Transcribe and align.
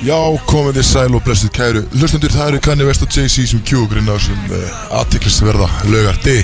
Já, 0.00 0.16
komið 0.48 0.78
þið 0.78 0.86
sæl 0.88 1.12
og 1.12 1.20
blessuð 1.26 1.50
kæru 1.52 1.80
Hlustundur, 1.92 2.32
það 2.32 2.54
eru 2.54 2.60
Kanye 2.64 2.86
West 2.88 3.02
og 3.04 3.10
Jay-Z 3.12 3.50
sem 3.50 3.60
kjúgrinn 3.68 4.08
á 4.08 4.16
sem 4.16 4.38
uh, 4.48 4.56
aðtiklisverða 4.96 5.68
lögar 5.92 6.16
D 6.24 6.40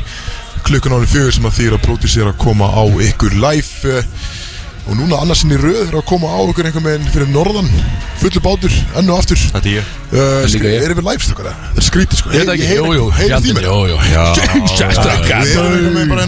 Klukkan 0.67 0.92
árið 0.92 1.08
fjögur 1.14 1.32
sem 1.32 1.46
að 1.48 1.56
þýra 1.56 1.79
pródís 1.80 2.12
er 2.21 2.29
að 2.29 2.37
koma 2.42 2.66
á 2.69 2.84
ykkur 3.06 3.32
live 3.40 3.72
uh, 3.95 4.04
Og 4.87 4.95
núna 4.98 5.19
annarsinn 5.22 5.54
í 5.56 5.58
röð 5.58 5.87
er 5.87 5.95
að 5.99 6.04
koma 6.06 6.28
á 6.31 6.38
ykkur 6.46 6.67
einhver 6.69 6.85
meginn 6.85 7.10
fyrir 7.10 7.27
norðan. 7.32 7.69
Fullu 8.21 8.40
bátur, 8.45 8.74
enn 9.00 9.08
og 9.10 9.17
aftur. 9.19 9.38
Þetta 9.40 9.67
er 9.67 9.73
ég 9.73 9.85
líka 10.53 10.68
ég. 10.71 10.85
Er 10.86 10.92
yfir 10.95 11.06
live 11.09 11.23
stökkar 11.27 11.46
það? 11.49 11.56
Það 11.73 11.81
er 11.82 11.86
skrítið 11.88 12.17
sko. 12.21 12.28
Ég 12.31 12.36
veit 12.45 12.53
ekki, 12.54 12.68
jú, 12.77 12.85
jú, 12.95 13.04
Heyrðu 13.17 13.41
því 13.49 13.53
mér? 13.56 13.64
jú, 13.67 13.77
jú. 13.91 13.96
Já, 14.13 14.23
Við 15.50 15.59
erum 15.59 15.74
einhver 15.74 15.95
meginn 15.99 16.14
bara 16.14 16.23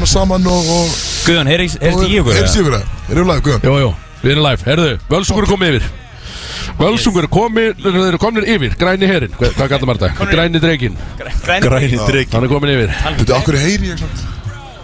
völsungur 6.78 7.24
er 7.24 7.28
er 7.28 7.32
komið, 7.34 7.84
þeir 7.84 8.00
eru 8.08 8.20
komnir 8.22 8.48
yfir. 8.54 8.74
Græni 8.78 9.10
herin, 9.10 9.36
hvað, 9.38 9.62
kallar 9.68 9.86
maður 9.90 10.06
þetta? 10.06 10.32
Græni 10.32 10.62
dregin, 10.62 10.98
Græni 11.44 12.02
drikk 12.06 12.34
hann 12.34 12.46
er 12.46 12.52
komin 12.52 12.74
yfir. 12.74 12.92
Þetta, 13.04 13.38
akkur 13.38 13.58
heyri 13.58 13.92
ég 13.92 14.02
svona 14.02 14.36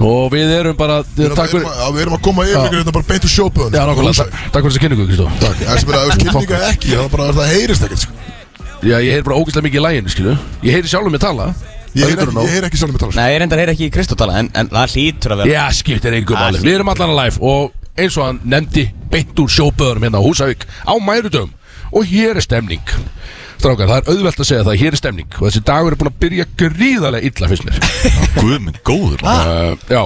Og 0.02 0.33
við 0.33 0.51
erum 0.51 0.75
bara, 0.77 1.02
Við 1.15 1.29
erum, 1.29 1.38
við 1.38 1.52
erum, 1.55 1.69
að, 1.71 1.93
við 1.95 2.02
erum 2.05 2.16
að 2.16 2.23
koma 2.27 2.47
yfir 2.49 2.65
ykkur 2.65 2.80
þetta 2.80 2.95
bara 2.97 3.07
beint 3.11 3.27
úr 3.29 3.30
sjópöðun 3.30 3.77
Já, 3.77 3.83
nákvæmlega, 3.87 4.25
takk 4.25 4.33
takk 4.35 4.65
fyrir 4.65 4.73
þessa 4.75 4.83
kynningu, 4.83 5.07
Kristó 5.07 5.27
Takk, 5.38 5.61
það 5.61 5.79
sem 5.79 5.93
er 5.93 5.99
að 6.01 6.11
kynninga 6.25 6.59
ekki, 6.73 6.91
það 6.91 7.05
er 7.05 7.12
bara 7.15 7.29
það 7.38 7.52
heyrist 7.52 7.87
ekkert 7.87 8.02
sko. 8.02 8.19
Já, 8.83 8.97
ég 8.99 9.15
heyr 9.15 9.24
bara 9.29 9.38
ógeðslega 9.38 9.66
mikið 9.69 9.80
í 9.80 9.85
læginu, 9.87 10.15
skilu 10.16 10.35
Ég 10.66 10.74
heyri 10.74 10.91
sjálfum 10.91 11.15
mig 11.15 11.23
tala. 11.23 11.49
Ég 11.95 12.11
heyr 12.11 12.24
ekki, 12.24 12.43
ég 12.43 12.55
heyr 12.57 12.66
ekki 12.66 12.80
sjálf 12.80 12.91
með 12.91 13.05
tala 13.05 13.15
sko. 13.15 13.21
Nei, 13.21 13.30
ég 13.30 13.41
reyndar 13.45 13.61
heyri 13.63 13.74
ekki 13.77 13.87
í 13.87 13.95
Kristótala 13.95 14.38
en, 14.43 14.51
en 14.59 14.71
það 14.73 14.97
hlýtur 14.97 15.35
að 15.37 15.43
vera 15.45 15.52
Já, 15.55 15.63
skiptir 15.79 16.16
einhver 16.19 16.41
máli. 16.43 16.63
Við 16.65 16.79
erum 16.80 16.91
allan 16.91 17.15
að 17.15 17.21
live 17.21 17.52
og 17.55 17.77
eins 17.95 18.16
og 18.19 18.27
hann 18.27 18.41
nefndi 18.51 18.88
beint 19.13 19.38
úr 19.38 19.52
sjóböðurum 19.55 20.09
hérna 20.09 20.19
á 20.19 20.27
Húsavík 20.27 20.66
á 20.66 20.95
mærudöfum 20.99 21.55
og 21.95 22.11
hér 22.11 22.41
er 22.41 22.45
stemning. 22.45 22.93
Strákar, 23.55 23.88
það 23.88 23.96
er 23.96 24.10
auðvelt 24.13 24.43
að 24.43 24.51
segja 24.51 24.66
það, 24.66 24.80
hér 24.82 24.96
er 24.96 25.01
stemning. 25.01 25.30
Og 25.38 25.46
þessi 25.46 25.65
dagur 25.71 25.95
er 25.95 26.01
búin 26.01 26.10
að 26.10 26.21
byrja 26.24 26.46
gríðarlega 26.60 27.30
illa 27.30 27.51
fyrst 27.52 27.68
mér. 27.68 27.88
Guð 28.41 28.57
minn 28.66 28.80
góður 28.85 29.24
uh, 29.24 29.74
Já. 29.88 30.02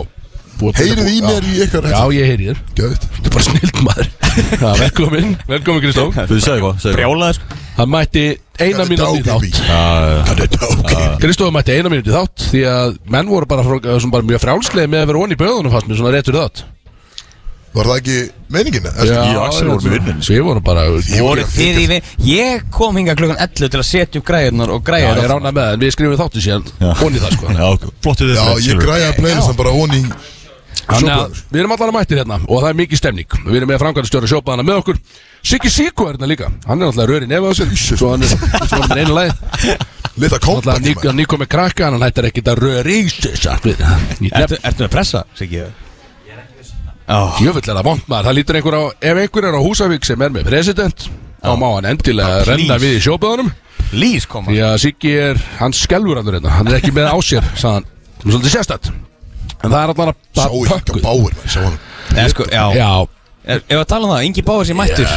Heyrið 0.58 1.08
í 1.12 1.20
mér 1.22 1.44
í 1.46 1.60
ykkar 1.62 1.86
Já, 1.86 2.00
ég 2.16 2.32
heyri 2.32 2.50
þér. 2.50 2.62
Gjöðt 2.78 3.04
Þetta 3.06 3.30
er 3.30 3.34
bara 3.36 3.46
snild 3.46 3.80
maður. 3.86 4.10
Já, 4.64 4.68
velkomin, 4.82 5.32
velkomin 5.46 5.84
Kristó. 5.86 6.10
Þú 6.18 6.42
segði 6.42 6.64
hvað, 6.66 6.86
Brjálaði 6.98 7.38
sko 7.38 7.64
Það 7.78 7.90
mætti 7.92 8.22
eina 8.58 8.84
mínúti 8.88 9.20
þátt. 9.22 9.58
Það 9.68 10.40
er 10.42 10.48
dóki 10.50 11.02
Kristóð 11.22 11.52
mætti 11.54 11.76
eina 11.78 11.92
mínúti 11.92 12.10
þátt 12.10 12.48
því 12.50 12.62
að 12.66 12.96
menn 13.14 13.30
voru 13.30 13.46
bara, 13.46 13.62
bara 13.62 14.26
mjög 14.26 14.42
frjálslega 14.42 14.90
með 14.90 15.04
að 15.04 15.12
vera 15.12 15.20
onni 15.22 15.38
í 15.38 15.40
böðunum 15.44 15.74
fast 15.76 15.86
með 15.86 16.00
svona 16.00 16.14
réttur 16.16 16.38
þátt 16.40 16.64
Var 17.74 17.90
það 17.90 17.98
ekki 18.00 18.16
meiningin? 18.54 18.86
Ég 19.04 19.36
og 19.36 19.42
Axel 19.44 19.68
vorum 19.68 19.84
í 19.84 19.92
vinnunni. 19.92 20.24
Við 20.24 20.40
vorum 20.46 20.64
bara 20.64 20.86
Ég 22.24 22.62
að 22.62 22.70
kom 22.74 22.96
hinga 22.98 23.14
klukkan 23.18 23.38
11 23.44 23.68
til 23.74 23.82
að 23.82 23.86
setja 23.88 24.22
upp 24.22 24.26
græðunar 24.30 24.72
og 24.72 24.80
Já, 24.80 24.86
græða 24.88 25.12
ég 25.12 25.28
rána 25.32 25.52
með 25.52 25.60
það, 25.60 25.76
en 25.76 25.84
við 25.84 25.94
skrifum 25.94 26.18
þáttu 26.22 26.44
síðan 26.46 26.66
Já. 26.80 26.90
onni 27.04 27.22
það 27.22 27.36
sko. 27.36 27.52
Já, 27.52 27.92
flottu 28.06 28.28
þið 28.30 28.40
Já, 28.40 28.48
ég 28.64 28.82
græja 28.82 29.14
playlistan 29.18 29.60
bara 29.60 29.76
onni 29.76 30.02
Þannig 30.88 31.10
að 31.12 31.18
Sjóböður 31.18 31.40
við 31.52 31.60
erum 31.60 31.72
allan 31.74 31.90
að 31.90 31.96
mættir 31.98 32.20
hérna 32.22 32.36
og 32.46 32.62
það 32.62 32.68
er 32.68 32.76
mikið 32.78 33.00
stemning. 33.02 33.34
Við 33.44 33.58
erum 33.58 33.68
með 33.68 33.80
framkvæmdastjóra 33.82 34.30
sjópaðana 34.30 34.64
með 34.64 34.78
okkur. 34.80 35.00
Siggi 35.44 35.72
Siko 35.72 36.06
er 36.08 36.16
hérna 36.16 36.28
líka. 36.30 36.48
Hann 36.64 36.80
er 36.80 36.88
alltaf 36.88 37.10
röri 37.10 37.28
nefið 37.28 37.52
á 37.52 37.54
sér. 37.58 37.74
Svo 37.98 38.12
hann 38.14 38.24
er 38.24 38.32
hann 38.72 38.94
er 38.94 39.02
einu 39.02 39.16
lagi 39.18 39.76
Lita 40.18 40.38
kompakt 40.42 40.82
ný, 40.82 40.94
ný 41.14 41.26
komið 41.30 41.50
krakka 41.52 41.90
Hann 41.90 42.02
hættir 42.02 42.26
ekkit 42.30 42.48
að 42.50 42.62
röri 42.64 42.96
í 43.04 43.10
sig 43.12 43.36
ertu 44.64 44.86
með 44.86 44.90
pressa, 44.96 45.26
Siggi? 45.38 45.66
Já. 47.08 47.18
Jöfull 47.40 47.62
er 47.64 47.78
það 47.78 47.86
vond 47.88 48.02
maður? 48.10 48.26
Það 48.28 48.36
lítur 48.38 48.58
einhver 48.60 48.76
á 48.76 48.82
Ef 49.00 49.20
einhver 49.24 49.48
er 49.48 49.56
á 49.56 49.60
Húsavík 49.64 50.04
sem 50.04 50.22
er 50.26 50.34
með 50.34 50.48
president 50.50 51.06
Þá 51.40 51.52
má 51.56 51.68
hann 51.78 51.88
endilega 51.94 52.42
renna 52.44 52.76
please. 52.76 52.84
við 52.84 52.96
í 52.98 53.04
sjópaðanum 53.06 53.52
Lís 53.96 54.26
koma 54.28 54.50
Því 54.52 54.58
að 54.68 54.74
Siggi 54.84 55.14
er 55.16 55.40
Hann 55.58 55.72
skelfur 55.72 56.20
hann 56.20 56.28
hérna. 56.28 56.52
Hann 56.58 56.68
er 56.68 56.76
ekki 56.82 56.92
með 56.92 57.08
á 57.08 57.16
sér 57.24 57.46
Sagðan 57.56 57.86
Sem 58.18 58.28
er 58.28 58.34
svolítið 58.34 58.54
sérstætt. 58.56 58.90
En 59.62 59.70
það 59.72 59.78
er 59.78 59.92
allan 59.92 60.10
að 60.12 60.56
ekki 61.54 61.62
hann. 61.64 61.76
Nei, 62.14 62.24
sko, 62.32 62.44
já. 62.50 62.64
Já. 62.74 62.90
Er- 63.48 63.62
Ef 63.68 63.78
að 63.78 63.86
tala 63.92 64.08
um 64.08 64.12
það, 64.14 64.24
Ingi 64.28 64.42
Báður 64.46 64.66
sér 64.68 64.78
mættur. 64.78 65.12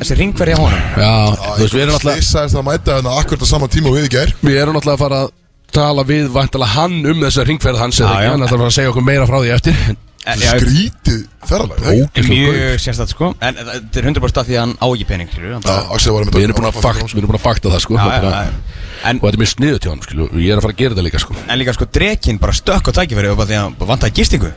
Þessi 0.00 0.16
ringverja 0.16 0.56
honum. 0.56 0.84
Já. 0.96 1.10
Þú 1.36 1.60
veist 1.60 1.74
við 1.76 1.82
erum 1.84 1.96
alltaf 1.98 2.16
Slisaðist 2.16 2.56
að 2.60 2.66
mæta 2.70 2.96
hérna 2.96 3.16
akkurat 3.20 3.42
á 3.44 3.48
sama 3.50 3.68
tíma 3.68 3.90
og 3.90 3.98
við 3.98 4.06
í 4.08 4.12
gær. 4.14 4.32
Við 4.46 4.60
erum 4.62 4.78
náttúrulega 4.78 4.96
að 4.96 5.02
fara 5.04 5.18
að 5.26 5.32
tala 5.76 6.04
við 6.08 6.30
vantalega 6.34 6.74
hann 6.76 6.96
um 7.12 7.20
þessa 7.26 7.44
ringferð 7.50 7.82
hans 7.82 8.00
eða 8.00 8.14
Já, 8.14 8.14
ekki, 8.22 8.30
hann 8.30 8.46
ætlar 8.46 8.56
að 8.56 8.62
fara 8.64 8.70
að 8.70 8.78
segja 8.78 8.92
okkur 8.94 9.06
meira 9.10 9.26
frá 9.28 9.38
því 9.42 9.52
eftir 9.58 9.82
Skrítið 10.20 11.20
ferralag 11.48 11.78
það 11.80 12.00
ekki? 12.04 12.24
Mjög 12.28 12.80
sérstætt 12.84 13.12
sko. 13.14 13.30
En 13.40 13.56
þetta 13.56 14.00
er 14.02 14.08
100% 14.10 14.40
af 14.42 14.48
því 14.50 14.56
að 14.56 14.60
hann 14.60 14.74
á 14.76 14.86
ekki 14.90 15.06
pening 15.08 15.30
hann 15.32 15.40
Við 15.40 16.44
erum 16.44 16.58
búin 16.58 16.68
að 16.68 16.76
fakta, 16.76 17.06
við 17.08 17.22
erum 17.22 17.30
búin 17.30 17.38
að 17.40 17.46
fakta 17.46 17.72
það 17.72 17.82
sko. 17.86 17.96
Já, 17.96 18.04
já, 18.04 18.20
Bara- 18.20 18.42
já. 18.44 18.52
En, 19.00 19.16
Og 19.16 19.24
þetta 19.24 19.38
er 19.38 19.40
mjög 19.40 19.52
sniðut 19.54 19.86
hjá 19.86 19.90
hann 19.94 20.02
skilu 20.04 20.26
og 20.28 20.36
Ég 20.36 20.52
er 20.52 20.58
að 20.60 20.66
fara 20.66 20.74
að 20.74 20.80
gera 20.82 20.94
þetta 20.94 21.06
líka 21.08 21.22
sko. 21.24 21.36
En 21.48 21.58
líka 21.58 21.72
sko 21.74 21.88
drekinn 21.88 22.38
bara 22.42 22.52
stökk 22.52 22.92
á 22.92 22.92
tækifæri 23.00 23.30
og 23.32 23.38
bara 23.40 23.48
því 23.48 23.56
að 23.56 23.64
hann 23.64 23.76
vantaði 23.80 24.16
gistingu. 24.20 24.52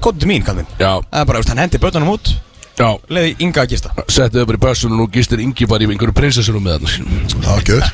Kóttu 0.00 0.18
til 0.24 0.28
mín, 0.28 0.44
kallinn 0.44 0.66
Já, 0.80 1.00
Það 1.00 1.20
er 1.20 1.24
bara, 1.28 1.38
veist, 1.38 1.48
hann 1.52 1.58
hendi 1.60 1.78
börnunum 1.78 2.14
út. 2.16 2.32
Já. 2.74 2.88
Leði 3.08 3.36
Inga 3.44 3.62
að 3.62 3.70
gista. 3.76 3.92
Settið 4.08 4.40
upp 4.42 4.48
bara 4.48 4.58
í 4.58 4.64
börsun 4.64 4.96
og 4.96 4.98
nú 4.98 5.06
gistir 5.12 5.40
Ingi 5.44 5.68
bara 5.68 5.84
í 5.84 5.86
einhverju 5.92 6.16
prinsessurum 6.16 6.64
með 6.64 6.88
skilur. 6.88 7.28
Það 7.36 7.52
var 7.52 7.62
gjöð 7.68 7.84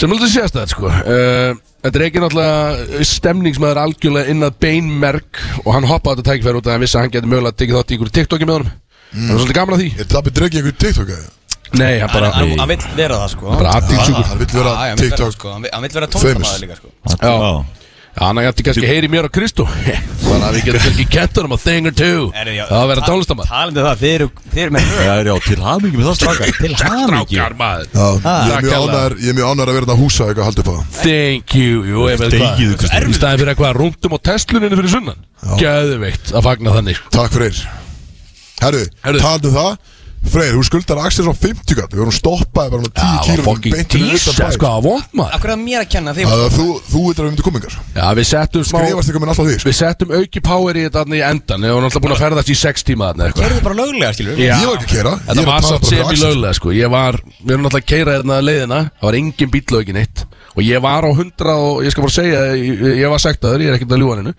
Sem 0.00 0.12
alltaf 0.14 0.30
sést 0.32 0.56
það 0.56 0.70
sko. 0.72 0.88
Uh, 0.90 1.58
Þetta 1.80 1.96
er 1.96 2.02
ekki 2.10 2.20
náttúrulega 2.20 3.04
stemningsmaður 3.08 3.78
algjörlega 3.80 4.32
inn 4.34 4.44
að 4.44 4.56
beinmerk 4.60 5.38
og 5.64 5.70
hann 5.72 5.86
hoppaði 5.88 6.20
þetta 6.20 6.34
tækifæri 6.34 6.60
út 6.60 6.66
að 6.68 6.74
hann 6.74 6.82
vissi 6.84 6.98
að 6.98 7.04
hann 7.06 7.12
geti 7.14 7.30
mögulega 7.32 7.56
tekið 7.56 7.78
þátt 7.78 7.92
í 7.92 7.96
einhverju 7.96 8.14
TikToki 8.18 8.48
með 8.50 8.58
honum. 8.58 8.74
Það 9.10 9.30
er 9.32 9.38
svolítið 9.40 9.56
gaman 9.58 9.76
að 9.76 9.80
því. 9.80 9.88
Er 10.04 10.10
Dabbi 10.12 10.32
Dröggi 10.36 10.60
einhver 10.60 10.76
TikTok 10.84 11.12
eða? 11.16 11.30
Nei, 11.80 11.94
hann 12.02 12.12
bara 12.12 12.30
Hann 12.34 12.52
hann 12.60 12.68
vill 12.74 12.84
vera 12.98 13.16
það 13.22 13.32
sko. 13.32 13.54
Bara 13.56 13.72
aðtíksjúkur 13.78 14.28
Hann 14.28 14.42
vill 14.42 14.52
vera 14.58 14.74
TikTok 15.00 15.32
sko. 15.38 15.52
Hann 15.54 15.64
vill- 15.64 15.72
Hann 15.72 15.86
vill 15.86 15.94
vera 15.96 16.08
famous. 16.12 16.24
tónstamaður 16.26 16.60
líka 16.66 16.76
sko. 16.76 16.88
Já. 17.16 17.64
Já, 18.20 18.26
hann 18.28 18.36
ætti 18.44 18.64
kannski 18.66 18.84
heyri 18.84 19.08
mér 19.08 19.24
á 19.24 19.30
Kristó. 19.32 19.64
Þannig 20.30 20.42
að 20.44 20.56
við 20.58 20.64
getum 20.66 20.82
kannski 20.84 21.04
kent 21.08 21.38
honum 21.40 21.54
a 21.56 21.58
thing 21.58 21.86
or 21.88 21.94
two. 21.96 22.26
Það 22.36 22.74
að 22.76 22.90
vera 22.90 23.00
ta- 23.00 23.08
tónlistamann 23.08 23.48
Talandi 23.48 23.80
um 23.80 23.86
það, 23.86 24.02
þið 24.02 24.12
eru, 24.18 24.26
þið 24.52 24.60
eru 24.64 24.74
með 24.76 24.90
Já, 25.00 25.14
já, 25.24 25.32
til 25.46 25.56
hamingi 25.64 25.96
með 25.96 26.08
það 26.10 26.18
strákar? 26.18 26.52
Til 26.60 26.74
hamingju. 26.82 27.24
Strákar 27.30 27.56
maður. 27.62 27.88
Já, 27.96 28.08
ég 28.20 28.52
er 28.52 28.66
mjög 28.68 29.16
Ég 29.24 29.32
er 29.32 29.48
ánægður 29.48 29.72
að 29.72 29.78
vera 29.78 29.86
þetta 29.86 29.96
að 29.96 30.02
húsa 30.04 30.28
eitthvað 30.28 30.50
haldið 30.50 30.62
upp 30.62 30.70
á 30.70 30.74
það. 30.76 31.00
Thank 31.00 31.56
you 31.56 31.80
Jú, 31.88 32.04
ég 32.12 32.20
veit 32.20 32.36
hvað. 32.36 32.62
Kristó. 32.84 33.00
Í 33.00 33.16
staðin 33.16 33.40
fyrir 33.40 33.52
eitthvað 33.54 33.76
rúndum 33.80 34.14
á 34.14 34.18
testluninu 34.28 34.80
fyrir 34.82 34.94
sunnan. 34.98 35.24
Gæðveikt 35.64 36.34
að 36.36 36.46
fagna 36.50 36.76
þannig 36.76 37.00
Takk 37.16 37.34
fyrir. 37.38 37.64
Herru, 38.60 38.84
Herru. 39.00 39.24
taldu 39.24 39.54
það 39.56 39.72
Freyr, 40.20 40.52
þú 40.52 40.62
skuldar 40.68 40.98
Axel 41.00 41.24
svo 41.24 41.32
50 41.32 41.74
gall 41.78 41.88
Við 41.90 42.00
vorum 42.02 42.12
stoppaði 42.14 42.70
bara 42.74 42.82
með 42.84 42.90
10 42.92 43.00
Já, 43.00 43.10
það 43.10 43.24
kílum 43.24 43.46
var 43.46 43.56
fucking 43.56 43.86
tísa 43.90 44.34
Sko, 44.34 44.50
það 44.60 44.74
var 44.74 44.82
vond 44.84 45.14
maður 45.16 45.36
Akkur 45.38 45.52
að 45.54 45.60
mér 45.64 45.78
að 45.80 45.88
kenna 45.94 46.12
þig? 46.14 46.34
Þú, 46.54 46.66
þú 46.90 47.00
veit 47.06 47.14
að 47.16 47.24
við 47.24 47.30
myndum 47.30 47.46
komingar 47.46 47.76
Já, 47.96 48.04
við 48.18 48.26
settum 48.30 48.66
smá 48.68 48.78
Skrifast 48.84 49.10
ykkur 49.10 49.22
minn 49.24 49.32
alltaf 49.32 49.48
því 49.48 49.56
sko. 49.56 49.70
Við 49.70 49.76
settum 49.80 50.12
auki 50.20 50.42
power 50.44 50.76
í 50.76 50.84
þetta 50.84 51.00
þarna 51.00 51.16
í 51.16 51.22
endan 51.30 51.64
Við 51.64 51.72
varum 51.74 51.88
alltaf 51.88 52.04
búin 52.04 52.14
að 52.14 52.22
ferðast 52.26 52.52
í 52.52 52.56
6 52.60 52.86
tíma 52.90 53.08
þarna 53.10 53.26
eitthvað. 53.30 53.46
Gerðu 53.48 53.64
bara 53.66 53.78
löglega, 53.80 54.12
skilur 54.18 54.42
Já. 54.44 54.54
Ég 54.60 54.68
var 54.70 54.76
ekki 54.76 54.86
að 54.86 54.94
keyra, 54.94 55.14
ég 55.16 55.30
Þetta 55.30 55.46
var 55.48 55.68
fyrir 55.70 55.90
sem 55.90 56.12
í 56.14 56.22
löglega 56.24 56.58
sko. 56.60 56.74
Ég 56.76 56.92
var, 56.94 57.20
við 57.40 57.54
erum 57.56 57.70
alltaf 57.70 57.80
að 57.80 57.88
keira 57.90 58.16
hérna 58.18 58.40
leiðina 58.44 58.80
Það 59.00 59.08
var 59.08 59.18
engin 59.20 59.54
bíllögin 59.56 60.00
eitt. 60.04 60.24
Og 60.54 60.60
ég 60.66 60.84
var 60.84 61.06
á 61.06 61.10
100 61.10 61.54
og 61.56 61.80
ég 61.86 61.94
skal 61.94 62.04
bara 62.06 62.16
segja 62.20 62.42
Ég, 62.60 62.84
ég 63.00 63.12
var 63.14 63.22
sektaður, 63.24 63.64
ég 63.64 63.72
er 63.72 63.78
ekkert 63.80 63.96
að 63.96 64.04
ljúa 64.04 64.18
hennu 64.20 64.34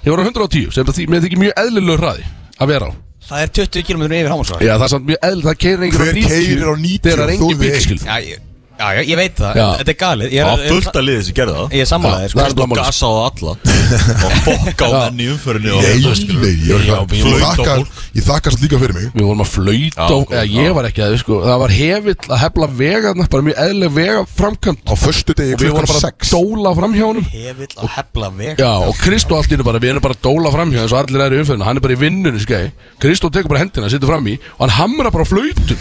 Ég 0.00 0.10
var 0.14 0.24
á 0.24 0.26
110 0.26 0.74
sem 0.74 0.88
það 0.90 1.00
mér 1.12 1.24
þykir 1.26 1.42
mjög 1.44 1.62
eðlilegur 1.64 2.04
hraði 2.06 2.26
Að 2.60 2.74
vera 2.74 2.90
á 2.90 3.09
Það 3.30 3.42
er 3.44 3.50
20 3.60 3.84
km 3.86 4.04
yfir 4.10 4.30
hámasvar 4.32 4.62
Já 4.66 4.72
það 4.74 4.86
er 4.86 4.92
samt 4.94 5.10
mjög 5.10 5.26
eðlileg, 5.28 5.44
það 5.46 5.58
keirir 5.64 5.98
Hver 6.00 6.22
keyrir 6.26 6.64
á 6.66 6.74
90 6.74 7.04
Þegar 7.04 7.20
það 7.20 7.28
er 7.28 7.34
og 7.34 7.42
þú 7.42 7.50
engin 7.50 7.60
bíl 7.60 7.70
við 7.70 7.84
skil 7.84 8.00
Já, 8.02 8.16
ég, 8.26 8.46
já, 8.80 8.86
já, 8.96 9.02
ég 9.10 9.16
veit 9.20 9.36
það. 9.40 9.58
Já. 9.60 9.66
Þetta 9.80 9.92
er 9.94 9.98
galið. 10.00 10.32
Ég 10.34 10.40
Það 10.40 10.50
er, 10.50 10.60
var 10.60 10.74
fullt 10.74 10.96
að 11.00 11.04
liðið 11.10 11.24
sem 11.28 11.36
gerði 11.40 11.54
það. 11.60 11.74
Ég 11.76 11.84
er 11.84 11.88
sammálaðið, 11.90 12.30
sko. 12.32 12.38
Það 12.40 12.46
er 12.46 12.50
Og 12.50 12.58
dómálið. 12.60 12.80
gasa 12.80 13.06
á 13.06 13.14
alla. 13.30 13.52
Og 14.26 14.34
fokka 14.46 14.86
á 14.86 14.90
menn 15.10 15.20
í 15.20 15.26
umförinu 15.34 15.70
og 15.74 15.82
Nei, 15.82 15.90
nei, 15.90 16.50
ég 16.70 16.84
Já, 16.86 16.94
er 16.94 17.06
við 17.10 17.16
Ég 17.20 17.24
vorum- 17.26 17.42
þakka 17.42 17.74
Ég 18.14 18.24
þakka 18.26 18.52
satt 18.54 18.62
líka 18.64 18.78
fyrir 18.80 18.94
mig. 18.96 19.06
Við 19.14 19.24
vorum 19.26 19.42
að 19.44 19.48
flauta 19.50 19.90
Já, 19.90 20.04
og, 20.06 20.20
ok, 20.24 20.30
eða, 20.34 20.44
já. 20.46 20.60
Ég 20.64 20.74
var 20.76 20.88
ekki 20.90 21.02
að 21.06 21.16
sko, 21.20 21.38
Það 21.46 21.58
var 21.62 21.74
hefill 21.74 22.16
að 22.30 22.40
hefla 22.44 22.68
vega 22.80 23.10
þarna, 23.10 23.26
Bara 23.34 23.46
mjög 23.48 23.58
eðlileg 23.64 23.92
vega 23.98 24.22
framkant 24.40 24.80
Á 24.90 24.94
föstu 25.00 25.36
degi 25.40 25.56
Og 25.56 25.62
við 25.64 25.74
vorum 25.74 25.90
klukkan 25.90 25.90
bara 25.90 26.00
að 26.00 26.20
6 26.20 26.32
dóla 26.36 26.72
fram 26.80 26.94
hjá 26.96 27.04
honum. 27.10 27.26
Hefill 27.34 27.74
að 27.80 27.90
hefla 27.96 28.30
veg 28.40 28.62
Já, 28.62 28.70
og 28.86 29.00
Kristó 29.02 29.38
allt 29.40 29.54
innu 29.56 29.66
bara, 29.66 29.82
við 29.82 29.92
erum 29.94 30.04
bara 30.06 30.16
að 30.18 30.22
dóla 30.28 30.52
fram 30.54 30.70
hjá 30.74 30.80
eins 30.84 30.94
og 30.94 31.00
allir 31.02 31.24
eru 31.26 31.38
í 31.38 31.42
umfyrirna, 31.44 31.66
hann 31.68 31.80
er 31.80 31.84
bara 31.84 31.96
í 31.96 32.00
vinnunni 32.00 32.42
skei 32.44 32.70
Kristó 33.02 33.30
tekur 33.34 33.50
bara 33.54 33.62
hendina, 33.64 33.90
situr 33.92 34.10
fram 34.12 34.26
í 34.30 34.36
og 34.56 34.62
hann 34.66 34.74
hamra 34.78 35.10
bara 35.14 35.26
á 35.26 35.30
flautum 35.30 35.78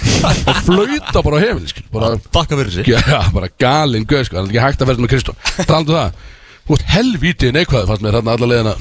og 0.49 0.61
flauta 0.65 1.23
bara 1.25 1.37
á 1.37 1.43
hefinn, 1.45 1.67
skil. 1.69 1.85
Bara, 1.93 2.13
Þakka 2.33 2.59
fyrir 2.59 2.73
sig 2.79 2.88
já, 3.13 3.19
bara 3.35 3.51
galinn 3.61 4.07
gauð, 4.09 4.25
sko, 4.27 4.37
það 4.39 4.43
er 4.43 4.49
ekki 4.51 4.65
hægt 4.65 4.83
að 4.83 4.91
verða 4.91 5.05
með 5.05 5.13
Kristó. 5.13 5.37
Talandu 5.59 5.95
það, 5.95 6.25
þú 6.65 6.75
veist 6.75 6.89
helvítið 6.95 7.55
neikvæði 7.59 7.89
fannst 7.91 8.05
mér 8.05 8.19
þarna 8.19 8.35
alla 8.37 8.51
leiðina. 8.53 8.75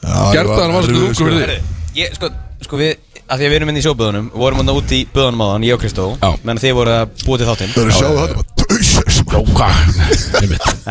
Gerðan 0.00 0.74
var 0.74 0.86
svona 0.86 1.04
ungu 1.04 1.14
fyrir 1.18 1.50
því 1.50 1.58
Ég, 1.98 2.12
sko, 2.16 2.30
sko 2.64 2.78
við 2.80 2.92
Af 3.30 3.38
því 3.38 3.44
að 3.46 3.50
við 3.52 3.56
erum 3.60 3.70
inn 3.70 3.78
í 3.78 3.82
sjóböðunum 3.84 4.28
Við 4.32 4.42
vorum 4.42 4.60
hann 4.62 4.72
út 4.72 4.94
í 4.94 5.00
böðunum 5.12 5.42
áðan, 5.44 5.66
ég 5.68 5.76
og 5.76 5.82
Kristó 5.82 6.06
Já. 6.16 6.30
Menn 6.46 6.60
þið 6.62 6.76
voru 6.78 6.94
að 6.94 7.04
búa 7.26 7.36
til 7.40 7.48
þáttinn. 7.50 7.72
Það 7.74 7.82
að 7.84 7.94
Já, 8.00 9.68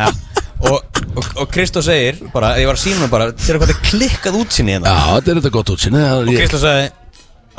Já. 0.00 0.06
og, 0.70 0.78
og, 1.16 1.28
og 1.40 1.50
Kristó 1.52 1.82
segir 1.84 2.20
bara, 2.34 2.52
ég 2.60 2.68
var 2.68 2.78
að 2.78 2.84
sína 2.84 3.02
mig 3.02 3.12
bara 3.12 3.30
Þeir 3.34 3.54
eru 3.54 3.62
hvað 3.62 3.72
þetta 3.72 3.90
klikkað 3.90 4.38
útsinni 4.40 4.76
Já, 4.76 4.78
hérna. 4.78 4.94
Þetta 5.16 5.32
er 5.32 5.40
þetta 5.40 5.54
gott 5.56 5.74
útsinni 5.74 6.04
það 6.04 6.20
er 6.20 6.30
Og 6.30 6.40
Kristó 6.40 6.62
sagði 6.62 6.86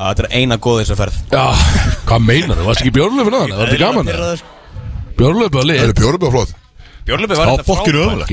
að 0.02 0.16
þetta 0.16 0.24
er 0.24 0.40
eina 0.40 0.58
góð 0.62 0.80
þess 0.82 0.94
að 0.96 1.02
ferð. 1.04 1.20
Já, 1.30 1.46
Hvað 2.10 2.26
meinar 2.30 2.58
þú? 2.58 2.66
Varst 2.70 2.82
ekki 2.86 2.96
björnlöfin 2.96 3.38
að 3.38 3.46
hann? 3.46 3.58
Var 3.60 3.74
þetta 3.74 3.84
gaman? 3.86 4.60
Björnlöfin 5.18 5.58
að 5.58 5.62
Það 5.62 5.70
lið 5.72 5.82
er 5.86 5.94
bjórubið 6.02 6.32
flott. 6.36 6.52
Björnlöfi 7.02 7.38
var 7.40 7.48
þetta 7.50 7.66
frábært. 7.66 8.30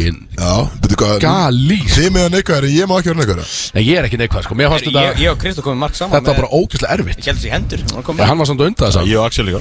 Galís. 1.22 1.94
Þið 1.96 2.08
með 2.12 2.24
að 2.26 2.32
neikvæður, 2.36 2.66
ég 2.74 2.88
má 2.90 2.94
ekki 2.98 3.08
vera 3.10 3.18
neikvæður 3.22 3.52
Nei, 3.74 3.82
ég 3.88 3.96
er 3.98 4.08
ekki 4.08 4.18
neikvæð 4.20 4.42
sko. 4.44 4.56
Ég 4.58 5.22
ég 5.22 5.30
og 5.32 5.38
Kristó 5.40 5.64
komum 5.64 5.80
margt 5.82 5.96
saman 5.96 6.12
Þetta 6.18 6.34
var 6.34 6.40
bara 6.42 6.50
ógeðslega 6.58 6.92
erfitt. 6.98 7.18
Ég 7.18 7.30
held 7.30 7.40
þessi 7.40 7.52
hendur. 7.54 7.80
Hann 7.88 8.28
hann 8.28 8.38
var 8.42 8.50
samt 8.50 8.60
að 8.60 8.68
unda 8.68 8.84
þess 8.90 9.00
að 9.00 9.08
Ég 9.08 9.16
og 9.18 9.24
Axel 9.24 9.46
líka. 9.48 9.60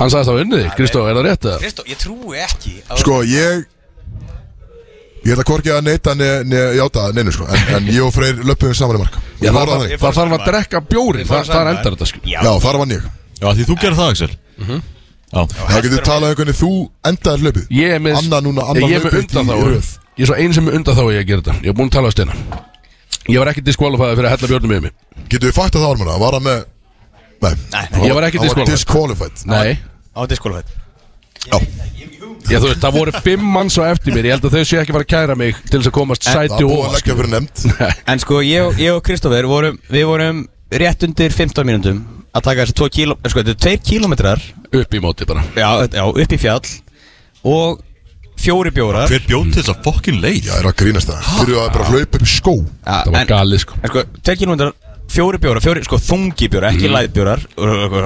Hann 0.00 0.10
sagðist 0.10 0.32
að 0.34 0.40
unnið 0.42 0.64
þig 0.64 0.74
Kristó, 0.80 1.04
er 1.06 1.14
það 1.20 1.28
rétt? 1.30 1.46
Kristó, 1.62 1.86
ég 1.86 2.02
trúi 2.02 2.42
ekki 2.42 2.74
að- 2.90 2.98
Sko, 3.04 3.20
ég 3.30 3.64
Ég 5.20 5.34
ætla 5.36 5.44
hvorki 5.44 5.68
að 5.68 5.82
neita 5.84 6.14
neða 6.16 6.70
játa 6.78 7.02
neinu 7.12 7.30
sko. 7.36 7.44
En, 7.44 7.74
en 7.76 7.88
ég 7.92 8.00
og 8.00 8.12
Freyr 8.14 8.38
löpum 8.40 8.70
við 8.72 8.78
saman 8.78 8.96
í 8.96 9.00
mark. 9.02 9.18
Já, 9.40 9.50
það, 9.52 9.68
það, 9.68 9.90
það 10.00 10.14
þarf 10.16 10.32
að 10.38 10.46
drekka 10.48 10.80
fórum 10.88 11.26
Það, 11.26 11.34
það 11.36 11.44
saman. 11.50 11.68
endar 11.76 11.92
þetta 11.96 12.06
sko. 12.08 12.20
Já, 12.24 12.38
Já, 12.40 12.52
þar 12.64 12.78
vann 12.80 12.94
ég. 12.96 13.02
Já, 13.36 13.48
því 13.52 13.66
þú 13.68 13.76
gerir 13.82 13.98
það, 14.00 14.10
Axel. 14.14 14.30
Já 14.64 14.80
Það 15.30 15.84
getur 15.86 16.02
talað 16.06 16.32
um 16.32 16.38
hvernig 16.40 16.56
þú 16.58 16.70
endaðir 17.06 17.44
hlaupið? 17.44 17.66
Ég 17.76 17.94
er 17.94 18.00
með 18.02 18.18
Anna 18.18 18.40
núna, 18.42 18.64
Anna 18.66 18.80
Ég 18.80 18.96
er 18.98 19.04
með 19.04 19.14
hlaupið 19.14 19.20
undan 19.20 19.46
í 19.46 19.48
þá 19.50 19.54
röð. 19.70 19.88
Ég 20.18 20.24
er 20.24 20.28
svo 20.30 20.36
einu 20.40 20.56
sem 20.56 20.66
er 20.66 20.74
undan 20.80 20.96
þá 20.98 21.04
ég 21.06 21.20
að 21.20 21.28
gera 21.28 21.40
þetta. 21.44 21.54
Ég 21.60 21.70
er 21.70 21.76
búin 21.78 21.90
að 21.90 21.94
tala 21.96 22.10
á 22.10 22.12
steina 22.16 22.34
Ég 23.30 23.38
var 23.38 23.50
ekki 23.52 23.62
diskvalifæði 23.62 24.16
fyrir 24.18 24.26
að 24.26 24.34
hella 24.34 24.50
björnum 24.50 24.72
með 24.74 24.80
mig 24.88 24.92
Getur 25.30 25.46
við 25.50 25.56
fætt 25.60 25.74
að 25.78 25.82
það 25.84 25.92
var 26.00 26.20
Var 26.24 26.34
hann 26.36 26.46
með 26.48 26.60
Nei, 27.40 27.54
Nei, 27.72 27.84
ég 28.04 28.12
var 28.12 28.26
ekki 28.26 28.40
disqualified. 28.68 29.36
Nei. 29.48 29.70
Á 30.12 30.20
diskólfætt 30.28 30.68
Já, 31.46 31.56
Ég, 32.50 32.58
þú 32.58 32.66
veist, 32.66 32.82
það 32.82 32.96
voru 32.98 33.12
fimm 33.24 33.44
manns 33.54 33.76
á 33.78 33.86
eftir 33.88 34.12
mér. 34.12 34.26
Ég 34.28 34.34
held 34.34 34.44
að 34.48 34.54
þau 34.58 34.64
sé 34.66 34.76
ekki 34.80 34.92
fara 34.96 35.06
að 35.06 35.12
kæra 35.12 35.34
mig 35.38 35.54
Til 35.70 35.78
þess 35.78 35.88
að 35.88 35.96
komast 35.96 36.26
það 36.26 36.34
sæti 36.36 36.58
er 36.60 36.66
búið 36.66 36.80
og 36.80 36.84
að 36.88 36.94
leggja 36.98 37.14
fyrir 44.70 44.90
nefnd 44.90 45.50
En 45.50 45.60
ég, 45.60 45.70
og- 45.70 46.16
ég 46.16 46.20
og 46.20 46.20
Kristófer 46.20 46.20
vorum, 46.20 46.20
Við 46.20 46.20
vorum 46.20 46.20
rétt 46.20 46.20
undir 46.20 46.20
15 46.20 46.20
mínútum 46.20 46.30
Að 46.30 46.30
taka 46.30 46.30
þessi 46.30 46.30
2 46.30 46.30
kíló 46.30 46.30
þetta 46.30 46.30
2 46.30 46.30
kílómetrar 46.30 46.30
upp 46.30 46.30
í 46.30 46.30
móti 46.30 46.30
bara. 46.30 46.30
Já, 46.30 46.30
já, 46.30 46.30
upp 46.30 46.32
í 46.32 46.40
fjall 46.40 46.66
Og 47.40 47.80
fjóri 48.40 48.70
bjórar. 48.72 49.08
Hver 49.08 49.24
bjóð 49.28 49.48
til 49.52 49.62
þess 49.62 49.72
að 49.74 49.82
fokkin 49.84 50.20
leið 50.20 50.46
Já, 50.48 50.54
er 50.60 50.68
að 50.70 50.76
grínast 50.80 51.10
það. 51.10 51.26
Fyrir 51.40 51.58
að 51.60 51.72
bara 51.74 51.88
hlaupa 51.90 52.16
upp 52.16 52.24
í 52.24 52.30
skó. 52.30 52.54
Já, 52.56 53.02
Það 53.04 53.12
var 53.12 53.20
en- 53.20 53.30
galið 53.30 53.60
sko. 53.60 53.74
En 53.82 53.88
sko, 53.88 54.04
2 54.22 54.36
kílómetrar 54.40 54.72
Fjóri 55.10 55.40
bjórar, 55.42 55.58
fjóri, 55.58 55.82
sko, 55.82 55.98
þungi 55.98 56.46
bjórar, 56.46 56.70
ekki 56.70 56.86
mm. 56.86 56.92
læðbjórar 56.94 57.40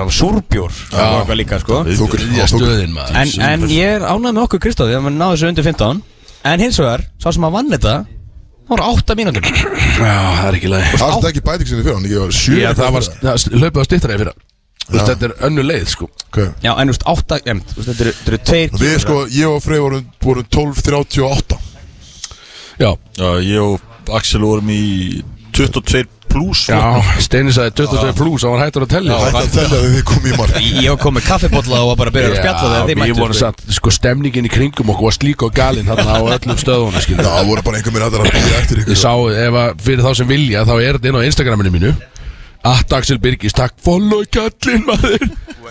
Súrbjór 0.08 0.72
Það 0.72 1.02
var 1.05 1.19
eitthvað 1.19 1.37
líka, 1.37 1.58
sko. 1.61 1.81
Þú 1.84 2.06
Þriðja 2.14 2.46
stöðin 2.49 2.94
maður. 2.96 3.19
En, 3.20 3.32
en 3.44 3.67
ég 3.69 3.90
er 3.99 4.06
ánægð 4.08 4.32
með 4.32 4.46
okkur 4.46 4.62
Kristófi 4.64 4.96
að 4.96 5.05
maður 5.05 5.19
náði 5.19 5.37
þessu 5.37 5.50
undir 5.50 5.67
15 5.69 6.00
En 6.49 6.64
hins 6.64 6.81
vegar, 6.81 7.05
sá 7.20 7.28
sem 7.28 7.44
að 7.44 7.52
vann 7.58 7.69
þetta 7.75 7.94
Það 8.64 8.72
voru 8.72 8.87
8 8.96 9.17
mínútur. 9.20 9.44
Já, 9.44 10.17
það 10.17 10.49
er 10.49 10.56
ekki 10.56 10.72
leið 10.72 10.87
Það 10.94 11.05
er 11.05 11.12
þetta 11.12 11.28
ekki 11.34 11.44
bæting 11.44 11.69
sinni 11.69 11.84
fyrir 11.84 11.99
hann 11.99 12.08
Ekki 12.08 12.22
var 12.22 12.34
sjö 12.40 12.56
Já, 12.56 12.70
það 12.72 12.96
var 12.96 13.05
fyrir 13.05 13.20
það 13.20 13.60
hlaupið 13.60 13.84
á 13.84 13.88
stittra 13.90 14.17
í 14.17 14.22
fyrra 14.25 14.34
Þú 14.84 14.92
veist, 14.92 15.06
Já. 15.08 15.14
Þetta 15.14 15.25
er 15.31 15.34
önnu 15.48 15.62
leið 15.64 15.86
sko. 15.88 16.08
Ok. 16.28 16.38
Já, 16.62 16.72
en 16.76 16.88
þú 16.88 16.92
veist, 16.92 17.06
8, 17.14 17.38
em, 17.46 17.60
þú 17.70 17.76
veist, 17.78 17.88
þetta 17.88 18.04
eru- 18.04 18.16
þetta 18.19 18.32
eru 18.34 18.40
2 18.50 18.75
Og 18.75 18.81
Við 18.84 18.98
sko, 19.04 19.20
ég 19.32 19.48
og 19.54 19.62
Frey 19.64 19.78
vorum, 19.81 20.06
vorum 20.22 20.44
12.38 20.50 21.58
Já, 22.81 22.90
Já, 23.16 23.28
ég 23.40 23.62
og 23.62 23.81
Axel 24.19 24.40
vorum 24.44 24.69
í 24.69 25.22
22 25.54 26.04
pluss 26.34 26.64
já 26.66 26.78
Steini 27.22 27.52
sagði 27.54 27.70
22 27.78 28.12
plus 28.19 28.42
Það 28.42 28.50
var 28.56 28.62
hættur 28.64 28.84
að 28.84 28.90
tellja 28.90 29.19
að 29.22 29.36
tellja 29.54 29.69
þegar 29.70 29.84
þið 29.94 30.02
komið 30.08 30.32
í 30.32 30.38
mark. 30.40 30.56
Ég 30.82 30.88
var 30.90 30.98
komið 31.04 31.26
kaffibotla 31.28 31.78
og 31.84 31.90
var 31.92 31.98
bara 32.00 32.10
að 32.10 32.16
byrja 32.16 32.31
að 32.32 32.38
spjalla 32.40 32.62
þegar 32.64 32.81
þið 32.82 32.90
við 32.90 32.98
mættu 33.04 33.19
vorum 33.20 33.36
sko. 33.38 33.44
satt, 33.44 33.62
sko, 33.78 33.92
stemningin 33.94 34.48
í 34.48 34.50
kringum 34.50 34.90
okkur 34.90 35.06
var 35.08 35.14
slík 35.14 35.44
og 35.46 35.54
galinn 35.54 35.86
þarna 35.86 36.16
á 36.19 36.22
öllum 36.34 36.58
stöðunum, 36.58 36.98
Já, 36.98 37.04
skilja. 37.06 37.28
það 37.28 37.46
voru 37.52 37.62
bara 37.69 37.78
einhver 37.78 37.94
minn 37.94 38.02
að 38.08 38.16
það 38.19 38.26
að 38.26 38.34
býja 38.34 38.58
eftir 38.64 38.81
Ég 38.82 38.88
ykkur 38.88 38.98
sá, 38.98 39.12
ef 39.46 39.58
að 39.62 39.84
fyrir 39.86 40.02
þá 40.02 40.10
sem 40.19 40.26
vilja, 40.34 40.64
þá 40.66 40.75
er 40.82 40.98
þetta 40.98 41.08
inn 41.12 41.20
á 41.22 41.26
Instagraminu 41.31 41.70
mínu, 41.78 41.92
at 42.64 42.93
Axel 42.96 43.19
Birgis, 43.20 43.52
takk, 43.56 43.75
follow 43.84 44.22
kallinn 44.32 44.87
maður. 44.88 45.25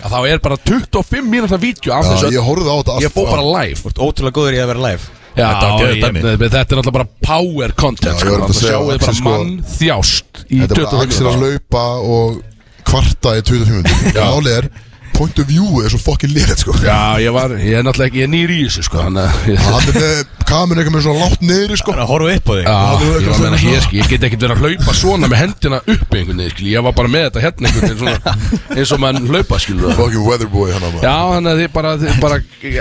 Að 0.04 0.12
þá 0.14 0.18
er 0.30 0.40
bara 0.44 0.56
25 0.68 1.26
mínúta 1.30 1.58
vídeo 1.60 1.92
af 1.96 2.04
Já, 2.06 2.10
þessu. 2.14 2.30
ég 2.34 2.44
horfði 2.46 2.70
á 2.70 2.76
þetta 2.80 2.96
Ég 3.04 3.12
fór 3.14 3.28
bara 3.30 3.44
live. 3.46 3.78
Þú 3.80 3.90
ert 3.92 4.00
ótrúlega 4.06 4.36
góður 4.38 4.56
í 4.56 4.62
að 4.62 4.70
vera 4.72 4.82
live 4.84 5.12
Já, 5.34 5.48
geðveikt 5.58 6.04
ég, 6.04 6.16
þetta 6.22 6.48
þetta 6.54 6.58
er 6.60 6.78
náttúrulega 6.78 6.94
bara 6.94 7.08
power 7.26 7.72
content, 7.74 8.06
Já, 8.06 8.14
ég 8.14 8.20
sko. 8.22 8.34
var 8.34 8.42
að 8.44 8.50
Það 8.50 8.58
segja, 8.58 8.70
sjáu 8.70 8.84
þið 8.84 8.90
bara 8.90 8.98
Axel, 8.98 9.14
sko, 9.18 9.30
mann 9.30 9.54
þjást 9.74 10.42
í 10.44 10.58
Þetta 10.60 10.74
er 10.74 10.78
bara 10.78 10.90
25 10.94 11.06
Axel 11.08 11.26
að 11.26 11.34
mínúta. 11.34 11.48
laupa 11.48 11.84
og 12.14 12.42
kvarta 12.90 13.32
í 13.34 13.42
25 13.48 13.74
minnum 13.74 14.14
Já. 14.14 14.24
Málið 14.28 14.52
er, 14.58 14.68
point 15.16 15.38
of 15.42 15.46
view 15.48 15.80
er 15.84 15.90
svo 15.94 16.00
fokkin 16.02 16.32
lérið 16.34 16.60
sko. 16.64 16.74
Já, 16.84 16.98
ég 17.22 17.32
var, 17.34 17.54
ég 17.58 17.78
er 17.80 17.84
náttúrulega 17.86 18.10
ekki, 18.10 18.20
ég 18.22 18.28
er 18.28 18.32
nýr 18.34 18.52
í 18.54 18.60
þessu, 18.66 18.84
sko, 18.88 19.02
þannig 19.06 19.24
að... 19.24 19.48
ég- 19.54 19.62
Hann 19.64 19.88
er 19.88 19.98
með 19.98 20.32
kamerun 20.44 20.80
eitthvað 20.82 20.94
með 20.98 21.04
svona 21.06 21.24
látt 21.24 21.44
niðri 21.48 21.76
sko. 21.80 21.92
Það 21.94 21.98
er 21.98 22.04
að 22.04 22.10
horfa 22.12 22.34
upp 22.34 22.48
á 22.50 22.54
þig. 22.54 22.64
Já, 22.64 22.76
Það 22.84 23.04
ég 23.04 23.28
var 23.28 23.34
að 23.34 23.44
meina 23.44 23.60
hér, 23.64 23.80
skil, 23.86 23.98
ég 24.02 24.10
get 24.12 24.26
ekkert 24.28 24.42
verið 24.44 24.54
að 24.54 24.64
hlaupa 24.64 24.94
svona 24.98 25.30
með 25.32 25.40
hendina 25.44 25.78
upp 25.94 26.16
einhvern 26.18 26.42
veginn, 26.42 26.52
skil, 26.54 26.68
ég 26.74 26.84
var 26.84 26.94
bara 26.98 27.12
með 27.14 27.24
þetta 27.28 27.44
hérna 27.44 27.70
einhvern 27.70 27.84
veginn 27.84 28.02
svona, 28.02 28.34
eins 28.74 28.92
og 28.94 29.00
mann 29.04 29.20
hlaupa, 29.30 29.60
skil 29.64 29.78
Já, 29.80 29.94
Fokkin 29.98 30.26
weatherboy 30.28 30.74
hann 30.74 30.84
að 30.84 30.98
þannig 31.04 31.50
að 31.54 31.62
þið 31.62 31.70
bara, 31.74 31.94
þið 32.02 32.20
bara 32.24 32.38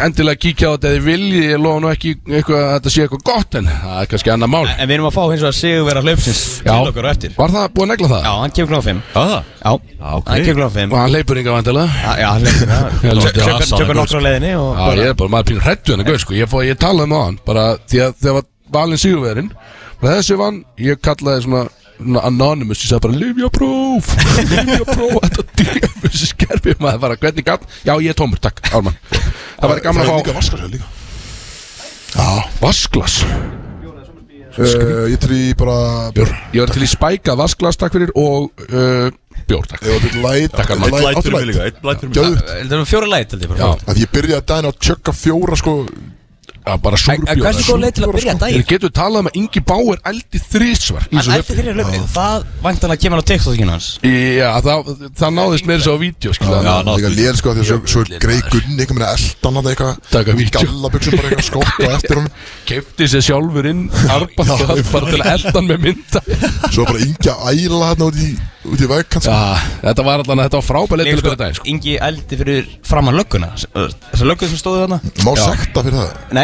endilega 0.08 0.42
kíkja 0.44 0.68
á 0.68 0.72
þetta 0.74 0.90
eða 0.90 0.98
þið 0.98 1.08
viljið, 1.08 1.46
ég 1.54 1.62
lofa 1.64 1.84
nú 1.84 1.90
ekki 1.94 2.12
eitthvað, 2.28 2.64
að 2.64 2.74
þetta 2.78 2.94
sé 2.94 3.06
eitthvað 3.08 3.24
gott 3.32 3.58
en 3.60 3.70
það 3.72 3.98
er 4.04 4.10
kannski 4.14 4.34
annað 4.34 4.52
mál. 4.54 4.64
En 4.74 4.88
við 4.90 4.96
erum 4.98 5.08
að 5.10 5.16
fá 5.16 5.24
hins 5.32 5.44
vegar 5.44 5.58
sigur 5.58 5.88
vera 5.88 6.04
hlaupsins 6.04 6.42
Já. 6.64 6.74
til 6.74 6.92
okkur 6.92 7.08
á 7.08 7.12
eftir. 7.14 7.34
Var 7.40 7.54
það 7.56 7.68
búið 7.74 7.86
að 7.88 7.92
negla 7.94 8.12
það? 8.14 8.24
Já, 8.28 8.34
hann 8.44 8.54
kemur 8.58 8.72
klokkan 8.74 8.88
5 8.90 9.02
Það? 9.14 9.34
Já, 9.64 9.72
ok. 9.74 10.28
hann 10.34 10.46
kemur 10.48 10.60
klokkan 10.60 10.78
5 10.84 10.94
Og 10.94 11.00
hann 11.04 11.14
leipur 11.14 11.40
yngar 11.42 11.58
vantilega 11.58 12.14
Já, 12.23 12.23
Já, 12.24 12.32
það 12.40 13.64
Tökur 13.74 13.98
nokkur 13.98 14.20
á 14.20 14.26
leiðinni 14.28 14.52
og 14.56 14.80
Já, 14.80 14.84
ég 15.00 15.12
er 15.12 15.16
bara, 15.20 15.32
maður 15.34 15.48
pínur 15.50 15.66
hrættu 15.68 15.94
henni, 15.94 16.08
gauð, 16.08 16.20
sko, 16.24 16.36
ég, 16.38 16.58
ég 16.70 16.80
talaði 16.82 17.12
með 17.12 17.24
hann, 17.28 17.40
bara 17.48 17.64
því 17.92 18.04
að 18.06 18.20
þegar 18.22 18.38
var 18.38 18.50
valinn 18.78 19.02
sigurverðin, 19.04 19.50
bara 20.02 20.18
þessi 20.20 20.38
vann, 20.40 20.60
ég 20.82 21.02
kallaði 21.04 21.46
svona, 21.48 21.64
svona 22.00 22.24
anonymous, 22.30 22.84
ég 22.84 22.94
sagði 22.94 23.06
bara, 23.08 23.20
Livja 23.24 23.50
próf, 23.58 24.14
Livja 24.54 24.88
próf, 24.88 25.18
þetta 25.28 25.48
djöfus 25.64 26.24
skerfið 26.32 26.86
maður 26.86 27.04
bara, 27.08 27.20
hvernig 27.26 27.50
gatt, 27.50 27.68
já, 27.84 27.94
ég 27.98 28.14
er 28.14 28.20
tómur, 28.20 28.42
takk, 28.44 28.64
Ármann, 28.72 28.98
það 29.12 29.74
væri 29.74 29.86
gaman 29.90 30.06
að 30.08 30.16
líka 30.22 30.32
fá 30.32 30.40
vaskar 30.40 30.64
sér 30.64 30.74
líka. 30.78 30.96
Já 32.14 32.32
vasklas, 32.62 33.20
Uh, 34.54 35.08
ég 35.10 35.18
trý 35.18 35.38
bara 35.58 36.12
björn 36.14 36.34
ég 36.54 36.62
var 36.62 36.70
til 36.70 36.84
í 36.86 36.90
spæka 36.92 37.34
vasklas, 37.34 37.74
takk 37.82 37.96
fyrir, 37.96 38.12
og 38.14 38.52
uh, 38.70 39.08
bjór, 39.50 39.66
takk. 39.72 39.84
Ég 39.84 39.94
var 39.94 40.02
til 40.08 40.22
læt 40.24 40.52
Takk, 40.58 40.70
Eitt 40.74 41.04
Light- 41.04 41.24
fyrir 41.24 41.38
mig 41.38 41.48
líka 41.50 41.64
light. 41.64 41.76
Eitt 41.76 41.84
læt 41.90 42.00
fyrir 42.00 42.10
mig. 42.10 42.18
Gjöðut 42.18 42.44
Það 42.50 42.80
er 42.80 42.90
fjóra 42.94 43.08
læt 43.14 43.32
held 43.32 43.44
ég 43.44 43.50
Já, 43.50 43.68
bara 43.68 43.94
Að 43.94 44.02
ég 44.04 44.12
byrjaði 44.18 44.46
daginn 44.54 44.70
að 44.72 44.78
tjögga 44.88 45.14
fjóra 45.24 45.56
sko 45.64 45.74
já, 46.66 46.74
bara 46.84 46.98
En 46.98 47.04
súrbjór. 47.04 47.42
hversu 47.44 47.64
góð 47.68 47.80
leið 47.84 47.94
til 47.98 48.04
að 48.08 48.14
byrja 48.16 48.34
Ég 48.34 48.40
daginn? 48.44 48.66
getur 48.70 48.92
talað 48.94 49.20
um 49.24 49.28
að 49.30 49.38
Ingi 49.42 49.62
Báir 49.68 50.00
eldi 50.12 50.40
þrísvar 50.54 51.08
Hann 51.12 51.28
hlaupi. 51.28 51.56
fyrir 51.58 51.74
hlaupið 51.78 52.08
Það 52.14 52.46
væntanlega 52.64 53.02
kemur 53.04 53.20
á 53.20 53.24
TikTokinu 53.32 53.72
hans. 53.74 53.88
Já, 54.04 54.50
það, 54.64 54.92
það 55.20 55.34
náðist 55.38 55.68
með 55.68 55.76
þessu 55.82 55.92
á 55.94 55.98
vídeo, 56.04 56.32
Það 56.34 56.70
er 56.72 56.90
líka 56.94 57.12
lél 57.18 57.36
sko 57.40 57.54
því 57.54 57.64
að 57.64 57.70
svo, 57.70 57.78
svo 57.94 58.04
Gullin, 58.04 58.20
grei 58.24 58.40
gunni 58.52 58.80
Eitthvað 58.84 58.98
minna 58.98 59.12
eldan 59.18 59.60
að 59.60 59.70
Taka 60.14 60.34
eitthvað. 60.34 60.44
Í 60.44 60.50
gallabuxum 60.58 61.18
bara 61.18 61.28
eitthvað 61.30 61.48
skott 61.50 61.74
og 61.84 61.94
eftir 61.98 62.20
hún 62.22 62.30
Kefti 62.70 63.08
sér 63.12 63.24
sjálfur 63.28 63.70
inn 63.70 63.84
bara 63.94 65.06
til 65.12 65.22
að 65.22 65.32
eldan 65.34 65.68
með 65.70 65.84
mynda. 65.88 66.22
Svo 66.72 66.86
bara 66.88 67.00
yngja 67.04 67.36
æla 67.52 67.92
hérna 67.92 68.10
út 68.10 68.20
í 68.24 68.32
Út 68.64 68.80
í 68.80 68.88
vegkant 68.88 69.26
sko. 69.26 69.34
Já, 69.34 69.60
þetta 69.84 70.04
var 70.08 70.22
allan 70.24 70.40
Þetta 70.46 70.56
var 70.62 70.64
frábælega 70.64 71.04
til 71.10 71.18
að 71.20 71.26
byrja 71.26 71.40
daginn 71.42 71.58
sko. 71.58 71.66
Ingi 71.68 71.96
eldi 72.08 72.38
fyrir 72.40 72.70
framann 72.88 73.18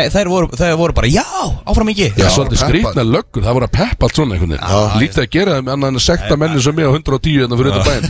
það 0.09 0.15
þær 0.19 0.29
voru, 0.33 0.49
þær 0.59 0.73
voru 0.79 0.95
bara 0.97 1.09
Já, 1.13 1.23
áfram 1.69 1.89
Ingi 1.93 2.07
Já, 2.09 2.13
Já, 2.17 2.29
svolítið 2.35 2.57
peppa. 2.59 2.69
skrýtna 2.69 3.03
löggur 3.07 3.45
Það 3.45 3.55
voru 3.57 3.67
að 3.69 3.73
peppa 3.77 4.07
allt 4.07 4.19
svona 4.19 4.35
einhvern 4.35 4.53
veginn. 4.55 4.99
Lítið 5.03 5.21
að 5.23 5.29
gera 5.35 5.55
þeim 5.59 5.71
annan 5.73 5.89
en 5.89 5.99
að 5.99 6.05
sekta 6.05 6.37
menni 6.39 6.63
sem 6.65 6.75
mig 6.75 6.85
á 6.85 6.91
110 6.91 7.39
Þannig 7.45 7.61
fyrir 7.61 7.71
þetta 7.75 7.89
bæinn. 7.89 8.05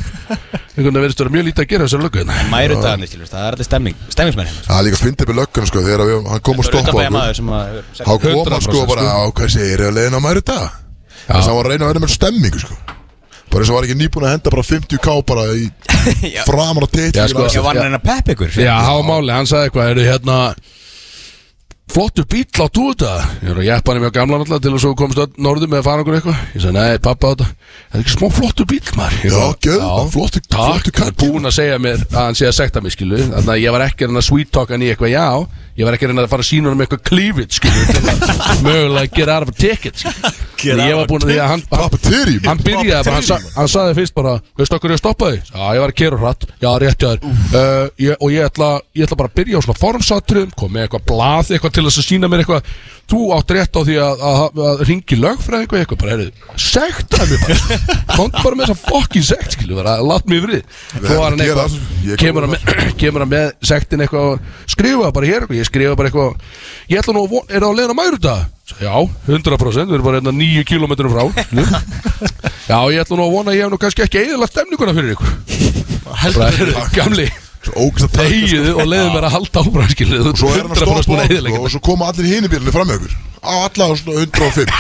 Einhvern 0.69 0.89
veginn 0.89 0.99
verðist 1.03 1.23
vera 1.23 1.33
mjög 1.35 1.47
lítið 1.49 1.63
að 1.65 1.69
gera 1.73 1.87
þessar 1.87 2.03
löggur 2.05 2.21
hérna. 2.23 2.37
Mæru 2.53 2.77
dagarnir, 2.79 3.09
skilur, 3.11 3.29
það 3.29 3.47
er 3.47 3.57
þetta 3.57 3.67
stemming 3.69 3.97
Stemmingsmenn 4.09 4.49
hérna. 4.49 4.65
Það 4.69 4.79
er 4.79 4.87
líka 4.87 5.01
fyndið 5.03 5.31
með 5.31 5.39
löggun 5.41 5.69
sko 5.69 5.83
Þegar 5.87 6.05
við, 6.09 6.29
hann 6.33 6.45
kom 6.49 6.61
og 6.63 6.69
stoppa 6.69 6.89
að 6.89 7.41
Þá 7.99 8.13
kom 8.23 8.53
hann 8.53 8.63
sko 8.63 8.85
100% 8.85 8.93
bara 8.93 9.09
á 9.09 9.23
hvað 9.29 9.51
segir 9.57 9.83
ég 9.83 9.89
að 9.89 9.99
leiðin 9.99 10.19
á 10.19 10.21
mæri 10.23 10.45
dag? 10.45 10.79
Þess 11.29 11.43
að 11.43 11.49
hann 11.49 11.59
var 11.59 11.67
að 11.67 11.75
reyna 11.75 11.85
að 11.85 11.93
vera 11.93 12.05
með 12.05 12.15
stemmingu 12.15 12.63
sko. 12.63 12.79
Bara 13.49 13.63
eins 13.65 13.71
og 13.71 13.79
var 13.79 13.87
ekki 13.87 13.97
nýbúin 13.97 14.25
að 14.27 14.33
henda 14.35 14.51
bara 14.53 14.65
50k 14.65 15.13
bara 15.25 15.45
í 15.57 15.69
framar 16.45 16.85
á 16.85 16.89
teitt 16.93 17.17
Já, 17.17 17.25
sko, 17.31 17.47
Ég 17.49 17.65
var 17.65 17.79
hann 17.81 17.97
að 17.97 18.03
peppa 18.05 18.35
ykkur 18.35 18.59
Já, 18.61 18.75
hafa 18.85 19.05
máli, 19.07 19.33
hann 19.33 19.49
sagði 19.49 19.71
eitthvað 19.71 19.93
Er 19.93 20.01
hérna 20.05 20.37
Flottu 21.89 22.21
bíl 22.29 22.45
á 22.61 22.65
túta 22.69 23.11
Ég 23.41 23.49
er 23.49 23.57
að 23.59 23.65
jeppa 23.65 23.91
hann 23.91 23.99
í 23.99 24.03
mjög 24.05 24.13
gamla 24.19 24.37
náttúrulega 24.41 24.63
Til 24.65 24.73
að 24.75 24.81
svo 24.83 24.91
komst 24.99 25.21
öll 25.23 25.29
norðu 25.41 25.69
með 25.71 25.79
að 25.81 25.87
fara 25.87 26.03
okkur 26.03 26.17
eitthvað. 26.19 26.41
Ég 26.53 26.61
sagði, 26.63 26.75
nei, 26.77 26.99
pappa 27.01 27.25
á 27.25 27.31
þetta 27.33 27.47
Það 27.49 27.95
er 27.97 28.03
ekki 28.03 28.13
smá 28.13 28.27
flottu 28.37 28.65
bíl, 28.69 28.81
maður. 28.99 29.23
Já, 29.25 29.45
já, 29.65 29.89
flottu- 30.13 30.43
Takk, 30.53 30.91
hann 30.99 31.09
er 31.09 31.17
búinn 31.23 31.49
að 31.49 31.55
segja 31.57 31.79
mér 31.81 32.03
Að 32.11 32.19
hann 32.19 32.37
sé 32.37 32.45
að 32.49 32.57
sekta 32.59 32.83
mig, 32.85 32.93
skilu 32.93 33.17
Þannig 33.23 33.53
að 33.55 33.63
ég 33.63 33.73
var 33.73 33.85
ekki 33.87 34.09
að 34.09 34.21
sweet 34.29 34.51
talka 34.53 34.75
hann 34.77 34.85
í 34.85 34.91
eitthvað 34.93 35.15
Já, 35.15 35.25
ég 35.79 35.87
var 35.87 35.95
ekki 35.95 36.09
að 36.09 36.13
reyna 36.13 36.25
að 36.27 36.33
fara 36.35 36.45
að 36.45 36.49
sína 36.51 36.69
hann 36.69 36.79
með 36.79 36.87
eitthvað 36.89 37.05
cleavage, 37.09 37.57
skilu 37.57 37.87
Til 37.89 38.03
að 38.03 38.63
mögulega 38.67 39.15
gera 39.15 39.39
arfa 39.39 39.55
ticket, 39.55 40.03
skilu 40.03 40.35
Ég 40.59 40.95
var 40.99 41.07
búin 41.07 41.23
að 41.23 41.31
því 41.31 41.37
að 41.39 41.51
hann 41.53 41.63
Hann 42.49 42.59
byrjaði 42.65 43.03
bara, 43.05 43.15
hann, 43.15 43.23
sa, 43.27 43.37
hann 43.55 43.69
sagði 43.71 43.95
fyrst 44.01 44.15
bara 44.17 44.33
Veistu 44.59 44.75
okkur 44.75 44.93
ég 44.93 44.99
stoppaði? 44.99 45.39
Já, 45.47 45.61
ég 45.77 45.83
var 45.83 45.93
að 45.93 45.97
kera 46.01 46.19
hratt. 46.19 46.45
Já, 46.59 46.69
rétt 46.83 46.99
hjá 46.99 47.09
þér 47.13 47.19
uh, 47.23 47.85
ég, 48.01 48.15
Og 48.19 48.33
ég 48.33 48.47
ætla, 48.49 48.69
ég 48.97 49.07
ætla 49.07 49.19
bara 49.21 49.31
að 49.31 49.37
byrja 49.39 49.61
á 49.61 49.63
svona 49.63 49.79
formsatrum 49.79 50.51
Kom 50.59 50.73
með 50.75 50.87
eitthvað 50.87 51.05
blað, 51.13 51.53
eitthvað 51.55 51.75
til 51.77 51.85
þess 51.87 52.01
að 52.01 52.07
sína 52.09 52.31
mér 52.31 52.43
eitthvað. 52.43 52.73
Þú 53.09 53.19
átt 53.33 53.53
rétt 53.55 53.73
á 53.73 53.81
því 53.87 53.95
að, 54.03 54.23
að, 54.29 54.59
að 54.69 54.83
ringi 54.89 55.15
lögfræðingu 55.17 55.79
eitthvað 55.79 56.01
Bara, 56.03 56.11
heyrðu, 56.13 56.31
sektaði 56.61 57.29
mig 57.31 57.39
bara. 57.47 57.79
Komt 58.13 58.35
bara 58.37 58.59
með 58.59 58.65
þessa 58.67 58.83
fokkin 58.83 59.25
sekt, 59.25 59.55
skilu 59.55 59.79
Bara, 59.79 59.95
lát 60.05 60.27
mig 60.29 60.43
frið. 60.43 60.61
Kemur 62.99 63.25
hann 63.25 63.31
með, 63.31 63.47
sektin 63.65 64.03
eitthvað 64.05 64.35
og 64.35 64.37
Skrifa 64.69 65.09
bara 65.15 65.29
hér 65.29 65.47
eitthvað, 65.47 65.57
skrifa 65.69 65.97
bara 65.99 66.11
eitthvað 66.11 66.31
Ég 66.89 67.01
ætla 67.01 67.15
nú 67.15 67.25
að 67.25 67.33
von, 67.35 67.45
er 67.49 67.63
það 67.63 67.69
að 67.69 67.77
leiðina 67.79 67.97
mæru 67.99 68.19
þetta? 68.19 68.37
Já, 68.79 68.95
100% 69.29 69.89
Við 69.89 69.97
erum 69.97 70.07
bara 70.07 70.19
hérna 70.19 70.33
9 70.35 70.63
km 70.69 70.93
frá. 71.09 71.23
Já, 72.69 72.79
ég 72.93 73.03
ætla 73.03 73.17
nú 73.17 73.25
að 73.25 73.35
vona 73.37 73.53
að 73.53 73.57
ég 73.57 73.63
hef 73.65 73.73
nú 73.73 73.79
kannski 73.81 74.05
ekki 74.05 74.23
eðalagt 74.25 74.53
stemninguna 74.53 74.93
fyrir 74.97 75.15
ykkur. 75.15 75.31
Bara, 76.35 76.49
heyrðu, 76.53 76.83
Gamli, 76.93 77.25
að 77.69 78.05
taka 78.13 78.27
þegiðu 78.29 78.75
og 78.75 78.87
leiðu 78.87 79.09
mér 79.13 79.27
að 79.27 79.33
halda 79.35 79.63
áfram 79.63 79.89
skilu 79.91 80.19
Og 80.23 80.37
svo 80.39 80.51
er 80.53 80.63
hann 80.63 80.73
að 80.73 80.79
stoppa 80.79 81.17
á 81.19 81.27
okkur 81.27 81.57
Og 81.59 81.73
svo 81.73 81.81
koma 81.83 82.07
allir 82.09 82.29
hini 82.29 82.51
bílinni 82.51 82.73
fram 82.73 82.87
með 82.89 83.01
okkur 83.01 83.17
Á 83.39 83.53
alla 83.67 83.89
á 83.89 83.91
svona 83.99 84.23
105 84.25 84.73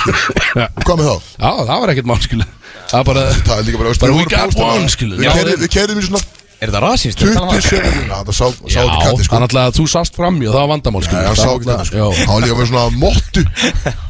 Og 0.63 0.87
hvað 0.87 1.01
með 1.01 1.09
þá? 1.09 1.27
Já, 1.35 1.51
það 1.69 1.83
var 1.83 1.93
ekkert 1.93 2.09
mál 2.09 2.19
skilu 2.23 2.47
Það 2.89 2.99
er 2.99 3.07
bara, 3.11 3.25
Það 3.35 3.55
er 3.57 3.67
líka 3.67 3.81
bara 3.83 3.95
Bara 4.03 4.17
we 4.17 4.27
got 4.31 4.59
one, 4.63 4.89
skilur. 4.89 5.21
Já, 5.21 5.33
Við 5.51 5.71
kerðum 5.75 5.99
í 6.01 6.07
svona 6.07 6.23
Er 6.59 6.67
þetta 6.73 6.79
rasist? 6.83 7.21
20 7.23 7.61
sekundina 7.63 8.17
Það 8.27 8.35
sá 8.35 8.45
sá 8.51 8.67
já, 8.67 8.81
ekki 8.83 9.03
katti 9.05 9.25
sko. 9.27 9.35
Hann 9.37 9.45
ætlaði 9.47 9.69
að 9.71 9.77
þú 9.79 9.85
sást 9.93 10.17
fram 10.19 10.39
í 10.43 10.47
og 10.49 10.55
það 10.55 10.59
var 10.65 10.69
vandamál 10.73 11.03
skilu 11.05 11.19
Nei, 11.21 11.27
hann 11.29 11.37
sá 11.39 11.47
ekki 11.53 11.69
þetta 11.69 11.85
sko. 11.89 12.07
Hann 12.19 12.33
var 12.33 12.43
líka 12.43 12.57
með 12.59 12.67
svona 12.71 12.83
mottu. 12.99 13.43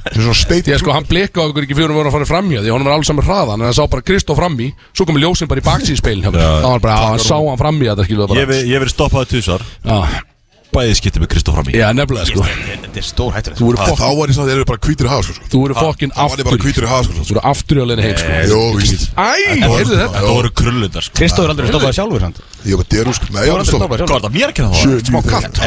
Sem 0.10 0.24
svona 0.24 0.38
steit 0.40 0.72
Ég 0.74 0.82
sko, 0.82 0.96
hann 0.96 1.06
blikkaði 1.12 1.54
okkur 1.54 1.68
ekki 1.68 1.78
fyrir 1.78 1.94
að 1.94 2.00
vera 2.02 2.10
að 2.10 2.18
fara 2.18 2.30
fram 2.32 2.50
í 2.50 2.58
því 2.58 2.74
honum 2.74 2.90
var 2.90 2.98
alls 2.98 3.12
saman 3.12 3.28
hraðan 3.30 3.62
en 3.62 3.68
hann 3.70 3.78
sá 3.78 3.84
bara 3.94 4.08
Kristof 4.10 4.42
fram 4.42 4.58
í 4.66 4.72
svo 4.98 5.06
komið 5.10 5.28
ljósin 5.28 5.52
bara 5.52 5.62
í 5.62 5.68
baksíðspeilin 5.70 6.26
hjá 6.26 6.34
mér. 6.34 6.42
Já. 6.42 6.50
Það 6.66 6.74
var 6.74 6.84
bara, 6.88 6.98
hann 7.14 7.24
sá 7.28 7.36
hann 7.38 7.62
fram 7.62 7.80
í 7.86 7.90
þetta 7.92 8.08
skilu 8.10 8.30
Ég 8.34 8.50
hef 8.50 8.56
ég 8.74 8.82
verið 8.82 8.96
stoppaði 8.98 9.32
tvisar 9.36 9.66
Já, 9.86 10.00
Bæði 10.70 10.96
skiptið 11.00 11.24
með 11.24 11.30
Kristof 11.34 11.56
fram 11.58 11.70
í. 11.72 11.74
Já, 11.80 11.88
nefnilega 11.98 12.28
sko. 12.30 12.44
Þetta 12.46 13.00
er 13.02 13.06
stór 13.08 13.32
hættur 13.34 13.56
Þú 13.58 13.70
Þá 13.74 13.86
fokkin, 13.90 14.18
var 14.20 14.30
ég 14.30 14.36
svona 14.38 14.50
Þeir 14.50 14.60
eru 14.60 14.66
bara 14.70 14.82
hvítur 14.86 15.08
í 15.08 15.10
hafa 15.10 15.24
sko 15.26 15.46
þú 15.50 15.62
voru 15.64 15.76
fokkin 15.80 16.12
Það 16.14 16.30
var 16.30 16.42
ég 16.42 16.46
bara 16.46 16.58
aftur 16.60 16.68
hvítur 16.70 16.86
í 16.86 16.90
hafa 16.90 17.06
sko 17.08 17.14
Þú 17.20 17.34
voru 17.34 17.42
aftur 17.50 17.80
í 17.80 17.86
leina 17.90 18.04
heim 18.06 18.18
sko 18.20 18.30
Jó, 18.50 18.60
víst. 18.78 19.06
Æ, 19.10 19.32
heyrðu 19.64 19.98
þetta. 19.98 20.12
Þetta 20.14 20.34
voru 20.36 20.52
krullundar 20.62 21.06
sko. 21.08 21.16
Kristóður 21.20 21.54
aldrei 21.56 21.72
stoppaði 21.72 21.98
sjálfur 21.98 22.26
hann 22.28 22.36
Ég 22.70 22.82
var 22.82 22.90
derú 22.94 23.16
sko 23.18 23.30
Nei, 23.34 23.42
ég 23.48 23.54
var 23.56 23.64
að 23.64 23.72
stoppa 23.72 23.90
Hvað 23.98 24.14
var 24.14 24.24
það 24.28 24.36
mér 24.38 24.54
kenna 24.60 24.70
það? 24.70 24.84
Sjö, 24.84 24.94
smá 25.10 25.20
kallt 25.26 25.58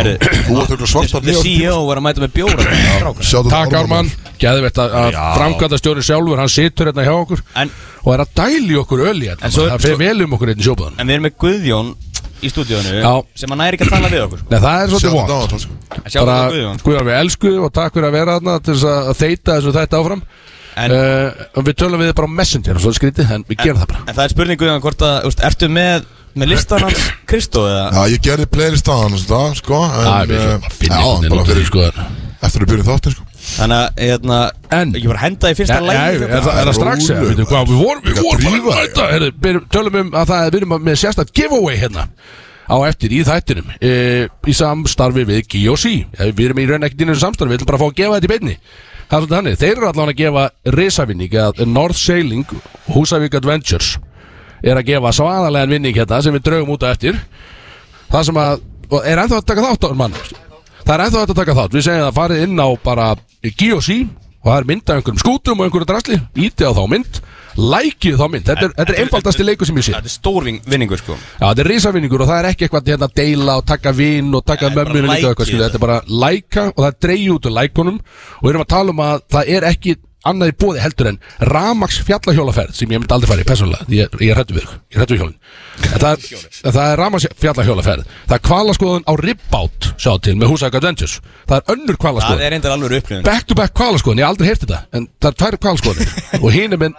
Þú 0.47 0.59
var 0.61 0.71
tökla 0.71 0.91
svarta 0.93 1.23
The 1.27 1.37
CEO 1.43 1.77
var 1.89 1.99
að 1.99 2.07
mæta 2.07 2.23
með 2.23 2.33
bjóra. 2.39 2.63
Takk 3.53 3.77
Ármann, 3.83 4.13
geðvett 4.43 4.79
að, 4.83 4.95
að 5.03 5.11
Já. 5.17 5.23
framkvæmda 5.39 5.79
stjóri 5.83 6.05
sjálfur, 6.07 6.39
hann 6.43 6.51
situr 6.53 6.91
hérna 6.93 7.05
hjá 7.07 7.13
okkur 7.17 7.43
En, 7.63 7.73
og 8.03 8.15
er 8.15 8.23
að 8.25 8.33
dæli 8.39 8.79
okkur 8.81 9.03
öll 9.11 9.19
í 9.23 9.29
hérna, 9.31 9.51
það 9.55 9.77
fer 9.83 9.99
vel 10.01 10.15
um 10.27 10.37
okkur 10.37 10.53
hérna 10.53 10.65
í 10.65 10.67
sjópaðan 10.67 10.99
en 11.03 11.11
við 11.11 11.17
erum 11.19 11.27
með 11.29 11.37
Guðjón 11.43 11.93
í 12.43 12.51
stúdíónu 12.51 12.95
sem 13.39 13.53
hann 13.53 13.61
næri 13.63 13.79
ekki 13.79 13.87
að 13.87 13.93
tala 13.97 14.11
við 14.13 14.25
okkur 14.27 14.41
Nei, 14.51 14.59
það 14.63 14.79
er 14.79 14.93
svolítið 14.93 15.15
vond 15.17 15.63
sko. 15.63 15.77
Við 16.03 16.83
Guðjón 16.83 17.07
við 17.09 17.19
elsku 17.19 17.53
og 17.63 17.75
takk 17.77 17.95
fyrir 17.97 18.09
að 18.09 18.17
vera 18.19 18.39
þarna 18.39 18.57
til 18.63 18.75
þess 18.75 18.89
að 18.93 19.21
þeita 19.21 19.57
þessu 19.59 19.75
þetta 19.77 20.01
áfram. 20.03 20.25
En- 20.83 20.95
uh, 20.97 21.45
og 21.61 21.67
við 21.69 21.79
tölum 21.83 22.01
við 22.01 22.15
bara 22.17 22.31
á 22.33 22.37
messenger 22.41 22.79
og 22.79 22.85
svo 22.85 22.95
skrítið, 22.97 23.33
en 23.37 23.43
við 23.49 23.59
gerum 23.61 23.83
það 23.83 23.91
bara. 23.93 24.05
En 24.09 24.17
það 24.17 24.25
er 24.25 24.35
spurning 24.35 24.61
Guðjón 24.63 24.85
hvort 24.87 25.05
að, 25.05 25.19
úst, 25.29 25.43
ertu 25.45 25.69
með, 25.69 26.07
með 26.33 26.53
listan 26.55 26.87
hans 26.87 27.03
Kristó 27.29 27.67
eða? 27.69 27.91
Já, 27.93 28.15
ég 28.15 28.25
gerði 28.25 28.49
playlist 28.57 28.89
á 28.89 28.95
hann 28.97 29.19
það, 29.21 29.59
sko 29.61 29.83
en, 29.85 30.07
Já, 30.09 30.39
eh, 30.39 30.71
að 30.71 30.89
Já, 30.89 31.29
bara 31.29 31.45
fyrir 31.51 31.69
sko. 31.69 31.91
Eftir 32.43 32.65
að 32.65 32.73
byrja 32.73 32.89
þáttin, 32.89 33.19
sko 33.19 33.32
Þannig 33.43 33.77
að, 33.79 33.99
hérna, 33.99 34.37
En- 34.71 34.93
ekki 34.95 35.09
bara 35.11 35.23
henda 35.25 35.51
í 35.51 35.57
fyrsta 35.59 35.75
Ja, 35.75 35.83
lægi 35.83 36.23
er, 36.29 36.45
það, 36.45 36.61
er 36.63 36.73
strax 36.77 37.09
eða? 37.11 37.25
Við 37.27 37.49
vorum, 37.83 38.03
við 38.05 38.13
Líka 38.13 38.23
vorum 38.23 38.65
bara 38.69 39.11
heyrðu, 39.13 39.31
byrjum- 39.43 39.67
Tölum 39.75 39.97
um 40.03 40.11
að 40.15 40.31
það 40.31 40.45
er, 40.47 40.51
við 40.55 40.61
erum 40.63 40.75
með 40.87 40.99
sérstætt 41.03 41.33
giveaway 41.35 41.77
hérna 41.81 42.05
á 42.73 42.77
eftir 42.87 43.11
í 43.13 43.19
þættinum 43.27 43.73
e, 43.83 43.91
í 44.47 44.55
samstarfi 44.55 45.25
við 45.29 45.41
G.O.C. 45.51 45.91
Ja, 46.15 46.29
Við 46.31 46.45
erum 46.47 46.61
í 46.63 46.67
raun 46.71 46.87
ekkert 46.87 47.03
inn 47.03 47.11
í 47.13 47.19
samstarfi, 47.19 47.51
við 47.51 47.59
ætlum 47.59 47.71
bara 47.73 47.81
að 47.81 47.83
fá 47.83 47.89
að 47.91 47.99
gefa 47.99 48.21
þetta 48.21 48.29
í 48.29 48.33
beinni 48.33 48.55
Það 49.11 49.17
er 49.19 49.25
svolítið 49.27 49.37
hannig, 49.37 49.59
þeir 49.61 49.73
eru 49.77 49.89
allavega 49.91 50.13
að 50.15 50.21
gefa 50.23 50.45
risavinning 50.79 51.35
að 51.43 51.65
North 51.69 51.99
Sailing 51.99 52.55
Húsavík 52.95 53.35
Adventures 53.41 53.91
er 54.63 54.79
að 54.79 54.87
gefa 54.93 55.13
svaðalegan 55.19 55.75
vinning 55.75 55.99
hérna 55.99 56.23
sem 56.23 56.33
við 56.39 56.47
draugum 56.47 56.73
út 56.79 56.87
á 56.87 56.95
eftir 56.95 57.19
Það 58.13 58.25
sem 58.31 58.41
að, 58.47 58.63
er 59.03 59.21
ennþá 59.27 59.43
að 59.43 59.47
taka 59.51 59.67
þátt 59.67 59.85
á 59.85 59.91
mann 59.99 60.17
Það 60.87 60.95
er 60.95 61.05
ennþá 61.09 61.27
að 61.27 61.35
taka 61.43 61.59
þátt 61.59 61.77
Við 61.77 61.87
segjum 61.91 62.09
að 62.09 62.17
farið 62.23 62.45
inn 62.47 62.63
á 62.63 62.69
bara 62.87 63.11
G.O.C. 63.51 64.07
og 64.43 64.51
það 64.53 64.59
er 64.61 64.67
mynd 64.73 64.89
af 64.91 64.97
einhverjum 64.99 65.19
skútum 65.23 65.61
og 65.61 65.67
einhverju 65.67 65.89
drasli. 65.89 66.19
Íti 66.37 66.67
á 66.67 66.73
þá 66.75 66.85
mynd 66.91 67.23
Lækið 67.53 68.15
þá 68.17 68.27
mynd. 68.33 68.47
Þetta 68.49 68.65
er, 68.65 68.71
þetta 68.79 68.95
er 68.95 69.01
einfaldasti 69.03 69.45
leikur 69.45 69.69
sem 69.69 69.77
ég 69.77 69.85
sé. 69.85 69.93
Þetta 69.93 70.09
er 70.09 70.15
stór 70.15 70.47
ving- 70.47 70.63
vinningur 70.65 71.01
sko. 71.01 71.17
Já, 71.37 71.45
þetta 71.51 71.61
er 71.65 71.69
risavinningur 71.69 72.23
og 72.25 72.31
það 72.31 72.39
er 72.41 72.49
ekki 72.53 72.65
eitthvað 72.67 72.89
hérna 72.89 73.09
að 73.11 73.17
deila 73.21 73.57
og 73.61 73.67
taka 73.69 73.93
vinn 73.93 74.31
og 74.35 74.45
taka 74.49 74.71
Nei, 74.71 74.77
mömminu. 74.79 75.11
Þetta 75.13 75.69
er 75.77 75.83
bara 75.83 75.99
læka 76.09 76.65
og 76.71 76.79
það 76.81 76.89
er 76.89 76.97
dreigja 77.07 77.35
út 77.37 77.49
úr 77.51 77.55
lækunum. 77.59 77.99
Og 78.41 78.47
við 78.47 78.55
erum 78.55 78.65
að 78.65 78.73
tala 78.73 78.95
um 78.97 79.05
að 79.05 79.21
það 79.37 79.53
er 79.57 79.69
ekki 79.69 79.97
annað 80.29 80.53
í 80.53 80.57
bóði 80.63 80.83
heldur 80.83 81.11
en 81.13 81.19
Ramax 81.51 82.01
fjallahjólaferð 82.07 82.77
sem 82.77 82.93
ég 82.93 83.03
myndi 83.03 83.15
aldrei 83.17 83.31
fara 83.31 83.45
í 83.45 83.49
persónulega 83.49 83.87
ég, 83.93 84.17
ég 84.23 84.33
er 84.35 84.41
hættu 84.41 84.57
við, 84.57 84.69
ég 84.93 84.99
er 84.99 85.05
hættu 85.05 85.17
við 85.17 85.23
hjólin. 85.23 85.39
En 85.89 86.03
það 86.03 86.11
er, 86.13 86.45
það 86.69 86.83
er 86.85 87.01
Ramax 87.03 87.29
fjallahjólaferð. 87.43 88.11
Það 88.29 88.37
er 88.39 88.45
kvalaskoðun 88.49 89.07
á 89.09 89.13
Ribbout 89.23 89.91
sjá 89.97 90.13
til 90.23 90.37
með 90.39 90.53
Húsæk 90.53 90.79
Adventures. 90.79 91.19
Það 91.49 91.59
er 91.59 91.77
önnur 91.77 92.01
kvalaskoðun 92.03 93.25
back 93.27 93.49
to 93.49 93.59
back 93.59 93.75
kvalaskoðun, 93.79 94.23
ég 94.23 94.27
hef 94.27 94.35
aldrei 94.35 94.51
heyrt 94.53 94.67
þetta 94.67 94.83
en 94.93 95.09
það 95.19 95.33
er 95.33 95.41
tvær 95.43 95.59
kvalaskoðunir 95.67 96.15
og 96.45 96.49
hinn 96.55 96.77
er 96.77 96.83
minn 96.83 96.97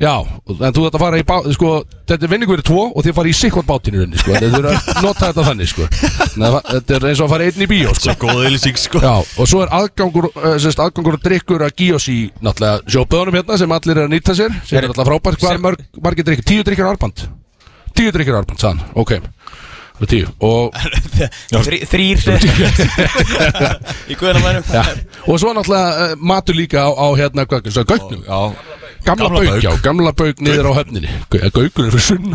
Já, 0.00 0.14
en 0.48 0.72
þú 0.72 0.82
þetta 0.86 0.98
fara 1.02 1.18
í 1.20 1.24
bát, 1.28 1.44
sko, 1.52 1.70
þetta 2.08 2.24
er 2.24 2.30
vinningur 2.32 2.62
í 2.62 2.64
tvo 2.64 2.86
og 2.96 3.04
þið 3.04 3.14
fara 3.18 3.28
í 3.28 3.34
sikkvot 3.36 3.66
bátinn 3.68 3.98
í 3.98 4.00
rauninni, 4.00 4.16
sko, 4.22 4.32
þið 4.32 4.54
þurfa 4.54 4.70
að 4.72 5.02
nota 5.04 5.28
þetta 5.28 5.44
þannig, 5.50 5.68
sko. 5.74 5.88
Þetta 6.70 6.94
er 6.96 7.04
eins 7.10 7.20
og 7.20 7.26
að 7.26 7.32
fara 7.34 7.48
einn 7.50 7.64
í 7.66 7.68
bíó, 7.68 7.92
sko. 7.98 8.14
Góða 8.22 8.46
ylýsing 8.48 8.80
sko. 8.80 9.02
Já, 9.04 9.12
og 9.20 9.50
svo 9.52 9.60
er 9.66 9.74
aðgangur, 9.76 10.30
uh, 10.32 10.54
sérst, 10.64 10.80
aðgangur 10.80 11.18
og 11.18 11.26
drikkur 11.26 11.66
að 11.68 11.74
Gíosi, 11.82 12.16
náttúrulega, 12.40 12.80
sjópaðunum 12.96 13.36
hérna 13.42 13.60
sem 13.60 13.76
allir 13.76 14.00
er 14.00 14.08
að 14.08 14.14
nýta 14.16 14.38
sér, 14.40 14.56
sem 14.64 14.80
er 14.80 14.88
náttúrulega 14.88 15.10
frábært, 15.12 15.42
hvað 15.44 15.52
er 15.58 15.62
mörg, 15.68 15.84
margir 16.08 16.28
drikkir, 16.30 16.48
tíu 16.48 16.64
drikkir 16.70 16.88
árband, 16.94 17.26
tíu 18.00 18.16
drikkir 18.16 18.40
árband, 18.40 18.64
sann, 18.64 18.80
ok, 19.04 19.18
það 20.00 20.08
er 20.08 20.12
tíu, 20.16 20.32
og, 20.48 20.80
Þrý- 21.68 21.84
Þrýr 21.92 22.24
Í 24.10 24.16
guðanamænum 24.16 24.64
og 25.28 25.36
svo 25.44 25.52
náttúrulega 25.52 26.08
uh, 26.08 26.20
matur 26.32 26.56
líka 26.56 26.88
á, 26.88 26.90
á 26.90 27.06
hérna, 27.20 27.44
gögnum, 27.44 28.24
Já 28.24 28.40
Gamla, 29.04 29.28
Bauk. 29.32 29.62
já, 29.64 29.70
gamla 29.82 30.12
bauk 30.12 30.40
niður 30.44 30.66
á 30.68 30.72
höfninni. 30.76 31.08
Gaukur 31.32 31.86
er 31.86 31.94
fyrir 31.94 32.04
sunn 32.04 32.34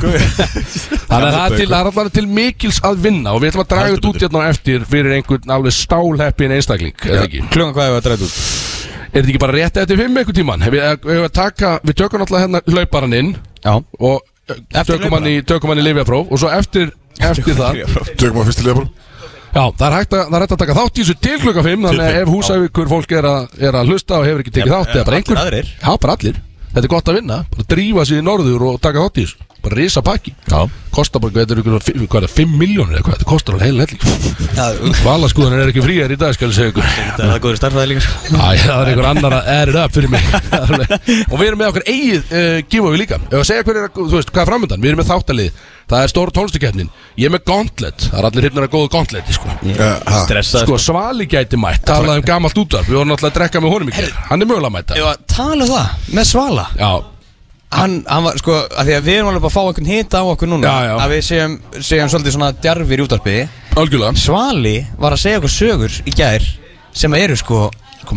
Þannig 1.10 1.28
að 1.28 1.36
það 1.36 1.56
er 1.62 1.74
allavega 1.78 2.14
til 2.16 2.26
mikils 2.28 2.80
að 2.86 3.04
vinna 3.06 3.36
Og 3.36 3.44
við 3.44 3.52
ætlum 3.52 3.64
að 3.66 3.70
draga 3.74 3.92
þetta 3.94 4.10
út 4.10 4.24
hérna 4.26 4.42
á 4.42 4.50
eftir 4.50 4.86
Fyrir 4.90 5.16
einhvern 5.20 5.54
alveg 5.56 5.76
stálheppin 5.78 6.56
einstakling 6.58 6.96
Er 7.06 7.20
það 7.20 7.28
ekki? 7.28 7.44
Klungan 7.54 7.76
hvað 7.78 7.90
hefur 7.90 8.00
að 8.02 8.08
dræta 8.10 8.28
út? 8.28 8.40
Er 9.06 9.20
þetta 9.22 9.32
ekki 9.32 9.44
bara 9.46 9.58
rétt 9.60 9.80
eftir 9.84 10.02
fimm 10.02 10.20
einhvern 10.22 10.40
tíman? 10.42 10.66
Við, 10.66 10.82
við, 11.06 11.22
við, 11.22 11.28
taka, 11.38 11.74
við 11.86 12.00
tökum 12.02 12.24
náttúrulega 12.24 12.48
hérna 12.48 12.64
hlauparan 12.74 13.18
inn 13.22 13.32
Já. 13.62 13.74
Og 14.02 14.56
tökum 14.90 15.16
hann, 15.20 15.30
í, 15.30 15.36
tökum 15.48 15.74
hann 15.74 15.84
í 15.84 15.86
lifjapróf 15.86 16.34
Og 16.34 16.42
svo 16.42 16.52
eftir, 16.54 16.92
eftir 17.22 17.60
það 17.62 17.84
Tökum 18.18 18.42
að 18.42 18.50
fyrst 18.50 18.64
til 18.64 18.72
leifar 18.72 18.90
Já, 19.56 19.70
það 19.72 19.86
er 19.88 19.94
hægt 19.96 20.12
að, 20.18 20.26
það 20.26 20.36
er 20.36 20.44
hægt 20.44 20.54
að 20.58 20.60
taka 20.66 20.74
þátt 20.76 20.98
í 20.98 21.04
þessu 21.06 21.14
til 21.24 21.36
klukka 21.40 21.62
5 21.64 21.86
Þannig 21.88 22.04
að 22.10 22.18
ef 22.20 22.32
húsævíkur 22.34 22.90
fólk 22.92 23.14
er 23.16 23.28
að, 23.30 23.46
er 23.70 23.78
að 23.80 23.94
hlusta 23.94 24.18
og 24.18 24.26
hefur 24.28 24.44
ekki 24.44 24.52
tekið 24.58 24.74
Já, 24.74 24.76
þátt 24.82 24.98
Eða 24.98 25.06
bara 25.08 25.20
einhver. 25.22 25.70
Já, 25.80 25.92
bara 26.04 26.18
allir 26.18 26.42
Þetta 26.76 26.86
er 26.86 26.92
gott 26.92 27.12
að 27.12 27.20
vinna 27.22 27.42
Bara 27.56 27.68
drífa 27.72 28.04
sig 28.06 28.20
í 28.20 28.26
norður 28.26 28.70
og 28.70 28.80
taka 28.84 29.06
þátt 29.06 29.22
í 29.22 29.26
þessu. 29.26 29.52
Bara 29.66 29.78
risa 29.80 30.02
pakki. 30.06 30.36
Já. 30.46 30.60
Kostar 30.94 31.22
bara, 31.24 31.34
þetta 31.34 31.56
er 31.56 31.60
ykkur, 31.64 31.80
hvað 32.06 32.20
er 32.20 32.28
það, 32.28 32.34
5 32.38 32.52
miljónir 32.60 33.00
eða 33.00 33.06
hvað? 33.08 33.16
Þetta 33.16 33.30
kostar 33.32 33.56
alveg 33.56 33.66
heil 33.66 33.80
helling. 33.82 35.00
Valaskúðan 35.02 35.56
er 35.58 35.72
ekki 35.72 35.82
fríar 35.82 36.14
í 36.14 36.18
dag, 36.22 36.36
skal 36.38 36.52
ég 36.52 36.58
segja 36.60 36.74
ykkur. 36.74 36.86
Er 37.16 37.32
það 37.32 37.40
góður 37.42 37.58
starfræði 37.58 37.90
líka. 37.96 38.12
Æ, 38.30 38.46
það 38.62 38.76
er 38.76 38.92
einhver 38.92 39.08
annar 39.10 39.38
að 39.40 39.50
add 39.56 39.72
it 39.74 39.80
up 39.82 39.96
fyrir 39.96 40.14
mig. 40.14 40.28
Og 41.32 41.36
við 41.40 41.48
erum 41.48 41.64
með 41.64 41.72
okkur 41.72 41.88
eigið 41.96 42.30
uh, 42.30 42.60
giveaway 42.70 43.02
líka. 43.02 43.20
Ef 43.32 43.40
að 43.42 43.48
segja 43.50 43.66
hver 43.66 43.82
er, 43.82 43.90
þú 43.98 44.12
veist, 44.14 44.30
hvað 44.36 44.44
er 44.46 44.52
framöndan 44.52 44.86
Við 44.86 44.94
erum 44.94 45.02
með 45.02 45.10
þáttalið 45.16 45.66
Það 45.90 46.04
er 46.04 46.12
stór 46.12 46.32
tónlistakeppnin 46.34 46.88
Ég 47.18 47.26
er 47.30 47.34
með 47.36 47.44
gauntlet. 47.46 48.06
Það 48.10 48.20
er 48.20 48.28
allir 48.30 48.46
hryfnir 48.48 48.66
að 48.66 48.72
góða 48.74 48.92
gauntleti, 48.96 49.34
sko. 49.38 49.50
Stressað 50.26 50.64
Sko, 50.66 50.78
Svali 50.82 51.28
gæti 51.30 51.60
mætt. 51.62 51.84
Talaði 51.86 52.24
um 52.24 52.26
gamalt 52.30 52.58
útvarp. 52.58 52.88
Við 52.90 52.98
vorum 52.98 53.12
náttúrulega 53.12 53.32
að 53.34 53.38
drekka 53.40 53.62
með 53.62 53.74
honum 53.76 53.92
í 53.92 53.96
kjær 53.96 54.16
Hann 54.32 54.42
er 54.42 54.50
mögulega 54.50 54.82
að 55.12 55.20
tala 55.36 55.68
það 55.70 56.10
með 56.18 56.32
Svala. 56.32 56.66
Já, 56.80 56.92
Hann, 57.76 57.96
hann 58.08 58.24
var 58.24 58.38
sko, 58.40 58.54
að 58.78 58.88
því 58.88 58.94
að 58.96 59.08
við 59.10 59.16
erum 59.18 59.30
alveg 59.32 59.46
að 59.50 59.54
fá 59.56 59.62
einhvern 59.66 59.88
hita 59.90 60.20
á 60.22 60.26
okkur 60.32 60.48
núna 60.52 60.70
Já, 60.70 60.76
já. 60.86 60.94
Að 61.02 61.12
við 61.12 61.24
séum, 61.28 61.56
séum 61.84 62.12
svolítið 62.14 62.36
svona 62.38 62.50
djarfir 62.64 63.02
í 63.02 63.06
útvarpi. 63.06 63.34
Algjörlega. 63.76 64.22
Svali 64.22 64.76
var 65.02 65.16
að 65.16 65.22
segja 65.26 65.40
okkur 65.42 65.52
sögur 65.52 65.98
í 66.08 66.14
gær 66.16 66.46
Sem 66.96 67.14
eru 67.18 67.36
sko, 67.36 67.66
sko 68.06 68.16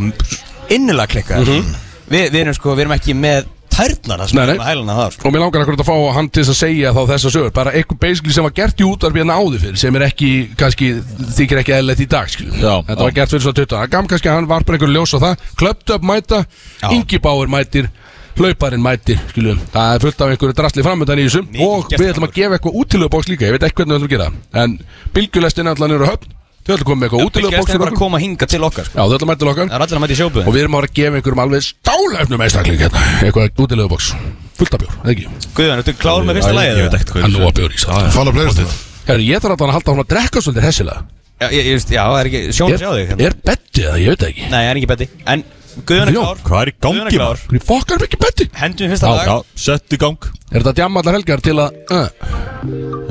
innilega 0.70 1.10
klikkar 1.10 1.42
Mhm. 1.42 1.72
við, 2.12 2.28
við 2.30 2.40
erum 2.44 2.54
sko, 2.54 2.74
við 2.76 2.84
erum 2.84 2.94
ekki 3.00 3.16
með 3.18 3.48
tærnar 3.78 4.24
nei. 4.26 4.42
með 4.50 4.62
hælana 4.66 4.96
það 4.98 5.14
sko. 5.14 5.28
Og 5.28 5.34
mér 5.34 5.44
langar 5.44 5.64
akkurat 5.64 5.82
að 5.84 5.88
fá 5.88 5.96
hann 6.16 6.30
til 6.32 6.42
þess 6.42 6.52
að 6.54 6.58
segja 6.58 6.92
þá 6.96 7.00
þessa 7.12 7.32
sögur 7.34 7.54
Bara 7.58 7.74
eitthvað 7.78 8.00
basically 8.02 8.34
sem 8.36 8.46
var 8.46 8.54
gert 8.56 8.82
í 8.82 8.86
útvarfi 8.88 9.22
en 9.22 9.32
áður 9.34 9.62
fyrir 9.64 9.80
Sem 9.80 9.98
er 9.98 10.06
ekki, 10.08 10.30
kannski, 10.58 10.90
þykir 11.38 11.62
ekki 11.62 11.76
eðlilegt 11.78 12.04
í 12.04 12.08
dag. 12.10 12.34
Já, 12.38 12.74
Þetta 12.88 12.98
já. 12.98 13.04
var 13.04 13.16
gert 13.18 13.34
fyrir 13.34 13.46
svo 13.46 13.54
20 13.60 13.76
Það 13.76 13.92
gam 13.94 14.10
kannski 14.12 14.30
að 14.30 14.38
hann 14.38 14.50
var 14.50 14.66
bara 14.68 14.78
einhver 14.78 14.94
ljós 14.94 15.14
á 15.14 15.18
það 15.24 15.46
Klöpt 15.62 15.94
upp 15.96 16.08
mæta, 16.10 16.42
Já. 16.82 16.88
Ingi 16.96 17.22
Báir 17.22 17.52
mætir 17.52 17.90
Hlauparinn 18.38 18.82
mætir, 18.84 19.18
skilum 19.32 19.58
Það 19.74 19.94
er 19.94 20.02
fullt 20.04 20.20
af 20.22 20.32
einhverju 20.32 20.58
drasli 20.60 20.84
framöndan 20.86 21.18
í 21.18 21.26
þessum 21.26 21.48
Og 21.66 21.88
við 21.90 22.12
ætlum 22.12 22.28
að 22.28 22.36
gefa 22.36 22.58
eitthvað 22.58 22.80
útilöfubóks 22.84 23.30
líka 23.32 23.48
Ég 23.48 23.56
veit 23.56 23.66
ekki 23.66 23.82
hvernig 23.82 23.96
við 23.96 23.98
ætlum 23.98 24.10
að 24.10 24.14
gera. 24.14 24.28
En 24.62 24.76
bylgjulestin 25.16 25.72
er 25.72 25.82
niður 25.82 26.06
á 26.06 26.10
höfn 26.12 26.37
Þau 26.68 26.74
ætlum 26.76 26.84
að 26.84 26.88
koma 26.88 27.00
með 27.00 27.06
eitthvað 27.08 27.22
Bylgjast 27.22 27.38
útilöfubóks 27.38 27.68
er 27.68 27.72
fyrir 27.72 27.80
bara 27.80 27.92
að 27.94 28.00
koma 28.02 28.18
hinga 28.20 28.46
til 28.52 28.60
okkar 28.68 28.84
sko. 28.88 28.92
Já, 28.98 29.04
þau 29.08 29.16
ætlum 29.16 29.24
að 29.24 29.32
mæta 29.32 29.40
til 29.40 29.48
okkar. 29.48 29.68
Það 29.68 29.76
er 29.78 29.84
allir 29.86 29.96
að 29.96 30.02
mæta 30.04 30.12
í 30.12 30.18
sjóbuðin 30.18 30.48
Og 30.48 30.52
við 30.52 30.60
erum 30.60 30.74
að 30.74 30.82
fara 30.82 30.88
að 30.88 30.96
gefa 30.98 31.16
einhverjum 31.18 31.42
alveg 31.44 31.64
stálefnum 31.64 32.44
einstakling 32.44 32.82
hérna. 32.82 33.04
Eitthvað 33.24 33.62
útilöfubóks 33.64 34.10
Fullt 34.58 34.74
af 34.76 34.82
bjór, 34.82 34.92
eða 35.00 35.14
ekki? 35.14 35.24
Guðjón, 35.56 35.80
ertu 35.80 35.94
klár 35.96 36.26
með 36.28 36.40
fyrsta 36.42 36.52
lagið? 36.58 36.76
Ég 36.76 36.84
veit 36.84 36.96
ekkert 36.98 37.12
hvað 37.14 37.24
Hann 37.24 37.36
nú 37.38 37.46
að 37.48 37.56
bjór 37.56 37.72
í 37.72 37.80
það 37.80 38.08
Fann 38.18 38.28
að 38.28 38.36
playlistuna 38.36 38.72
Herru, 39.08 39.24
ég 39.24 39.40
þarf 39.40 39.54
alltaf 39.54 39.68
að 39.70 39.76
halda 39.78 39.94
hún 39.94 40.02
að 40.02 40.10
drekka 40.12 40.42
svolítið 40.44 40.66
hessilega. 40.68 41.04
Já, 41.38 41.46
ég, 41.54 41.62
ég, 41.62 41.76
veist, 41.78 41.92
já, 41.94 42.02
það 42.02 42.18
er 42.18 42.28
ekki 42.28 42.40
sjón 42.58 42.74
að 42.74 42.82
sjá 42.82 42.90
þig 42.90 42.98
Er, 42.98 43.08
hérna. 43.08 43.22
er 43.28 43.36
það, 43.78 43.96
ég 44.02 44.10
veit 44.12 44.20
það 44.20 45.06
ekki 45.06 45.57
Það 45.86 45.96
er 45.98 46.08
er 46.08 46.14
klár. 46.16 46.38
Hvað 46.48 46.60
er 46.60 46.68
í 46.68 46.72
er 46.72 46.78
gangi 46.84 47.18
maður? 47.22 47.40
Hvernig 47.48 47.64
fokkar 47.68 47.98
mikið 48.02 48.18
bettið? 48.24 48.48
Hendum 48.58 48.82
við 48.84 48.90
fyrsta 48.94 49.06
Já, 49.06 49.10
lag. 49.14 49.26
Já, 49.28 49.36
sett 49.68 49.88
í 49.94 49.98
gang. 50.02 50.20
Er 50.52 50.58
þetta 50.62 50.74
djamma 50.80 51.00
allar 51.02 51.14
helgar 51.18 51.40
til 51.44 51.56
að 51.58 51.70
uh. 51.94 52.08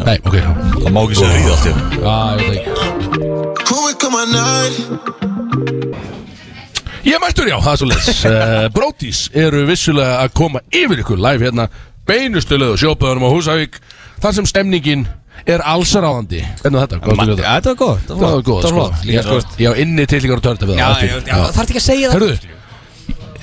Nei, 0.08 0.18
ok 0.28 0.36
Já, 0.38 0.50
Það 0.78 0.92
má 0.94 1.02
ekki 1.04 1.16
segja 1.22 1.34
ríða 1.38 1.52
allt 1.54 1.66
í 1.66 1.72
einu. 1.72 1.82
ég 2.38 2.48
veit 2.48 2.58
ekki. 2.58 2.72
Who 3.68 3.78
we 3.86 3.92
come 4.02 4.16
on 4.20 4.30
night? 4.36 4.76
Ég 7.08 7.16
er 7.16 7.22
mættur, 7.24 7.48
já, 7.48 7.56
það 7.64 7.72
er 7.72 7.80
svo 7.80 7.88
leys 7.88 8.08
uh, 8.28 8.66
Brótis 8.76 9.20
eru 9.38 9.62
vissulega 9.70 10.18
að 10.26 10.34
koma 10.36 10.60
yfir 10.76 11.00
ykkur 11.06 11.22
live 11.24 11.46
hérna 11.48 11.70
Beinustulega 12.08 12.76
sjópaðurum 12.82 13.28
á 13.28 13.30
Húsavík 13.32 13.80
Þar 14.20 14.36
sem 14.40 14.48
stemningin 14.50 15.06
er 15.48 15.62
allsaráðandi 15.64 16.42
Hvernig 16.64 16.82
er 16.82 16.84
þetta? 16.84 17.00
Hvað 17.06 17.08
Ma- 17.08 17.18
varstu 17.22 17.38
við 17.38 17.46
Já, 17.46 17.52
þetta 17.56 17.70
var 17.72 17.80
góð 17.80 17.98
Það 18.10 18.24
var 18.26 18.46
góð, 18.50 18.62
sko. 18.68 18.76
var 18.76 18.92
Ég- 19.08 19.64
Ég 19.64 19.72
á 19.72 19.74
inni 19.86 20.08
til 20.12 20.20
ykkur 20.26 20.40
og 20.42 20.46
törta 20.50 20.68
við 20.68 20.82
Já, 20.82 20.88
það 20.90 21.08
já, 21.08 21.18
já, 21.32 21.36
það 21.48 21.62
er 21.64 21.68
ekki 21.72 21.82
að 21.84 21.88
segja 21.88 22.08
það 22.12 22.18
Herruðu, 22.18 22.38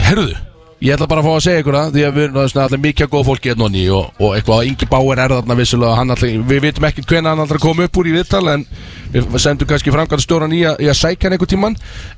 herruðu 0.09 0.37
Ég 0.85 0.93
ætla 0.99 1.07
bara 1.09 1.23
að 1.23 1.27
fá 1.29 1.33
að 1.39 1.45
segja 1.47 1.61
ykkur 1.63 1.77
það 1.79 1.93
Því 1.95 2.03
að 2.05 2.17
við 2.19 2.25
erum 2.27 2.39
allir 2.65 2.81
mikið 2.85 3.09
góð 3.15 3.23
fólki 3.29 3.49
hérna 3.51 3.63
nonni 3.65 3.85
og, 3.95 4.09
og 4.21 4.35
eitthvað 4.37 4.59
að 4.59 4.67
Ingi 4.69 4.89
Báir 4.91 5.21
er 5.23 5.33
þarna 5.33 5.57
vissulega 5.57 5.95
hann 6.01 6.11
allir, 6.13 6.35
Við 6.51 6.61
vitum 6.67 6.87
ekki 6.91 7.05
hvenær 7.09 7.31
hann 7.31 7.43
allir 7.45 7.61
kom 7.63 7.81
upp 7.85 7.97
úr 8.03 8.11
í 8.11 8.13
viðtal 8.19 8.43
En 8.53 8.67
við 9.15 9.39
sendum 9.41 9.71
kannski 9.71 9.95
framkvæmstjóran 9.95 10.53
í, 10.53 10.61
að- 10.69 10.83
í 10.85 10.91
að 10.93 10.99
sækja 10.99 11.29
hann 11.31 11.37
einhver 11.39 11.49
tíman 11.55 11.77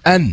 En 0.09 0.27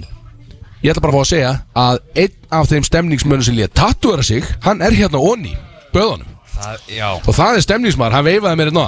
ég 0.82 0.90
ætla 0.96 1.04
bara 1.04 1.14
að 1.14 1.20
fá 1.20 1.22
að 1.28 1.32
segja 1.34 1.52
Að 1.84 2.00
einn 2.24 2.40
af 2.58 2.72
þeim 2.72 2.88
stemningsmönnum 2.90 3.46
sem 3.50 3.60
lið 3.60 3.74
Tattuara 3.78 4.24
sig, 4.26 4.50
hann 4.66 4.82
er 4.82 4.96
hérna 4.98 5.22
onni 5.22 5.54
Böðunum. 5.94 6.32
Það- 6.54 6.90
Já. 6.96 7.08
Og 7.20 7.34
það 7.38 7.58
er 7.60 7.64
stemningsmaður, 7.68 8.14
hann 8.18 8.26
veifaði 8.32 8.58
mér 8.64 8.70
hérna 8.72 8.88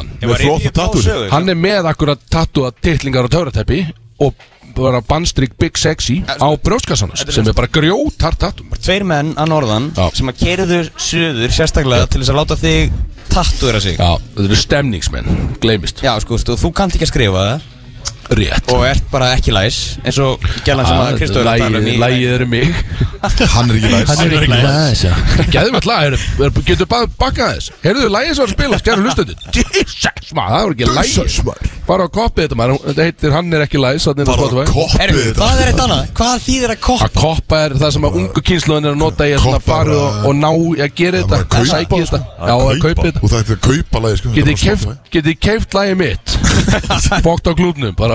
í 0.65 0.73
þá 0.73 0.85
sögu, 1.05 1.29
Hann 1.35 1.49
er 1.53 1.57
með 1.59 1.91
akkurat 1.91 2.25
tattúa 2.33 2.71
titlingar 2.81 3.27
og 3.29 3.33
töfrateppi 3.35 3.79
Og 4.25 4.33
bara 4.77 5.01
bandstrik 5.05 5.55
Big 5.61 5.79
Sexy 5.79 6.21
á 6.27 6.47
brjóstkassanas 6.61 7.23
Þetta 7.23 7.31
er 7.33 7.37
Sem 7.39 7.49
er 7.51 7.57
bara 7.57 7.71
grjótart 7.79 8.39
tattú 8.41 8.67
Tveir 8.75 9.05
menn 9.07 9.33
að 9.39 9.51
norðan 9.53 9.91
Já. 9.95 10.07
sem 10.19 10.31
að 10.31 10.41
kerðu 10.43 10.79
suður 10.99 11.55
sérstaklega 11.55 12.09
til 12.11 12.21
þess 12.23 12.33
að 12.33 12.41
láta 12.41 12.59
þig 12.59 12.95
tattúra 13.35 13.81
sig. 13.83 13.97
Já, 13.99 14.15
þetta 14.35 14.45
eru 14.47 14.57
stemningsmenn, 14.59 15.39
gleymist. 15.63 16.03
Já, 16.05 16.13
sko, 16.23 16.37
stu, 16.39 16.55
þú 16.59 16.71
kannt 16.77 16.95
ekki 16.95 17.07
að 17.07 17.11
skrifa 17.11 17.47
það 17.49 17.71
Rétt. 18.29 18.71
Og 18.73 18.81
ert 18.87 19.03
bara 19.11 19.33
ekki 19.35 19.51
læs 19.53 19.97
eins 20.03 20.17
og 20.23 20.41
gælan 20.65 20.85
sem 20.87 20.97
að 20.97 21.19
Kristóður 21.19 21.49
að 21.51 21.59
tala 21.61 21.77
um 21.77 21.85
Lægið 22.05 22.29
eru 22.35 22.45
mig. 22.49 22.65
Hann 23.25 23.69
er 23.69 23.75
ekki 23.75 23.89
læs. 23.91 24.09
Hann 24.09 24.19
er 24.25 24.31
ekki 24.39 24.49
lægis 24.51 25.03
Gæðum 25.53 25.75
við 25.75 25.85
er- 25.95 26.17
er- 26.45 26.51
getur 26.65 26.85
bara 26.89 27.05
bakkað 27.21 27.47
þess. 27.55 27.67
Heyrðu 27.83 28.09
lægið 28.09 28.33
sem 28.35 28.41
var 28.41 28.49
að 28.49 28.55
spila, 28.55 28.75
skjæru 28.81 29.01
hlustundu 29.05 29.33
Jesus 29.55 30.31
maður, 30.33 30.51
það 30.55 30.63
var 30.65 30.71
ekki 30.73 30.85
Jesus, 30.85 30.95
lægið 30.97 31.45
maður. 31.45 31.65
Bara 31.85 32.01
á 32.01 32.09
koppið 32.09 32.41
þetta 32.47 32.57
maður, 32.57 32.79
þetta 32.89 33.03
heitir 33.05 33.31
Hann 33.35 33.53
er 33.53 33.61
ekki 33.65 33.77
lægis 33.77 34.05
Bara 34.05 34.21
Að 34.25 34.71
koppið 34.73 35.21
þetta. 35.25 35.37
hvað 35.37 35.55
er 35.61 35.67
þetta 35.69 35.83
annað? 35.85 36.03
Hvað 36.17 36.35
þýðir 36.45 36.69
að 36.73 36.79
koppa? 36.81 37.07
koppa 37.13 37.55
er 37.65 37.69
það 37.77 37.91
sem 37.93 38.03
að 38.09 38.15
ungu 38.15 38.39
kynsluðin 38.41 38.85
er 38.85 38.93
að 38.95 38.97
nota 38.97 39.23
í 39.25 39.31
að 39.37 39.61
fara 39.61 39.93
og, 40.25 40.33
ná 40.35 40.49
að 40.49 40.91
gera 40.95 41.15
þetta 41.21 41.35
að 41.35 41.45
kaupa, 41.45 41.65
sækja 41.65 42.05
sko. 42.05 42.17
þetta 42.17 42.19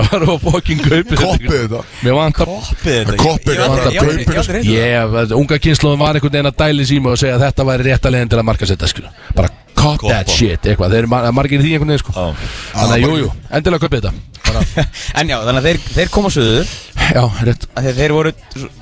að 0.01 0.11
þetta 0.11 0.21
Og 0.21 0.21
er 0.21 0.25
að 0.25 0.41
kaupa 0.41 0.41
lagi 0.41 0.41
sko. 0.41 0.41
Þetta? 0.41 0.41
Að 0.41 0.41
að 0.41 0.43
fokkin 0.51 0.81
kaupið 0.85 1.21
Koppið 1.21 1.57
þetta 1.61 1.81
Mér 2.05 2.17
vantar 2.17 2.51
Koppið 2.51 2.95
þetta 2.97 3.17
Koppið 3.21 3.61
þetta, 3.61 3.91
kaupið 3.97 4.69
ég- 4.71 5.15
ég- 5.21 5.35
unga 5.37 5.59
kynsluðin 5.65 6.01
var 6.01 6.15
einhvern 6.19 6.35
veginn 6.35 6.51
að 6.51 6.57
dæli 6.61 6.85
síma 6.91 7.11
og 7.13 7.19
segja 7.21 7.35
að 7.37 7.45
þetta 7.47 7.67
væri 7.71 7.87
rétt 7.89 8.05
að 8.09 8.15
leiðin 8.15 8.31
til 8.33 8.39
að 8.41 8.47
marka 8.51 8.69
setja 8.71 8.87
skil. 8.91 9.05
Bara 9.37 9.49
cop 9.81 10.03
that 10.09 10.29
shit 10.29 10.61
eitthvað, 10.67 10.91
þeir 10.93 11.01
eru 11.05 11.11
mar 11.11 11.31
margir 11.35 11.61
í 11.61 11.63
því 11.63 11.71
einhvern 11.77 11.93
veginn 11.93 12.03
sko. 12.03 12.13
Já. 12.13 12.49
Þannig 12.75 12.95
að 12.97 13.05
jú, 13.05 13.11
jú, 13.21 13.29
endilega 13.57 13.85
kaupið 13.85 14.01
þetta. 14.01 14.13
Bara, 14.45 14.87
En 15.21 15.31
já, 15.31 15.37
þannig 15.45 15.61
að 15.61 15.67
þeir, 15.69 15.79
þeir 15.95 16.11
koma 16.17 16.29
suður. 16.33 16.73
Já, 17.11 17.23
rétt. 17.47 17.65
Að 17.75 17.87
þeir, 17.87 17.95
þeir 18.01 18.13
voru, 18.17 18.33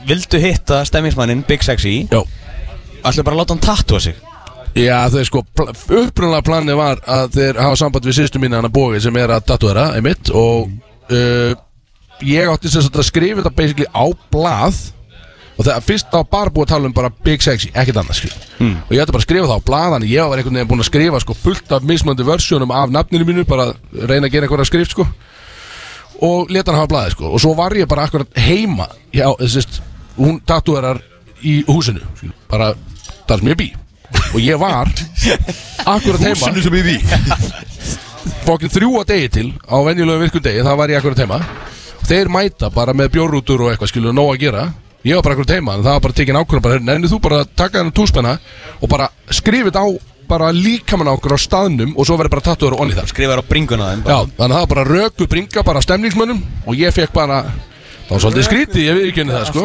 vildu 0.10 0.42
hitta 0.44 0.82
stemmingsmannin 0.90 1.44
Big 1.48 1.64
Sexy. 1.64 1.94
Já, 2.12 2.24
Ætlu 3.00 3.24
bara 3.24 3.38
að 3.38 3.42
láta 3.44 3.56
hann 3.56 3.64
tattúa 3.64 4.02
sig. 4.04 4.16
Já, 4.76 4.98
þau 5.10 5.24
sko, 5.26 5.42
pl 5.56 5.72
upprunlega 6.04 6.44
planið 6.46 6.78
var 6.78 7.00
að 7.10 7.32
þeir 7.38 7.58
hafa 7.64 7.78
samband 7.80 8.06
við 8.06 8.18
sýstu 8.20 8.42
mínu 8.44 8.60
hana 8.60 8.70
Bói 8.70 9.00
sem 9.02 9.16
er 9.18 9.32
að 9.34 9.48
tatuera, 9.50 9.88
einmitt 9.98 10.30
og 10.36 10.70
uh, 11.12 11.52
ég 12.26 12.50
átti 12.52 12.70
sem 12.72 12.82
sagt 12.86 12.98
að 13.00 13.08
skrifa 13.10 13.42
þetta 13.42 13.56
basically 13.56 13.88
á 13.94 14.06
blað 14.34 14.80
og 15.60 15.66
það 15.68 15.84
fyrst 15.90 16.14
á 16.16 16.20
bara 16.24 16.52
búið 16.56 16.66
að 16.66 16.72
tala 16.72 16.88
um 16.88 16.94
bara 16.96 17.10
Big 17.24 17.42
Sexy, 17.44 17.72
ekkert 17.76 17.98
annars 18.04 18.22
skil 18.22 18.32
Hmm. 18.60 18.76
og 18.88 18.92
ég 18.92 19.00
ætti 19.00 19.14
bara 19.16 19.22
að 19.24 19.28
skrifa 19.28 19.48
það 19.48 19.60
á 19.60 19.68
blað 19.70 19.92
þannig 19.96 20.10
ég 20.12 20.30
var 20.30 20.38
einhvern 20.42 20.58
veginn 20.60 20.68
búin 20.68 20.82
að 20.84 20.88
skrifa 20.90 21.20
sko 21.24 21.34
fullt 21.40 21.72
af 21.72 21.84
mismöndi 21.88 22.26
versjónum 22.28 22.72
af 22.76 22.90
nafninu 22.92 23.24
mínu 23.28 23.46
bara 23.48 23.70
reyna 23.94 24.28
að 24.28 24.34
gera 24.34 24.48
einhverja 24.50 24.68
skrift 24.68 24.92
sko 24.92 25.06
og 26.20 26.50
leta 26.52 26.74
hann 26.74 26.82
hafa 26.82 26.92
blaðið 26.92 27.14
sko. 27.16 27.30
Og 27.32 27.40
svo 27.40 27.54
var 27.56 27.72
ég 27.80 27.88
bara 27.88 28.04
akkurat 28.04 28.28
heima 28.36 28.90
já, 29.16 29.30
þessist, 29.40 29.78
hún 30.18 30.42
tatuerar 30.44 31.00
í 31.40 31.62
húsinu 31.70 32.04
bara 32.52 32.74
þar 33.30 33.40
sem 33.40 33.48
ég 33.54 33.60
bý. 33.62 33.70
Og 34.36 34.40
ég 34.44 34.60
var 34.60 34.92
akkurat 35.96 36.20
heima. 36.20 36.50
Húsinu 36.50 36.66
sem 36.66 36.76
ég 36.76 36.90
því 36.90 36.98
fokkin 38.46 38.72
þrjú 38.74 38.92
að 39.02 39.10
degi 39.14 39.32
til 39.38 39.48
á 39.68 39.76
venjulegum 39.86 40.24
virkun 40.26 40.46
degi, 40.46 40.66
það 40.66 40.80
var 40.82 40.94
ég 40.94 41.02
akkurat 41.02 41.24
heima 41.24 41.40
þeir 42.10 42.32
mæta 42.34 42.70
bara 42.74 42.96
með 42.98 43.12
bjórrútur 43.16 43.66
og 43.66 43.74
eitthvað 43.74 43.92
skilur 43.92 44.16
nóg 44.16 44.32
að 44.34 44.46
gera. 44.46 44.68
Ég 45.06 45.16
var 45.16 45.24
bara 45.24 45.36
akkurat 45.38 45.56
heima, 45.56 45.76
en 45.78 45.84
það 45.86 45.96
var 45.96 46.06
bara 46.06 46.18
tekin 46.18 46.40
ákvörðan 46.40 46.66
bara, 46.66 46.80
nefnir 46.84 47.12
þú 47.12 47.20
bara 47.24 47.42
að 47.44 47.52
taka 47.56 47.78
þennan 47.78 47.96
túspenna 47.96 48.34
og 48.82 48.90
bara 48.92 49.10
skrifið 49.32 49.78
á 49.80 49.86
bara 50.30 50.52
líkamann 50.54 51.10
á 51.10 51.18
okkur 51.18 51.34
á 51.34 51.40
staðnum 51.42 51.96
og 51.98 52.06
svo 52.06 52.18
verður 52.20 52.36
bara 52.36 52.46
tattuður 52.46 52.76
og 52.78 52.84
onni 52.84 52.98
þar 52.98 53.10
Skrifar 53.10 53.42
á 53.42 53.50
bringuna 53.50 53.88
þeim 53.90 54.04
Já, 54.06 54.18
þannig 54.38 54.44
að 54.44 54.54
það 54.54 54.60
var 54.62 54.72
bara 54.74 54.84
röku 54.90 55.28
bringa 55.32 55.64
bara 55.66 55.82
stemningsmönnum 55.82 56.44
og 56.70 56.78
ég 56.78 56.94
fekk 56.94 57.16
bara 57.16 57.40
það 58.10 58.16
var 58.16 58.22
svolítið 58.24 58.46
skrítið, 58.50 58.82
ég 58.90 58.96
við 58.98 59.08
ekki 59.10 59.22
henni 59.22 59.34
það 59.36 59.44
sko 59.50 59.62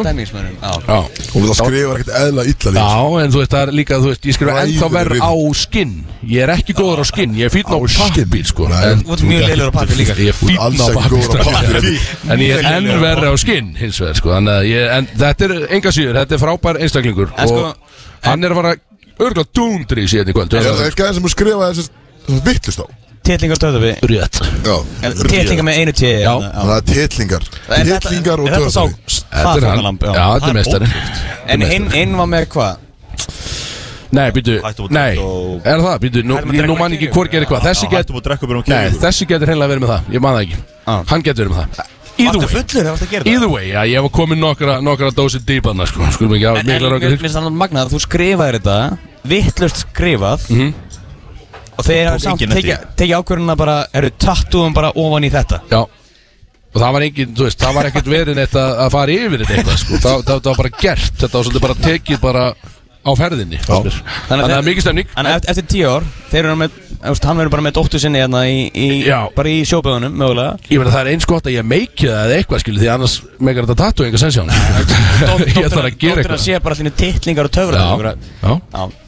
Já, 0.85 0.97
Og 1.35 1.45
það 1.45 1.55
skrifar 1.57 1.95
ekkert 1.99 2.11
eðla 2.19 2.43
illa 2.45 2.69
því 2.69 2.75
Já, 2.77 2.89
en 3.25 3.31
þú 3.33 3.39
veist, 3.41 3.53
það 3.55 3.61
er 3.65 3.71
líka, 3.79 3.97
þú 4.03 4.11
veist, 4.11 4.25
ég 4.29 4.35
skrifa 4.37 4.53
Ræður 4.55 4.69
ennþá 4.69 4.89
verð 4.95 5.23
á 5.25 5.33
skinn. 5.61 5.93
Ég 6.25 6.43
er 6.45 6.51
ekki 6.55 6.75
góður 6.77 7.01
á 7.01 7.05
skinn, 7.09 7.33
ég 7.39 7.49
er 7.49 7.53
fínn 7.53 7.65
á 7.65 7.77
pappir, 7.81 8.45
sko. 8.49 8.67
Þú 8.69 9.15
ert 9.15 9.23
mjög 9.29 9.43
leilur 9.49 9.69
á 9.69 9.73
pappi 9.75 9.97
líka. 9.99 10.15
Ég 10.21 10.29
er 10.29 10.61
alls 10.65 10.81
á 10.81 10.87
pappir, 10.95 11.25
pappír. 11.45 11.99
En 12.33 12.43
ég 12.45 12.53
er 12.61 12.69
enn 12.75 12.89
verri 13.01 13.29
á 13.29 13.35
skinn, 13.41 13.71
hins 13.81 13.99
vegar, 14.01 14.19
sko. 14.21 14.33
Þannig 14.35 14.53
að 14.55 14.69
ég, 14.69 14.89
en 14.99 15.09
þetta 15.25 15.49
er 15.49 15.55
enga 15.79 15.95
síður, 15.97 16.19
þetta 16.21 16.37
er 16.37 16.43
frábær 16.45 16.81
einstaklingur. 16.85 17.33
Sko- 17.35 17.63
Og 17.65 18.29
hann 18.29 18.43
er 18.45 18.53
að 18.55 18.61
fara 18.61 18.75
örgulega 19.19 19.49
dúndri 19.53 20.05
í 20.05 20.09
síðan 20.09 20.31
í 20.31 20.37
kvöld. 20.37 20.53
Er 20.57 20.65
það 20.69 20.87
ekki 20.89 21.05
aðeins 21.05 21.19
sem 21.21 21.27
að 21.29 21.35
skrifa 21.35 21.71
þessi 21.71 22.41
vittlust 22.45 22.81
á 22.81 22.85
Titlingar 23.25 23.57
töðafi 23.61 23.91
Rétt. 24.11 24.39
Já. 24.65 24.75
Titlingar 25.25 25.65
með 25.65 25.79
einu 25.81 25.93
T 25.97 26.09
Já. 26.21 26.33
Það 26.39 26.73
er 26.75 26.87
titlingar 26.91 27.45
þetta- 27.49 27.99
Titlingar 28.05 28.39
og 28.43 28.47
er 28.49 28.57
þetta 28.59 28.71
sá 28.71 28.81
töðsari 28.85 29.21
Þetta 29.35 29.55
er 29.57 29.65
hann, 29.65 29.97
já, 29.99 30.25
þetta 30.35 30.49
er 30.49 30.57
mestarinn 30.59 30.93
En 31.55 31.61
hinn 31.95 32.15
var 32.19 32.29
með 32.31 32.45
hvað? 32.55 32.81
Nei, 34.15 34.29
býtu, 34.31 34.53
nei, 34.95 35.17
er 35.65 35.81
það, 35.83 35.95
býtu, 35.99 36.21
nú, 36.23 36.37
Hættum 36.37 36.51
að 36.51 36.55
ég- 36.55 36.67
nú 36.69 36.75
drekka 36.75 36.79
man 36.79 36.93
og 36.93 36.95
ekki 36.95 37.07
hvort 37.11 37.31
gerir 37.33 37.47
hvað. 37.49 37.61
Þessi 37.65 37.89
get, 37.89 38.05
Hættum 38.05 38.15
að 38.19 38.23
drekka 38.29 38.47
bara 38.47 38.59
um 38.61 38.63
nei, 38.71 38.89
þessi 39.01 39.27
getur 39.27 39.49
hreinlega 39.49 39.71
verið 39.73 39.83
með 39.83 39.91
það. 39.91 40.13
Ég 40.15 40.21
man 40.23 40.35
það 40.37 40.43
ekki, 40.45 40.59
Ah. 40.87 41.01
hann 41.09 41.23
getur 41.25 41.41
verið 41.43 41.51
með 41.51 41.59
það. 41.75 41.89
Either 42.17 42.39
way, 42.39 42.47
fullur 42.47 42.63
þegar 42.71 42.91
varstu 42.93 43.05
að 43.05 43.11
gera 43.11 43.23
það? 43.25 43.31
either 43.33 43.49
way, 43.49 43.65
já, 43.73 43.81
ég 43.91 44.01
var 44.05 44.09
komin 44.15 44.39
nokkra, 44.39 44.77
nokkra 44.81 45.09
dósir 45.11 45.41
dýpaðna, 45.43 45.87
sko. 45.89 45.99
Skulum 46.15 46.31
ekki 46.37 46.47
hafa 46.47 46.59
En, 46.59 46.69
en 46.69 46.81
mikla 46.81 46.99
mér 47.01 47.19
finnst 47.19 47.35
það 47.35 47.51
magnað 47.59 47.81
að 47.85 47.91
þú 47.91 47.99
skrifaðir 48.05 48.59
þetta 48.61 48.97
Vittlust 49.25 49.83
skrifað 49.83 50.49
Mhm. 50.49 50.73
Og 51.75 51.85
þeir 51.87 52.09
hafa 52.09 52.23
samt 52.23 52.41
enginn 52.41 52.55
tekið 52.55 52.87
teki 52.99 53.17
ákvörðun 53.19 53.53
að 53.55 53.61
bara 53.61 53.77
Eru 53.95 54.11
tattúum 54.25 54.75
bara 54.75 54.91
ofan 54.95 55.27
í 55.27 55.31
þetta? 55.33 55.61
Já. 55.71 55.81
Og 56.75 56.81
það 56.83 56.95
var 56.97 57.03
engin, 57.05 57.35
þú 57.35 57.45
veist, 57.47 57.59
það 57.61 57.75
var 57.77 57.87
ekkert 57.89 58.07
verið 58.11 58.35
neitt 58.35 58.55
að, 58.59 58.71
að 58.83 58.89
fara 58.91 59.13
yfir 59.15 59.43
þetta 59.43 59.53
eitthvað, 59.55 59.77
sko. 59.79 59.99
Það, 60.03 60.23
það, 60.27 60.39
það 60.39 60.49
var 60.49 60.57
bara 60.59 60.71
gert, 60.81 61.13
þetta 61.21 61.37
var 61.37 61.45
svolítið 61.47 61.63
bara 61.63 61.77
tekið 61.85 62.19
bara 62.25 62.41
á 63.05 63.11
ferðinni. 63.15 63.59
Þannig 63.69 64.33
að 64.33 64.41
það 64.41 64.55
er 64.57 64.65
mikið 64.65 64.83
stemning. 64.83 65.07
Þannig 65.13 65.37
að 65.37 65.47
eftir, 65.53 65.67
tíu 65.71 65.93
ár 65.93 66.09
Þeir 66.33 66.41
eru 66.41 66.57
með 66.59 66.81
Hann 67.05 67.37
verður 67.37 67.51
bara 67.53 67.63
með 67.67 67.75
dóttur 67.77 68.01
sinni 68.01 68.17
hérna 68.17 68.41
í, 68.49 68.65
í. 68.73 68.87
Bara 69.37 69.51
í 69.53 69.61
sjóböðunum 69.69 70.15
mögulega. 70.17 70.57
Ég 70.71 70.81
meina 70.81 70.93
það 70.95 71.01
er 71.03 71.11
eins 71.13 71.29
gott 71.29 71.45
að 71.47 71.53
ég 71.59 71.67
meiki 71.69 72.09
það 72.09 72.23
eða 72.25 72.39
eitthvað 72.39 72.63
skilu 72.63 72.81
Því 72.81 72.91
annars 72.95 73.15
meikar 73.37 73.67
þetta 73.67 73.77
tattu 73.83 74.07
enga 74.07 74.21
sensjón 74.23 74.49
Ég 74.55 75.69
þarf 75.69 75.83
að 75.83 75.99
gera 76.01 76.23
eitthvað. 76.23 76.41
sé 76.41 76.57
bara 76.65 76.79
allir 76.79 76.97
titlingar 76.97 77.51
og 77.51 77.53
töfra 77.53 77.83
Já, 77.85 78.15
já. 78.41 78.55
Já 78.73 79.04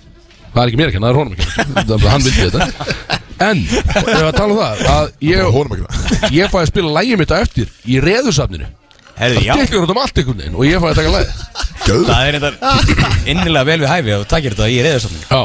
Það 0.57 0.63
er 0.63 0.71
ekki 0.71 0.81
mér 0.81 0.89
að 0.89 0.95
kenna, 0.97 1.07
það 1.07 1.13
er 1.13 1.19
honum 1.21 1.33
að 1.33 1.39
kenna. 1.45 2.11
Hann 2.11 2.25
vildi 2.25 2.47
þetta. 2.49 3.23
En, 3.37 3.59
ef 3.69 4.23
að 4.25 4.33
tala 4.33 4.49
um 4.49 4.57
það 4.57 4.79
Að 4.89 5.09
ég, 5.21 5.41
ekki 5.45 5.83
það 5.83 6.33
ég 6.33 6.49
fæði 6.53 6.61
að 6.63 6.69
spila 6.71 6.93
lægið 6.95 7.19
mitt 7.21 7.33
á 7.33 7.37
eftir 7.37 7.73
Í 7.85 7.99
reðursafninu 8.01 8.69
já 9.17 9.51
Það 9.53 9.61
tekur 9.61 9.85
út 9.85 9.93
um 9.93 9.99
allt 10.01 10.21
einhvern 10.21 10.41
veginn 10.41 10.57
Og 10.57 10.65
ég 10.65 10.81
fæði 10.81 10.89
að 10.89 10.97
taka 11.01 11.11
lægið 11.13 12.07
Það 12.07 12.23
er 12.31 12.37
þetta 12.37 13.11
innilega 13.33 13.69
vel 13.69 13.77
við 13.83 13.91
hæfi 13.91 14.15
og 14.17 14.25
takir 14.31 14.57
þetta 14.57 14.71
í 14.73 14.81
reyðarstofnum 14.87 15.21
Já, 15.27 15.41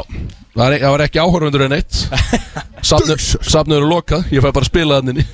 það 0.56 0.64
var, 0.64 0.78
það 0.80 0.94
var 0.94 1.04
ekki 1.06 1.22
áhörfundur 1.22 1.62
en 1.64 1.76
eitt. 1.76 2.00
Safnur 2.84 3.78
eru 3.78 3.88
lokað. 3.88 4.26
Ég 4.32 4.42
fæði 4.42 4.56
bara 4.58 4.66
að 4.66 4.68
spila 4.68 4.98
þannig 4.98 5.14
inni. 5.14 5.24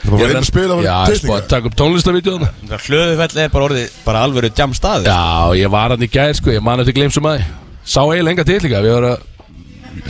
Það 0.00 0.16
var 0.16 0.34
einn 0.34 0.40
að 0.40 0.84
Já, 0.84 0.96
var 0.96 1.14
ég 1.14 1.20
spáði 1.22 1.36
að 1.38 1.48
taka 1.52 1.70
upp 1.70 1.78
tónlistavídeóna 1.78 2.50
Hlöðufell 2.86 3.40
er 3.44 3.50
bara 3.52 3.66
orðið 3.68 3.96
bara 4.04 4.22
alvöru 4.26 4.52
jam 4.56 4.76
staður. 4.76 5.08
Já, 5.08 5.56
ég 5.60 5.72
var 5.72 5.94
hann 5.94 6.04
í 6.04 6.10
gær 6.12 6.36
sko. 6.36 6.52
Ég 6.52 6.64
man 6.64 6.82
eftir 6.82 6.96
gleymsum 6.96 7.28
að 7.30 7.40
því 7.40 7.69
Sá 7.90 8.02
eiginlega 8.06 8.36
enga 8.36 8.46
til 8.48 8.60
líka 8.66 8.82
Við 8.84 8.94
vorum 8.96 9.14
að 9.16 9.26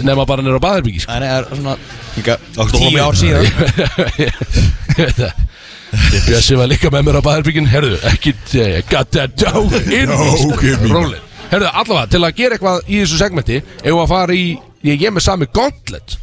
Nefna 0.05 0.25
bara 0.29 0.45
nýra 0.45 0.59
á 0.61 0.63
baðherbyggi 0.63 1.01
sko. 1.03 1.15
Það 1.15 1.23
er 1.27 1.47
svona 1.57 1.73
líka 2.15 2.35
tíu 2.69 2.99
ár 3.01 3.17
síðan. 3.17 3.47
Ég 4.21 4.35
veit 4.99 5.17
það 5.17 5.47
Bjössi 6.29 6.55
var 6.61 6.69
líka 6.71 6.91
með 6.93 7.07
mér 7.09 7.19
á 7.19 7.23
baðherbyggin 7.27 7.67
Herðu, 7.71 7.97
ekki 8.13 8.35
Got 8.91 9.11
that 9.17 9.35
dough 9.41 9.73
in. 9.99 10.13
Rólin 10.13 11.19
Herðu, 11.51 11.67
allavega, 11.67 12.07
til 12.13 12.21
að 12.23 12.37
gera 12.39 12.59
eitthvað 12.59 12.85
í 12.87 13.01
þessu 13.03 13.19
segmenti 13.19 13.57
Ef 13.59 13.89
að 13.97 14.11
fara 14.13 14.37
í 14.37 14.45
Ég 14.87 15.03
er 15.05 15.13
með 15.13 15.25
sami 15.27 15.45
gauntlet. 15.53 16.15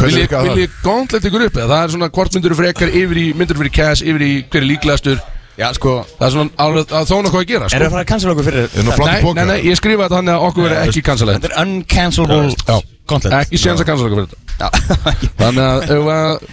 Vil 0.00 0.18
ég, 0.18 0.32
vil 0.32 0.58
ég 0.66 0.74
gauntlet 0.84 1.24
ykkur 1.28 1.46
upp? 1.46 1.56
Það 1.60 1.76
er 1.78 1.92
svona 1.94 2.08
hvort 2.12 2.34
myndur 2.36 2.54
frekar 2.58 2.90
yfir 2.92 3.20
í 3.20 3.26
Myndur 3.36 3.60
fyrir 3.60 3.72
cash 3.76 4.04
Yfir 4.04 4.24
í 4.26 4.32
hver 4.48 4.64
er 4.64 4.68
líklegastur 4.72 5.22
Já, 5.60 5.66
sko 5.76 5.90
Það 6.16 6.26
er 6.26 6.32
svona 6.34 6.50
alveg 6.64 6.94
að 7.00 7.10
þó 7.10 7.16
nokkuð 7.26 7.40
að 7.42 7.48
gera 7.50 7.64
Er 7.66 7.70
sko. 7.70 7.78
það 7.80 7.86
að 7.86 7.92
fara 7.94 8.04
að 8.04 8.10
cancela 8.10 8.32
okkur 8.34 8.46
fyrir 8.48 8.64
í 8.64 8.64
Nei, 8.80 9.20
nei, 9.36 9.44
nei, 9.50 9.58
ég 9.68 9.76
skrifa 9.80 10.02
þetta 10.06 10.16
þannig 10.20 10.34
að 10.34 10.40
okkur 10.48 10.62
verið 10.66 10.78
ekki 10.86 11.02
cancelað 11.10 11.34
Þetta 11.36 11.48
er 11.50 11.56
uncancelable 11.64 12.54
Já, 12.70 12.76
content. 13.10 13.32
Ekki 13.40 13.56
séns 13.60 13.80
að 13.82 13.86
cancela 13.90 14.06
okkur 14.08 14.18
fyrir 14.20 14.30
þetta. 14.30 14.38
Já, 14.60 14.68
Þannig 15.40 15.64
að 15.64 15.78
ef 15.84 15.88
við 15.90 16.04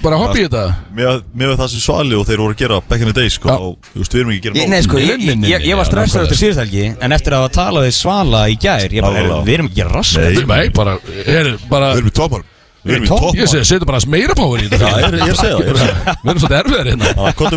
bara 0.04 0.20
hoppa 0.22 0.38
í 0.38 0.44
þetta? 0.48 0.64
Mér 0.98 1.22
með 1.38 1.56
það 1.62 1.70
sem 1.74 1.82
Svali 1.84 2.16
og 2.18 2.24
þeir 2.28 2.40
voru 2.44 2.56
að 2.56 2.62
gera 2.64 2.78
back 2.88 3.02
in 3.04 3.10
the 3.12 3.16
day 3.18 3.30
sko 3.34 3.48
Já. 3.52 3.56
og 3.58 3.72
þú 3.94 3.98
veist, 4.02 4.14
við 4.16 4.22
erum 4.24 4.32
ekki 4.32 4.40
að 4.40 4.44
gera 4.48 4.58
Ég- 4.64 4.72
Nei, 4.72 4.82
sko, 4.88 4.96
ég, 5.04 5.08
ég, 5.28 5.68
ég 5.68 5.76
var 5.78 5.86
stressaður 5.90 6.08
nákvæmlega. 6.08 6.24
eftir 6.28 6.40
síðust 6.42 6.62
helgi 6.64 6.86
En 7.04 7.12
eftir 7.18 7.36
að 7.36 7.44
hafa 7.46 7.56
talað 7.60 7.88
við 7.90 7.94
Svala 8.00 8.42
í 8.48 8.56
gær 8.64 8.88
Ég 8.88 9.02
bara, 9.04 9.40
við 9.44 9.54
erum 9.60 9.68
ekki 9.72 9.84
Við 12.84 12.94
erum 12.94 13.04
í 13.04 13.08
toppar 13.08 13.08
Við 13.08 13.08
erum 13.08 13.08
í 13.08 13.08
Topp. 13.08 13.22
topp 13.26 13.38
Ég 13.42 13.50
segi, 13.52 13.66
setja 13.68 13.88
bara 13.90 14.00
meira 14.14 14.36
power 14.38 14.60
í 14.62 14.68
þetta. 14.70 14.78
Já, 14.78 14.98
ég 14.98 15.08
er- 15.08 15.18
ég 15.18 15.24
er 15.24 15.34
að 15.34 15.42
segja 15.42 15.56
það, 15.58 15.68
er 15.68 15.78
Við 16.24 16.30
erum 16.32 16.42
svolítið 16.44 16.60
erfiðar 16.62 16.88
hérna. 16.92 17.08
Gott 17.38 17.54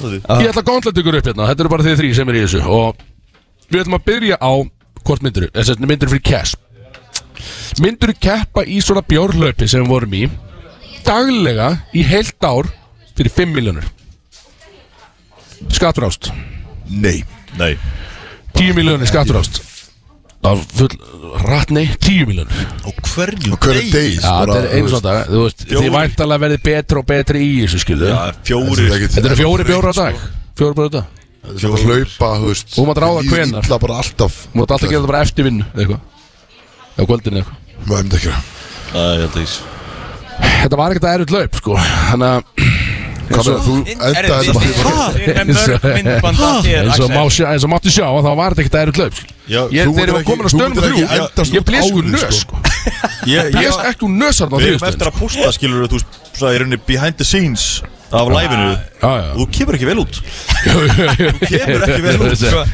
að 0.00 0.08
því 0.12 0.18
Ég 0.44 0.48
ætla 0.52 0.62
að 0.62 0.68
gauntlet 0.70 1.00
ykkur 1.02 1.18
upp 1.18 1.28
hérna. 1.30 1.48
Þetta 1.50 1.64
eru 1.64 1.72
bara 1.74 1.86
þið 1.88 1.98
þrý 2.00 2.10
sem 2.18 2.28
er 2.32 2.38
í 2.38 2.44
þessu. 2.44 2.60
Og 2.64 3.02
við 3.74 3.80
ætlum 3.82 3.98
að 3.98 4.06
byrja 4.08 4.36
á 4.40 4.52
Hvort 5.04 5.22
myndur 5.26 5.48
Þess 5.52 5.74
að 5.74 5.84
myndur 5.90 6.12
fyrir 6.14 6.24
cash 6.24 6.54
Myndur 7.82 8.12
keppa 8.22 8.62
í 8.64 8.78
svona 8.80 9.02
bjórlaupi 9.04 9.66
sem 9.68 9.82
við 9.84 9.90
vorum 9.92 10.14
í 10.16 10.22
Daglega 11.04 11.68
í 11.92 12.04
heilt 12.08 12.46
ár 12.48 12.70
Fyrir 13.18 13.32
5 13.34 13.52
miljónur 13.58 13.84
Skatturást 15.74 16.30
Nei. 16.88 17.24
Nei. 17.58 17.74
10 18.54 18.74
miljónir 18.76 19.08
skatturást 19.10 19.60
Það 19.60 19.73
var 20.44 20.62
full 20.78 20.94
Rætt 21.44 21.72
nei 21.74 21.84
10 21.98 22.28
miljónur 22.30 22.62
Og 22.86 23.00
hverju 23.10 23.54
Og 23.56 23.58
hverju 23.64 23.84
degi 23.90 24.14
Já, 24.20 24.32
þetta 24.44 24.60
er 24.60 24.84
Þú 24.84 25.42
veist, 25.42 25.64
Fjórir. 25.64 25.82
þið 25.82 25.96
væntalega 25.96 26.44
verði 26.44 26.60
betri 26.68 27.00
og 27.00 27.06
betri 27.10 27.42
í 27.42 27.52
þessu 27.64 27.82
skilu 27.82 28.10
Já, 28.10 28.20
fjóri 28.46 28.88
Þetta 29.02 29.24
eru 29.24 29.38
fjóri 29.40 29.68
bjóra 29.68 29.90
á 29.90 29.94
dag. 29.98 30.24
Fjóri 30.54 30.78
bjóra 30.78 30.90
á 30.90 30.94
dag. 31.00 31.20
Þetta 31.44 31.66
er 31.68 31.74
að 31.74 31.84
hlaupa, 31.84 32.28
þú 32.40 32.48
veist. 32.48 32.70
Þú 32.72 32.86
mátt 32.88 33.00
ráða 33.04 33.18
alltaf. 33.98 34.40
Þú 34.48 34.60
mátt 34.62 34.74
alltaf 34.76 34.88
gera 34.88 35.00
þetta 35.02 35.10
bara 35.10 35.24
eftir 35.26 35.48
vinnu 35.48 35.66
eða 35.66 35.82
eitthvað. 35.84 36.02
Eða 36.94 37.18
eitthvað. 37.42 37.60
Maður 37.84 38.04
myndi 38.04 38.20
ekki 38.20 38.30
að 38.32 38.52
Það 38.94 39.10
er 39.10 39.22
þetta 39.24 39.42
ís 39.42 39.54
Þetta 40.44 40.78
var 40.78 40.92
ekkert 40.94 41.06
að 41.08 41.16
erut 41.18 41.32
laup 41.34 41.58
sko. 41.58 41.76
Þannig 42.10 42.28
að 42.30 42.73
eins 45.94 47.00
og 47.00 47.08
sjá 47.32 47.68
máttu 47.70 47.90
sjá 47.92 48.06
var 48.36 48.54
þetta 48.54 48.62
ekkert 48.64 48.76
að 48.78 48.84
erut 48.88 48.98
laup 49.02 49.14
sko. 49.18 49.30
Já, 49.44 49.60
Ég 49.74 49.84
þú 49.84 49.92
þegar 49.92 50.08
ég 50.08 50.14
myndir 50.14 50.14
var 50.14 50.20
ekki- 50.20 50.30
komin 50.30 50.44
á 50.44 50.48
þú 50.48 50.52
stöðum 50.54 50.74
þrjú 50.78 50.96
ekki 51.04 51.54
Ég 51.54 51.64
blés 51.68 51.84
úr 51.84 52.04
árið, 52.04 52.12
nös 52.14 52.22
sko. 52.40 52.54
sko 52.54 52.54
Ég 53.28 53.40
Ég 53.44 53.52
blés 53.52 53.76
ekki 53.90 54.02
úr 54.06 54.14
nösar 54.22 54.48
á 54.48 54.56
Við 54.56 54.68
erum 54.70 54.86
eftir 54.88 55.06
að 55.10 55.18
posta 55.18 55.48
skilur 55.52 55.88
þú 55.92 55.98
Svo 56.34 56.46
í 56.48 56.56
rauninni 56.62 56.78
behind 56.86 57.16
the 57.20 57.24
scenes 57.28 57.66
Af 58.14 58.28
live-inu 58.30 58.70
Já, 59.02 59.10
já 59.20 59.30
Og 59.34 59.38
þú 59.42 59.46
kemur 59.58 59.74
ekki 59.78 59.88
vel 59.90 60.00
út 60.04 60.14
Þú 60.64 60.78
kemur 61.44 61.84
ekki 61.84 62.02
vel 62.08 62.18
út, 62.24 62.38
sko. 62.40 62.64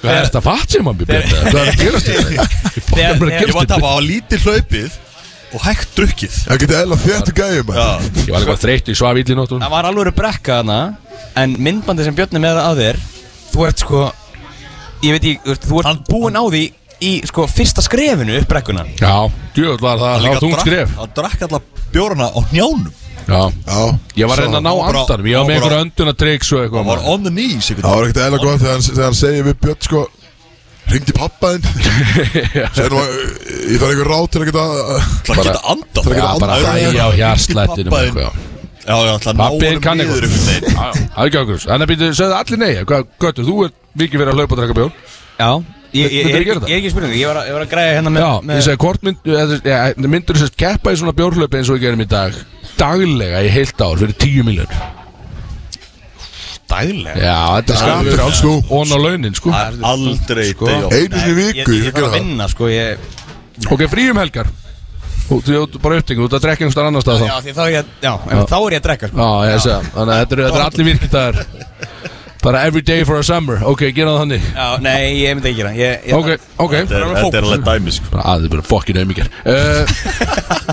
Hvað 0.00 0.14
er 0.16 0.24
þetta 0.30 0.40
fatt 0.48 0.68
sem 0.72 0.84
hann 0.88 0.96
býr 0.96 1.06
Hvað 1.10 1.60
er 1.60 1.68
að 1.68 1.76
gerast 1.84 2.06
þér? 2.08 2.24
Ég 2.96 3.04
að 3.04 3.52
var 3.52 3.64
að 3.66 3.72
tafa 3.74 3.88
á 3.92 3.98
lítið 4.00 4.46
hlaupið 4.48 4.90
Og 5.50 5.62
hægt 5.66 5.96
drukkið. 5.98 6.34
Það 6.46 6.58
geti 6.62 6.76
eðla 6.78 6.96
þetta 7.02 7.32
gæjum 7.34 7.70
Já 7.74 7.86
Ég 7.90 8.28
var 8.30 8.40
eitthvað 8.40 8.60
þreytt, 8.62 8.90
ég 8.92 8.98
svaf 9.00 9.18
ítli 9.18 9.34
nóttum 9.34 9.62
Það 9.64 9.72
var 9.74 9.88
alveg 9.88 10.12
brekka 10.14 10.58
hana 10.60 10.76
En 11.40 11.56
myndbandi 11.58 12.06
sem 12.06 12.14
Björn 12.14 12.38
er 12.38 12.44
með 12.44 12.60
á 12.62 12.70
þér 12.78 13.00
Þú 13.50 13.64
ert 13.66 13.82
sko 13.82 14.04
Ég 15.02 15.16
veit 15.16 15.24
ekki, 15.24 15.56
þú 15.66 15.80
ert- 15.82 16.06
búinn 16.10 16.38
á 16.38 16.44
því 16.46 16.62
Í 17.00 17.12
sko 17.24 17.46
fyrsta 17.48 17.80
skrefinu 17.80 18.34
upp 18.36 18.48
brekkuna. 18.50 18.82
Já, 19.00 19.14
djöð 19.56 19.78
var 19.80 19.96
það, 19.96 20.16
það 20.20 20.26
var 20.34 20.40
þung 20.42 20.56
skref. 20.60 20.90
Hann 20.98 21.12
drakk 21.16 21.44
alla 21.46 21.60
bjórana 21.94 22.26
á 22.28 22.40
njánum 22.52 22.90
Já, 23.24 23.40
Já. 23.64 23.80
Ég 24.20 24.28
var 24.28 24.36
að 24.36 24.44
reyna 24.44 24.58
að 24.60 24.66
ná 24.66 24.72
andanum 24.90 25.28
Ég 25.30 25.38
var 25.40 25.46
með 25.48 25.54
einhverja 25.56 25.84
öndunatryggs 25.86 26.52
og 26.52 26.60
eitthvað. 26.66 26.84
var 26.90 27.02
on 27.08 27.24
the 27.24 27.32
knees 27.32 27.70
Það 27.72 27.88
var 27.88 28.04
ekkert 28.04 28.20
þegar 28.20 28.74
hann, 28.74 28.84
þegar 28.90 29.04
hann 29.08 29.16
segir 29.16 29.46
við 29.48 29.58
Björn 29.64 29.80
sko 29.88 30.02
Ringdi 30.90 31.14
pappaðinn 31.14 31.64
Segir 32.76 32.90
nú 32.90 32.98
að 33.00 33.10
ég 33.70 33.80
þarf 33.80 33.90
einhver 33.94 34.08
ráð 34.10 34.28
til 34.34 34.40
að 34.42 34.48
geta 34.50 34.64
Það 34.68 35.30
Bara- 35.30 35.44
geta 35.46 35.60
andað 35.74 36.06
Það 36.06 36.12
er 36.12 36.20
Já, 36.20 36.24
ekki 36.30 36.42
bara 36.44 36.56
andað. 36.56 36.78
hægja 36.80 37.02
á 37.02 37.10
hjarslættinum 37.20 37.92
og 37.94 38.00
eitthvað 38.00 38.24
já. 38.24 38.30
Já, 38.90 38.94
það 39.22 39.34
ná 39.36 39.44
honum 39.52 39.82
kann 39.84 40.00
veginn. 40.00 40.30
Já, 40.40 40.72
já, 40.72 40.88
Það 40.90 41.20
er 41.20 41.28
ekki 41.28 41.40
okkur 41.42 41.58
Þannig 41.66 41.84
að 41.84 41.90
býtu, 41.92 42.08
segðu 42.18 42.36
allir 42.40 42.60
nei? 42.64 42.70
Hvað, 42.90 43.04
Götur, 43.22 43.46
þú 43.50 43.56
ert 43.68 43.76
mikið 44.00 44.22
verið 44.22 44.32
að 44.32 44.40
hlaupa 44.40 44.56
og 44.56 44.60
drekka 44.62 44.76
bjór. 44.80 44.92
Já. 45.40 45.50
Ég, 45.90 46.06
ég, 46.06 46.10
ég, 46.10 46.26
ég, 46.30 46.46
ég, 46.46 46.46
ég 46.46 46.70
er 46.70 46.78
ekki 46.80 46.90
spurning, 46.92 47.14
ég 47.18 47.26
var, 47.30 47.38
að, 47.42 47.48
ég 47.50 47.54
var 47.58 47.64
að 47.66 47.70
græja 47.72 47.94
hérna 47.98 48.10
með, 48.14 48.22
Já, 48.22 48.54
ég 48.54 48.62
segi 48.62 48.78
hvort 48.84 49.02
myndur 50.06 50.36
þú 50.36 50.42
sérst 50.44 50.58
keppa 50.62 50.92
í 50.94 50.98
svona 51.00 51.14
bjórhlaupi 51.18 51.58
eins 51.58 51.70
og 51.72 51.78
við 51.80 51.82
gerum 51.88 52.04
í 52.04 52.06
dag? 52.10 52.36
Daglega 52.78 53.40
í 53.42 53.50
heilt 53.50 53.82
ár 53.82 53.98
fyrir 53.98 54.14
10 54.22 54.46
miljón 54.46 54.70
daglega 56.70 57.16
Já, 57.20 57.36
þetta 57.58 57.74
er 57.74 57.80
skattur 57.82 58.16
frjálst 58.16 58.46
nú. 58.46 58.54
Og 58.70 58.94
á 58.94 58.96
launin, 59.02 59.34
sko 59.36 59.52
Aldrei 59.54 60.48
Sko. 60.54 60.70
Einu 60.70 61.20
sinni 61.20 61.36
viku 61.40 61.74
ég, 61.76 61.84
Ég 61.86 61.92
þarf 61.94 62.08
að 62.08 62.16
vinna 62.18 62.48
sko 62.52 62.70
ég, 62.72 63.10
Ok, 63.70 63.84
frí 63.92 64.06
um 64.14 64.22
helgar 64.22 64.48
Og 65.30 65.44
þú 65.46 65.58
ert 65.62 65.76
bara 65.82 65.98
upptingu, 66.00 66.24
þú 66.24 66.30
ert 66.30 66.38
að 66.40 66.46
drekka 66.46 66.64
einhverstað 66.66 66.88
annar 66.90 67.04
stað 67.04 67.20
þá 67.20 67.26
Já, 67.28 67.36
því 67.44 67.52
þá 67.54 67.60
er 67.66 67.74
ég, 67.76 67.90
já, 68.02 68.12
en 68.30 68.40
þá 68.50 68.56
er 68.58 68.74
ég 68.74 68.80
að 68.80 68.86
drekka 68.88 69.10
sko. 69.12 69.18
Já, 69.20 69.50
ég 69.50 69.60
það. 69.66 69.90
Þannig 69.94 70.14
að 70.14 70.22
þetta 70.24 70.36
eru- 70.38 70.48
er 70.50 70.64
allir 70.64 70.88
virkitaðar 70.90 71.36
Bara 72.42 72.62
every 72.64 72.80
day 72.80 73.04
for 73.04 73.18
a 73.18 73.22
summer. 73.22 73.58
Ok, 73.68 73.82
gera 73.92 74.14
það 74.14 74.20
þannig. 74.22 74.44
Já, 74.56 74.66
nei, 74.80 75.00
ég 75.20 75.34
myndi 75.36 75.50
ekki 75.50 75.58
gera 75.60 75.72
ég, 75.76 76.06
ég, 76.08 76.14
Ok, 76.16 76.28
ok. 76.64 76.72
Þetta 76.72 76.96
er- 76.96 77.10
þetta 77.20 77.36
er 77.40 77.44
alveg 77.50 77.64
dæmi 77.66 77.92
sko. 77.92 78.06
Bara 78.14 78.22
aðeins 78.32 78.52
bara 78.54 78.62
fokkin 78.64 79.00
auðmikir 79.02 79.26
uh, 79.44 79.90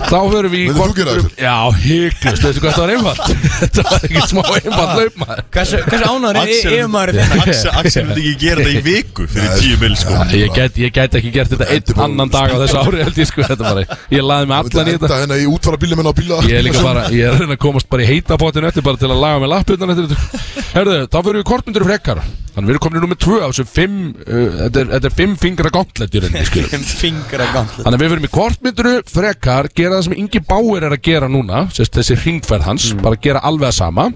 Þá 0.08 0.16
förum 0.32 0.52
við 0.54 0.62
í 0.62 0.68
Myndir 0.72 0.88
þú 0.88 0.96
gera 0.96 1.16
þetta? 1.18 1.42
Já, 1.44 1.56
hygglust, 1.82 2.44
veistu 2.46 2.62
hvað 2.62 2.72
þetta 2.72 2.80
var 2.80 2.92
einfalt? 2.94 3.20
Þetta 3.58 3.84
var 3.88 4.06
ekki 4.08 4.22
smá 4.30 4.40
einfalt 4.48 4.94
laupmaður 5.02 5.42
Hversu, 5.58 5.80
hversu 5.88 6.08
ánæður 6.08 6.30
er 6.30 6.40
Axel- 6.40 6.72
yfirmaður 6.78 7.12
þinn? 7.18 7.42
Axel 7.44 7.72
Axel 7.82 8.04
myndi 8.08 8.24
ekki 8.24 8.40
gera 8.46 8.64
þetta 8.64 8.72
í 8.72 8.82
viku 8.88 9.26
Fyrir 9.28 9.60
tíu 9.60 9.78
mil 9.82 9.96
sko. 10.00 10.18
Ég 10.38 10.54
get, 10.56 10.80
ég 10.86 10.94
get 10.96 11.18
ekki 11.20 11.32
gert 11.36 11.52
þetta 11.52 11.68
einn 11.74 12.02
annan 12.08 12.32
dag 12.32 12.54
á 12.54 12.56
þessu 12.62 12.80
ári 12.80 13.02
held 13.04 13.20
ég 13.20 13.28
sko. 13.28 13.44
Þetta 13.44 13.68
bara 13.68 14.00
Ég 14.14 14.24
laði 14.24 14.48
mig 14.48 14.56
allan 14.62 14.88
í 14.88 14.96
Enda 14.96 15.04
þetta. 15.04 15.20
hérna 15.24 15.40
í 15.42 15.46
útfara 15.52 15.80
bílum 15.84 16.00
en 16.04 16.08
á 16.08 16.14
bíla. 16.16 16.40
Ég 16.48 16.58
er 16.62 16.64
líka 16.68 16.84
bara, 16.86 17.04
ég 17.12 17.26
er 17.28 17.34
að 17.36 17.44
reyna 17.44 17.58
að 17.58 17.62
komast 17.66 17.90
bara 17.92 18.06
í 18.06 18.08
heita 18.08 18.38
potinu 18.40 18.70
eftir 18.70 18.86
bara 18.86 19.00
til 19.00 19.10
að 19.12 19.20
laga 19.20 19.42
mig 19.44 19.52
lapputnan 19.52 19.92
eftir 19.92 20.08
þetta. 20.14 20.42
Herðu, 20.78 20.96
þá 21.12 21.18
fyrir 21.26 21.40
við 21.42 21.48
kortmyndur 21.58 21.84
frekar. 21.88 22.20
Þannig 22.54 22.68
við 22.68 22.74
erum 22.74 22.82
komin 22.84 22.98
í 22.98 23.02
nummer 23.02 23.18
2 23.18 23.38
á 23.42 23.46
þessu 23.48 23.64
5 23.68 23.96
uh, 23.98 24.46
þetta, 24.62 24.80
er, 24.80 24.88
þetta 24.94 25.08
er 25.08 25.16
5 25.18 25.36
fingra 25.42 25.72
gauntlet 25.74 26.14
í 26.14 26.22
rauninni 26.22 26.46
skilur 26.46 26.72
Fimm 26.72 26.86
fingra 27.02 27.50
gauntlet. 27.54 27.84
Þannig 27.86 28.02
við 28.02 28.12
fyrir 28.12 28.24
með 28.24 28.32
kortmynduru 28.34 28.94
frekar 29.10 29.70
gera 29.74 29.98
það 29.98 30.08
sem 30.08 30.16
Ingi 30.22 30.42
Bauer 30.48 30.88
er 30.88 30.96
að 30.96 31.04
gera 31.10 31.30
núna 31.30 31.66
sérst, 31.74 31.94
þessi 31.98 32.18
ringferð 32.22 32.68
hans, 32.68 32.88
bara 33.02 33.20
gera 33.28 33.44
alveg 33.46 33.70
að 33.70 33.78
sama. 33.78 34.08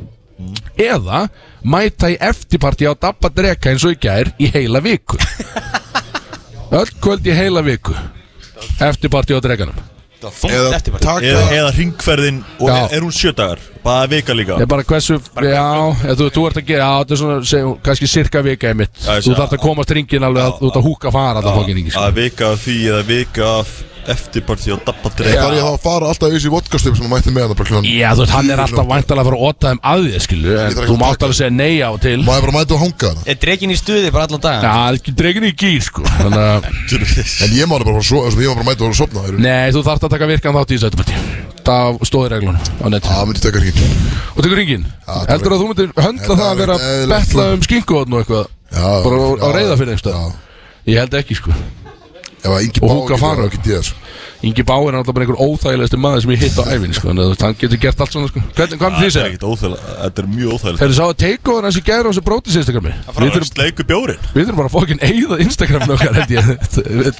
Eða 0.80 1.26
mæta 1.62 2.10
í 2.10 2.18
eftirparti 2.18 2.88
á 2.90 2.94
Dabba 2.98 3.30
Dreka 3.30 3.70
eins 3.70 3.86
og 3.86 3.94
í 3.94 4.00
gær 4.02 4.32
í 4.42 4.50
heila 4.54 4.82
viku. 4.82 5.20
Öll 6.78 6.90
kvöld 7.02 7.26
í 7.28 7.36
heila 7.36 7.62
viku. 7.66 7.94
Eftirparti 8.82 9.36
á 9.36 9.42
Drekanum 9.44 9.91
Eða 10.22 10.74
eftir 10.76 10.92
bara 10.94 11.02
taka 11.04 11.26
Eða, 11.26 11.44
eða 11.58 11.70
ringferðin 11.76 12.40
Og 12.60 12.68
Já. 12.70 12.78
er, 12.92 13.00
hún 13.02 13.12
sjö 13.16 13.32
dagar? 13.34 13.58
Bara 13.82 14.06
vika 14.06 14.32
líka? 14.38 14.54
Ég 14.60 14.62
er 14.62 14.70
bara 14.70 14.84
hversu, 14.86 15.16
já, 15.42 15.66
eða 16.06 16.16
þú, 16.20 16.28
þú 16.36 16.44
ert 16.50 16.60
að 16.62 16.66
gera, 16.68 16.82
já, 16.86 16.98
þetta 17.02 17.14
er 17.16 17.20
svona, 17.22 17.38
segjum, 17.52 17.72
kannski 17.82 18.06
cirka 18.12 18.42
vika 18.46 18.70
í 18.70 18.76
mitt 18.78 18.94
Já, 19.02 19.16
ég 19.18 19.24
Þú 19.26 19.32
sé- 19.32 19.38
þarft 19.40 19.56
að 19.58 19.64
komast 19.66 19.90
ringin 19.98 20.22
alveg 20.28 20.44
að 20.46 20.58
þú 20.60 20.70
ert 20.70 20.78
að 20.82 20.86
húka 20.86 21.12
fara 21.14 21.40
alltaf 21.42 21.56
fokkin 21.58 21.76
ringi, 21.80 21.90
sko. 21.90 22.04
Að 22.06 22.20
vika 22.22 22.52
af 22.52 22.62
því 22.66 22.76
eða 22.92 23.02
vika 23.10 23.48
af 23.60 23.72
eftirparti 24.10 24.72
og 24.74 24.80
dabbatri 24.86 25.26
Það 25.28 25.44
er 25.46 25.56
ég 25.58 25.66
að 25.68 25.76
fara 25.82 26.08
alltaf 26.10 26.26
auðvitað 26.28 26.46
í 26.48 26.52
vodkastöfum 26.52 26.96
sem 26.98 27.06
að 27.06 27.12
mætti 27.12 27.30
með 27.34 27.42
hann 27.52 27.86
Já, 27.86 28.10
þú 28.12 28.22
veist, 28.22 28.34
hann 28.34 28.48
er 28.52 28.58
alltaf 28.64 28.86
væntalega 28.88 29.22
að 29.22 29.28
fara 29.28 29.36
að 29.36 29.44
óta 29.48 29.66
þeim 29.70 29.80
að 29.92 30.00
þér, 30.08 30.22
skilu 30.26 30.48
En 30.52 30.72
þú 30.72 30.82
að 30.82 31.00
mátt 31.02 31.12
taka 31.12 31.26
alveg 31.28 31.38
segja 31.38 31.54
nei 31.54 31.74
á 31.82 31.90
til. 32.02 32.18
Má 32.22 32.32
ég 32.32 32.42
bara 32.46 32.56
mæta 32.56 32.72
og 32.76 32.82
hanga 32.82 33.06
hana 33.12 33.20
Er 33.26 33.36
dregin 33.42 33.72
í 33.72 33.78
stuði 33.78 34.08
bara 34.14 34.24
allan 34.28 34.42
dagan? 34.42 34.62
Já, 34.62 34.70
það 34.72 34.92
er 34.94 34.98
dregin 35.22 35.46
í 35.46 35.52
gýr, 35.62 35.82
sko 35.86 36.00
Þannig 36.08 36.42
að, 36.42 36.60
En 37.46 37.50
ég 37.56 37.64
má 37.66 37.74
hann 37.76 37.86
bara 37.86 37.96
fara 37.98 38.06
svo, 38.10 38.18
ég 38.26 38.36
má 38.50 38.54
bara 38.58 38.68
mæta 38.72 38.80
og 38.88 38.96
sopna 38.98 39.18
Það 39.26 39.38
nei, 39.46 39.68
þú 39.74 39.80
þarft 39.86 40.04
að 40.08 40.12
taka 40.16 40.26
virkan 40.32 40.56
þátt 40.58 40.72
í 40.72 40.76
þessu 40.78 40.88
þetta 40.90 41.04
Það 41.62 41.90
stóði 42.08 42.28
reglunum 42.32 42.58
á 42.58 42.86
netinu. 42.90 43.22
Myndi 43.28 43.38
taka 43.44 43.58
hringin 43.62 43.86
Og 44.34 44.40
tekur 44.42 44.58
ringin 44.58 44.82
Já, 44.82 45.14
það 45.14 45.30
Heldur 45.30 45.52
að 45.54 45.60
þú 45.62 45.66
myndir 45.70 45.90
höndla 46.02 46.34
það 46.42 46.50
að 50.82 51.81
Ef 52.42 52.50
að 52.50 52.64
Ingi 52.66 52.82
Og 52.82 52.90
Bá 52.90 52.96
ekki 52.98 53.20
það, 53.22 53.42
ekki 53.46 53.60
ég 53.70 53.82
þessu 53.82 53.94
Ingi 54.42 54.64
Báir 54.66 54.88
er 54.90 54.96
alltaf 54.98 55.14
bara 55.14 55.22
einhver 55.22 55.38
óþægilegasti 55.38 55.98
maður 56.02 56.22
sem 56.24 56.32
ég 56.34 56.40
hitt 56.42 56.56
á 56.58 56.64
æfinni, 56.66 56.96
sko 56.98 57.06
Þannig 57.12 57.28
að 57.30 57.42
hann 57.46 57.56
getur 57.60 57.78
gert 57.84 58.00
allt 58.02 58.14
svona, 58.16 58.26
sko. 58.32 58.40
Hvernig, 58.56 58.78
hvað 58.80 58.90
með 58.90 58.98
því 58.98 59.06
er 59.06 59.12
segja? 59.14 59.26
ekkert 59.30 59.44
óþægilegt 59.46 59.84
Þetta 60.02 60.22
er 60.22 60.28
mjög 60.32 60.48
óþægilegt. 60.56 60.80
Þegar 60.82 60.90
þú 60.92 60.96
sá 60.98 61.04
að 61.06 61.14
take-over 61.22 61.62
hans 61.68 61.78
í 61.78 61.82
gæra 61.86 62.02
á 62.02 62.10
þessu 62.10 62.24
brótis 62.26 62.56
Instagrami 62.58 62.90
Við 62.92 62.98
Það 63.06 63.22
er 63.22 63.30
þurfum, 63.36 63.50
sleiku 63.52 63.86
bjórin. 63.92 64.18
við 64.34 64.42
þurfum 64.42 64.58
bara 64.58 64.66
að 64.66 64.74
fokkin 64.74 65.02
eigða 65.06 65.38
Instagraminu 65.46 65.94
okkar, 65.94 66.14
held 66.18 66.32
ég. 66.34 66.42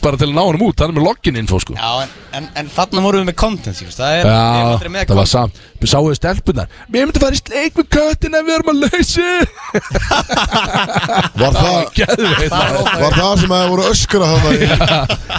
Bara 0.03 0.17
til 0.19 0.27
að 0.27 0.35
ná 0.35 0.43
hann 0.51 0.65
út, 0.67 0.83
hann 0.83 0.91
er 0.91 0.97
með 0.99 1.07
login 1.07 1.39
info, 1.43 1.61
sko. 1.63 1.77
Já, 1.79 1.93
en, 2.03 2.11
en, 2.41 2.49
en 2.59 2.67
þarna 2.75 3.05
vorum 3.07 3.23
við 3.23 3.31
með 3.31 3.39
content, 3.45 3.77
síðust 3.79 4.03
Það 4.03 4.19
er, 4.19 4.27
við 4.27 4.33
erum 4.33 4.43
Já, 4.43 4.67
aldrei 4.73 4.91
með 4.91 5.07
það 5.07 5.15
var 5.15 5.31
content. 5.31 5.31
samt. 5.31 5.55
Við 5.83 5.89
sáum 5.95 6.15
stelpunar 6.19 6.67
Við 6.93 7.01
myndum 7.07 7.23
fara 7.23 7.35
í 7.35 7.41
sleik 7.43 7.79
með 7.79 7.87
köttin 7.97 8.37
en 8.39 8.45
við 8.47 8.55
erum 8.59 8.71
að 8.71 8.79
lausi 8.83 9.31
Var 11.43 11.57
það, 11.57 11.79
Geðveit 11.97 12.53
maður. 12.53 13.01
var 13.03 13.17
það 13.17 13.33
sem 13.43 13.55
að 13.57 13.65
voru 13.73 13.87
öskra 13.91 14.29
þannig 14.33 14.75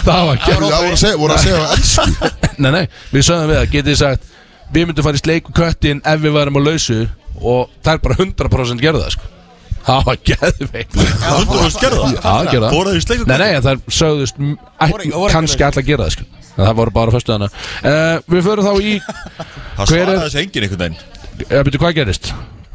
Það 0.04 0.20
var 0.28 0.34
Það 0.34 0.42
geðveit 0.44 0.74
voru 0.74 0.92
að 0.92 1.00
segja, 1.00 1.16
voru 1.22 1.32
að 1.36 1.42
segja 1.44 1.62
elsku 1.74 2.30
Nei, 2.64 2.70
nei, 2.70 2.84
við 3.12 3.26
sögðum 3.28 3.50
við 3.52 3.60
það 3.60 3.70
Getið 3.74 3.90
þið 3.92 4.00
sagt 4.00 4.32
Við 4.74 4.88
myndum 4.88 5.06
fara 5.06 5.18
í 5.18 5.22
sleik 5.22 5.48
með 5.50 5.56
köttin 5.60 6.02
ef 6.08 6.20
við 6.24 6.34
varum 6.38 6.58
að 6.60 6.68
lausu 6.70 6.98
Og 7.34 7.72
það 7.84 7.96
er 7.96 8.02
bara 8.04 8.16
100% 8.22 8.82
gerða 8.84 9.04
það 9.04 9.14
sko. 9.16 9.30
Það 9.84 10.04
var 10.06 10.18
er 11.50 11.64
að 11.66 11.72
skerða 11.74 12.06
Já, 12.14 12.32
gerða 12.48 12.68
það. 12.68 12.76
Fóra 12.76 12.92
þau 12.94 12.96
í 12.96 13.02
sleiku 13.04 13.26
Nei, 13.28 13.34
nei, 13.42 13.48
en 13.58 13.64
það 13.66 13.82
sögðust 13.98 14.38
kannski 15.34 15.66
alltaf 15.66 15.84
gera 15.88 16.06
það 16.06 16.14
sko. 16.16 16.28
En 16.54 16.62
það 16.62 16.76
voru 16.78 16.94
bara 16.94 17.14
fyrstu 17.16 17.34
hana 17.34 17.48
uh, 17.50 18.14
Við 18.30 18.46
förum 18.46 18.68
þá 18.68 18.72
í 18.78 18.94
Það 19.04 19.90
svaraði 19.90 20.22
þessi 20.22 20.40
engin 20.44 20.68
einhvern 20.68 20.84
veginn. 20.84 21.00
Uh, 21.44 21.58
Byrju, 21.66 21.82
hvað 21.82 21.96
gerist? 21.98 22.30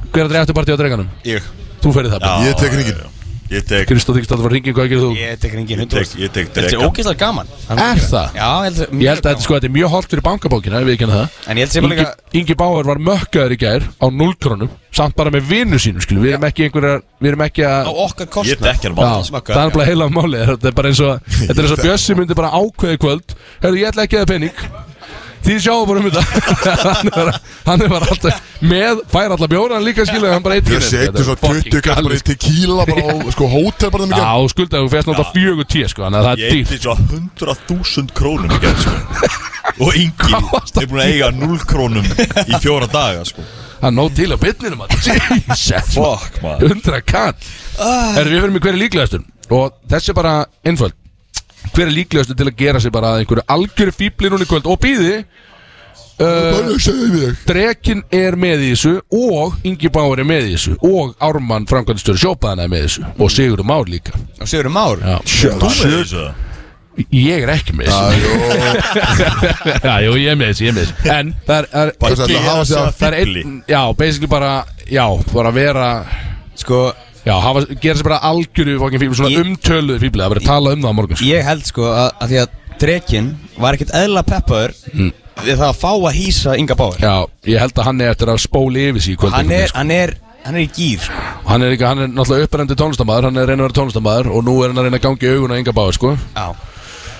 Hver 0.09 0.25
er 0.27 0.35
þetta 0.35 0.57
partí 0.59 0.75
á 0.75 0.81
dreganum? 0.83 1.09
Ég. 1.25 1.47
Þú 1.79 1.95
ferði 1.95 2.13
það 2.13 2.25
bara 2.27 2.43
Já. 2.43 2.49
Ég 2.51 2.59
tek 2.59 2.75
hringin 2.75 3.01
Ég 3.49 3.63
tek 3.65 3.87
Kristó 3.89 4.13
þykist 4.13 4.29
að 4.29 4.37
það 4.37 4.45
var 4.45 4.53
hringin, 4.53 4.73
hvað 4.77 4.89
gerir 4.91 5.01
þú? 5.01 5.09
Ég 5.17 5.39
tek 5.41 5.53
ringin 5.57 5.79
Ég 5.81 5.87
tek, 5.89 6.11
ég 6.21 6.33
tek 6.35 6.49
Þetta 6.53 6.69
er 6.69 6.83
ógeðslega 6.85 7.17
gaman. 7.23 7.47
Er 7.73 8.01
það? 8.03 8.35
Já, 8.37 8.49
ég 8.49 8.67
held 8.67 8.81
Ég 9.01 9.09
held 9.09 9.23
að 9.23 9.29
þetta 9.31 9.45
sko, 9.45 9.55
þetta 9.57 9.69
er 9.69 9.73
mjög 9.73 9.89
holdt 9.95 10.13
fyrir 10.13 10.25
bankabókina, 10.27 10.81
við 10.85 10.93
ekki 10.93 11.07
það. 11.09 11.37
En 11.49 11.57
ég 11.57 11.65
held 11.65 11.73
sem 11.73 11.87
Ingi, 11.87 11.95
líka 11.97 12.37
Ingi 12.41 12.57
Báar 12.59 12.89
var 12.91 13.01
mökkaður 13.09 13.55
í 13.55 13.59
gær 13.63 13.87
á 13.89 14.05
0 14.13 14.35
krónum 14.37 14.69
Samt 14.99 15.17
bara 15.17 15.33
með 15.33 15.49
vinnu 15.49 15.79
sínum, 15.81 16.01
skilu 16.05 16.21
Við 16.21 16.35
erum 16.35 16.45
ekki 16.49 16.67
einhverjar, 16.67 17.01
við 17.21 17.31
erum 17.31 17.43
ekki 17.45 17.65
á 17.65 17.73
að 17.89 17.99
okkar 18.05 18.27
Ég 18.27 18.31
kostnað. 18.37 18.79
tek 18.85 18.95
mátt 18.97 19.27
smakka, 19.29 19.53
það 19.57 19.65
er 19.65 19.75
bara 19.79 19.89
heila 19.89 20.09
máli 20.13 20.43
Þetta 20.49 20.69
er 20.71 20.77
bara 20.77 20.93
eins 20.93 21.01
og 21.05 21.25
Þetta 21.47 21.57
er 21.57 21.65
eins 21.65 21.75
og 21.77 21.83
Bjössi 21.85 22.17
myndi 22.17 22.37
bara 22.37 22.53
ákveði 22.53 23.01
kvöld. 23.01 23.35
Herru, 23.65 23.81
ég 23.81 23.89
ætla 23.91 24.05
ekki 24.05 24.17
að 24.19 24.25
það 24.25 24.31
pening 24.35 24.63
Því 25.45 25.55
sjáum 25.63 25.85
bara 25.87 26.01
um 26.01 26.07
þetta. 26.09 26.23
Hann, 26.89 27.09
er, 27.09 27.29
hann 27.65 27.83
er 27.85 27.91
bara 27.91 28.07
alltaf 28.11 28.41
með 28.59 28.99
Fær 29.11 29.31
alltaf 29.33 29.49
bjóra, 29.51 29.77
hann 29.77 29.85
líka 29.87 30.03
skilu 30.07 30.27
Hann 30.29 30.43
bara 30.43 30.57
eitt 30.59 30.67
Ég 30.73 30.83
setur 30.83 31.23
svo 31.25 31.35
20 31.39 31.79
kall 31.85 32.03
bara 32.05 32.17
í 32.17 32.23
tequila 32.27 32.85
bara 32.89 33.05
á 33.13 33.15
sko 33.33 33.47
hótel 33.49 33.93
bara 33.93 34.07
þeim 34.09 34.15
Já, 34.19 34.25
ekki 34.27 34.51
skuldaði, 34.53 34.81
þú 34.83 34.91
fyrst 34.93 35.09
náttúrulega 35.09 35.35
fjögur 35.37 35.69
tíu 35.71 35.91
sko 35.93 36.05
Þannig 36.05 36.19
að 36.19 36.27
það 36.27 36.43
Ég 36.43 36.49
er 36.49 36.57
dýrt 36.57 36.73
eitthvað 36.75 36.83
svo 36.83 37.79
100.000 37.79 38.15
krónum 38.19 38.51
í 38.51 38.61
gerð 38.65 38.83
sko. 38.83 39.31
Og 39.85 39.97
Hvað 40.19 40.47
varstu 40.51 40.81
er 40.83 40.87
búin 40.91 41.01
að 41.05 41.11
eiga 41.13 41.31
0 41.39 41.59
krónum 41.69 42.07
í 42.09 42.59
fjóra 42.59 42.87
daga 42.91 43.23
sko. 43.29 43.45
Það 43.79 43.87
er 43.89 43.95
nóg 43.95 44.09
til 44.17 44.27
á 44.27 44.37
bitninu 44.41 44.79
maður. 44.79 45.05
Jesus 45.55 45.93
Fuck 45.95 46.41
maður. 46.43 46.73
100 46.75 47.03
kall. 47.07 47.35
Herru, 47.79 48.33
við 48.33 48.41
verðum 48.43 48.57
í 48.59 48.63
hver 48.65 48.73
er 48.75 48.81
líklegastur. 48.81 49.23
Og 49.55 49.77
þessi 49.93 50.11
er 50.11 50.17
bara 50.19 50.33
einföld 50.67 50.97
Hver 51.75 51.87
er 51.87 51.93
líklegastur 51.95 52.37
til 52.39 52.49
að 52.49 52.57
gera 52.59 52.81
sig 52.83 52.93
bara 52.93 53.13
að 53.13 53.23
einhverju 53.23 53.45
algjöru 53.55 53.95
fíbli 53.95 54.31
núna 54.31 54.45
í 54.45 54.49
kvöld? 54.49 54.67
Og 54.69 54.81
býði 54.83 55.13
þig? 55.13 55.45
Drekin 57.47 58.01
er 58.11 58.35
með 58.35 58.65
í 58.65 58.73
þessu 58.73 58.97
Og 59.15 59.53
Ingi 59.63 59.87
Báur 59.87 60.19
er 60.19 60.27
með 60.27 60.49
í 60.49 60.57
þessu 60.57 60.73
Og 60.83 61.13
Ármann 61.23 61.67
framkvæmdastöru 61.69 62.19
sjópaðan 62.19 62.65
er 62.65 62.71
með 62.73 62.83
í 62.83 62.87
þessu. 62.89 63.07
Og 63.15 63.31
Sigur 63.31 63.63
Már 63.63 63.87
líka. 63.87 64.19
Og 64.41 64.51
Sigur 64.51 64.67
Már? 64.73 64.99
Já. 64.99 65.17
Þú 65.23 65.71
með 65.71 65.95
þessu? 65.95 66.27
Ég 67.15 67.45
er 67.45 67.51
ekki 67.53 67.77
með 67.79 67.87
þessu. 67.93 68.89
Já, 69.87 69.93
jú, 70.03 70.15
ég 70.19 70.33
er 70.33 70.39
með 70.39 70.49
þessu, 70.51 70.65
ég 70.65 70.73
er 70.73 70.75
með 70.75 70.89
þessu. 70.89 71.11
En 71.15 71.29
það 71.47 71.59
er, 71.61 71.67
er, 71.79 71.91
það 72.03 72.33
hafa 72.49 72.65
sig 72.65 72.79
að 72.81 72.89
það 72.99 73.07
er 73.07 73.17
einn 73.21 73.53
Já, 73.69 73.81
basically 74.01 74.31
bara 74.31 74.51
Já, 74.89 75.05
bara 75.31 75.53
vera 75.55 75.87
Sko, 76.59 76.89
Já, 77.25 77.33
hafa, 77.43 77.65
gera 77.83 77.95
sér 77.99 78.07
bara 78.07 78.19
algjöru 78.29 78.77
fíbli 78.93 79.15
Svona 79.17 79.31
Ég- 79.33 79.43
umtöluðu 79.45 79.99
fíbli 80.05 80.21
Það 80.23 80.31
verður 80.33 80.47
talað 80.47 80.77
um 80.77 80.83
það 80.85 80.93
á 80.93 80.97
morgun 80.99 81.17
sko. 81.19 81.25
ég 81.27 81.43
held 81.49 81.65
sko 81.67 81.83
að, 81.91 82.11
að 82.23 82.31
því 82.33 82.39
að 82.43 82.55
Drekin 82.79 83.27
var 83.59 83.75
ekkert 83.75 83.91
eðla 83.99 84.23
peppaður 84.23 84.75
Við 85.39 85.55
það 85.59 85.67
að 85.69 85.77
fá 85.81 85.91
að 85.95 86.15
hýsa 86.19 86.55
Inga 86.59 86.75
Báður 86.79 87.03
Já, 87.03 87.15
ég 87.51 87.59
held 87.63 87.75
að 87.79 87.87
hann 87.89 88.01
er 88.05 88.13
eftir 88.13 88.31
að 88.31 88.41
spóli 88.43 88.87
yfir 88.89 89.01
sig 89.03 89.17
Hann 89.35 89.51
er, 89.51 89.67
sko. 89.67 89.77
hann 89.81 89.91
er, 89.91 90.13
hann 90.45 90.55
er 90.55 90.63
í 90.63 90.69
gýr 90.71 91.03
sko. 91.03 91.25
hann 91.49 91.63
er, 91.67 91.75
ekki, 91.75 91.85
hann 91.87 91.99
er 92.05 92.07
náttúrulega 92.15 92.47
upprendi 92.47 92.75
tónlistamæður 92.79 93.27
Hann 93.29 93.37
er 93.43 93.47
reyna 93.51 93.63
að 93.63 93.67
vera 93.67 93.77
tónlistamæður 93.81 94.31
Og 94.35 94.43
nú 94.47 94.55
er 94.63 94.71
hann 94.71 94.79
að 94.79 94.87
reyna 94.89 94.99
að 94.99 95.05
gangi 95.09 95.31
augun 95.35 95.55
á 95.55 95.59
Inga 95.59 95.75
Báður 95.75 95.97
sko. 95.99 96.13
Já, 96.35 96.47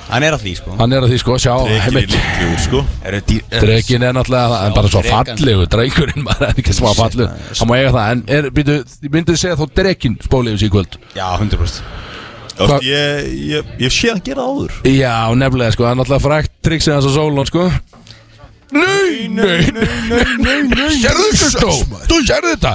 hann 0.10 0.24
er 0.26 0.36
að 0.36 0.43
því 0.45 0.54
sko. 0.60 0.76
Hann 0.80 0.93
er 0.98 1.06
að 1.06 1.12
því 1.13 1.19
sko, 1.22 1.38
sjá 1.41 1.54
líklegur 1.93 2.60
sko. 2.63 2.82
Drekin 3.60 4.06
er 4.08 4.13
náttúrulega 4.17 4.60
er 4.65 4.76
bara 4.76 4.91
svo 4.91 5.02
drekan. 5.06 5.32
fallegu 5.38 5.67
Dreikurinn 5.76 6.24
maður 6.28 6.48
er 6.50 6.62
ekki 6.63 6.76
smá 6.76 6.89
fallegu 6.98 7.30
Hann 7.60 7.69
má 7.69 7.76
eiga 7.78 7.91
það 7.95 8.13
En 8.15 8.24
er, 8.39 8.50
býtu, 8.56 8.78
myndið 9.06 9.34
þið 9.36 9.41
segja 9.43 9.60
þó 9.60 9.65
Drekin 9.80 10.17
spóli 10.26 10.54
yfir 10.54 10.63
sig 10.63 10.72
í 10.72 10.74
kvöld? 10.76 11.00
Já, 11.17 11.28
100% 11.38 11.82
Þú 12.60 12.67
Hva- 12.67 12.82
Ég, 12.84 13.30
ég, 13.54 13.69
ég 13.80 13.93
sé 13.95 14.10
hann 14.12 14.19
gera 14.26 14.43
áður. 14.50 14.74
Já, 14.91 15.13
nefnilega 15.39 15.72
sko 15.78 15.86
Það 15.86 15.93
er 15.93 16.00
náttúrulega 16.02 16.26
frækt 16.26 16.72
hans 16.91 17.08
á 17.08 17.12
Solon 17.15 17.48
sko 17.48 17.69
Nei, 18.72 19.28
nei, 19.34 19.72
nei, 19.74 20.60
nei, 20.70 20.92
Sérðu 21.00 21.32
þetta 21.34 21.50
stó? 21.56 21.72
Þú 22.10 22.20
sérðu 22.28 22.52
þetta? 22.54 22.74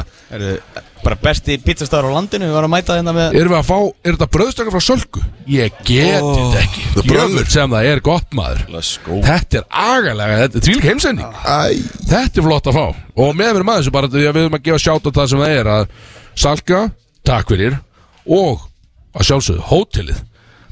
Bara 1.05 1.19
besti 1.21 1.59
pizzastar 1.63 2.07
á 2.09 2.11
landinu 2.11 2.49
Við 2.49 2.57
varum 2.57 2.73
að 2.73 2.81
mæta 2.81 2.97
hérna 2.99 3.15
með 3.15 3.37
Erum 3.39 3.53
við 3.55 3.59
að 3.61 3.69
fá, 3.69 3.77
er 4.03 4.17
þetta 4.17 4.29
bröðstakar 4.35 4.75
frá 4.75 4.83
Sölku? 4.83 5.23
Ég 5.53 5.79
get 5.87 6.25
þetta 6.25 6.63
ekki. 6.65 6.85
Jöfnveld 7.05 7.53
sem 7.55 7.77
það 7.77 7.89
er 7.93 8.03
gott 8.09 8.35
maður 8.35 8.65
Þetta 9.29 9.61
er 9.61 9.67
agalega, 9.85 10.41
þetta 10.43 10.61
er 10.61 10.67
tvílik 10.67 10.89
heimsending 10.89 11.41
Þetta 12.11 12.43
er 12.43 12.49
flott 12.49 12.71
að 12.73 12.79
fá 12.81 12.87
Og 13.15 13.35
með 13.39 13.53
mér 13.61 13.69
maður 13.69 13.85
þessu 13.85 13.95
bara 13.95 14.11
við 14.17 14.31
erum 14.33 14.59
að 14.59 14.67
gefa 14.67 14.83
sjátt 14.89 15.07
á 15.07 15.11
það 15.21 15.31
sem 15.31 15.45
það 15.45 15.57
er 15.61 15.73
að 15.77 15.89
Salka, 16.45 16.85
takk 17.23 17.55
fyrir 17.55 17.79
Og 18.25 18.65
að 19.15 19.29
sjálfsögðu, 19.29 19.67
hótelið 19.71 20.23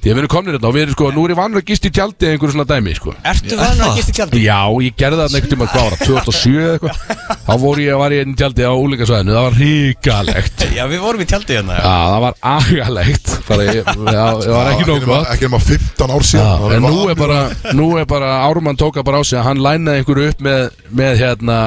Því 0.02 0.10
að 0.10 0.16
við 0.16 0.20
erum 0.22 0.30
komnir 0.32 0.56
þetta 0.56 0.66
og 0.66 0.74
við 0.74 0.82
erum 0.82 0.94
sko 0.96 1.08
Nú 1.14 1.24
er 1.24 1.32
ég 1.32 1.38
vanur 1.38 1.60
að 1.60 1.66
gist 1.68 1.84
í 1.86 1.90
tjaldi 1.94 2.26
eða 2.26 2.34
einhverju 2.34 2.54
svona 2.56 2.64
dæmi 2.72 2.94
sko. 2.98 3.12
Ertu 3.32 3.58
vanur 3.60 3.84
að 3.86 3.98
gista 4.00 4.14
tjaldi? 4.16 4.40
Já, 4.42 4.58
ég 4.82 4.96
gerði 4.98 5.18
það 5.20 5.36
einhvern 5.38 5.52
tíma, 5.52 5.68
hvað 5.70 5.84
var 5.86 5.94
það, 5.94 6.08
2007 6.08 6.56
eða 6.62 6.72
eitthvað? 6.72 6.96
Þá 7.46 7.52
voru 7.62 7.84
ég 7.84 7.94
að 7.94 8.00
var 8.02 8.14
ég 8.16 8.24
inn 8.26 8.32
í 8.32 8.38
tjaldi 8.40 8.66
á 8.66 8.72
úlingasvæðinu 8.82 9.36
Það 9.36 9.46
var 9.46 9.56
ríkalegt 9.62 10.64
Já, 10.78 10.82
við 10.90 11.04
vorum 11.06 11.22
í 11.22 11.28
tjaldi 11.30 11.58
hérna 11.58 11.78
Já, 11.78 11.94
það 12.12 12.18
var 12.26 12.36
agalegt 12.52 13.32
Bara, 13.46 13.68
ég, 13.68 13.92
já, 14.16 14.26
ég 14.42 14.52
var 14.56 14.72
ekki 14.72 14.88
nóg 14.90 15.06
gott. 15.06 15.30
Ekki 15.36 15.48
nema 15.48 15.62
15 15.62 16.14
ár 16.16 16.26
síðan. 16.26 16.50
Já, 16.50 16.60
Það 16.62 16.76
en 16.76 16.86
nú 16.88 17.00
er 17.12 17.18
bara, 17.22 17.40
nú 17.78 17.88
er 18.02 18.06
bara 18.10 18.34
Ármann 18.48 18.78
tóka 18.80 19.06
bara 19.06 19.22
á 19.22 19.26
sig 19.26 19.38
að 19.38 19.48
hann 19.50 19.62
lænaði 19.62 20.02
einhverju 20.02 20.30
upp 20.34 20.44
með, 20.46 20.62
með 21.02 21.18
hérna 21.22 21.58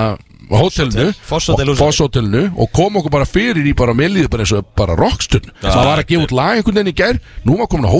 Húsavík. 0.49 1.79
Fosshótelinu 1.79 2.43
og 2.55 2.71
kom 2.75 2.97
okkur 3.01 3.11
bara 3.11 3.25
fyrir 3.25 3.65
í 3.65 3.73
bara 3.77 3.93
milliði 3.97 4.29
bara 4.29 4.45
eins 4.45 4.53
og 4.53 4.65
bara 4.77 4.95
rockstund. 4.99 5.49
Það 5.61 5.85
var 5.89 6.01
að 6.03 6.09
gefa 6.11 6.27
út 6.27 6.35
lag 6.37 6.59
einhvern 6.59 6.75
veginn 6.79 6.93
í 6.93 6.97
gær. 6.99 7.19
Nú 7.45 7.57
var 7.57 7.67
komin 7.71 7.89
á 7.89 7.93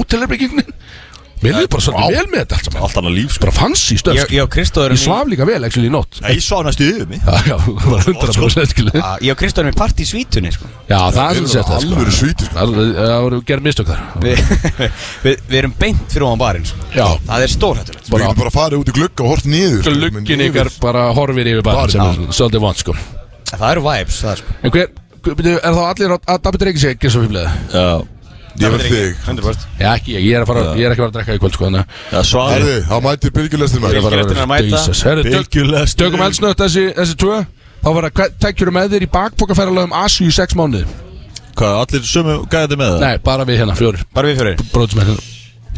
hótelherbyggingin 1.36 1.44
milliði 1.46 1.70
bara 1.76 1.84
svolítið 1.86 2.16
vel 2.16 2.30
með 2.32 2.40
þetta 2.42 2.56
allt 2.56 2.66
saman. 2.66 2.82
Allt 2.86 2.98
annað 3.02 3.14
líf 3.16 3.32
sko. 3.36 3.42
Bara 3.46 3.54
fancy 3.56 3.96
stöð 4.00 4.16
Ég, 4.16 4.30
ég 4.36 4.42
og 4.46 4.50
Kristóð 4.56 4.82
ég 4.82 4.86
erum 4.86 4.96
í 4.96 5.02
svaf 5.04 5.28
líka 5.30 5.46
vel 5.50 5.64
actually 5.68 5.90
í 5.90 5.94
nótt. 5.94 6.20
Nei, 6.24 6.32
Ég 6.36 6.44
sá 6.46 6.56
næstu 6.66 6.88
yfir 6.90 7.08
mig. 7.12 7.20
Já, 7.26 7.36
já, 7.46 7.56
það 7.60 7.90
var 7.92 8.02
100% 8.06 8.72
skilu 8.72 8.92
Já, 8.96 9.10
Ég 9.26 9.32
og 9.36 9.40
Kristóð 9.42 9.62
erum 9.66 9.74
í 9.76 9.78
part 9.78 10.00
í 10.00 10.08
svítunni 10.10 10.52
sko. 10.56 10.66
já, 10.90 11.00
það 11.12 11.26
er 11.26 11.40
Við 11.42 11.52
sett 11.54 11.70
erum 11.76 11.94
alvöru 11.96 12.16
svíti 12.16 12.48
sko. 12.48 12.56
það 12.56 12.94
það 12.96 13.20
voru 13.26 13.42
gerð 13.52 13.64
mistök 13.68 13.92
þar. 13.92 14.02
Við, 14.26 14.42
við, 15.26 15.38
við 15.52 15.58
erum 15.62 15.76
beint 15.80 16.06
fyrir 16.16 16.28
ofan 16.30 16.42
barinn 16.46 16.66
sko. 16.66 16.78
já, 16.96 17.08
Það 17.30 17.46
er 17.48 17.54
stórhættulegt. 17.56 18.10
Við 18.10 18.26
getum 18.26 18.42
bara 18.42 18.54
farið 18.56 18.82
út 18.82 18.90
í 18.90 18.96
glugga 19.00 19.24
og 19.26 19.34
hort 19.36 19.46
niður 19.50 19.82
sko, 19.86 19.96
luggin 19.96 20.22
menn 20.26 20.46
ykkar 20.50 20.72
yfir. 20.72 20.82
bara 20.82 21.06
horfir 21.18 21.52
yfir 21.54 21.64
bara 21.66 21.84
Barinn, 21.86 21.92
sem 21.92 22.26
er 22.30 22.36
svolítið 22.40 22.66
vant 22.66 22.82
sko. 22.84 22.98
Það 23.56 23.70
eru 23.76 23.86
vibes 23.86 24.20
það 24.26 24.42
sko. 24.42 24.56
En 24.66 24.72
hver, 24.76 24.90
hver- 25.22 25.36
byrju, 25.40 25.56
er 25.62 25.78
þá 25.78 25.82
allir 25.92 26.14
á- 26.18 26.26
að 26.36 26.42
Dabbi 26.46 26.62
Dreiki 26.64 26.80
sig 26.82 26.96
ekki 26.98 27.12
svo 27.14 27.22
fýblega? 27.26 27.52
Já 27.74 27.88
Ég 28.56 28.72
verð 28.72 28.86
þig. 28.88 29.18
100% 29.28 29.66
Já, 29.82 29.90
ekki 29.92 30.14
ég, 30.16 30.26
ég 30.30 30.38
er, 30.38 30.46
að 30.46 30.52
fara, 30.52 30.62
ég 30.80 30.86
er 30.88 30.94
ekki 30.94 31.02
að 31.02 31.06
fara 31.06 31.12
að 31.12 31.16
drekka 31.18 31.36
í 31.36 31.42
kvöld 31.44 31.56
sko 31.58 31.66
Þannig 31.66 31.82
að 32.16 32.54
Herði, 32.54 32.76
þá 32.88 32.96
mætir 33.04 33.34
bylgjulestin 33.36 33.84
maður. 33.84 34.06
Bara 34.06 34.22
Bylgjulestin 34.22 34.44
að 34.46 34.52
mæta. 34.54 35.26
Bylgjulestin. 35.28 36.04
Tökum 36.06 36.24
eldsnögt 36.24 36.62
þessi, 36.64 36.86
þessi 36.96 37.18
tvö. 37.20 37.40
Þá 37.86 37.90
var 37.94 38.08
það 38.10 38.38
tekjur 38.42 38.72
með 38.74 38.94
þér 38.96 39.04
í 39.06 39.10
bakpokaferðalögum 39.14 39.92
Asju 40.00 40.26
í 40.26 40.34
sex 40.34 40.56
mánuði 40.58 40.88
Hvað, 41.56 41.76
allir 41.84 42.08
sömu 42.10 42.38
gæði 42.52 42.78
með 42.80 42.96
það? 42.96 43.04
Nei, 43.04 43.20
bara 43.24 43.46
við 43.48 43.60
hérna, 43.62 43.76
fjórir. 43.80 44.02
Bara 44.16 44.32
við 44.32 44.40
fyrir 44.42 44.64
Bróðsmenn 44.74 45.12
hérna. 45.12 45.28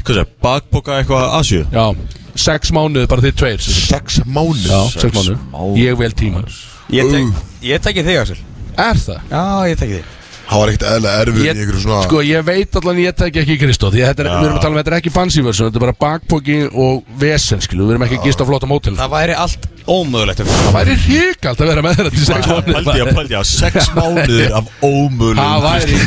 Hvað 0.07 0.17
sé, 0.17 0.23
bakboka 0.41 0.95
eitthvað 1.01 1.35
Asju? 1.37 1.59
Já, 1.75 1.83
sex 2.47 2.71
mánuði 2.73 3.09
bara 3.11 3.25
þið 3.27 3.35
tveir. 3.41 3.67
Sex 3.67 4.21
mánuð 4.23 4.63
Já, 4.71 4.79
sex 4.95 5.13
mánuði 5.13 5.37
mánuði. 5.51 5.83
Ég 5.83 5.99
vel 5.99 6.13
tíma. 6.17 6.45
Ég 6.95 7.11
tek, 7.11 7.43
ég 7.67 7.83
tekki 7.85 8.05
þig 8.07 8.21
Axel. 8.23 8.39
Er 8.87 9.03
það? 9.03 9.27
Já, 9.35 9.43
ég 9.67 9.83
tekki 9.83 9.99
þig 9.99 10.16
Það 10.47 10.59
var 10.61 10.69
ekkert 10.71 10.85
eðlega 10.87 11.21
erfið 11.25 11.43
í 11.43 11.63
ykkur 11.63 11.79
svona 11.83 12.01
sko, 12.05 12.19
ég 12.23 12.43
veit 12.47 12.77
allan 12.79 12.99
ég 13.03 13.15
tek 13.19 13.39
ekki 13.41 13.55
Kristó 13.59 13.89
Því 13.91 14.03
að 14.03 14.11
þetta 14.13 14.23
er, 14.23 14.29
við 14.31 14.45
erum 14.47 14.57
að 14.57 14.61
tala 14.63 14.71
um 14.71 14.77
þetta 14.79 14.91
er 14.93 14.97
ekki 15.01 15.11
fancy 15.11 15.41
version 15.43 15.67
Þetta 15.67 15.79
er 15.79 15.83
bara 15.83 15.95
bakpoki 16.03 16.57
og 16.71 17.09
vesen, 17.19 17.59
skilu 17.65 17.83
Við 17.89 17.95
erum 17.97 18.05
ekki 18.07 18.19
að 18.21 18.27
gista 18.29 18.47
á 18.47 18.49
flottum 18.49 18.71
hótel 18.71 18.95
Það 18.95 19.11
væri 19.11 19.35
allt 19.43 19.67
ómögulegt 19.91 20.43
Það 20.47 20.71
væri 20.77 20.95
ríkald 21.03 21.63
að 21.65 21.71
vera 21.73 21.83
með 21.83 21.99
þetta 21.99 22.13
til 22.15 22.25
sex 22.29 22.47
mánuði. 22.47 22.73
Pældi 22.77 22.95
ég, 23.01 23.11
pældi 23.19 23.35
ég, 23.35 23.51
sex 23.51 23.91
mánuðir 23.97 24.55
af 24.61 24.71
ómölu 24.87 25.37
Það 25.37 25.67
væri 25.67 25.99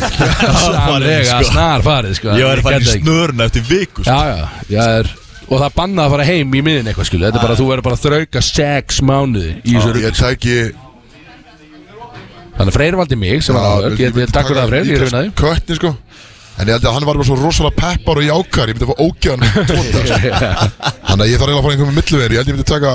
Sannlega 0.57 1.24
sko. 1.31 1.48
snar 1.53 1.85
farið, 1.87 2.16
sko 2.20 2.35
Ég 2.40 2.50
væri 2.50 2.64
farin 2.66 2.85
í 2.85 2.94
snörna 2.96 3.48
eftir 3.50 3.66
viku 3.68 4.05
sko. 4.05 4.11
Já, 4.11 4.40
já, 4.40 4.68
ég 4.72 4.94
er 5.00 5.12
Og 5.50 5.57
það 5.59 5.66
er 5.66 5.72
bannað 5.81 6.05
að 6.07 6.12
fara 6.14 6.29
heim 6.29 6.53
í 6.55 6.61
miðin 6.62 6.88
eitthvað, 6.92 7.09
skilu 7.11 7.26
Þetta 7.26 7.40
er 7.40 7.46
bara, 7.48 7.57
þú 7.59 7.64
verður 7.72 7.87
bara 7.88 7.96
að 7.98 8.05
þrauka 8.07 8.42
sex 8.46 9.00
mánuði 9.03 9.53
í 9.64 9.74
þessu 9.74 9.88
rugli. 9.96 10.05
Ég 10.07 10.20
tæki 10.20 10.59
Þannig 12.61 12.75
að 12.75 12.77
Freyr 12.77 12.96
valdi 13.01 13.16
mig 13.16 13.44
sem 13.44 13.57
var 13.57 13.70
áður. 13.73 13.94
Ég 13.96 14.18
ég 14.20 14.33
takk 14.35 14.51
fyrir 14.51 14.61
það 14.61 14.73
Freyr, 14.75 14.90
ég 14.90 15.01
reyna 15.01 15.23
því 15.25 15.31
Kötni 15.40 15.77
sko. 15.79 15.94
En 16.61 16.68
ég 16.68 16.77
held 16.77 16.85
að 16.85 16.92
hann 16.99 17.07
var 17.09 17.16
bara 17.16 17.25
svo 17.25 17.37
rosalega 17.38 17.79
peppar 17.79 18.20
og 18.20 18.27
jákar 18.27 18.68
Ég 18.68 18.77
myndi 18.77 18.85
að 18.85 18.90
fá 18.90 18.96
ógæðan 19.01 19.42
Þannig 21.09 21.25
að 21.25 21.31
ég 21.31 21.40
þarf 21.40 21.49
eiginlega 21.49 21.57
að 21.57 21.64
fara 21.64 21.73
einhvern 21.73 21.88
með 21.88 21.99
milluveri 22.01 22.37
Ég 22.37 22.42
held 22.42 22.51
ég 22.51 22.57
myndi 22.59 22.68
taka 22.68 22.92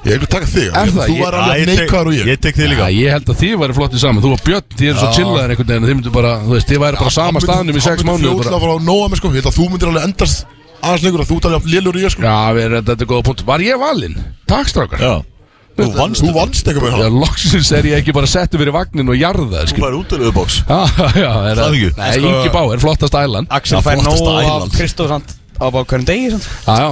Ég 0.00 0.14
held 0.14 0.24
að 0.24 0.30
taka 0.32 0.48
þig 0.48 0.68
Er 0.70 0.92
það? 0.94 1.10
Þú 1.10 1.16
var 1.20 1.36
alveg 1.36 1.66
neikvæður 1.68 2.08
og 2.08 2.14
ég. 2.16 2.30
Ég 2.30 2.40
tek 2.40 2.56
þig 2.56 2.64
Já, 2.64 2.70
líka 2.72 2.86
ég 2.96 3.12
held 3.12 3.26
að 3.34 3.40
þið 3.42 3.58
væri 3.60 3.76
flottið 3.76 4.00
saman. 4.00 4.24
Þú 4.24 4.30
og 4.32 4.44
Björn, 4.46 4.70
þið 4.78 4.88
eru 4.88 5.02
svo 5.02 5.10
chillaðir 5.18 5.52
einhvern 5.52 5.68
veginn 5.74 5.88
Þið 5.90 5.98
myndu 5.98 6.12
bara, 6.14 6.30
þú 6.46 6.54
veist, 6.54 6.70
þið 6.70 6.80
væri 6.86 7.00
bara 7.02 7.12
sama 7.12 7.42
staðnum 7.44 7.76
í 7.76 7.82
sex 7.84 8.00
að 8.00 9.20
sko. 9.20 9.28
Að 9.90 10.00
endast 10.06 10.46
aðeins 10.80 11.04
lengur 11.04 11.20
að 11.20 11.28
þú 11.28 11.36
talir 11.44 11.60
af 11.60 11.68
lélur 11.68 12.00
í 12.00 12.06
ég 12.06 12.14
sko. 12.14 12.24
Já, 12.24 12.38
við 12.56 12.64
erum, 12.64 12.86
þetta 12.88 13.04
er 13.04 13.10
góða 13.10 13.26
punkt 13.28 13.44
Var 13.50 13.64
ég 13.66 13.82
valinn? 13.82 14.16
Takk 14.48 14.72
strákar. 14.72 15.04
Já 15.04 15.14
Þú 15.78 15.86
vannst 15.96 16.24
Þú 16.26 16.32
vannst 16.34 16.66
eitthvað 16.68 16.86
með 16.90 16.96
hann 17.04 17.18
loksins 17.22 17.70
er 17.76 17.86
ég 17.88 18.00
ekki 18.02 18.12
bara 18.16 18.28
settu 18.28 18.58
fyrir 18.60 18.74
vagnin 18.74 19.08
og 19.12 19.16
jarða 19.16 19.62
Þú 19.70 19.78
fær 19.84 19.96
út 20.00 20.12
af 20.16 20.24
auðbóks 20.26 20.56
Já, 20.66 20.80
já, 21.16 21.30
er 21.52 21.60
Það 21.60 21.76
ekki? 21.78 21.90
Nei, 22.00 22.10
Sko- 22.16 22.32
Ingi 22.34 22.52
Báir, 22.56 22.82
flottast 22.82 23.16
ælan. 23.20 23.48
Axel 23.50 23.80
fær 23.86 24.02
nóg 24.04 24.28
af. 24.40 24.68
Kristóf 24.74 25.14
á 25.14 25.66
hverjum 25.70 26.04
degi 26.08 26.30
samt. 26.34 26.46
Já, 26.66 26.76
já. 26.80 26.90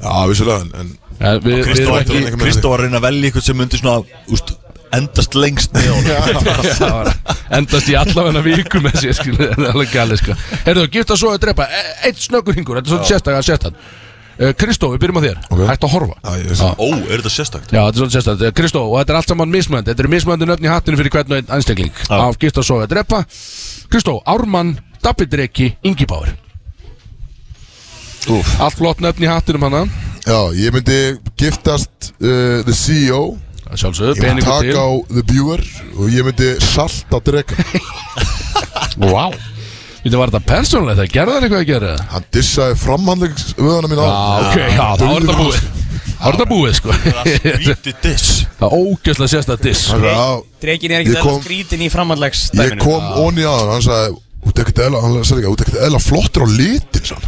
Já, 0.00 0.14
vissulega 0.30 0.60
en- 0.64 0.74
En 0.80 0.96
Ja, 1.20 1.34
við, 1.36 1.50
við 1.58 1.64
Kristó 1.66 1.82
erum 1.84 1.96
ætti 1.98 2.00
ekki 2.00 2.16
að- 2.16 2.24
eitthvað 2.24 2.40
með 2.40 2.46
Kristó 2.46 2.70
var 2.72 2.80
að 2.80 2.84
reyna 2.86 2.96
að 3.00 3.04
velja 3.04 3.28
eitthvað 3.30 3.44
sem 3.44 3.56
myndi 3.60 3.76
svona 3.80 3.96
úst, 4.32 4.52
endast 4.96 5.34
lengst 5.36 5.72
með 5.76 5.88
honum. 5.92 6.44
Það 6.80 6.94
var 6.96 7.10
endast 7.58 7.90
í 7.92 7.96
allavegna 8.00 8.40
viku 8.46 8.80
með 8.80 8.96
sér 9.02 9.18
skilu, 9.18 9.36
það 9.50 9.66
er 9.66 9.74
alveg 9.74 9.92
gæli 9.92 10.16
sko. 10.22 10.36
Herðu, 10.64 10.86
gifta 10.96 11.18
svo 11.20 11.34
að 11.34 11.42
drepa, 11.44 11.66
e- 11.68 11.92
eitt 12.08 12.22
snöggur 12.24 12.56
hingur, 12.56 12.80
þetta 12.80 12.88
er 12.88 12.94
svona 12.96 13.10
sérstaklega 13.10 13.44
sérstætt 13.50 13.76
Kristó, 14.56 14.88
við 14.94 15.02
byrjum 15.02 15.18
á 15.20 15.22
þér, 15.26 15.38
Ok. 15.52 15.62
hægt 15.68 15.82
að 15.84 15.92
horfa. 15.92 16.14
Ó, 16.80 16.86
er 17.10 17.20
þetta 17.20 17.32
sérstakt? 17.34 17.72
Já, 17.74 17.82
þetta 17.84 17.92
er 17.92 18.00
svona 18.00 18.14
sérstætt, 18.16 18.54
Kristó, 18.56 18.82
og 18.88 18.96
þetta 19.00 19.12
er 19.12 19.18
allt 19.20 19.28
saman 19.28 19.50
mismönd 19.52 19.84
Þetta 19.90 20.00
eru 20.04 20.08
mismöndi 20.14 20.46
nöfn 20.48 20.64
í 20.64 20.70
hattinu 20.72 20.96
fyrir 20.96 21.12
hvern 21.12 21.32
og 21.34 21.36
einn 21.42 21.50
einstakling. 21.58 21.92
Já. 22.08 22.16
Af 22.28 22.38
gifta 22.40 22.62
svo 22.64 22.78
að 22.80 22.88
drepa 22.94 23.24
Kristó, 23.92 24.22
Ármann, 24.24 24.78
Dabidreki, 25.04 25.76
Ingi 25.84 26.06
Báir. 26.08 26.32
Allt 28.60 28.76
flott 28.76 29.00
nöfn 29.00 29.24
í 29.24 29.28
hattinum 29.30 29.62
hana. 29.68 29.84
Já, 30.28 30.40
ég 30.56 30.72
myndi 30.72 30.96
giftast 31.40 32.10
uh, 32.20 32.60
The 32.64 32.74
CEO 32.76 33.38
Sjálfsögðu, 33.70 34.16
Ég 34.18 34.24
myndi 34.24 34.42
peningur 34.42 34.50
taka 34.50 34.66
til. 34.66 34.76
á 34.76 34.88
The 35.08 35.22
Viewer 35.30 35.62
Og 35.96 36.10
ég 36.12 36.26
myndi 36.26 36.50
salta 36.60 37.20
drega 37.24 37.56
Vá 39.00 39.30
Þetta 40.00 40.16
var 40.20 40.30
þetta 40.32 40.48
persónulegt, 40.48 41.00
það 41.00 41.10
gerði 41.14 41.32
það 41.34 41.44
eitthvað 41.46 41.60
að 41.60 41.68
gera 41.70 41.90
Hann 42.14 42.24
dissaði 42.32 42.76
framhandlegsvöðana 42.80 43.90
mín 43.90 44.00
á 44.00 44.06
Já, 44.06 44.14
ok, 44.40 44.58
já, 44.60 44.86
þá 44.96 45.04
er 45.04 45.26
þetta 45.26 45.36
búið. 45.40 45.60
Þá 46.20 46.24
er 46.28 46.36
þetta 46.36 46.46
búið, 46.50 46.72
sko. 46.78 46.94
Víti 47.66 47.92
diss. 48.04 48.30
Það 48.60 48.64
er 48.68 48.78
ógjörslega 48.80 49.32
sérstætt 49.34 49.62
diss 49.66 49.82
Já, 49.92 50.24
Dreikin 50.64 50.94
er 50.96 51.04
kom- 51.10 51.20
eða 51.20 51.36
skrítin 51.44 51.84
í 51.84 51.90
framhandlegs 51.92 52.46
ég 52.56 52.74
kom 52.80 53.04
onni 53.26 53.44
að 53.44 53.60
hann 53.60 53.74
Hann 53.76 53.84
sagði 53.88 54.16
Út 54.40 54.56
ekkert 54.62 54.78
eðla, 54.86 55.00
hann 55.04 55.18
sagði 55.20 55.42
ekki, 55.42 55.52
út 55.52 55.62
ekkert 55.66 55.82
eðla 55.84 55.98
flottur 56.00 56.44
á 56.44 56.48
litin 56.48 57.04
sann. 57.10 57.26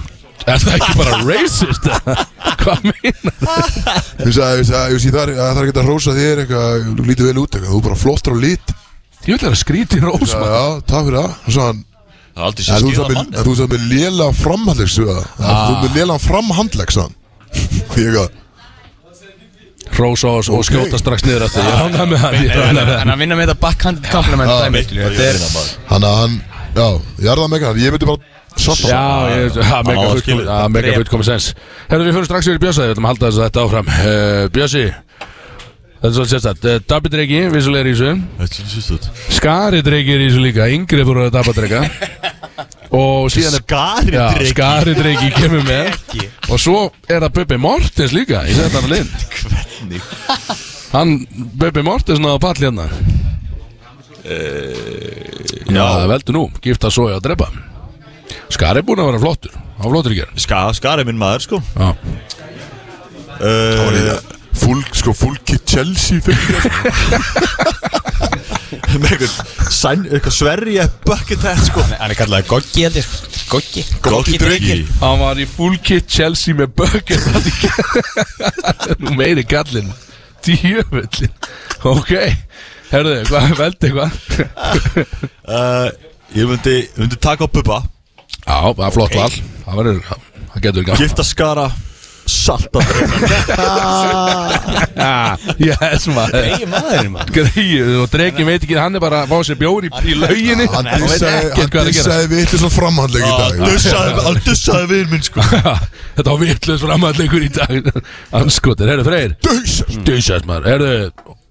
Er 0.48 0.56
það 0.62 0.76
ekki 0.78 0.94
bara 0.96 1.18
racist? 1.28 1.85
Hvað 2.62 2.87
meina? 2.88 3.32
Sagði, 4.32 4.62
ég 4.62 4.68
sagði, 4.70 5.12
það 5.12 5.22
er- 5.26 5.35
það 5.37 5.61
er 5.61 5.68
ekki 5.68 5.82
að 5.82 5.90
rósa 5.92 6.14
þér 6.16 6.40
eitthvað, 6.46 6.88
þú 6.88 7.06
lítið 7.11 7.28
vel 7.28 7.42
út 7.44 7.58
þú 7.61 7.76
er 7.76 7.85
bara 7.90 8.00
flottur 8.00 8.32
á 8.32 8.38
lit 8.48 8.72
Ég 9.28 9.37
vil 9.37 9.42
vera 9.44 9.61
skríti 9.61 10.00
Já, 10.00 10.06
rósmann. 10.08 10.48
Já, 10.56 10.64
takk 10.88 11.11
fyrir 11.11 11.20
það 11.20 11.82
Það 12.33 12.42
er 12.42 12.47
aldrei 12.49 12.62
"En 12.62 12.68
sér 12.68 12.83
þú 12.83 12.92
skýða 12.92 13.03
sagði 13.03 13.16
mann 13.18 13.33
þú 13.47 13.57
sagði 13.59 13.73
með 13.73 13.88
léla 13.92 14.29
framhandlegs 14.42 14.95
Þú 14.99 15.09
er 15.73 15.83
með 15.83 15.99
léla 15.99 16.18
framhandlegs 16.29 17.01
ég 18.03 18.14
gaf 18.16 18.38
Rósa 19.92 20.29
og, 20.33 20.49
og 20.57 20.62
skjóta 20.64 20.99
strax 21.01 21.25
niður 21.27 21.45
eftir. 21.47 21.66
Ég 21.66 21.75
rána 21.77 22.07
með 22.09 22.23
með 22.23 22.92
En 23.03 23.12
að 23.12 23.18
vinna 23.21 23.37
með 23.37 23.51
þetta 23.51 23.61
backhand 23.61 24.07
compliment 24.09 24.53
er 25.29 25.40
Hann 25.90 26.07
að 26.09 26.14
hann, 26.23 26.38
já, 26.73 26.87
ég 27.21 27.29
er 27.29 27.42
það 27.42 27.51
með 27.53 27.66
hann. 27.66 27.81
Ég 27.83 27.92
myndi 27.95 28.09
bara 28.09 28.62
salta 28.62 28.88
Já, 28.88 29.03
ég, 29.33 29.59
það 29.59 29.90
mega 29.90 30.01
Já, 30.01 30.09
fullkomis 30.09 30.25
skilur. 30.25 30.49
Já, 30.49 30.68
mega 30.73 30.95
fullkomis 30.97 31.29
sens. 31.29 31.49
Herru, 31.90 32.07
við 32.09 32.16
fyrir 32.16 32.31
strax 32.31 32.49
yfir 32.49 32.61
í 32.61 32.62
Bjösa 32.64 32.87
Við 32.87 32.95
ætlum 32.95 33.09
að 33.09 33.12
halda 33.12 33.29
þess 33.29 33.40
að 33.42 33.47
þetta 33.51 33.66
áfram. 33.66 33.92
Uh, 33.92 34.42
Bjössi 34.57 34.85
Þetta 36.02 36.08
er 36.08 36.14
svolítið 36.16 36.32
sérstætt 36.32 36.64
uh, 36.66 36.78
Dabidreki, 36.90 37.40
vissulega 37.52 37.84
er 37.84 37.88
í 37.88 37.90
þessu. 37.94 38.14
Þetta 38.40 38.46
er 39.78 39.86
er 40.16 40.24
í 40.24 40.24
þessu 40.24 40.40
líka. 40.42 40.64
Yngri 40.74 41.04
búið 41.06 41.28
að 41.28 41.36
dabadreka 41.36 41.82
Og 42.98 43.28
síðan 43.30 43.54
er 43.54 43.62
Skari 43.62 44.16
Já, 44.16 44.24
dregi 44.34 44.50
Skaridreki 44.50 45.28
kemur 45.36 45.62
með. 45.68 45.92
Og 46.50 46.58
svo 46.58 46.80
er 47.06 47.22
það 47.22 47.36
Bubbi 47.38 47.60
Mortens 47.62 48.16
líka. 48.16 48.42
Ég 48.50 48.58
seti 48.58 48.74
hann 48.74 48.88
að 48.88 48.96
linn 48.96 49.14
Hvernig? 49.38 50.10
Hann, 50.90 51.14
Bubbi 51.62 51.86
Mortens 51.86 52.20
náða 52.20 52.42
pall 52.48 52.58
hérna. 52.58 52.88
Já, 55.70 55.86
það 55.86 56.10
veldur 56.16 56.40
nú. 56.40 56.44
Gifta 56.66 56.90
svo 56.90 57.08
að 57.14 57.22
drepa. 57.30 57.48
Skari 58.50 58.82
er 58.82 58.90
búin 58.90 59.06
að 59.06 59.12
vera 59.12 59.22
flottur. 59.22 59.56
Í 60.34 60.42
Skari 60.76 61.06
minn 61.06 61.22
maður 61.22 61.46
sko. 61.46 61.62
Já, 61.78 61.94
Það 63.38 63.80
var 63.86 63.96
uh, 64.18 64.41
Full, 64.52 64.82
sko, 64.94 65.12
full 65.16 65.36
kit 65.48 65.64
Chelsea 65.66 66.20
fyrir 66.22 66.46
Með 69.02 69.14
eitthvað 69.14 69.70
sæn, 69.72 70.02
eitthvað 70.08 70.34
sverja 70.36 70.84
bucket 71.06 71.44
hat 71.46 71.60
sko. 71.66 71.82
Hann 71.96 72.12
er 72.12 72.16
kallaði 72.18 72.46
Goggi 72.50 72.84
held 72.86 72.96
ég 73.00 73.06
sko. 73.06 73.30
Goggi. 73.52 73.82
Goggi 74.04 74.38
Dreki. 74.40 74.76
Hann 75.00 75.18
var 75.20 75.40
í 75.40 75.46
full 75.48 75.76
kit 75.84 76.08
Chelsea 76.12 76.56
með 76.56 76.72
bucket 76.78 77.20
Nú 79.02 79.14
meiri 79.18 79.44
kallinn 79.48 79.90
Djöfullin 80.44 81.32
Ok. 81.88 82.12
Herðu, 82.92 83.16
hvað 83.30 83.56
veldi 83.60 83.90
eitthvað? 83.90 84.12
Uh, 85.42 85.88
Ég 86.36 86.46
myndi, 86.48 86.76
myndi 86.96 87.16
taka 87.20 87.44
á 87.44 87.48
Bubba 87.50 87.80
Já, 88.46 88.72
það 88.72 88.84
er 88.86 88.92
flott 88.94 89.14
val. 89.18 89.34
Það 89.66 89.76
verður, 89.80 89.98
það 90.52 90.62
getur 90.64 90.86
gaman. 90.86 91.00
Gifta 91.02 91.24
Skara 91.26 91.66
Salta 92.52 92.80
Yes, 95.62 96.04
maður. 96.12 96.44
Ei 96.46 96.66
maður 96.68 97.08
maður. 97.12 97.30
Greið, 97.36 97.90
og 98.02 98.06
Dreki 98.12 98.44
veit 98.46 98.62
ekki, 98.66 98.76
hann 98.78 98.94
er 98.98 99.02
bara 99.02 99.18
að 99.24 99.30
fá 99.32 99.38
sér 99.48 99.56
bjóri 99.60 99.88
í 99.88 99.90
lauginni. 100.18 100.66
Hann 100.72 100.86
Hann 100.90 101.02
veit 101.04 101.12
dissaði, 101.16 101.38
ekkert 101.48 101.62
hann 101.62 101.70
hvað 101.72 101.82
er 101.82 101.82
að 101.82 101.82
gera. 101.82 101.84
dissaði 101.92 102.26
vitið 102.32 102.56
svona 102.62 102.76
framhandleg 102.76 103.22
í 103.22 103.24
dag. 103.40 103.52
Dussaði, 103.62 104.10
hann 104.26 104.38
dussaði 104.46 104.86
við 104.92 105.04
minn 105.12 105.24
sko. 105.26 105.40
Þetta 106.16 106.28
var 106.28 106.40
vitlaus 106.42 106.82
framhallegur 106.86 107.42
í 107.46 107.48
dag. 107.56 107.80
Anskotir, 108.42 108.86
herru 108.92 109.04
Freyr. 109.08 109.30
Döysast 110.06 110.44
maður, 110.48 110.64
herru 110.72 110.92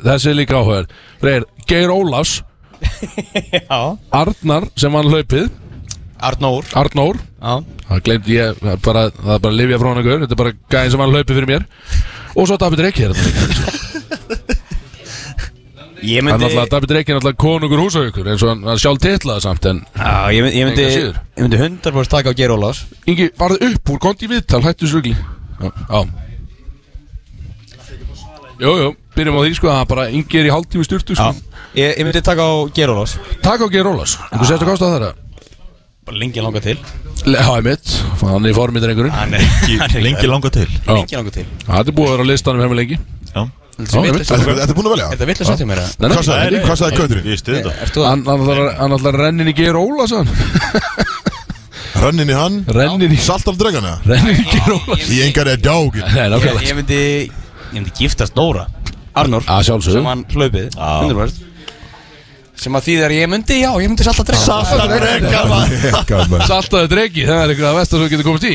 Þessi 0.02 0.28
er 0.32 0.36
líka 0.40 0.56
áhugaður 0.58 0.88
Freyr, 1.22 1.44
Geir 1.70 1.90
Ólafs. 1.94 2.34
Arnar 3.70 4.64
sem 4.80 4.92
vann 4.96 5.10
hlaupið 5.12 5.46
Arnór. 6.22 6.66
Arnór. 6.78 7.18
Já. 7.42 7.54
Það 7.88 8.02
glemt 8.08 8.28
ég, 8.30 8.60
það 8.62 8.82
bara, 8.86 9.04
það 9.18 9.36
er 9.36 9.44
bara 9.46 9.58
Livja 9.58 9.80
frá 9.82 9.90
hann 9.92 10.04
Þetta 10.06 10.36
er 10.36 10.42
bara 10.44 10.54
gæðin 10.74 10.94
sem 10.94 11.02
vann 11.02 11.16
hlaupið 11.16 11.40
fyrir 11.40 11.50
mér. 11.50 11.66
Og 12.36 12.48
svo 12.48 12.58
David 12.62 12.84
Reykji 12.86 13.08
er 13.08 13.16
þetta 13.18 13.80
Ég 16.02 16.18
Hann 16.18 16.26
myndi 16.26 16.48
alltaf, 16.48 16.70
David 16.72 16.94
Reykji 16.96 17.14
er 17.14 17.20
alltaf 17.20 17.36
konungur 17.42 17.82
húsaukur 17.84 18.30
eins 18.32 18.42
og 18.42 18.50
hann, 18.54 18.64
hann 18.66 18.80
sjálf 18.82 19.02
titlaði 19.04 19.44
samt 19.44 19.68
en 19.70 19.84
Já, 19.94 20.14
ég 20.34 20.46
myndi 20.46 20.58
Ég 20.58 20.66
myndi, 20.70 20.86
ég 20.88 21.44
myndi 21.44 21.60
100% 21.62 22.14
taka 22.14 22.34
á 22.34 22.38
Geir 22.38 22.54
Ólafs. 22.56 22.86
Ingi, 23.06 23.30
varðu 23.38 23.60
upp 23.70 23.94
úr, 23.94 24.00
konti 24.02 24.26
í 24.26 24.32
viðtal, 24.32 24.64
hættu 24.66 24.90
svigli 24.90 25.14
Já, 25.14 25.70
já. 25.70 26.02
Jú, 28.62 28.72
jú, 28.78 28.90
byrjum 29.18 29.38
á 29.38 29.42
því 29.42 29.54
sko 29.58 29.74
að 29.74 29.86
bara 29.94 30.10
Ingi 30.14 30.42
er 30.42 30.50
í 30.50 30.54
hálftími 30.54 30.86
styrtu 30.86 31.18
sko. 31.18 31.32
Ég, 31.78 31.96
ég 31.98 32.06
myndi 32.06 32.22
taka 32.26 32.46
á 32.46 32.54
Geir 32.74 32.94
Ólafs. 32.94 33.18
Takk 33.46 33.66
á 33.66 33.68
Geir 33.74 33.90
einhver 33.90 34.48
sérstu 34.48 34.70
kost 34.70 34.86
að 34.86 34.96
þeirra 34.96 35.12
Bara 35.12 35.31
lengi 36.18 36.42
langa 36.44 36.62
til. 36.64 36.78
Ég 37.22 37.64
mitt, 37.64 37.92
hann 38.22 38.46
er 38.46 38.52
í 38.52 38.56
formið 38.58 38.86
drengurinn. 38.88 39.12
Hann 39.14 39.34
er 39.38 39.42
er- 39.42 40.02
Lengi 40.02 40.28
langa 40.28 40.50
til. 40.50 40.68
Lengi 40.88 41.16
langa 41.20 41.32
til. 41.36 41.46
Það 41.68 41.88
er 41.88 41.98
búið 41.98 42.08
að 42.08 42.16
vera 42.18 42.24
á 42.24 42.32
listanum 42.32 42.62
hefur 42.66 42.80
lengi. 42.80 42.98
Já. 43.36 43.44
Þetta 43.82 44.02
þetta 44.22 44.68
er 44.70 44.76
búin 44.78 44.88
að 44.90 44.94
velja? 44.94 45.06
Er 45.08 45.16
þetta 45.16 45.28
vill 45.30 45.36
að 45.42 45.48
setja 45.52 45.66
mér 45.66 45.80
það? 45.82 45.94
Nei, 45.98 46.08
nei, 46.08 46.16
Hvað 46.18 46.26
sagði 46.28 46.52
Nei, 46.52 46.60
hvað 46.66 46.78
sagði 46.82 46.92
nei, 46.92 47.00
Kauturinn? 47.02 47.30
Ég 47.32 47.40
stuði 47.42 47.62
þetta. 47.62 47.74
Ert 47.82 47.94
þú 47.96 48.02
að 48.02 48.10
Hann 48.12 48.24
hann 48.28 48.42
ætlar 48.44 48.60
að- 48.68 49.16
að 49.16 49.20
rennin 49.22 49.48
í 49.48 49.54
Geir 49.58 49.78
Óla 49.80 50.08
sann 50.12 50.28
Rönnin 52.02 52.30
í 52.30 52.36
hann? 52.38 52.60
Rennin 52.68 53.12
í 53.16 53.18
Saltal 53.22 53.56
dregana 53.58 53.96
Rennin 54.06 54.38
í 54.38 54.46
Geir 54.52 54.76
Óla 54.76 54.98
Í 55.02 55.22
engar 55.26 55.48
er 55.54 55.58
djágin 55.62 56.06
Nei, 56.14 56.28
Ég, 56.68 56.76
myndi 56.78 57.00
Ég 57.32 57.78
myndi 57.80 57.94
giftast 57.98 58.36
Dóra. 58.38 58.68
Arnór. 59.16 59.44
Að 59.48 59.66
sjálfsögðu. 59.68 59.98
Sem 60.00 60.06
hann 60.08 60.26
hlaupið 60.32 60.70
Já. 60.76 60.92
100% 61.08 61.42
Sem 62.62 62.76
að 62.78 62.84
þýðir 62.86 63.10
ég 63.16 63.26
myndi, 63.32 63.56
já, 63.58 63.72
ég 63.82 63.90
myndi 63.90 64.06
salta 64.06 64.22
drekka 64.28 64.46
Saltal 64.46 64.84
Saltaði 66.46 66.90
dregi, 66.92 67.24
það 67.26 67.40
er 67.42 67.50
eitthvað 67.56 67.70
að 67.72 67.78
vestar 67.80 67.98
sem 68.04 68.12
getur 68.12 68.28
komist 68.28 68.46
í. 68.46 68.52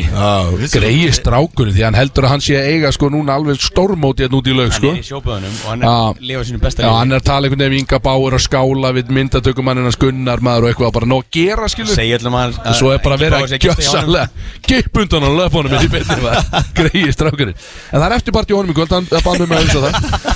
Greiði 0.77 1.09
strákurinn 1.17 1.75
því 1.75 1.83
hann 1.89 1.99
heldur 1.99 2.23
að 2.29 2.33
hann 2.37 2.45
sé 2.47 2.55
að 2.61 2.69
eiga 2.71 2.93
sko 2.95 3.07
núna 3.11 3.35
alveg 3.35 3.59
stórmóti 3.67 4.23
hérna 4.23 4.39
út 4.39 4.47
í 4.47 4.55
laug 4.55 4.71
sko. 4.77 4.93
Hann 4.93 5.01
er 5.01 5.03
í 5.03 5.09
sjóböðunum 5.09 5.57
og 5.59 5.67
hann 5.73 5.83
er 5.83 5.91
að 5.91 6.23
lifa 6.31 6.43
sínu 6.47 6.63
besta 6.63 6.87
Já, 6.87 6.91
hann 7.01 7.11
er 7.11 7.19
að 7.19 7.27
tala 7.27 7.43
einhvern 7.51 7.63
veginn 7.65 7.75
um 7.75 7.83
Inga 7.83 7.99
Báur 8.07 8.31
að 8.39 8.47
skála 8.47 8.89
við 8.95 9.11
myndatökum 9.19 9.67
hann 9.73 9.79
hennar 9.83 9.99
Gunnar 10.07 10.39
maður 10.47 10.63
og 10.63 10.71
eitthvað 10.71 10.95
bara 11.01 11.11
nóg 11.11 11.27
að 11.27 11.31
gera 11.41 11.67
skilu 11.73 11.91
Segja 11.91 12.15
öllum 12.21 12.37
að 12.39 12.63
og 12.63 12.75
svo 12.79 12.95
er 12.95 13.03
bara 13.03 13.19
verið 13.19 13.43
að 13.43 13.59
gjössalega 13.67 14.31
kipp 14.71 14.95
undan 15.03 15.27
á 15.27 15.31
löpunum 15.43 15.75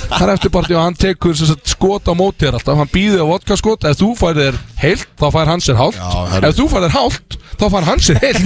það 0.11 0.25
er 0.27 0.33
eftirparti 0.35 0.75
á 0.75 0.79
hann 0.79 0.81
og 0.81 0.85
hann 0.87 0.97
tekur 0.99 1.35
sem 1.37 1.47
sagt, 1.49 1.71
skot 1.71 2.09
á 2.09 2.13
móti 2.17 2.45
þér 2.45 2.57
alltaf. 2.59 2.79
Hann 2.81 2.91
býði 2.91 3.19
á 3.21 3.25
vodka 3.29 3.57
skot. 3.59 3.85
Ef 3.87 3.99
þú 3.99 4.09
fær 4.19 4.35
þér 4.37 4.57
heilt 4.81 5.07
þá 5.19 5.25
fær 5.35 5.51
hann 5.51 5.63
sér 5.63 5.77
hálft 5.79 5.99
Já, 6.01 6.09
ef 6.49 6.57
þú 6.57 6.65
fær 6.71 6.85
þér 6.85 6.95
hálft 6.97 7.37
þá 7.61 7.65
fær 7.75 7.87
hann 7.89 8.01
sér 8.01 8.17
heilt. 8.23 8.41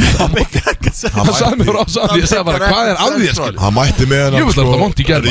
Hann 1.16 1.32
sagði 1.34 1.58
mér 1.62 1.72
frá 1.72 1.84
saman 1.96 2.20
ég 2.20 2.30
sagði 2.30 2.46
bara 2.50 2.70
hvað 2.70 2.92
er 2.92 3.02
að 3.06 3.18
þér 3.24 3.60
Hann 3.64 3.76
mætti 3.80 4.10
með 4.12 4.40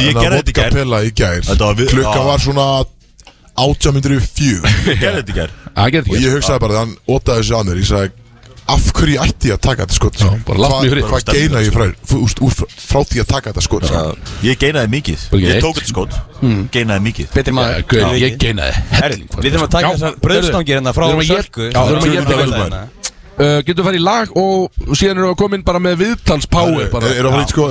í 0.00 0.16
gær. 0.18 0.74
Pilla 0.74 1.04
í 1.04 1.14
gær. 1.14 1.40
Klukka 1.94 2.26
var 2.26 2.42
svona 2.42 2.68
átjámyndur 3.54 4.16
í 4.16 4.20
fjö 4.24 4.58
Ég 4.90 4.98
gerði 4.98 5.20
þetta 5.22 5.30
í 5.30 5.38
gær. 5.38 5.54
Það 5.74 5.92
getur 5.94 6.10
Og 6.10 6.16
ekki 6.18 6.26
ég 6.26 6.36
hugsaði 6.38 6.62
bara 6.64 6.80
Þann 6.80 6.94
ótaði 7.06 7.42
þessi 7.42 7.54
að 7.54 7.68
mér. 7.68 7.82
Ég 7.82 7.90
sagði 7.90 8.23
Af 8.64 8.84
hverju 8.96 9.18
ætti 9.20 9.50
ég 9.50 9.58
að 9.58 9.62
taka 9.66 9.84
þetta 9.84 9.96
skot 9.98 10.16
frið. 10.16 11.02
Hvað 11.10 11.26
geina 11.36 11.60
ég 11.60 11.74
frá, 11.74 11.84
úr, 12.16 12.54
frá 12.64 13.00
því 13.04 13.20
að 13.20 13.28
taka 13.34 13.52
þetta 13.52 13.64
skot 13.66 13.88
Ég 14.46 14.60
geinaði 14.62 14.90
mikið. 14.94 15.26
Ég 15.42 15.60
tók 15.60 15.80
þetta 15.80 15.90
skot. 15.92 16.16
Geinaði 16.72 17.04
mikið. 17.10 17.28
Betri 17.34 17.54
maður. 17.56 17.74
Já, 17.76 17.86
gaur, 17.92 18.16
ég 18.22 18.36
geinaði 18.40 18.84
Herri, 18.94 19.18
Við 19.36 19.50
þurfum 19.50 19.66
að 19.66 19.72
taka 19.76 19.90
þessar 19.94 20.16
bröðstangir 20.24 20.78
hérna 20.78 20.94
frá 20.96 21.08
að 21.10 21.24
Sölku 21.28 21.68
éta- 21.68 21.74
Já, 21.74 21.84
við 21.92 22.22
að 22.24 23.02
uh, 23.34 23.60
Getum 23.66 23.88
farið 23.88 23.98
í 23.98 24.04
lag 24.04 24.32
og 24.38 24.78
síðan 24.94 25.20
erum 25.20 25.34
við 25.34 25.64
bara 25.66 25.80
með 25.82 26.00
viðtalspáir 26.04 26.88
bara. 26.92 27.12
Er 27.12 27.28
það 27.28 27.46
sko 27.50 27.68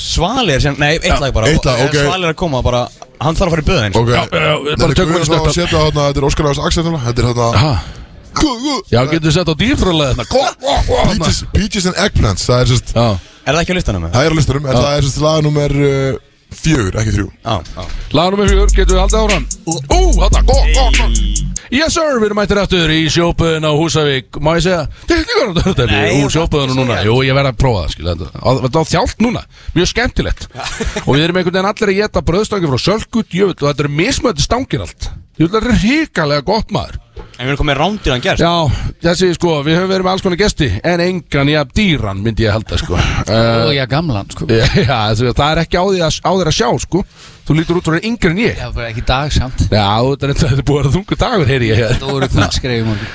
Svali 0.00 0.56
er 0.56 0.64
sem, 0.64 0.76
nei, 0.80 0.94
eitt 0.96 1.20
lag 1.20 1.34
bara. 1.36 1.46
Svali 1.46 2.24
er 2.24 2.32
að 2.32 2.38
koma 2.40 2.62
bara, 2.66 2.86
hann 3.20 3.36
þarf 3.38 3.52
að 3.52 3.56
fara 3.56 3.62
í 3.62 3.70
böðin 3.70 3.92
Þetta 4.10 4.40
er 4.40 6.02
að 6.02 6.16
er 6.16 6.28
Óskar 6.30 6.48
Lagast 6.48 6.64
Axel 6.64 6.86
Þetta 6.90 7.20
er 7.20 7.28
þarna 7.30 7.50
Ha, 7.60 7.72
Já, 8.90 9.00
getum 9.10 9.28
við 9.28 9.36
sett 9.36 9.50
á 9.50 9.54
dýrfröðlega 9.60 10.16
þetta 10.20 10.28
Peaches, 11.10 11.42
Peaches 11.54 11.90
and 11.90 12.00
Eggplants 12.00 12.46
Það 12.48 12.64
er 12.64 12.72
sérst 12.72 12.94
Er 12.96 13.54
það 13.54 13.62
ekki 13.64 13.74
á 13.74 13.78
listanum? 13.80 14.08
Það 14.10 14.26
er 14.26 14.34
á 14.34 14.38
listanum 14.38 14.66
En 14.66 14.80
það 14.80 14.90
er 14.96 15.06
sérst 15.08 15.22
lag 15.24 15.40
nummer 15.46 15.76
uh, 15.80 16.18
Fjögur, 16.50 16.96
ekki 16.98 17.12
þrjú. 17.14 17.28
Já, 17.44 17.60
já. 17.62 17.84
Lag 18.18 18.32
nummer 18.34 18.48
fjögur, 18.50 18.72
getum 18.74 18.96
við 18.96 19.02
haldið 19.04 19.20
áfram? 19.20 19.44
Ú, 19.70 20.00
þarna, 20.18 20.40
gó, 20.48 20.56
gó, 20.74 20.86
gó 20.98 21.50
Yes 21.70 21.94
sir, 21.94 22.16
við 22.18 22.26
erum 22.26 22.38
mættir 22.40 22.58
aftur 22.58 22.90
í 22.90 23.04
sjópuðin 23.14 23.62
á 23.62 23.70
Húsavík. 23.78 24.40
Má 24.42 24.56
ég 24.58 24.64
segja, 24.64 24.80
þetta 25.06 25.14
er 25.14 25.20
líka 25.22 25.68
þetta 25.68 25.84
Nei, 25.86 26.16
Úr 26.16 26.24
það 26.24 26.32
sjópuðinu 26.34 26.72
ekki 26.72 26.80
núna, 26.80 26.96
jú, 27.06 27.14
ég 27.22 27.36
verð 27.38 27.50
að 27.52 27.60
prófa 27.60 27.84
það 28.00 28.24
Á- 28.34 28.60
Þetta 28.64 28.80
var 28.80 28.88
þjált 28.90 29.22
núna, 29.22 29.42
mjög 29.76 29.90
skemmtilegt. 29.92 30.48
Og 31.06 31.12
við 31.14 31.22
erum 31.28 31.38
einhvern 31.38 31.54
veginn 31.60 31.70
allir 31.70 31.92
að 31.94 32.00
geta 32.00 32.24
bröðstangi 32.32 32.72
frá 32.72 32.82
Sölkut, 32.82 33.30
jöfull 33.38 33.54
Og 33.54 33.68
þetta 33.68 33.86
eru 33.86 33.92
mismöndi 34.00 34.42
stangir 34.48 34.82
allt. 34.82 35.10
Þetta 35.38 35.62
er 35.62 35.70
ríkalega 35.84 36.46
gott 36.50 36.74
maður 36.74 36.98
En 37.40 37.48
við 37.48 37.54
erum 37.54 37.60
komið 37.62 37.78
rándir 37.78 38.12
hann 38.12 38.20
gerst. 38.20 38.42
Já, 38.44 38.88
þessi 39.00 39.30
sko, 39.32 39.52
við 39.64 39.78
höfum 39.78 39.88
verið 39.94 40.04
með 40.04 40.12
alls 40.12 40.24
konar 40.26 40.38
gesti 40.42 40.66
En 40.84 41.00
engan 41.00 41.48
í 41.48 41.54
að 41.56 41.70
dýran, 41.78 42.18
myndi 42.20 42.44
ég 42.44 42.52
halda 42.52 42.76
sko. 42.76 42.98
Og 43.64 43.72
ég 43.72 43.88
gamlan 43.88 44.28
sko. 44.28 44.44
Já, 44.50 44.98
þessi, 45.08 45.30
það 45.38 45.46
er 45.54 45.60
ekki 45.62 45.80
á, 45.80 45.84
því 45.88 46.02
að, 46.04 46.18
á 46.20 46.30
þér 46.36 46.50
að 46.50 46.56
sjá 46.58 46.68
sko. 46.84 47.02
Þú 47.48 47.56
lítur 47.56 47.80
út 47.80 47.88
frá 47.88 47.96
yngri 48.10 48.34
en 48.34 48.42
ég. 48.44 48.60
Já, 48.60 48.68
bara 48.76 48.90
ekki 48.92 49.06
dag 49.08 49.32
samt. 49.32 49.64
Já, 49.72 49.88
þetta 50.10 50.28
er, 50.28 50.34
þetta 50.42 50.60
er 50.60 50.68
búið 50.68 50.76
að 50.76 50.84
vera 50.84 50.94
þungu 50.98 51.20
dagur, 51.24 51.48
heyri 51.48 51.70
ég. 51.72 51.80
Hér 51.80 51.96
Það 51.96 52.12
voru 52.12 52.28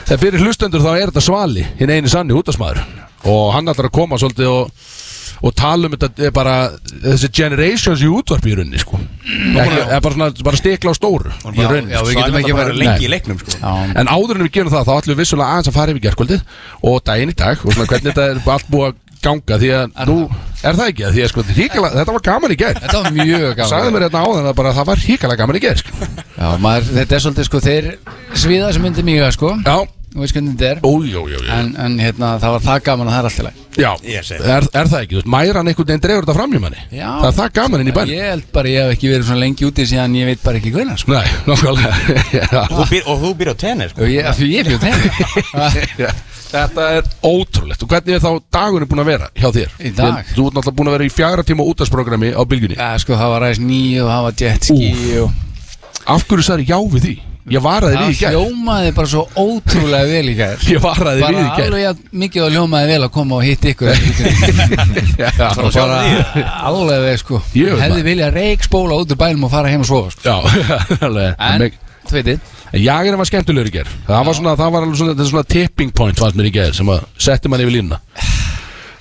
Þegar 0.10 0.24
fyrir 0.26 0.46
hlustendur 0.48 0.86
þá 0.88 0.92
er 0.96 1.12
þetta 1.12 1.24
Svali 1.30 1.68
Hinn 1.78 1.94
eini 1.94 2.10
sanni 2.12 2.36
útasmaður 2.36 2.82
Og 3.30 3.54
hann 3.54 3.70
ætlar 3.70 3.92
að 3.92 3.96
koma 3.96 4.20
svolítið 4.22 4.50
og, 4.50 4.90
og 5.42 5.56
tala 5.58 5.90
um 5.90 5.96
þetta 5.96 6.28
er 6.30 6.34
bara 6.36 6.56
Þessi 7.06 7.30
generations 7.36 8.02
í 8.02 8.10
útvarpi 8.10 8.52
í 8.54 8.58
rauninni 8.58 8.80
sko. 8.82 8.98
Ekki, 9.26 9.80
er 9.86 10.02
bara, 10.02 10.14
svona, 10.16 10.30
bara 10.48 10.60
stikla 10.60 10.94
á 10.94 10.96
stóru 10.98 11.32
Í 11.32 11.56
Já, 11.60 11.68
rauninni 11.70 11.94
já, 11.94 12.00
sko. 12.02 12.08
við 12.10 12.20
getum 12.22 12.40
ekki 12.42 12.58
verið 12.60 12.80
lengi 12.82 13.08
í 13.08 13.12
leiknum 13.14 13.40
sko. 13.42 13.56
Já, 13.62 13.74
En 14.02 14.12
áður 14.12 14.40
en 14.40 14.46
við 14.48 14.54
gerum 14.60 14.74
það, 14.74 14.86
þá 14.90 14.94
ætlum 15.00 15.16
við 15.16 15.22
vissulega 15.24 15.50
aðeins 15.56 15.72
að 15.72 15.78
fara 15.80 15.96
yfir 15.96 16.06
gerkvöldið 16.10 16.46
og 16.92 17.02
daginn 17.10 17.34
í 17.34 17.38
dag 17.42 17.58
og 17.66 17.74
svona 17.76 17.90
hvernig 17.92 18.12
þetta 18.14 18.28
er 18.32 18.42
allt 18.56 18.72
búið 18.74 18.88
að 18.92 19.02
ganga 19.26 19.58
því 19.58 19.70
að 19.74 19.86
Er 20.04 20.10
nú 20.12 20.18
er 20.66 20.78
það 20.78 20.90
ekki 20.92 21.04
að 21.06 21.16
því 21.16 21.22
að 21.26 21.30
sko 21.32 21.44
ríkala, 21.56 21.90
þetta 21.96 22.14
var 22.16 22.24
gaman 22.26 22.54
í 22.54 22.58
gær. 22.60 22.76
Þetta 22.84 23.00
var 23.02 23.14
mjög 23.16 23.46
gaman 23.58 23.70
Sagði 23.72 23.94
mér 23.96 24.06
hérna 24.06 24.22
áðan 24.26 24.50
að 24.52 24.56
bara 24.60 24.74
það 24.78 24.88
var 24.90 25.02
ríkala 25.06 25.38
gaman 25.40 25.58
í 25.58 25.62
gær 25.66 25.82
sko. 25.82 26.10
Já, 26.36 26.48
maður, 26.62 26.88
þetta 27.00 27.16
er 27.18 27.24
svolítið 27.26 27.48
sko 27.50 27.62
Þeir 27.66 27.88
sviða 28.46 28.70
sem 28.76 28.86
myndi 28.86 29.06
mjög 29.08 29.34
sko. 29.36 29.52
Já, 29.66 29.76
Þú 30.16 30.22
veist 30.24 30.36
hvernig 30.38 30.54
þetta 30.56 30.68
er 30.72 30.78
ó, 30.80 30.92
jó, 31.04 31.22
jó, 31.28 31.40
jó 31.44 31.52
En, 31.52 31.70
en 31.86 31.96
hérna, 32.00 32.28
það 32.40 32.54
var 32.56 32.62
það 32.64 32.78
gaman 32.86 33.10
að 33.10 33.16
það 33.16 33.20
er 33.20 33.26
alltaf 33.28 33.46
læg 33.46 33.64
Já, 33.76 33.90
Ég 34.08 34.24
segi. 34.24 34.46
er, 34.56 34.68
er 34.80 34.88
það 34.88 35.02
ekki, 35.04 35.12
þú 35.12 35.20
veist, 35.20 35.28
mæran 35.34 35.68
einhvern 35.68 35.90
veginn 35.90 36.04
dregur 36.06 36.24
þetta 36.24 36.36
fram 36.38 36.54
í 36.56 36.62
manni 36.64 36.84
Já. 36.96 37.10
Það 37.20 37.28
er 37.28 37.36
það 37.40 37.50
gaman 37.58 37.84
inn 37.84 37.90
í 37.92 37.96
bæn 37.98 38.12
Ég 38.14 38.30
held 38.32 38.46
bara, 38.56 38.72
ég 38.72 38.86
hef 38.86 38.94
ekki 38.96 39.10
verið 39.12 39.28
svona 39.28 39.42
lengi 39.44 39.68
úti 39.68 39.88
síðan 39.92 40.16
ég 40.16 40.30
veit 40.32 40.46
bara 40.46 40.62
ekki 40.62 40.72
hvernig 40.72 41.02
sko 41.04 41.12
Nei, 41.12 41.34
nákvæmlega 41.50 41.92
Já. 42.40 42.48
Og 42.62 42.72
þú 42.80 42.88
býr- 42.94 43.10
Og 43.12 43.20
þú 43.26 43.34
býr 43.42 43.52
á 43.52 43.56
tenni 43.66 43.90
sko 43.92 44.06
Og 44.08 44.14
ég, 44.16 44.30
af 44.32 44.40
því 44.40 44.48
ég 44.56 44.72
bjóð 44.72 44.88
þeim 44.88 44.98
Já. 46.06 46.10
Þetta 46.56 46.88
er 46.96 47.12
ótrúlegt 47.28 47.84
Og 47.84 47.92
hvernig 47.92 48.16
er 48.16 48.24
þá 48.24 48.32
dagurinn 48.56 48.88
búin 48.96 49.04
að 49.04 49.12
vera 49.12 49.28
hjá 49.36 49.50
þér? 49.60 49.76
Í 49.84 49.92
dag? 50.00 50.22
Því- 50.24 50.38
Þú 50.40 50.48
ert 50.48 50.56
náttúrulega 50.62 50.78
búin 50.80 50.92
að 50.94 50.96
vera 50.96 51.10
í 51.10 51.14
fjagra 51.20 51.44
tíma 51.52 51.68
útastprogrammi 51.74 52.32
á 52.32 52.42
bylgjunni 52.48 52.80
Já, 52.80 52.90
sko, 53.04 53.20
það 53.20 53.34
var 53.36 53.44
ræðis 53.50 53.64
nýju 53.68 54.06
og 54.06 54.12
það 54.14 54.28
var 54.30 54.42
jetski 54.46 54.92
og 55.26 55.42
Af 56.16 56.24
hverju 56.30 56.46
sagði 56.48 56.68
já 56.70 56.78
við 56.96 57.02
því? 57.10 57.16
Ég 57.46 57.62
varaði 57.62 57.94
við 57.94 58.02
það 58.02 58.10
í 58.10 58.16
gær. 58.18 58.32
hljómaði 58.34 58.92
bara 58.98 59.10
svo 59.12 59.24
ótrúlega 59.38 60.06
vel 60.10 60.30
í 60.32 60.36
gær. 60.40 60.64
Ég 60.66 60.80
varaði 60.82 61.22
Bara 61.22 61.36
við 61.36 61.44
í 61.46 61.50
gær. 61.60 61.68
alveg 61.68 61.84
jafn 61.84 62.08
mikið 62.24 62.42
og 62.46 62.54
hljómaði 62.56 62.88
vel 62.90 63.04
að 63.06 63.12
koma 63.14 63.36
og 63.38 63.44
hitta 63.46 63.70
ykkur 63.70 63.92
Já, 65.22 65.30
Bara, 65.38 65.70
bara 65.76 66.00
alveg 66.72 67.04
vel 67.06 67.20
sko. 67.22 67.42
Jöfull, 67.54 67.82
Hefði 67.84 68.02
viljað 68.08 68.34
reikspóla 68.40 68.98
út 69.04 69.14
úr 69.14 69.20
bænum 69.22 69.46
og 69.46 69.54
fara 69.54 69.70
heim 69.70 69.86
og 69.86 69.90
sofa 69.92 70.16
sko. 70.16 70.26
Já, 70.26 70.36
alveg. 71.06 71.38
En, 71.38 71.68
þú 72.10 72.18
veitir 72.18 72.42
Jagerinn 72.82 73.22
var 73.22 73.30
skemmtilegur 73.30 73.70
í 73.70 73.76
ger 73.78 73.94
Það 74.10 74.26
var 74.32 74.36
svona, 74.42 74.56
það 74.60 74.74
var 74.74 74.88
alveg 74.88 74.98
svona, 75.00 75.14
þetta 75.14 75.26
er 75.28 75.32
svona 75.36 75.48
tipping 75.54 75.94
point 76.02 76.18
fannst 76.26 76.40
mér 76.42 76.50
í 76.50 76.54
ger 76.58 76.74
sem 76.76 76.90
að 76.92 77.06
setti 77.30 77.52
mann 77.54 77.62
yfir 77.64 77.78
línuna. 77.78 78.02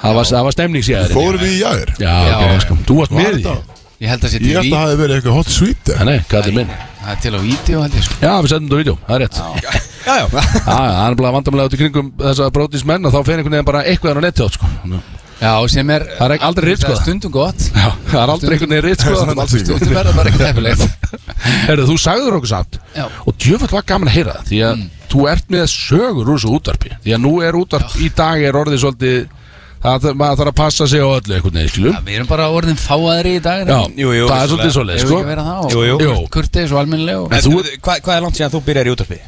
Það 0.04 0.18
var, 0.20 0.28
það 0.30 0.44
var 0.50 0.54
stemningsjæður 0.58 1.14
Fórum 1.16 1.40
við 1.40 1.54
í 1.56 1.60
jæður 1.64 1.94
Já, 1.96 2.12
Já. 2.12 2.34
ok, 2.44 2.58
sko. 2.68 2.76
Þú 2.84 2.98
varst 3.00 3.16
Var 3.16 3.24
með 3.24 3.38
því? 3.40 3.54
Ég 4.04 4.12
held 4.12 4.26
að 4.28 4.34
Ég 4.44 4.58
að 4.60 4.68
það 4.68 4.82
hefði 4.84 5.00
verið 5.00 5.16
eitthvað 5.16 5.38
hot 5.40 5.54
sweet 5.54 5.94
Nei, 5.96 6.04
nei, 6.10 6.18
kallið 6.28 6.58
minn 6.60 6.74
Það 7.04 7.10
er 7.14 7.18
til 7.24 7.34
á 7.36 7.40
vídeo 7.44 7.82
held 7.84 7.96
ég 7.98 8.04
sko. 8.06 8.14
Já, 8.22 8.30
við 8.40 8.52
setjum 8.54 8.68
þetta 8.68 8.76
á 8.76 8.80
vídeo, 8.80 8.94
það 9.04 9.14
er 9.16 9.22
rétt. 9.24 9.36
Já, 9.36 9.82
Já, 10.04 10.14
já. 10.14 10.24
Já, 10.68 10.78
það 10.78 11.04
er 11.08 11.18
bara 11.20 11.34
vandamlega 11.34 11.68
út 11.70 11.74
í 11.76 11.80
kringum 11.82 12.08
þessa 12.20 12.48
brótis 12.54 12.84
menn 12.88 13.04
og 13.08 13.12
þá 13.14 13.20
fer 13.28 13.38
einhvern 13.40 13.56
veginn 13.58 13.68
bara 13.68 13.84
eitthvað 13.88 14.20
á 14.20 14.22
netti 14.24 14.44
átt, 14.46 14.56
sko. 14.58 14.70
Já, 14.88 15.02
Já, 15.44 15.50
sem 15.68 15.90
er 15.90 16.04
Það 16.16 16.32
er 16.36 16.44
aldrei 16.46 16.66
ritskoðað. 16.70 16.94
Það 16.94 17.00
er 17.00 17.04
stundum 17.04 17.32
gott. 17.34 17.64
Það 17.74 18.18
er 18.22 18.32
aldrei 18.34 18.52
einhvern 18.54 18.72
veginn 18.74 18.84
ritt, 18.86 19.02
sko. 19.04 19.16
Stundum 19.18 19.42
alls 19.44 19.54
ekki. 19.58 19.66
Stundum 19.66 19.96
verður 19.98 20.18
bara 20.20 20.30
ekki 20.30 20.40
tefilegt 20.40 20.84
Herðu, 21.68 21.86
þú 21.90 21.96
sagður 22.00 22.36
okkur 22.38 22.50
samt 22.54 22.78
Já. 22.94 23.04
og 23.26 23.36
djöfull 23.44 23.72
var 23.74 23.84
gaman 23.88 24.08
að 24.08 24.14
heyra 24.16 24.36
það, 24.38 24.46
því 24.50 24.60
að 24.68 24.84
þú 25.14 25.26
ert 25.30 25.50
með 25.52 25.64
sögur 25.74 26.30
úr 26.30 26.38
þessu 26.38 26.52
útvarpi 26.56 26.92
því 27.04 27.14
að 27.16 27.20
nú 27.26 27.32
er 27.44 27.58
útvarp 27.58 27.98
í 28.00 28.08
dag 28.16 28.44
er 28.48 28.58
orðið 28.62 28.80
svolítið 28.84 29.18
það, 29.84 30.06
maður 30.20 30.40
þarf 30.40 30.52
að 30.52 30.58
passa 30.60 30.86
sig 30.90 31.04
á 31.04 31.08
öllu 31.08 31.36
einhvern 31.36 31.58
veginn, 31.58 31.72
skilum 31.74 31.92
Já, 31.94 32.00
Við 32.08 32.18
erum 32.18 32.30
bara 32.30 32.48
orðin 32.56 32.80
fáaðri 32.80 33.34
í 33.38 33.42
dag 33.44 33.64
Já, 33.68 33.80
Jú, 34.00 34.12
jú, 34.16 34.28
það 34.30 34.44
er 34.44 34.52
svolítið 34.52 34.74
svolítið, 34.78 35.02
Ef 35.02 35.08
sko. 35.08 35.18
ekki 35.20 35.30
vera 35.32 35.46
það? 35.48 35.74
Jú, 35.74 35.84
jú. 35.90 35.98
Jú. 36.04 36.14
Kurteis 36.38 36.72
og 36.74 36.80
almennileg 36.84 37.20
og 37.24 37.34
En 37.34 37.44
þú- 37.44 37.58
þú, 37.58 37.76
hvað, 37.84 38.00
hvað 38.06 38.16
er 38.16 38.24
langt 38.26 38.40
síðan 38.40 38.54
þú 38.54 38.62
byrjar 38.70 38.88
í 38.90 38.94
útvarpi? 38.94 39.20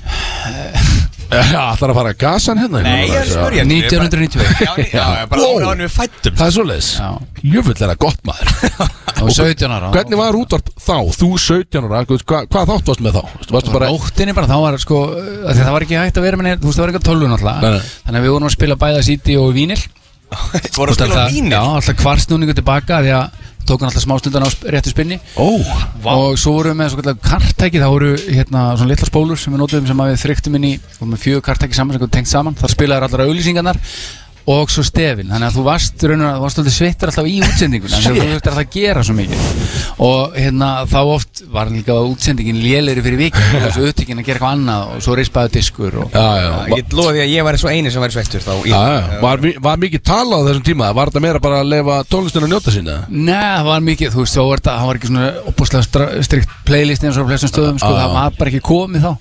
Já, 1.27 1.75
það 1.75 1.83
er 1.83 1.91
að 1.91 1.97
fara 1.99 2.11
að 2.13 2.19
gasa 2.21 2.53
hann 2.53 2.61
hérna? 2.63 2.81
Nei, 2.87 3.09
ég 3.11 3.17
er 3.19 3.27
spyrja. 3.27 3.65
1991 3.67 4.63
Já, 4.63 4.73
já, 4.79 4.87
já, 4.95 5.27
bara 5.27 5.49
ára 5.51 5.73
ánum 5.73 5.83
við 5.83 5.91
fættum 5.97 6.37
Það 6.39 6.47
er 6.47 6.55
svoleiðis. 6.55 6.91
Já. 7.01 7.09
Jöfull 7.57 7.75
er 7.75 7.91
það 7.91 7.99
gott 8.05 8.21
maður. 8.29 8.53
Og 9.27 9.33
17 9.33 9.75
ára. 9.75 9.91
Hvernig 9.97 10.21
var 10.21 10.39
útvarp 10.39 10.71
þá? 10.79 10.97
Þú 11.19 11.31
17 11.43 11.89
ára, 11.89 12.03
hvað, 12.07 12.23
hvað 12.53 12.71
þátt 12.71 12.91
varst 12.93 13.03
með 13.03 13.19
þá? 13.19 13.23
Varstu 13.57 13.75
bara 13.75 13.91
Nóttinni 13.91 14.37
bara, 14.37 14.51
þá 14.51 14.57
var 14.63 14.79
sko 14.83 15.03
af 15.11 15.51
því 15.51 15.57
að 15.57 15.63
Það 15.67 15.75
var 15.77 15.87
ekki 15.89 15.99
hægt 16.01 16.21
að 16.21 16.27
vera 16.29 16.41
með 16.41 16.61
Þú 16.63 16.71
veist, 16.71 16.79
það 16.79 16.85
var 16.87 16.93
ekki 16.95 17.01
að 17.03 17.25
náttúrulega 17.27 17.75
nei. 17.75 17.93
Þannig 18.07 18.21
að 18.21 18.27
við 18.29 18.35
vorum 18.37 18.51
að 18.51 18.55
spila 18.57 18.79
bæða 18.87 19.05
City 19.11 19.39
og 19.41 19.51
Vínil 19.57 19.81
Voru 20.77 20.91
að 20.93 20.97
spila 20.99 21.23
á 21.23 21.27
Já, 21.27 21.33
vínir 21.35 21.57
alltaf 21.59 21.99
kvarsnúningu 22.01 22.55
tilbaka 22.59 22.99
Því 23.05 23.13
að 23.15 23.43
tókum 23.67 23.89
alltaf 23.89 24.05
smástundan 24.05 24.45
á 24.47 24.51
sp- 24.51 24.69
réttu 24.71 24.93
spinni. 24.93 25.17
Ó, 25.39 25.47
Og 26.07 26.37
svo 26.39 26.53
vorum 26.59 26.75
við 26.75 26.79
með 26.81 26.91
svo 26.93 27.01
kallar 27.03 27.17
kartæki 27.23 27.81
Það 27.83 27.95
voru 27.95 28.11
hérna 28.31 28.61
svona 28.79 28.91
litla 28.93 29.09
spólur 29.11 29.41
sem 29.43 29.55
við 29.55 29.63
notuðum 29.63 29.89
sem 29.91 30.03
við 30.05 30.21
þryktum 30.23 30.59
inn 30.61 30.69
í. 30.69 30.75
Og 31.01 31.11
með 31.11 31.23
fjögur 31.25 31.45
kartæki 31.49 31.79
saman 31.79 31.97
sem 31.99 32.05
við 32.07 32.13
tengt 32.15 32.31
saman. 32.31 32.55
Þar 32.59 32.75
spilaður 32.77 33.09
allar 33.09 33.25
auðlýsingarnar 33.27 33.81
og 34.47 34.71
svo 34.71 34.83
stefin 34.87 35.27
þannig 35.33 35.49
að 35.49 35.57
þú 35.59 35.63
varst, 35.67 36.03
raunur, 36.07 36.37
þú 36.37 36.43
varst 36.45 36.61
alltaf 36.61 36.75
svittur 36.77 37.11
alltaf 37.11 37.27
í 37.27 37.39
útsendingun 37.43 37.91
þannig 37.91 38.07
að 38.07 38.17
þú 38.17 38.27
þurftir 38.31 38.53
alltaf 38.53 38.61
að 38.63 38.77
gera 38.77 39.03
svo 39.09 39.17
mikið. 39.19 39.47
Og 40.07 40.37
hérna 40.37 40.69
þá 40.87 40.99
oft 41.17 41.43
var 41.51 41.71
líka 41.73 41.97
útsendingin 42.07 42.61
lélegri 42.63 43.03
fyrir 43.07 43.21
vikið 43.25 43.57
þessu 43.67 43.87
upptökin 43.91 44.21
að 44.23 44.29
gera 44.29 44.37
eitthvað 44.39 44.55
annað 44.55 44.93
og 44.97 45.03
svo 45.07 45.17
reispaðu 45.19 45.53
diskur 45.57 45.99
og 46.05 46.15
Já, 46.15 46.27
já, 46.45 46.51
Ég 46.71 46.83
get 46.85 46.97
lofa 47.01 47.15
því 47.17 47.23
að 47.25 47.33
ég 47.35 47.47
væri 47.49 47.63
svo 47.65 47.73
eini 47.75 47.93
sem 47.95 48.05
væri 48.07 48.17
sveittur 48.17 48.45
þá 48.47 48.53
í- 48.63 48.71
Já. 48.71 48.83
Var, 49.27 49.45
var 49.67 49.83
mikið 49.83 50.05
talað 50.07 50.39
á 50.39 50.47
þessum 50.51 50.67
tíma? 50.71 50.93
Var 51.01 51.11
þetta 51.11 51.25
meira 51.27 51.43
bara 51.43 51.61
að 51.65 51.71
lefa 51.75 51.99
tónlistinu 52.13 52.47
að 52.47 52.55
njóta 52.55 52.75
sína? 52.77 52.97
Nei, 53.11 53.35
það 53.35 53.69
var 53.73 53.87
mikið, 53.91 54.15
þú 54.15 54.23
veist, 54.27 54.37
þá 54.39 54.45
var 54.53 54.65
það 54.71 54.87
var 54.91 55.01
ekki 55.01 55.11
svona 55.11 55.29
opbúslega 55.51 56.09
strikt 56.29 56.57
playlist 56.69 57.07
eins 57.07 57.19
og 57.21 57.29
flestum 57.31 57.51
stöðum, 57.53 57.81
sko, 57.83 57.93
það 57.97 58.15
var 58.21 58.37
bara 58.39 58.53
ekki 58.53 58.63
komið 58.67 59.07
þá. 59.09 59.15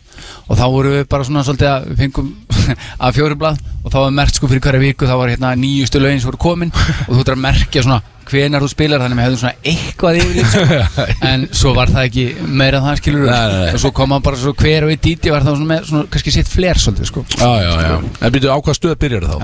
Og 0.45 0.57
þá 0.59 0.65
voru 0.71 0.91
við 0.93 1.07
bara 1.11 1.25
svona 1.27 1.41
svolítið 1.45 1.69
að 1.71 1.85
við 1.89 2.01
fengum 2.03 2.27
að 2.73 3.15
fjórublað 3.19 3.61
og 3.85 3.93
þá 3.93 3.97
var 4.01 4.13
mert 4.17 4.35
sko 4.39 4.49
fyrir 4.49 4.63
hverja 4.65 4.81
viku, 4.81 5.07
þá 5.09 5.15
var 5.19 5.31
hérna 5.33 5.53
nýjustu 5.59 6.01
lögin 6.01 6.21
sem 6.23 6.29
voru 6.31 6.41
komin 6.41 6.73
og 6.73 7.11
þú 7.11 7.17
þurftir 7.19 7.35
að 7.37 7.43
merkja 7.45 7.85
svona 7.85 8.01
hvenar 8.25 8.63
þú 8.65 8.69
spilar, 8.71 9.03
þannig 9.05 9.15
að 9.15 9.21
við 9.21 9.25
hefðum 9.27 9.41
svona 9.43 9.69
eitthvað 9.69 10.19
yfir 10.23 10.47
sko. 10.49 11.05
en 11.29 11.43
svo 11.53 11.73
var 11.77 11.91
það 11.93 12.07
ekki 12.09 12.25
meira 12.57 12.81
það 12.81 12.97
skilur 13.03 13.27
Nei, 13.29 13.37
nei, 13.37 13.59
nei. 13.61 13.71
og 13.77 13.81
svo 13.83 13.91
kom 14.01 14.15
hann 14.15 14.25
bara 14.25 14.41
svo 14.41 14.55
hver 14.57 14.87
og 14.87 14.93
einn 14.95 15.03
díti 15.05 15.33
var 15.33 15.45
það 15.45 15.59
svona 15.59 15.69
með 15.75 15.89
svona 15.91 16.09
kannski 16.15 16.33
sitt 16.33 16.49
fler 16.49 16.81
svolítið 16.81 17.11
sko 17.11 17.25
Já, 17.37 17.51
já, 17.61 17.73
já 17.85 17.95
En 18.01 18.33
byrju 18.33 18.49
á 18.49 18.57
hvað 18.57 18.79
stöð 18.79 18.97
byrjar 19.05 19.27
þá? 19.29 19.35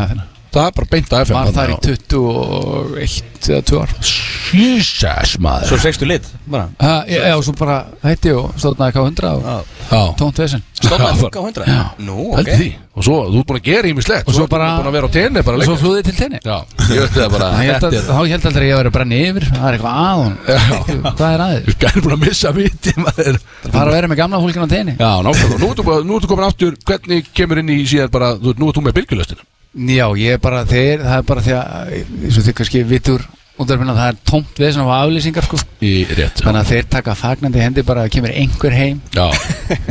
Það 0.52 0.66
er 0.68 0.74
bara 0.76 0.88
beint 0.92 1.14
að 1.16 1.22
FM 1.26 1.38
var 1.38 1.52
þar 1.56 1.70
í 1.72 1.76
þarna, 1.80 1.94
21 2.12 3.52
eða 3.52 3.62
2 3.70 3.78
ár. 3.82 3.92
Jesus 4.52 5.38
maður. 5.40 5.68
Svo 5.70 5.78
sextu 5.80 6.08
lit 6.10 6.26
bara. 6.52 6.66
Ha, 6.82 6.96
já, 7.08 7.36
svo 7.40 7.54
bara 7.56 7.78
hætti 8.04 8.34
og 8.36 8.50
stóðnaði 8.60 8.92
K100 8.98 9.32
og 9.32 10.12
tónt 10.20 10.42
vesen. 10.44 10.60
Stofnaði 10.76 11.14
Já, 11.14 11.22
fólk 11.22 11.36
á 11.40 11.42
100 11.46 12.04
Nú, 12.04 12.18
ok. 12.36 12.52
Og 12.92 13.06
svo, 13.08 13.16
þú 13.32 13.38
ert 13.40 13.48
búin 13.48 13.60
að 13.62 13.68
gera 13.70 13.88
ímislegt 13.92 14.28
Og 14.28 14.34
svo 14.36 14.46
bara- 14.52 14.74
búin 14.82 14.90
að 14.90 14.96
vera 14.98 15.08
á 15.08 15.12
tenni 15.16 15.44
bara 15.48 15.56
og 15.62 15.64
svo 15.70 15.78
flúðið 15.80 16.04
til 16.10 16.16
tenni. 16.20 16.40
Já, 16.44 16.58
ég 16.92 17.00
veit 17.06 17.16
það 17.16 17.30
bara. 17.38 17.48
Þá 18.12 18.20
held 18.20 18.36
er 18.36 18.48
aldrei 18.52 18.66
að 18.66 18.72
ég 18.72 18.76
væri 18.82 18.90
að 18.92 18.96
brenna 18.98 19.16
yfir. 19.22 19.44
Það 19.54 19.68
er 19.70 19.74
eitthvað 19.78 19.96
að 20.02 20.16
hún 20.20 20.36
Hvað 21.16 21.30
er 21.32 21.42
aðeins? 21.46 21.66
Þú 21.70 21.74
gæri 21.86 22.00
búin 22.04 22.18
að 22.18 22.24
missa 22.26 22.50
viti 22.60 22.92
maður. 23.00 23.36
Það 23.64 23.72
fara 23.78 23.88
að 23.88 23.96
vera 23.96 24.12
með 24.12 24.20
gamla 24.20 24.44
fólkin 24.44 24.68
á 24.68 24.70
tenni 24.76 24.94
Já, 29.72 30.08
ég 30.20 30.34
er 30.36 30.42
bara 30.44 30.66
þeir 30.68 31.06
Það 31.06 31.14
er 31.20 31.30
bara 31.30 31.46
því 31.46 31.54
að 31.60 31.94
eins 32.26 32.40
og 32.42 32.48
þið 32.48 32.58
kannski 32.60 32.82
vitur 32.90 33.30
útverfina 33.62 33.94
það 33.94 34.08
er 34.10 34.18
tómt 34.26 34.60
við 34.62 34.72
svona 34.74 34.98
aflýsingar 35.04 35.46
sko. 35.46 35.58
Í 35.86 35.92
rétt 36.18 36.40
Þannig 36.42 36.62
að 36.64 36.70
þeir 36.72 36.88
taka 36.96 37.14
fagnandi 37.20 37.62
hendi 37.62 37.84
bara 37.86 38.06
að 38.08 38.14
kemur 38.16 38.34
einhver 38.42 38.74
heim. 38.74 39.02
Já 39.14 39.28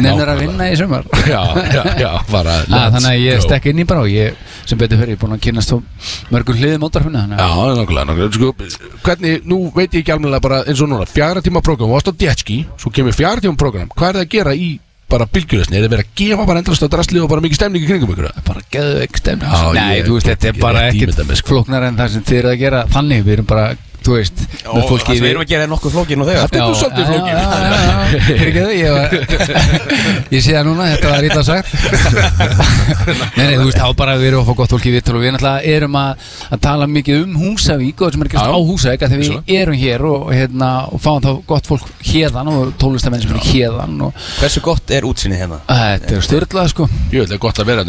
Nennir 0.00 0.32
að 0.32 0.42
vinna 0.42 0.66
í 0.72 0.78
sumar. 0.80 1.06
Já, 1.28 1.42
já, 1.70 1.82
já 2.00 2.10
Bara 2.32 2.56
Að, 2.64 2.88
Þannig 2.96 3.08
að 3.12 3.22
ég 3.22 3.44
stekk 3.44 3.70
inn 3.70 3.82
í 3.84 3.86
bara 3.86 4.04
og 4.04 4.10
ég 4.10 4.42
sem 4.66 4.80
betur 4.80 5.00
fyrir, 5.00 5.14
ég 5.14 5.20
er 5.20 5.22
búin 5.22 5.36
að 5.36 5.44
kynast 5.46 5.74
mörgum 6.34 6.58
hliðum 6.60 6.88
útverfina 6.88 7.24
Já, 7.30 7.46
að 7.46 7.80
nákvæmlega, 7.80 8.06
nákvæmlega. 8.10 8.34
Sko, 8.36 8.98
Hvernig, 9.06 9.48
nú 9.48 9.62
veit 9.76 9.94
ég 9.94 10.02
ekki 10.02 10.16
alveg 10.16 10.44
bara 10.44 10.62
eins 10.66 10.82
og 10.82 10.90
núna 10.90 11.08
Fjara 11.10 11.44
tíma 11.44 11.62
program, 11.64 11.88
þú 11.88 11.94
varst 11.96 12.10
á 12.10 12.14
jetski 12.26 12.62
Svo 12.80 12.92
kemur 12.94 13.16
fjara 13.16 13.44
tíma 13.44 13.58
program 13.60 13.90
Hvað 13.94 14.08
er 14.12 14.20
það 14.20 14.26
að 14.26 14.32
gera 14.34 14.56
í 14.58 14.70
bara 15.12 15.26
bylgjulöstinu? 15.34 15.76
Er 15.80 15.84
það 15.86 15.92
verið 15.94 16.06
að 16.06 16.14
gefa 16.20 16.46
bara 16.50 16.62
endrast 16.62 16.86
að 16.86 16.92
drasli 16.94 17.20
og 17.22 17.28
bara 17.32 17.44
mikið 17.44 17.60
stemning 17.60 17.84
í 17.84 17.90
kringum 17.90 18.12
ykkur? 18.14 18.30
bara 18.46 18.64
geðveik 18.74 19.20
stemning 19.20 19.50
Já, 19.50 19.72
Nei, 19.76 19.98
ég 19.98 20.06
þú 20.08 20.16
veist, 20.16 20.26
get 20.26 20.38
þetta 20.38 20.48
er 20.48 20.54
ekki 20.54 20.64
bara 20.64 20.80
rétt 20.84 20.94
ekkert 20.94 21.10
ímyndað 21.10 21.30
mér, 21.30 21.40
sko. 21.40 21.52
flóknar 21.54 21.86
en 21.90 22.00
það 22.00 22.12
sem 22.16 22.26
þið 22.30 22.38
eru 22.40 22.50
að 22.54 22.58
gera 22.64 22.82
Þannig, 22.94 23.24
við 23.26 23.36
erum 23.36 23.48
bara, 23.50 23.66
þú 24.00 24.14
veist 24.16 24.38
með 24.40 24.68
Og 24.70 24.84
fólki 24.90 25.12
við 25.14 25.20
við- 25.20 25.30
erum 25.30 25.42
að 25.44 25.48
gera 25.50 25.62
er 25.66 25.70
nokkuð 25.70 25.92
flókin 25.94 26.20
og 26.22 26.28
þegar. 26.30 26.42
Þetta 26.46 26.58
er 26.60 26.64
nú 26.70 26.74
svolítið 26.80 27.04
flókið. 27.10 27.30
já, 27.30 27.36
já, 27.40 27.46
já, 27.60 27.74
já. 27.80 28.20
Fyrirgefðu, 28.26 28.72
ég 28.80 28.90
var 28.96 29.08
Ég 30.34 30.40
sé 30.44 30.50
það 30.54 30.64
núna, 30.70 30.84
þetta 30.94 31.06
var 31.10 31.22
ítla 31.28 31.42
sagt. 31.44 31.68
Nei, 33.36 33.44
nei, 33.46 33.56
þú 33.58 33.66
veist, 33.68 33.78
þá 33.80 33.88
bara 33.98 34.14
við 34.20 34.26
erum 34.30 34.42
að 34.44 34.48
fá 34.50 34.54
gott 34.60 34.72
fólk 34.74 34.86
í 34.86 34.92
vittul 34.94 35.16
og 35.18 35.22
við 35.24 35.32
náttúrulega 35.34 35.74
erum 35.76 35.96
að, 36.00 36.10
að 36.54 36.60
tala 36.66 36.86
mikið 36.90 37.14
um 37.24 37.32
Húsavík 37.40 37.96
og 38.00 38.04
það 38.06 38.12
sem 38.16 38.24
er 38.24 38.30
ekki 38.30 38.40
á 38.40 38.58
Húsavík 38.70 39.04
að 39.06 39.14
þegar 39.14 39.22
við 39.24 39.54
erum 39.60 39.78
hér 39.80 40.04
og, 40.10 40.20
hérna, 40.34 40.70
og 40.90 41.02
fáum 41.04 41.22
þá 41.24 41.30
gott 41.50 41.70
fólk 41.70 41.86
hérðan 42.10 42.52
og 42.52 42.60
tólistamenn 42.80 43.22
sem 43.24 43.32
eru 43.34 43.42
hérðan 43.46 43.96
og 44.08 44.10
Hversu 44.40 44.60
gott 44.64 44.94
er 44.94 45.08
útsinnið 45.08 45.42
hérna? 45.44 45.58
þetta 45.70 46.16
er 46.20 46.26
styrlað 46.28 46.70
sko. 46.74 46.88
Jú, 47.10 47.24
þetta 47.24 47.36
er 47.38 47.42
gott 47.46 47.58
að 47.60 47.72
vera 47.72 47.82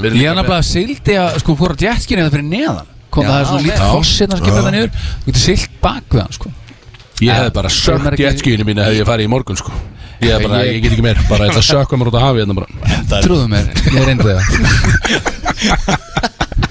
að 3.11 3.15
kom 3.15 3.23
Já, 3.23 3.29
það 3.31 3.39
er 3.41 3.45
svona 3.51 3.61
lítið 3.61 3.79
hérna 3.81 4.35
sem 4.37 4.45
kemur 4.47 4.61
það 4.65 4.73
niður. 4.77 4.91
Þú 5.21 5.25
getur 5.31 5.43
silt 5.45 5.73
bak 5.83 6.03
við 6.15 6.21
hann 6.23 6.35
sko. 6.39 6.47
Ég 7.21 7.33
hefði 7.37 7.51
bara 7.59 7.69
Sem 7.69 7.77
sökkt 7.85 8.05
ekki- 8.11 8.25
jetskíinu 8.25 8.63
mínu 8.71 8.81
hefði 8.85 8.97
ég 9.01 9.07
farið 9.11 9.25
í 9.27 9.31
morgun 9.35 9.57
sko. 9.59 9.71
Ég, 10.21 10.29
er 10.37 10.39
bara, 10.47 10.61
Ég- 10.63 10.73
ég 10.75 10.81
get 10.83 10.91
ekki 10.95 11.01
meir, 11.05 11.17
bara 11.29 11.47
þetta 11.49 11.61
sökka 11.65 11.97
mér 11.97 12.07
út 12.11 12.17
að 12.17 12.25
hafi 12.27 12.37
hérna 12.41 12.53
bara. 12.53 12.67
Trúðu 13.25 13.47
mér, 13.49 13.65
ég 13.91 14.05
reyndi 14.05 14.23
það 14.23 14.41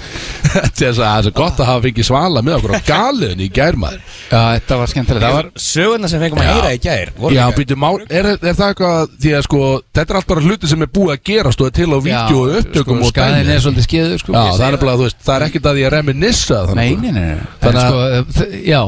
Þetta 0.51 0.85
er 0.87 0.93
svo 0.97 1.05
er 1.07 1.29
gott 1.37 1.59
að 1.61 1.67
hafa 1.69 1.81
fengið 1.85 2.05
svala 2.07 2.41
með 2.45 2.55
okkur 2.57 2.73
á 2.75 2.79
galiðin 2.87 3.41
í 3.45 3.47
gærmaður 3.55 4.01
Já, 4.31 4.41
þetta 4.57 4.77
var 4.81 4.91
skemmtilegt 4.91 5.23
Það 5.25 5.35
var 5.37 5.49
Sögurna 5.65 6.09
sem 6.11 6.21
fengum 6.23 6.41
að 6.41 6.47
Já. 6.47 6.53
heyra 6.57 6.71
í 6.75 6.79
gær 6.85 7.11
voru 7.17 7.37
Já, 7.37 7.43
býtum 7.57 7.81
mál, 7.83 7.97
er, 8.09 8.29
er 8.35 8.55
það 8.59 8.63
eitthvað 8.67 9.15
Því 9.25 9.33
að 9.37 9.45
sko, 9.47 9.61
þetta 9.95 10.05
er 10.15 10.19
allt 10.21 10.29
bara 10.31 10.45
hluti 10.45 10.71
sem 10.71 10.85
er 10.87 10.91
búið 10.97 11.13
að 11.15 11.23
gera 11.31 11.53
Stóð 11.55 11.71
til 11.79 11.89
á 11.91 11.97
vídeo 12.07 12.39
og 12.45 12.55
upptökum 12.61 13.01
sko, 13.01 13.07
og 13.07 13.13
Skaðin 13.13 13.45
dæmi. 13.47 13.55
er 13.57 13.65
svolítið 13.65 13.87
skeður 13.87 14.23
sko 14.25 14.35
Já, 14.35 14.43
það 14.61 14.67
er 14.69 14.79
bara, 14.85 14.95
þú 15.01 15.07
veist, 15.07 15.19
það 15.27 15.35
er 15.39 15.47
ekkert 15.49 15.69
að 15.71 15.81
ég 15.83 15.93
reminissa 15.95 16.61
Nei, 16.75 16.89
nei, 16.95 17.11
nei, 17.11 17.27
nei. 17.31 17.51
Þannig 17.61 17.83
að- 17.83 18.33
sko, 18.35 18.49
Já, 18.71 18.81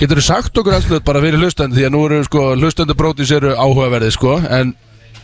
Getur 0.00 0.16
þú 0.16 0.22
sagt 0.24 0.56
okkur 0.62 0.78
allslut 0.78 1.04
bara 1.04 1.20
fyrir 1.20 1.42
hlustandi 1.42 1.76
Því 1.76 1.88
að 1.88 1.92
nú 1.92 2.04
eru 2.08 2.22
sko, 2.24 2.44
hlustandi 2.56 2.94
brótis 2.96 3.32
eru 3.36 3.50
áhugaverði 3.52 4.12
sko 4.16 4.38
En, 4.48 4.72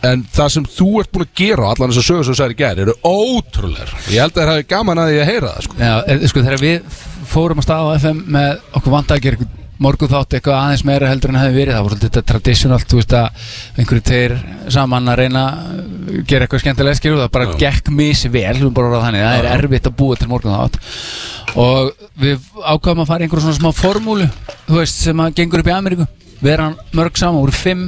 en 0.05 0.25
það 0.33 0.49
sem 0.55 0.67
þú 0.77 0.89
ert 1.01 1.11
búin 1.13 1.25
að 1.25 1.35
gera 1.41 1.69
Allan 1.71 1.93
þess 1.93 2.01
að 2.03 2.07
sögur 2.09 2.27
sem 2.27 2.33
þú 2.33 2.39
í 2.53 2.59
gær 2.61 2.81
Eru 2.83 2.97
ótrúlegar. 3.01 3.93
Ég 4.13 4.21
held 4.21 4.33
að 4.35 4.41
það 4.41 4.51
hefði 4.53 4.67
gaman 4.73 5.01
að 5.01 5.11
því 5.11 5.21
að 5.21 5.31
heyra 5.31 5.53
það 5.53 5.67
sko. 5.67 5.79
Já 5.81 5.93
en, 6.13 6.25
sko 6.31 6.43
þegar 6.47 6.65
við 6.65 6.99
fórum 7.27 7.61
að 7.63 7.67
staða 7.67 7.87
á 7.87 7.97
FM 7.97 8.19
með 8.37 8.51
okkur 8.77 8.93
gera 9.27 9.49
morgun 9.77 10.09
þátt 10.09 10.35
eitthvað 10.37 10.57
aðeins 10.57 10.83
meira 10.87 11.09
heldur 11.11 11.31
en 11.31 11.39
hefði 11.39 11.57
verið 11.57 11.75
það 11.75 11.83
voru 11.85 11.97
þetta 12.01 12.23
traditional, 12.31 12.79
þú 12.81 12.99
veist 12.99 13.13
að 13.13 13.49
einhverju 13.77 14.05
tveir 14.07 14.33
saman 14.73 15.11
að 15.11 15.19
reyna 15.21 15.43
að 15.51 16.23
gera 16.29 16.47
eitthvað 16.47 16.63
skemmtilegt 16.63 17.01
skilur 17.01 17.21
það 17.21 17.33
bara 17.35 17.49
Já. 17.51 17.53
gekk 17.61 17.91
orðað 18.89 19.05
þannig 19.05 19.25
það 19.27 19.37
er 19.37 19.49
erfitt 19.51 19.89
að 19.91 19.97
búa 19.99 20.17
til 20.17 20.29
morgun 20.31 20.55
þátt 20.57 20.79
og 21.61 22.07
við 22.23 22.49
ákvæðum 22.57 23.03
að 23.03 23.11
fara 23.11 23.27
einhverjum 23.27 23.45
svona 23.45 23.59
smá 23.59 23.77
formúlu 23.77 24.29
veist, 24.71 25.03
sem 25.05 25.21
að 25.21 25.37
gengur 25.37 25.61
upp 25.61 25.69
í 25.69 25.75
Ameríku 25.77 26.09
vera 26.41 26.71
mörg 26.97 27.21
saman, 27.21 27.41
voru 27.43 27.53
fimm 27.53 27.85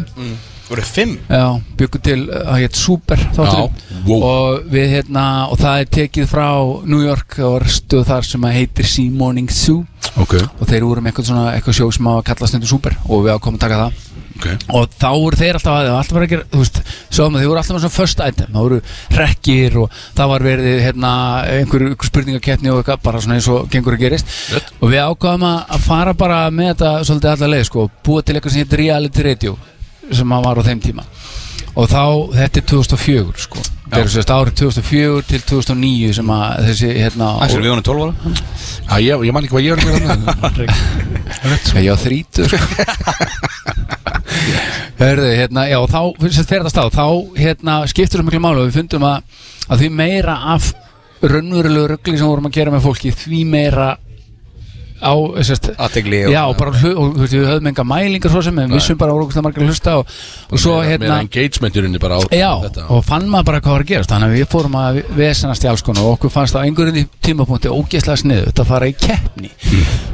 Voru 0.69 0.85
fimm? 0.85 1.15
Já, 1.25 1.45
byggum 1.79 2.03
til 2.05 2.19
að 2.29 2.59
hétt 2.61 2.77
Super 2.77 3.21
þátturinn. 3.33 3.79
Wow. 4.05 4.21
og 4.23 4.67
við 4.69 4.91
hérna 4.93 5.23
og 5.49 5.57
það 5.59 5.81
er 5.83 5.89
tekið 5.97 6.27
frá 6.29 6.47
New 6.85 7.01
York 7.03 7.39
og 7.45 7.65
stöð 7.73 8.05
þar 8.11 8.27
sem 8.29 8.45
að 8.45 8.57
heitir 8.59 8.87
Sea 8.89 9.09
Morning 9.11 9.49
Zoo 9.51 9.81
Ok, 10.17 10.35
og 10.39 10.67
þeir 10.69 10.85
voru 10.87 11.01
með 11.03 11.11
eitthvað 11.11 11.27
svona 11.29 11.49
eitthvað 11.53 11.75
sjó 11.77 11.87
sem 11.93 12.07
að 12.09 12.21
kalla 12.29 12.47
stundu 12.49 12.69
Super 12.69 12.95
og 13.07 13.25
við 13.25 13.33
ákomum 13.35 13.59
að 13.59 13.65
taka 13.65 13.79
það. 13.81 14.05
Ok. 14.39 14.45
Og 14.71 14.93
þá 14.95 15.07
voru 15.19 15.39
þeir 15.39 15.57
alltaf 15.59 15.75
að 15.75 15.89
alltaf 15.91 16.15
verið 16.15 16.25
að 16.25 16.33
gera, 16.33 16.45
þú 16.53 16.61
veist, 16.63 16.77
sáum 17.11 17.35
að 17.35 17.41
þeir 17.41 17.49
voru 17.51 17.61
alltaf 17.61 17.75
með 17.75 17.83
svona 17.83 17.95
first 17.97 18.21
item, 18.23 18.51
það 18.55 18.65
voru 18.65 18.79
rekkir 19.19 19.77
og 19.81 19.97
það 20.15 20.31
var 20.31 20.45
verið 20.47 20.79
hérna 20.85 21.11
einhver, 21.57 21.85
spurningakeppni 22.07 22.71
og 22.71 22.79
eitthvað 22.81 23.03
bara 23.09 23.23
svona 23.25 23.39
eins 23.39 23.49
og 23.51 23.67
gengur 23.73 23.97
að 23.97 24.05
gerist. 24.05 24.31
Rétt. 24.55 24.71
og 24.79 24.93
við 24.93 25.03
ákvaðum 25.03 25.45
að 25.49 25.59
að 25.75 25.83
fara 25.89 26.15
bara 26.23 26.39
með 26.55 26.71
þetta 26.71 26.93
svolítið 27.09 27.33
allar 27.35 27.53
leið 27.55 27.67
sko, 27.67 27.89
búa 28.07 28.23
til 28.23 28.37
eitthvað 28.37 28.55
sem 28.55 28.63
heitir 28.63 28.83
reality 28.85 29.27
radio 29.27 29.57
sem 30.15 30.35
að 30.35 30.47
var 30.47 30.61
á 30.61 30.67
þeim 30.69 30.81
tíma. 30.83 31.05
Og 31.77 31.85
þá, 31.87 32.03
þetta 32.33 32.59
er 32.59 32.65
2004 32.71 33.43
sko, 33.43 33.61
þetta 33.85 33.99
er 34.01 34.09
sérst 34.11 34.31
árið 34.33 34.55
2004 34.63 35.25
til 35.29 35.41
2009 35.51 36.15
sem 36.17 36.31
að 36.33 36.65
þessi 36.69 36.89
hérna 36.97 37.29
Axel, 37.45 37.61
við 37.63 37.73
vonum 37.75 37.85
12 37.85 38.07
ára? 38.07 38.33
Já, 38.89 38.95
ég, 39.05 39.25
ég 39.29 39.35
man 39.35 39.45
ekki 39.45 39.53
hvað 39.53 39.67
ég 39.67 39.71
var 39.75 39.79
að 39.79 39.87
gera 39.93 40.17
þarna. 40.41 41.83
Já, 41.87 41.93
þrítu 42.01 42.49
sko. 42.49 42.59
Hörðu, 44.99 45.29
hérna, 45.31 45.63
já, 45.69 45.77
þá 45.87 46.01
finnst 46.19 46.41
þetta 46.41 46.57
þetta 46.57 46.71
stað, 46.73 46.89
þá 46.97 47.05
hérna, 47.39 47.75
skiptur 47.87 48.19
það 48.19 48.27
miklu 48.27 48.41
máli 48.43 48.59
og 48.59 48.67
við 48.67 48.77
fundum 48.81 49.05
að, 49.07 49.37
að 49.71 49.83
því 49.83 49.89
meira 49.95 50.35
af 50.53 50.73
raunverulegu 51.23 51.87
röggli 51.93 52.19
sem 52.19 52.27
vorum 52.27 52.49
að 52.49 52.57
gera 52.57 52.73
með 52.73 52.83
fólki, 52.83 53.13
því 53.15 53.39
meira 53.47 53.87
á, 54.99 55.13
sérst, 55.47 55.69
Athygli 55.79 56.25
og- 56.27 56.33
já, 56.33 56.43
bara, 56.57 56.71
hlu- 56.71 56.95
og 56.97 57.13
þú 57.15 57.21
veist, 57.23 57.33
við 57.33 57.47
höfum 57.49 57.67
enga 57.71 57.83
mælingar 57.87 58.31
svo 58.33 58.41
sem, 58.43 58.55
við 58.55 58.73
vissum 58.75 58.97
bara 58.99 59.13
margar 59.13 59.63
að 59.63 59.67
hlusta 59.69 59.93
og, 59.99 60.07
og 60.51 60.59
svo, 60.59 60.75
Meira- 60.79 60.89
hérna, 60.89 61.07
Meira 61.07 61.19
engagementurinni 61.23 61.99
bara 61.99 62.17
á 62.19 62.21
Já, 62.31 62.51
þetta. 62.65 62.85
og 62.89 63.05
fann 63.05 63.27
maður 63.29 63.45
bara 63.45 63.61
hvað 63.61 63.71
var 63.77 63.81
að 63.85 63.89
gerast 63.93 64.09
Þannig 64.09 64.29
að 64.29 64.35
við 64.39 64.49
fórum 64.51 64.75
að 64.79 64.99
vesenast 65.15 65.63
í 65.63 65.69
alls 65.69 65.81
konar 65.85 66.03
og 66.03 66.17
okkur 66.19 66.29
fannst 66.33 66.55
á 66.55 66.59
einhverjum 66.65 67.09
tímapunkti 67.21 67.69
ógeðslega 67.69 68.17
sniðu 68.23 68.45
þetta 68.51 68.65
fara 68.65 68.85
í 68.89 68.95
keppni. 68.99 69.49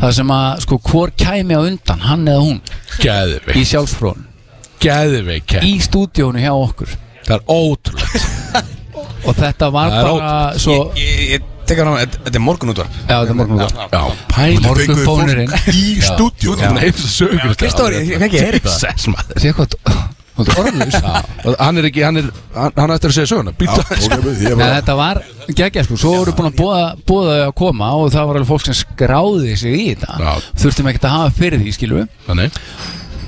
Það 0.01 0.11
sem 0.19 0.27
að, 0.36 0.59
sko, 0.65 0.77
hvor 0.91 1.11
kæmi 1.15 1.55
á 1.55 1.61
undan 1.65 1.99
hann 1.99 2.25
eða 2.27 2.43
hún? 2.45 2.61
Í 2.99 3.01
Gæðveik 3.05 3.65
sjálfsfrón 3.65 4.25
Gæðveik 4.83 5.45
keppni. 5.47 5.73
í 5.75 5.81
stúdíónu 5.81 6.39
hjá 6.43 6.51
okkur. 6.53 6.88
Það 7.25 7.36
er 7.36 7.43
ótrúlegt. 7.49 8.71
Og 9.25 9.33
þetta 9.36 9.71
var 9.73 9.89
bara 9.89 10.33
svo, 10.61 10.91
Ég, 10.95 11.01
ég, 11.01 11.29
ég 11.31 11.41
þetta 11.70 12.18
þetta 12.26 12.39
er 12.39 12.43
morgunútvarp. 12.45 12.97
Já, 13.05 13.16
þetta 13.16 13.34
er 13.34 13.39
morgun 13.39 13.63
út 13.66 13.80
Já, 13.95 14.01
pæl 14.32 14.59
Morgun 14.66 14.82
Fenguðu 14.82 15.07
fónurinn. 15.07 15.55
fólk 15.55 15.72
í 15.76 15.86
sögur 17.16 17.55
Kristóri, 17.61 18.03
ég 18.05 18.22
fekk 18.22 18.28
ekki 18.30 18.43
heyra 18.43 18.59
þetta. 18.59 18.76
Sess 18.80 19.09
maður. 19.11 19.41
Sé 19.43 19.55
hvað, 19.55 19.80
Hann 20.36 21.78
er 21.80 21.86
ekki, 21.88 22.01
hann 22.03 22.20
er 22.20 22.26
Hann, 22.51 22.74
hann 22.76 22.91
ætti 22.91 23.07
að 23.07 23.13
segja 23.16 23.30
söguna. 23.32 23.53
Þetta 23.55 24.95
var 24.99 25.22
geggjað 25.47 25.88
sko, 25.88 25.99
svo 26.01 26.11
voru 26.18 26.34
búin 26.36 26.49
að 26.49 26.57
búa, 26.59 26.82
búa 27.07 27.24
þau 27.30 27.45
að 27.45 27.55
koma 27.61 27.93
og 28.01 28.11
það 28.11 28.28
var 28.28 28.39
alveg 28.41 28.49
fólk 28.51 28.68
sem 28.68 28.78
skráði 28.82 29.55
sig 29.59 29.80
í 29.80 29.88
þetta. 29.93 30.36
Þurftum 30.59 30.91
ekkert 30.91 31.07
að 31.07 31.18
hafa 31.20 31.36
fyrir 31.39 31.63
því, 31.63 31.76
við 32.01 32.13
Þannig 32.28 32.61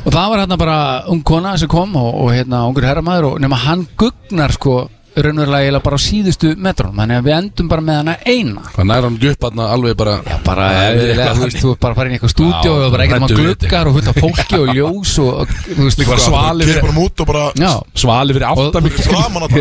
og 0.07 0.13
það 0.15 0.29
var 0.31 0.39
hérna 0.39 0.57
bara 0.59 0.75
ung 1.11 1.23
kona 1.27 1.57
sem 1.59 1.67
kom 1.71 1.95
og, 1.99 2.13
og 2.23 2.29
hérna 2.31 2.61
ungur 2.69 2.85
herramæður 2.87 3.25
og 3.33 3.41
nema 3.43 3.57
hann 3.59 3.81
gugnar 3.99 4.53
sko 4.55 4.85
raunverulega 5.25 5.79
bara 5.83 5.97
á 5.97 6.01
síðustu 6.01 6.51
metrónum 6.61 6.99
þannig 7.01 7.17
að 7.19 7.25
við 7.27 7.35
endum 7.37 7.69
bara 7.71 7.83
með 7.87 7.97
hana 8.01 8.15
eina. 8.27 8.61
Það 8.75 8.87
næra 8.91 9.07
hann 9.09 9.17
upp 9.31 9.45
hann 9.47 9.61
alveg 9.65 9.97
bara 9.97 10.15
Já, 10.27 10.37
bara, 10.45 10.67
þú 10.93 11.43
veist, 11.43 11.59
þú 11.63 11.71
ert 11.73 11.81
bara 11.83 11.93
að 11.93 11.99
fara 12.01 12.07
inn 12.07 12.13
í 12.13 12.17
eitthvað 12.19 12.33
stúdíu 12.35 12.71
Já, 12.71 12.75
og 12.85 12.91
bara 12.95 13.07
ekkert 13.07 13.23
maður 13.25 13.41
þetta. 13.41 13.67
gluggar 13.67 13.89
og 13.91 13.97
fullt 13.97 14.11
af 14.13 14.21
fólki 14.23 14.59
og 14.61 14.71
ljós 14.77 15.13
og, 15.23 15.53
þú 15.77 15.83
veist, 15.87 16.05
Bara 16.07 16.23
svali 16.27 16.67
fyrir- 16.69 16.81
Kipur 16.81 16.93
hann 16.93 17.03
út 17.07 17.21
og 17.25 17.29
bara 17.31 17.45
Já, 17.57 17.71
Svali 18.03 18.37
fyrir 18.37 18.47
að 18.47 18.57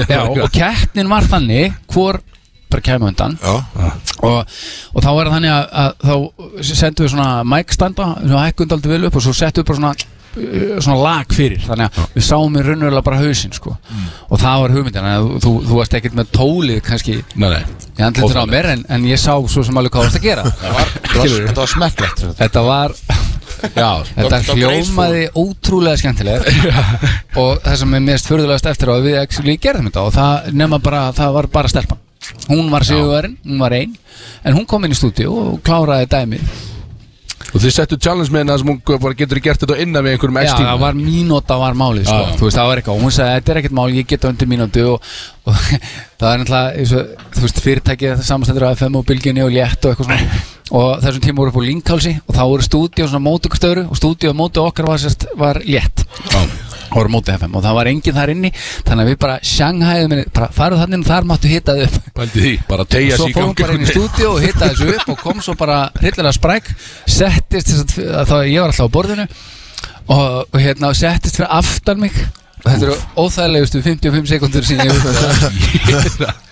já, 0.07 0.23
og 0.27 0.51
keppnin 0.53 1.09
var 1.13 1.29
þannig 1.31 1.73
hvor 1.93 2.21
bara 2.71 2.83
kemur 2.83 3.13
undan. 3.13 3.37
Og, 3.47 4.43
og 4.93 5.05
þá 5.05 5.09
er 5.23 5.29
þannig 5.31 5.53
að, 5.55 5.67
að 5.71 5.91
þá 6.03 6.65
sendum 6.67 7.07
við 7.07 7.13
svona 7.15 7.29
mic 7.47 7.73
standa 7.77 8.09
svona 8.25 8.45
hækkund 8.49 8.75
aldrei 8.75 8.97
vel 8.97 9.07
upp 9.09 9.19
og 9.21 9.23
svo 9.23 9.35
settum 9.39 9.63
við 9.63 9.69
bara 9.71 9.79
svona 9.81 9.95
svona 10.37 10.97
lag 11.03 11.32
fyrir. 11.34 11.62
Þannig 11.66 11.87
að 12.01 12.16
við 12.16 12.26
sáum 12.26 12.57
við 12.59 12.66
raunverulega 12.70 13.05
bara 13.07 13.20
hausinn 13.22 13.55
sko. 13.57 13.76
og 14.28 14.41
það 14.43 14.62
var 14.62 14.74
hugmyndin 14.76 15.39
þú, 15.45 15.53
þú 15.68 15.78
varst 15.78 15.95
ekkert 15.99 16.16
með 16.18 16.32
tólið 16.34 16.80
kannski 16.87 17.16
Nei, 17.37 17.49
nei. 17.53 17.62
í 17.97 18.03
andlitur 18.03 18.26
á 18.26 18.43
Óþarflegt. 18.43 18.53
mér 18.53 18.70
en, 18.72 18.84
en 18.89 19.07
ég 19.09 19.20
sá 19.22 19.32
svo 19.49 19.62
sem 19.64 19.76
alveg 19.78 19.95
hvað 19.95 20.09
varst 20.09 20.20
að 20.20 20.26
gera. 20.26 20.45
Skilurðu? 21.12 21.47
Þetta 21.49 21.62
var 21.62 21.72
smekklegt. 21.74 22.24
Þetta 22.43 22.64
var 22.66 22.97
Já 23.76 23.91
þetta 24.16 24.57
hljómaði 24.59 25.22
ótrúlega 25.39 26.01
skemmtilega. 26.01 26.57
Og 27.41 27.62
það 27.64 27.78
sem 27.80 27.95
er 27.97 28.05
mest 28.11 28.28
förðulegast 28.28 28.68
eftir 28.72 28.93
á 28.93 28.95
að 28.99 29.07
við 29.09 29.18
actually 29.22 29.57
gerðum 29.62 29.89
þetta 29.89 30.05
og 30.05 30.14
það 30.16 30.51
nema 30.61 30.80
bara, 30.82 31.07
það 31.16 31.37
var 31.39 31.49
bara 31.55 31.72
stelpan. 31.72 32.03
Hún 32.51 32.68
var 32.72 32.82
sigurverinn, 32.84 33.37
hún 33.47 33.61
var 33.62 33.74
ein 33.76 33.93
en 34.45 34.57
hún 34.57 34.66
kom 34.66 34.84
inn 34.84 34.93
í 34.95 34.99
stúdíu 34.99 35.30
og 35.30 35.61
kláraði 35.64 36.09
dæmið 36.11 36.49
Og 37.57 37.63
þið 37.63 37.73
settu 37.73 37.97
challenge 37.97 38.33
með 38.35 38.43
hennar 38.43 38.61
sem 38.61 38.69
hún 38.69 39.15
getur 39.17 39.41
gert 39.41 39.63
þetta 39.63 39.79
innan 39.81 40.05
við 40.05 40.17
einhverjum 40.17 40.41
Já, 40.43 40.45
x 40.45 40.59
tíma 40.59 40.75
það 40.75 40.83
var 40.83 40.99
mínúta 40.99 41.57
var 41.63 41.79
málið 41.79 42.11
sko. 42.11 42.17
Já, 42.19 42.27
já. 42.27 42.37
Þú 42.37 42.49
veist, 42.49 42.59
það 42.59 42.69
var 42.69 42.83
eitthvað, 42.83 42.99
og 42.99 43.07
hún 43.07 43.15
sagði, 43.17 43.39
þetta 43.39 43.55
er 43.55 43.61
ekkert 43.63 43.77
mál, 43.79 43.87
ég 43.97 44.11
geta 44.11 44.33
undir 44.33 44.51
mínútu 44.51 44.85
og, 44.91 45.15
og 45.49 45.63
það 46.21 46.29
er 46.33 46.43
náttúrulega, 46.43 46.85
og, 46.85 47.25
þú 47.39 47.47
veist, 47.47 47.63
fyrirtækið 47.65 48.27
samastendur 48.29 48.69
af 48.69 48.77
FM 48.83 49.01
og 49.01 49.09
Bylginni 49.09 49.47
og 49.47 49.57
Létt 49.57 49.89
og 49.89 49.95
eitthvað 49.95 50.13
svona 50.13 50.45
og 50.75 50.99
þessum 50.99 51.23
tíma 51.23 51.39
voru 51.39 51.53
upp 51.53 51.61
á 51.63 51.69
Linkhálsi 51.69 52.13
og 52.27 52.35
þá 52.35 52.43
voru 52.43 52.65
stúdíu 52.67 53.07
svona 53.07 53.23
mót 53.23 53.47
okkur 53.47 53.61
störu 53.61 53.85
og 53.87 53.99
stúdíu 53.99 54.35
á 54.35 54.37
móti 54.37 54.59
okkar 54.59 54.89
var, 54.89 54.99
var 55.39 55.61
Létt 55.63 56.03
Já. 56.03 56.36
og 56.36 56.36
voru 56.97 57.12
móti 57.16 57.34
FM 57.36 57.57
og 57.59 57.64
það 57.66 57.76
var 57.78 57.90
enginn 57.92 58.16
þar 58.18 58.32
inni 58.34 58.51
þannig 58.57 59.03
að 59.05 59.11
við 59.12 59.18
bara 59.26 59.36
sjanghæðum 59.53 60.14
bara 60.38 60.49
farið 60.57 60.82
þannig 60.84 61.05
og 61.05 61.11
þar 61.11 61.28
máttu 61.32 61.53
hitta 61.53 61.76
þau 61.76 61.84
upp. 61.86 62.24
Því 62.36 62.55
Bara 62.70 62.88
tegja 62.97 63.18
svo 63.20 63.28
fórum 63.34 63.53
gangi. 63.53 63.62
bara 63.66 63.76
inn 63.76 63.84
í 63.86 63.90
stúdíu 63.92 64.30
og 64.32 64.40
hitta 64.44 64.70
þessu 64.72 64.88
upp 64.97 65.12
og 65.14 65.20
kom 65.26 65.44
svo 65.44 65.55
bara 65.61 65.78
hryllilega 66.01 66.32
spræk 66.36 66.72
settist 67.07 67.70
þess 67.74 68.01
að 68.07 68.32
þá 68.32 68.36
ég 68.49 68.59
var 68.64 68.72
alltaf 68.72 68.88
á 68.88 68.94
borðinu 68.97 69.28
og, 70.09 70.26
og 70.51 70.59
hérna 70.62 70.90
settist 70.97 71.36
fyrir 71.40 71.53
aftan 71.61 72.01
mig. 72.03 72.16
Og 72.66 72.70
þetta 72.72 72.86
eru 72.88 72.94
óþægilegustu 73.20 73.80
55 73.84 74.30
sekundur 74.32 74.64
sem 74.66 74.80
ég 74.80 74.88
hef 74.90 75.05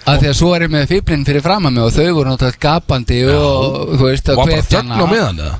að 0.04 0.18
því 0.20 0.28
að 0.30 0.36
svo 0.38 0.50
er 0.54 0.66
ég 0.66 0.70
með 0.74 0.84
fiblinn 0.92 1.24
fyrir 1.26 1.42
fram 1.42 1.64
að 1.66 1.74
mig 1.74 1.86
og 1.88 1.94
þau 1.96 2.04
voru 2.18 2.28
náttúrulega 2.28 2.60
gapandi 2.62 3.18
og 3.32 3.94
þú 3.96 4.02
veist 4.04 4.28
að 4.30 4.38
Var 4.38 4.50
bara 4.52 4.66
þögn 4.68 4.92
á 4.94 5.06
meðan 5.10 5.40
eða? 5.42 5.54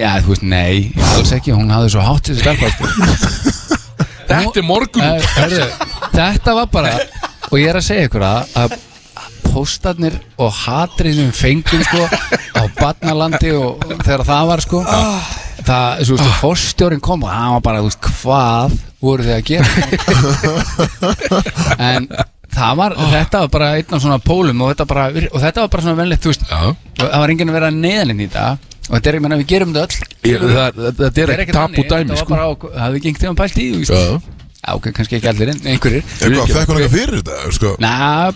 já 0.00 0.10
þú 0.24 0.32
veist 0.32 0.46
nei, 0.48 0.74
alls 1.12 1.34
ekki, 1.36 1.54
hún 1.54 1.70
hafði 1.76 1.92
svo 1.94 2.06
hátt 2.08 2.32
þessi 2.32 2.56
sko. 2.56 3.78
Þetta 4.28 4.60
er 4.60 4.66
morgun. 4.68 5.02
Eh, 5.02 5.18
Þetta 6.18 6.54
var 6.58 6.66
bara 6.72 6.92
Og 7.48 7.56
ég 7.60 7.70
er 7.72 7.78
að 7.80 7.86
segja 7.88 8.08
ykkur 8.08 8.24
að, 8.28 8.40
að 8.60 8.76
Póstarnir 9.48 10.18
og 10.38 10.50
hatrið 10.52 11.14
sem 11.16 11.28
við 11.30 11.38
fengum 11.38 11.82
sko 11.86 12.02
á 12.58 12.62
Barnalandi 12.76 13.50
og 13.56 13.80
þegar 14.04 14.24
það 14.28 14.48
var 14.50 14.60
sko 14.64 14.82
það, 15.64 16.02
þú 16.04 16.12
veist, 16.18 16.34
fórstjórin 16.42 17.00
kom 17.04 17.24
og 17.24 17.30
hann 17.32 17.54
var 17.56 17.62
bara, 17.64 17.80
þú 17.80 17.88
veist, 17.88 18.02
hvað 18.20 18.76
voru 19.00 19.24
þið 19.24 19.34
að 19.38 19.46
gera? 19.48 19.68
En 21.88 22.08
það 22.58 22.72
var, 22.82 22.96
þetta 23.14 23.42
var 23.44 23.50
bara 23.56 23.70
einn 23.78 23.96
af 23.96 24.02
svona 24.04 24.20
pólum 24.22 24.62
og 24.64 24.72
þetta, 24.74 24.86
bara, 24.92 25.08
og 25.32 25.40
þetta 25.42 25.64
var 25.64 25.72
bara 25.74 25.84
svona 25.86 25.96
og 26.98 27.04
það 27.06 27.18
var 27.24 27.32
enginn 27.34 27.52
að 27.52 27.58
vera 27.58 27.70
neðaninn 27.74 28.22
í 28.24 28.28
þetta 28.28 28.46
og 28.88 28.96
þetta 28.96 29.06
er, 29.12 29.14
ég 29.18 29.22
menna, 29.24 29.36
við 29.42 29.46
gerum 29.52 29.72
þetta 29.74 29.84
öll. 29.86 30.08
Ég- 30.32 30.40
það- 30.40 30.74
það- 30.78 30.98
Þetta 30.98 31.22
er 31.22 31.32
ekki 31.44 31.52
tapu 31.58 31.84
þannig, 31.84 31.88
dæmi 32.08 32.18
sko 32.18 32.28
var 32.28 32.38
bara, 32.38 32.48
á- 32.48 32.80
hafði 32.82 32.96
ekki 33.00 33.08
einhvern 33.08 33.22
tímann 33.24 33.40
pælt 33.42 33.56
í, 33.58 33.66
þú 33.72 33.78
veist. 33.78 33.92
Já. 33.92 34.20
Já, 34.58 34.74
ok, 34.74 34.86
kannski 34.92 35.16
ekki 35.16 35.28
allir, 35.30 35.48
en 35.48 35.60
einhverjir. 35.72 36.02
Eitthvað, 36.18 36.48
fekk 36.52 36.68
hún 36.68 36.76
eitthvað 36.78 36.96
fyrir 36.98 37.22
þetta 37.22 37.52
sko. 37.56 37.76
Næ, 37.78 37.92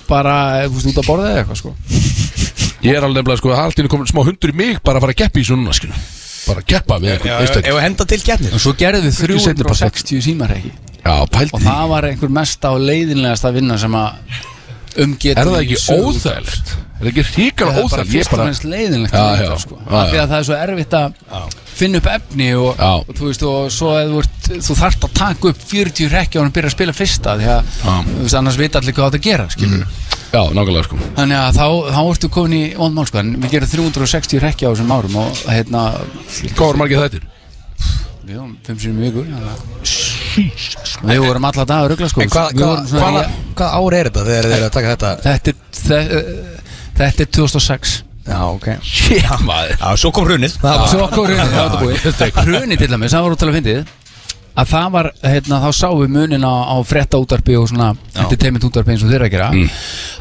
bara, 0.08 0.36
þú 0.68 0.76
veist, 0.76 0.86
út 0.92 1.00
að 1.02 1.08
borða 1.10 1.28
eða 1.32 1.42
eitthvað, 1.42 1.58
sko. 1.62 1.74
Ég 2.86 2.96
er 2.98 3.04
alveg 3.06 3.22
nefnilega 3.22 3.38
sko 3.38 3.54
Haldinu 3.54 3.88
komin 3.88 4.08
smá 4.10 4.24
hundur 4.26 4.50
í 4.50 4.54
mig 4.58 4.78
Bara 4.82 4.98
að 4.98 5.04
fara 5.04 5.12
að 5.14 5.18
keppa 5.22 5.38
í 5.38 5.44
svo 5.46 5.54
núna 5.54 5.70
skilur 5.76 5.94
Bara 6.48 6.58
að 6.58 6.66
keppa 6.72 6.96
við 6.98 7.12
einhvern 7.12 7.30
Ef 7.30 7.42
einstakling. 7.44 7.74
við 7.76 7.84
henda 7.84 8.04
til 8.10 8.18
kjarnir 8.26 8.54
Og 8.56 8.62
svo 8.64 8.72
gerðum 8.80 9.04
við 9.06 9.12
Ekki 9.12 9.38
seinni 9.44 9.62
part. 9.62 9.78
360 9.78 10.24
símarreiki 10.26 10.72
Já, 11.06 11.14
pældi 11.30 11.54
Og 11.54 11.60
því 11.62 11.68
það 11.68 11.88
var 11.92 12.02
einhver 12.08 12.32
mesta 12.40 12.72
og 12.74 12.80
leiðinlegasta 12.82 13.52
vinna 13.54 13.78
sem 13.78 13.94
að 13.94 14.10
umgetur 15.00 15.40
Er 15.42 15.50
það 15.50 15.60
ekki 15.62 15.78
óþægilegt? 15.96 16.72
Er 16.92 17.02
það 17.02 17.10
ekki 17.12 17.24
ríkala 17.28 17.72
Það 17.72 17.80
er 17.82 17.88
bara 17.88 18.04
óþægilegt? 18.04 18.12
Ég 18.12 18.22
fyrst 18.22 18.32
og 18.32 18.40
fremst 18.42 18.66
leiðinlegt 18.68 19.16
sko. 19.62 19.78
Af 19.88 20.12
því 20.12 20.20
að 20.22 20.28
það 20.32 20.38
er 20.38 20.46
svo 20.48 20.58
erfitt 20.58 20.96
að 20.98 21.56
finna 21.72 22.00
upp 22.02 22.08
efni 22.12 22.48
og, 22.54 22.82
og 22.86 23.12
þú 23.18 23.28
veist, 23.30 23.44
og 23.48 23.72
svo 23.72 23.92
þú, 24.12 24.22
þú 24.68 24.76
þarft 24.82 25.06
að 25.08 25.14
taka 25.18 25.52
upp 25.52 25.66
40 25.72 26.12
rekki 26.12 26.38
og 26.38 26.44
hann 26.46 26.54
byrja 26.54 26.70
að 26.70 26.76
spila 26.76 26.94
fyrsta 26.96 27.36
því 27.40 27.50
að. 27.54 27.74
Mm. 27.82 28.10
þú 28.12 28.26
veist, 28.26 28.38
annars 28.42 28.60
vita 28.60 28.82
allir 28.82 28.96
hvað 28.98 29.10
þetta 29.16 29.26
gera, 29.28 29.48
skilur 29.54 29.86
Já, 30.32 30.42
nákvæmlega 30.52 30.86
sko 30.86 31.00
Þannig 31.16 31.38
að 31.40 31.58
þá, 31.58 31.66
þá 31.96 32.00
ertu 32.04 32.32
komin 32.32 32.56
í 32.56 32.62
vondmál, 32.76 33.08
sko, 33.08 33.20
en 33.24 33.34
við 33.40 33.56
gerum 33.56 33.72
360 33.72 34.44
rekki 34.44 34.68
á 34.68 34.72
þessum 34.72 34.92
árum 34.94 35.18
og 35.24 35.42
hérna, 35.48 35.86
Hvað 36.52 36.66
var 36.66 36.80
margið 36.84 37.06
þættir? 37.06 37.28
við 38.22 38.38
höfum 38.38 38.52
5 38.64 38.78
sinum 38.82 39.02
að- 40.36 41.10
Við 41.12 41.20
vorum 41.26 41.44
alla 41.50 41.64
dagar 41.64 41.90
ruggla, 41.92 42.08
sko. 42.12 42.20
Hvað 42.26 42.52
Við 42.52 42.62
hva, 42.62 42.68
vorum 42.70 42.86
svona 42.86 43.10
hva, 43.12 43.24
í- 43.24 43.54
hva 43.58 43.68
ár 43.78 43.94
er 43.98 44.10
þetta 44.10 44.24
þegar 44.28 44.48
þið 44.48 44.56
eru 44.58 44.66
að 44.68 44.74
taka 44.76 44.94
þetta? 44.96 45.12
Þetta 45.26 45.52
er, 45.52 45.56
þe- 45.82 46.62
þetta 47.02 47.26
er 47.26 47.30
2006 47.38 48.02
Já, 48.22 48.38
ok. 48.46 48.66
Shit, 48.86 49.24
maður. 49.42 49.72
Já, 49.80 49.96
svo 49.98 50.12
kom 50.14 50.24
hrunið. 50.28 50.52
Það 50.62 50.76
var 50.78 50.90
Svo 50.92 51.00
okkur 51.08 51.26
hrunið, 51.26 51.56
var 51.56 51.96
þetta 52.04 52.44
Hrunið 52.46 52.78
til 52.78 52.88
dæmis, 52.92 53.10
það 53.16 53.24
var 53.26 53.34
útrúlega 53.34 53.56
fyndið. 53.58 53.80
Að 54.52 54.68
það 54.68 54.90
var, 54.94 55.08
hérna, 55.24 55.58
þá 55.64 55.68
sáum 55.74 55.98
við 56.04 56.12
munin 56.12 56.44
á, 56.46 56.54
á 56.70 56.76
frétta 56.86 57.18
útarpi 57.18 57.56
og 57.58 57.66
svona 57.72 57.88
entertainment 58.14 58.62
útarpi 58.68 58.92
eins 58.94 59.02
og 59.02 59.10
þeirra 59.10 59.26
að 59.26 59.32
gera. 59.34 59.48
Mm. 59.56 59.70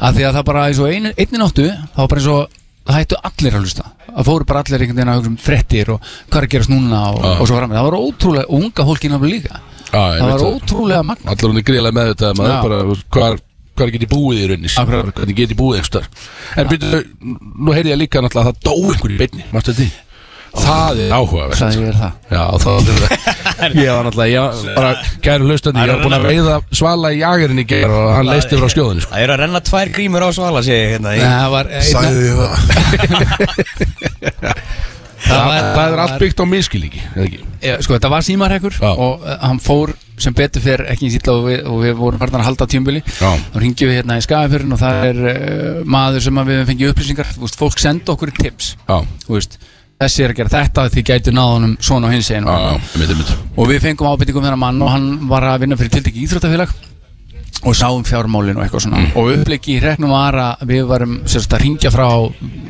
að 0.08 0.16
því 0.18 0.24
að 0.26 0.34
það 0.38 0.44
bara 0.48 0.62
eins 0.66 0.80
og 0.82 0.88
einu, 0.90 1.12
einni 1.20 1.38
nóttu 1.42 1.66
það 1.68 2.00
var 2.00 2.08
bara 2.14 2.20
eins 2.22 2.30
og, 2.32 2.58
það 2.88 2.96
hættu 2.98 3.18
allir 3.28 3.52
að 3.58 3.62
hlusta. 3.62 3.84
Það 4.08 4.26
fóru 4.32 4.46
bara 4.48 4.62
allir 4.64 4.80
einhvern 4.82 4.96
veginn 4.98 5.12
að 5.12 5.18
hugsa 5.20 5.30
um 5.30 5.36
fréttir 5.46 5.92
og 5.94 6.00
hvað 6.32 6.40
er 6.40 6.46
að 6.48 6.52
gerast 6.56 6.72
núna 6.72 7.02
og, 7.12 7.20
Já. 7.22 7.34
og 7.38 7.46
svo 7.52 7.60
fram 7.60 7.70
það 7.76 7.86
var 7.86 7.98
ótrúlega, 8.00 8.46
og 8.48 8.58
unga 8.58 8.88
fólki 8.88 9.12
náttúrulega 9.12 9.36
líka 9.36 9.60
Ég 9.92 10.20
það 10.22 10.28
var 10.32 10.38
það. 10.40 10.52
ótrúlega 10.56 11.02
magna 11.04 11.30
Allar 11.34 11.50
hún 11.52 11.60
er 11.62 11.66
gríðlega 11.68 11.96
með 11.98 12.06
þetta 12.14 12.30
maður 12.38 12.52
Já. 12.52 12.60
bara, 12.66 12.78
hvað, 13.16 13.40
hvað 13.76 13.92
get 13.96 14.06
ég 14.06 14.12
búið 14.12 14.38
í 14.38 14.46
raunis 14.52 14.78
Akkurat. 14.80 15.12
Hvernig 15.18 15.36
get 15.42 15.52
ég 15.52 15.58
búið 15.58 15.82
einhver 15.82 16.04
En 16.56 16.70
byrju, 16.72 17.02
nú 17.66 17.76
heyrði 17.76 17.92
ég 17.92 18.00
líka 18.06 18.24
náttúrulega 18.24 18.48
að 18.48 18.56
það 18.56 18.56
dó 18.68 18.74
einhver 18.92 19.12
í 19.12 19.20
beinni 19.20 19.44
Mástu 19.52 19.72
þetta 19.74 19.82
því? 19.82 19.90
Það 20.52 20.98
er 21.00 21.12
áhugaverð 21.16 21.60
ég 21.64 21.86
er 21.88 21.94
það 21.96 22.12
Já, 22.28 22.42
það 22.60 22.74
er 22.76 22.96
það 23.00 23.76
Ég 23.80 23.88
var 23.88 24.04
náttúrulega, 24.04 24.28
ég 24.28 24.40
var 24.42 24.74
bara 24.76 24.90
Kæru 25.24 25.46
hlustandi, 25.48 25.80
ég 25.80 25.88
var 25.94 26.02
búin 26.04 26.16
að 26.18 26.26
veiða 26.28 26.56
svala 26.76 27.08
í 27.16 27.22
jagerinn 27.22 27.62
í 27.62 27.64
ger 27.70 27.88
Og 27.88 28.10
hann 28.18 28.28
leisti 28.28 28.58
frá 28.60 28.68
skjóðinu 28.74 29.00
sko. 29.06 29.14
Það 29.14 29.22
eru 29.24 29.32
að 29.32 29.40
renna 29.46 29.60
tvær 29.64 29.92
grímur 29.96 30.26
á 30.26 30.30
svala, 30.36 30.60
sé 30.66 30.76
ég 30.76 30.92
hérna 30.98 31.14
í- 31.16 31.22
Nei, 31.24 31.32
það 31.32 31.50
var 31.56 31.72
Sæði 31.88 32.20
ég 32.28 32.36
það 32.36 32.52
Það, 35.32 35.66
það 35.76 35.82
er 35.96 36.02
allt 36.04 36.22
byggt 36.22 36.42
á 36.42 36.46
miskilíki 36.52 37.02
sko, 37.82 37.96
þetta 37.96 38.10
var 38.12 38.24
símarhekkur 38.26 38.78
Já. 38.78 38.88
og 38.92 39.22
uh, 39.22 39.36
hann 39.42 39.60
fór 39.62 39.94
sem 40.22 40.34
betur 40.36 40.62
fyrir 40.62 40.86
ekki 40.92 41.08
í 41.08 41.12
sýtla 41.14 41.34
og 41.38 41.50
og 41.72 41.82
við 41.82 41.94
vorum 41.98 42.20
farnar 42.20 42.44
að 42.44 42.50
halda 42.50 42.68
Já. 43.18 43.30
þá 43.52 43.58
ringjum 43.62 43.90
við 43.90 43.98
hérna 44.00 44.18
í 44.18 44.24
skafafjörðin 44.26 44.76
og 44.76 44.82
það 44.82 45.04
er 45.10 45.22
uh, 45.32 45.82
maður 45.84 46.26
sem 46.26 46.42
við 46.48 46.64
fengið 46.70 46.92
upplýsingar. 46.92 47.32
Veist, 47.42 47.58
fólk 47.58 47.78
senda 47.82 48.14
okkur 48.14 48.32
tips. 48.36 48.74
Veist, 49.28 49.58
þessi 50.02 50.24
er 50.24 50.34
að 50.34 50.40
gera 50.40 50.54
þetta 50.56 50.86
því 50.92 51.04
gætu 51.10 51.34
náð 51.34 51.52
honum 51.56 51.74
svona 51.80 52.08
og 52.08 52.16
hins 52.16 52.30
einu 52.32 52.50
og 52.50 53.68
við 53.70 53.84
fengum 53.84 54.10
ábyrtingum 54.10 54.46
þennan 54.46 54.62
mann 54.62 54.82
og 54.82 54.90
hann 54.90 55.12
var 55.30 55.46
að 55.52 55.64
vinna 55.64 55.78
fyrir 55.78 55.94
tiltekki 55.96 56.24
íþróttafélag 56.26 56.72
og 57.62 57.76
sáum 57.78 58.02
fjármálin 58.04 58.56
og 58.58 58.64
eitthvað 58.64 58.82
svona 58.86 58.98
Mm. 59.02 59.10
og 59.16 59.28
uppleiki 59.36 59.76
í 59.76 59.80
hregnum 59.80 60.10
var 60.10 60.34
að 60.34 60.64
við 60.66 60.86
varum 60.88 61.12
sérst, 61.30 61.52
að 61.54 61.60
ringja 61.62 61.90
frá 61.94 62.06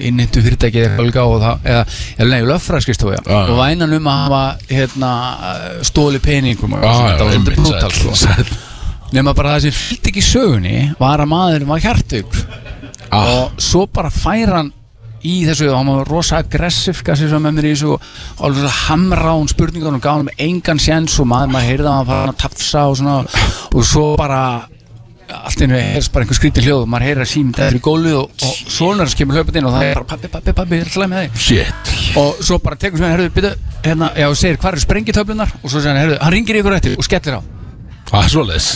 innhentu 0.01 0.43
fyrirtæki 0.45 0.83
eða 0.85 0.99
eitthvað 1.07 1.31
og 1.33 1.41
það, 1.43 1.63
eða, 1.65 1.85
eða 2.19 2.29
nei, 2.29 2.43
löffræðskristofu 2.51 3.15
Já, 3.15 3.23
já. 3.33 3.39
og 3.49 3.57
vænan 3.63 3.97
um 3.97 4.11
að 4.13 4.21
hafa 4.27 4.43
hérna, 4.69 5.13
stóli 5.89 6.21
peningum 6.21 6.75
og 6.77 6.85
já, 6.85 6.93
þetta 6.93 7.25
var 7.25 7.33
svolítið 7.33 7.39
einmitt, 7.39 7.57
brútal 7.57 8.17
sæll, 8.17 8.45
sko. 8.45 8.61
nema 9.13 9.35
bara 9.37 9.57
það 9.57 9.65
sem 9.67 9.75
fyllt 9.81 10.07
ekki 10.13 10.23
sögunni 10.29 10.77
var 11.01 11.19
að 11.25 11.33
maðurinn 11.33 11.69
var 11.73 11.81
hjartugur 11.81 12.47
Ah. 13.13 13.27
og 13.29 13.51
svo 13.61 13.87
bara 13.93 14.09
fær 14.11 14.49
hann 14.57 14.71
í 15.23 15.45
þessu 15.47 15.69
og 15.71 15.77
hann 15.77 15.87
var 15.93 16.09
rosa 16.09 16.39
aggressiv 16.43 17.03
gassi 17.05 17.29
sem 17.31 17.43
með 17.45 17.53
mér 17.59 17.67
í 17.69 17.73
þessu 17.75 17.93
og 17.93 18.01
alveg 18.41 18.73
hamra 18.89 19.35
hún 19.37 19.49
spurningar 19.53 19.93
og 19.95 20.01
gaf 20.03 20.17
hann 20.17 20.25
með 20.31 20.41
engan 20.47 20.81
séns 20.83 21.19
og 21.21 21.29
maður, 21.29 21.53
maður 21.53 21.69
heyrði 21.69 21.89
að 21.91 21.97
hann 21.99 22.07
var 22.09 22.33
að 22.33 22.39
tafsa 22.43 22.87
og 22.89 22.97
svona 22.97 23.19
og 23.75 23.85
svo 23.85 24.17
bara 24.17 24.41
allt 25.33 25.63
einu 25.65 25.79
heyrst 25.79 26.13
bara 26.15 26.27
einhver 26.27 26.39
skrítið 26.39 26.69
hljóð 26.69 26.85
maður 26.91 27.07
heyrir 27.09 27.25
að 27.25 27.31
síminn 27.33 27.55
þetta 27.57 27.69
er 27.71 27.79
í 27.79 27.83
gólfið 27.87 28.17
og, 28.19 28.27
og 28.49 28.73
svona 28.77 29.07
sem 29.09 29.19
kemur 29.21 29.39
hlaupandi 29.39 29.63
inn 29.63 29.69
og 29.69 29.75
það 29.77 29.87
er 29.87 29.99
bara 29.99 30.11
pappi, 30.13 30.31
pappi, 30.33 30.55
pappi, 30.59 30.79
ég 30.79 30.85
er 30.85 30.91
alltaf 30.91 31.11
með 31.13 31.21
þig. 31.23 31.33
Shit. 31.47 31.93
Og 32.23 32.43
svo 32.43 32.59
bara 32.63 32.79
tekur 32.83 33.01
sem 33.01 33.07
hann, 33.07 33.15
herðu, 33.17 33.33
byrju, 33.37 33.53
hérna, 33.87 34.11
já, 34.19 34.27
og 34.29 34.39
segir, 34.39 34.59
hvað 34.63 34.77
eru 34.77 34.85
sprengitöflunar 34.87 35.55
og 35.61 35.67
svo 35.69 35.79
segir 35.79 35.93
hann, 35.93 36.03
herðu, 36.03 36.19
hann 36.23 36.35
ringir 36.37 36.61
ykkur 36.61 36.79
eftir 36.79 36.99
og 36.99 37.09
skellir 37.09 37.39
á. 37.39 37.43
Það 38.13 38.27
er 38.27 38.33
svoleiðis? 38.35 38.69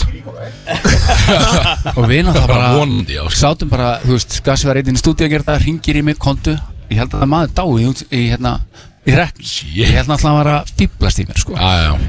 Og 1.97 2.07
við 2.09 2.23
náttúrulega 2.25 2.47
bara 2.49 2.71
já, 3.05 3.21
sko. 3.27 3.37
sátum 3.37 3.69
bara, 3.69 3.91
þú 4.01 4.15
veist, 4.15 4.39
Gassi 4.45 4.69
var 4.69 4.79
eitthvað 4.79 4.97
í 4.97 5.03
stúdíu 5.03 5.27
að 5.27 5.35
gera 5.35 5.47
það, 5.51 5.63
ringir 5.67 5.99
í 5.99 6.03
mig, 6.07 6.17
kontu 6.21 6.55
ég 6.87 7.01
held 7.01 7.13
að 7.13 7.23
það 7.23 7.31
maður 7.33 7.53
dái 7.57 8.17
í 8.17 8.21
hérna 8.31 8.53
í 9.07 9.15
rekk, 9.15 9.41
ég 9.77 9.93
held 9.95 10.09
náttúrulega 10.09 10.17
að 10.17 10.27
hann 10.27 10.37
var 10.39 10.51
að 10.53 10.71
fýblast 10.81 11.21
í 11.21 11.25
mér, 11.27 11.41
sko. 11.43 11.57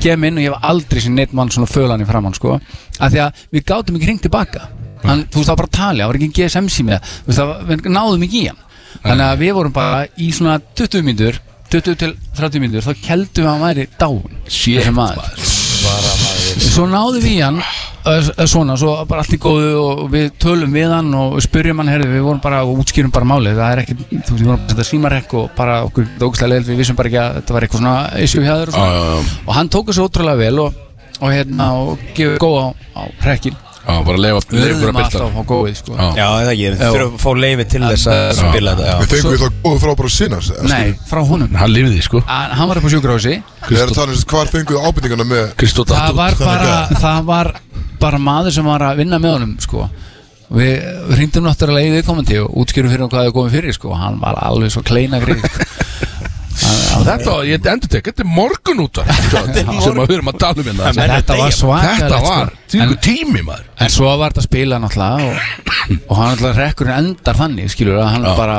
Kem 0.03 0.28
inn 0.28 0.40
og 0.40 0.44
ég 0.44 0.55
hef 0.55 0.68
aldrei 0.72 1.03
sem 1.05 1.14
neitt 1.14 1.34
mann 1.36 1.53
svona 1.55 1.70
fölan 1.70 2.03
í 2.03 2.09
framann, 2.09 2.36
sko. 2.36 2.59
Af 2.99 3.12
því 3.14 3.24
að 3.24 3.42
við 3.55 3.66
gátum 3.70 3.99
ekki 3.99 4.09
hringt 4.11 4.24
tilbaka. 4.26 4.68
Hann, 5.05 5.26
þú 5.30 5.40
veist, 5.40 5.49
það 5.49 5.53
var 5.53 5.61
bara 5.61 5.70
að 5.70 5.76
tala, 5.78 6.01
það 6.03 6.11
var 6.11 6.18
ekki 6.18 6.30
GSM 6.40 6.70
sími 6.74 6.99
við 7.28 7.92
náðum 7.94 8.24
ekki 8.26 8.40
í 8.42 8.49
hann. 8.51 8.64
Þannig 9.05 9.26
að 9.28 9.44
við 9.44 9.53
vorum 9.59 9.76
bara 9.76 10.01
í 10.18 10.32
svona 10.34 10.57
20 10.74 11.07
mínútur 11.07 11.38
20 11.68 11.99
til 12.01 12.14
30 12.38 12.62
mínútur, 12.64 12.86
þá 12.86 13.03
keldum 13.05 13.44
við 13.44 13.49
að 13.49 13.53
hann 13.53 13.64
væri 13.66 13.84
dáin 14.01 14.38
Shit, 14.49 14.78
þessi 14.80 14.94
maður. 14.96 15.26
Svo 16.64 16.86
náðum 16.88 17.20
við 17.20 17.34
í 17.34 17.40
hann 17.44 17.61
svona, 18.49 18.76
svo 18.80 18.94
bara 19.09 19.22
allt 19.24 19.34
í 19.34 19.40
góðu 19.42 19.70
og 19.82 20.03
við 20.12 20.30
tölum 20.40 20.74
við 20.74 20.92
hann 20.94 21.12
og 21.18 21.38
spyrjum 21.44 21.82
hann 21.82 21.92
herðu, 21.92 22.11
við 22.14 22.26
vorum 22.26 22.42
bara 22.44 22.62
og 22.64 22.82
útskýrum 22.82 23.12
bara 23.14 23.28
málið. 23.28 23.59
Það 23.59 23.72
er 23.74 23.82
ekki, 23.84 23.96
þú 23.99 24.18
veist, 24.18 24.32
við 24.32 24.49
vorum 24.49 24.59
að 24.59 24.74
setja 24.74 24.88
símarekk 24.90 25.36
og 25.40 25.49
bara 25.59 25.78
okkur 25.88 26.11
dókslega 26.20 26.53
leil, 26.55 26.64
við 26.68 26.82
vissum 26.82 26.99
bara 26.99 27.12
ekki 27.12 27.22
að 27.22 27.38
þetta 27.40 27.57
var 27.57 27.66
eitthvað 27.66 27.82
svona 27.84 27.96
issue 28.24 28.44
hjá 28.44 28.55
þér 28.55 28.72
og 28.72 28.78
svona. 28.78 28.90
Já, 28.92 29.09
já 29.09 29.40
og 29.49 29.57
hann 29.59 29.72
tók 29.74 29.90
þessu 29.90 30.07
ótrúlega 30.09 30.42
vel 30.42 30.64
og, 30.64 30.84
og 31.18 31.32
hérna 31.34 31.70
og 31.82 32.07
gefur 32.16 32.42
góð 32.44 32.59
á, 32.62 32.66
á 32.99 33.03
hrekkin 33.24 33.59
Já, 33.89 34.03
bara 34.05 34.18
leifa 34.20 34.41
við 34.53 34.72
byrta 34.82 35.05
alltaf 35.07 35.36
á 35.41 35.43
góðið 35.49 35.76
sko. 35.78 35.95
Já. 35.97 36.24
Það 36.28 36.51
ekki, 36.53 36.64
við 36.68 36.82
þurfum 36.82 37.14
að 37.14 37.22
fá 37.22 37.30
leiði 37.43 37.64
til 37.72 37.80
þess 37.84 38.09
að 38.12 38.24
spila 38.36 38.74
þetta 38.76 38.97
Við 38.99 39.12
fengum 39.14 39.32
við 39.32 39.41
þá 39.41 39.49
góðu 39.64 39.78
frábæra 39.84 40.11
sinnars 40.12 40.51
nei, 40.68 40.91
frá 41.09 41.20
honum. 41.30 41.55
Hann 41.57 41.72
lifði, 41.72 42.03
sko. 42.05 42.20
Að- 42.20 42.53
hann 42.59 42.68
var 42.68 42.80
upp 42.82 42.84
á 42.84 42.91
sjúkrahúsi. 42.93 43.34
Við 43.68 43.80
erum 43.80 43.95
að 43.95 44.01
tala 44.03 44.12
um 44.12 44.26
hvar 44.34 44.53
fengum 44.53 44.76
við 44.76 44.91
ábyrtingana 44.91 45.26
með 45.32 45.47
Kristó 45.62 45.86
það 45.89 46.12
var 46.20 46.36
bara 46.43 46.76
það 47.01 47.24
var 47.32 47.53
bara 47.99 48.18
maður 48.28 48.55
sem 48.59 48.68
var 48.68 48.84
að 48.91 49.01
vinna 49.03 49.18
með 49.18 49.34
honum 49.39 49.57
sko. 49.64 49.89
við 50.49 50.84
hringdum 51.12 51.45
náttúrulega 51.45 51.89
í 51.89 51.97
viðkomandi 51.97 52.39
og 52.41 52.55
útskýrum 52.62 52.89
fyrir 52.93 53.03
hann 53.05 53.11
hvað 53.12 53.26
það 53.26 53.34
komið 53.36 53.57
fyrir 53.59 53.74
sko. 53.76 53.91
hann 53.97 54.20
var 54.20 54.39
alveg 54.41 54.70
svo 54.72 54.82
kleina 54.86 55.20
grið 55.20 55.43
Þetta, 56.59 57.31
var- 57.31 57.45
ég 57.49 57.67
endur 57.73 57.91
tek, 57.93 58.05
þetta 58.11 58.25
er 58.25 58.31
morgun 58.33 58.83
út 58.85 58.99
sem 58.99 60.01
að 60.01 60.09
við 60.09 60.15
erum 60.19 60.31
að 60.33 60.39
tala 60.43 60.65
um 60.65 60.69
hérna 60.83 61.07
þetta 61.15 61.37
var 61.39 61.55
svakalegt 61.55 62.03
Þetta 62.03 62.21
var, 62.25 62.51
sko. 62.53 62.79
en, 62.79 62.85
ykkur 62.89 63.01
tími 63.09 63.45
maður 63.47 63.65
en 63.87 63.95
svo 63.95 64.11
var 64.19 64.33
þetta 64.35 64.43
að 64.45 64.49
spila 64.49 64.81
náttúrulega 64.83 65.29
og, 65.29 65.33
og 66.09 66.17
hann 66.19 66.33
náttúrulega 66.35 66.59
rekkurinn 66.65 66.99
endar 67.05 67.39
þannig 67.43 67.73
skilur 67.75 68.01
að 68.03 68.11
hann 68.17 68.29
Já. 68.29 68.35
bara 68.43 68.59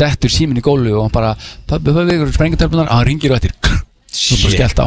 dettur 0.00 0.32
síminn 0.32 0.60
í 0.60 0.64
gólu 0.64 0.94
og 0.96 1.02
hann 1.08 1.14
bara 1.18 1.34
pabbi, 1.68 1.92
pabbi, 1.92 2.16
ykkur 2.16 2.34
sprengatöflunar 2.38 2.88
og 2.88 2.94
hann 3.00 3.08
ringir 3.10 3.34
bara 3.34 3.42
skellt 3.42 3.70
á 3.74 3.89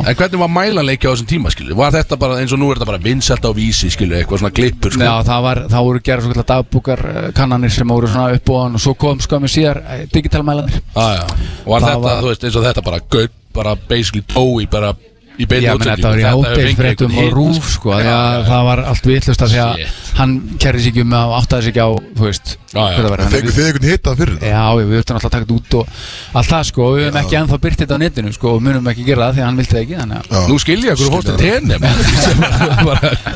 En 0.09 0.15
hvernig 0.19 0.39
var 0.41 0.49
mælanleiki 0.51 1.07
á 1.07 1.11
þessum 1.13 1.29
tíma, 1.29 1.51
skilju? 1.53 1.75
Var 1.79 1.93
þetta 1.95 2.17
bara 2.19 2.39
eins 2.41 2.51
og 2.51 2.59
nú 2.59 2.71
er 2.71 2.79
þetta 2.81 2.89
bara 2.89 3.01
vinsælt 3.05 3.45
á 3.47 3.51
vísi, 3.55 3.89
skilju, 3.93 4.17
eitthvað 4.19 4.41
svona 4.43 4.51
klippur, 4.57 4.91
sko? 4.91 5.05
Já, 5.07 5.13
það 5.29 5.45
var, 5.47 5.61
það 5.71 5.85
voru 5.87 6.01
gerð 6.09 6.25
svo 6.25 6.33
kallar 6.33 6.49
dagbúkar 6.51 7.03
eh, 7.13 7.29
kannanir 7.37 7.71
sem 7.71 7.87
voru 7.95 8.09
svona 8.11 8.35
upp 8.35 8.49
og 8.53 8.59
hann 8.65 8.75
og 8.79 8.83
svo 8.83 8.93
kom 8.99 9.21
skömmu 9.23 9.47
síðar 9.51 9.79
eh, 9.87 10.03
digitalmælanir 10.11 10.81
Ah. 10.95 11.23
Og 11.63 11.71
var 11.71 11.81
Það 11.81 11.89
þetta, 11.89 12.03
var- 12.03 12.21
þú 12.23 12.31
veist, 12.33 12.43
eins 12.49 12.59
og 12.59 12.67
þetta 12.67 12.83
bara 12.89 12.99
gauð, 13.15 13.29
bara 13.53 13.75
basically 13.89 14.25
tói, 14.27 14.67
bara 14.69 14.93
í 15.41 15.45
beinu 15.49 15.73
menn 15.77 15.87
þetta 15.89 16.09
var 16.13 16.19
í 16.19 16.25
hátegisfréttum 16.29 17.15
og 17.23 17.29
rúf 17.33 17.69
sko, 17.73 17.93
að 17.97 18.43
það 18.49 18.63
var 18.69 18.79
allt 18.91 19.05
vitlust 19.09 19.41
að 19.45 19.53
því 19.55 19.61
að 19.63 19.73
hann 20.19 20.33
kerði 20.61 20.81
sig 20.83 20.91
ekki 20.93 21.01
um 21.07 21.13
að 21.17 21.31
áttaði 21.39 21.63
sig 21.65 21.71
ekki 21.73 21.81
á, 21.83 21.89
þú 22.13 22.23
veist 22.27 22.47
það 22.73 23.29
fengum 23.33 23.53
þið 23.53 23.65
einhvern 23.67 23.87
hitað 23.89 24.19
fyrir 24.19 24.35
þetta? 24.37 24.49
Já, 24.49 24.65
við 24.77 24.83
höfum 24.83 24.97
alltaf 24.99 25.17
að 25.17 25.23
taka 25.33 25.43
þetta 25.43 25.57
út 25.57 25.73
og 25.77 25.83
allt 26.41 26.49
það 26.53 26.63
sko, 26.69 26.83
við 26.93 27.03
höfum 27.07 27.19
ekki 27.23 27.37
ennþá 27.39 27.57
byrtið 27.65 27.81
þetta 27.83 27.97
á 27.97 28.03
netinu 28.03 28.33
sko, 28.33 28.47
og 28.53 28.63
munum 28.65 28.89
ekki 28.93 29.05
gera 29.07 29.27
það 29.27 29.33
því 29.33 29.41
að 29.43 29.47
hann 29.49 29.59
vildi 29.61 29.73
það 29.73 29.83
ekki 29.83 29.97
þannig 29.99 30.17
að 30.17 30.25
Já. 30.33 30.41
Nú 30.49 30.55
skilja. 30.63 30.93
Ykkur 30.93 31.13
hóstu 31.13 31.33
tenni 31.37 31.75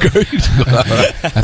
gauð, 0.05 0.47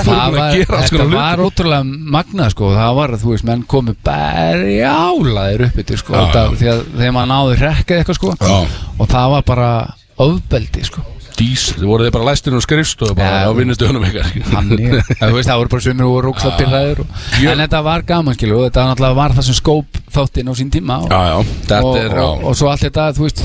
það 0.04 0.38
var- 0.38 0.60
það 0.64 0.78
alls 0.78 0.90
þetta 0.94 1.08
var 1.14 1.44
ótrúlega 1.48 1.84
magnað 2.18 2.54
sko, 2.54 2.72
það 2.78 2.94
var, 3.00 3.16
þú 3.24 3.34
veist, 3.34 3.48
menn 3.50 3.66
komu 3.70 3.96
berjálaðir 4.06 5.66
upp 5.70 5.82
yfir 5.84 6.02
sko, 6.02 6.14
Já, 6.14 6.22
þetta, 6.24 6.44
já. 6.44 6.56
því 6.62 6.72
að 6.74 6.82
þegar 6.98 7.16
maður 7.18 7.32
náði 7.34 7.60
hrekkað 7.62 8.02
eitthvað 8.04 8.20
sko, 8.20 8.34
og 9.00 9.12
það 9.14 9.28
var 9.38 9.46
bara 9.54 9.70
ofbeldi 10.22 10.84
sko 10.86 11.02
Dís, 11.34 11.64
þið 11.74 11.88
voruð 11.90 12.06
þið 12.08 12.14
bara 12.14 12.28
læstir 12.30 12.54
og 12.54 12.62
skrifstofu 12.62 13.16
bara 13.18 13.26
Já. 13.26 13.50
á 13.50 13.50
ja, 13.50 13.50
þú 15.32 15.34
veist, 15.34 15.50
það 15.50 15.58
voru 15.64 15.72
bara 15.74 15.82
sumir 15.88 16.06
og 16.06 16.12
voru 16.14 16.28
rókslega 16.30 16.60
pyrraðir 16.60 17.02
og, 17.02 17.08
En 17.54 17.64
þetta 17.64 17.80
var 17.88 18.06
gaman, 18.06 18.36
skilu, 18.38 18.60
og 18.60 18.68
þetta 18.68 18.86
náttúrulega 18.92 19.18
var 19.18 19.34
það 19.34 19.48
sem 19.50 19.58
skóp 19.58 19.98
þáttinn 20.14 20.52
á 20.52 20.54
sín 20.60 20.70
tíma 20.74 21.00
og, 21.02 21.10
Já, 21.10 21.22
já, 21.32 21.38
þetta 21.66 21.82
og, 21.90 21.98
er, 22.04 22.18
og, 22.22 22.46
og 22.52 22.58
svo 22.60 22.70
allt 22.70 22.86
þetta, 22.86 23.08
þú 23.18 23.26
veist 23.26 23.42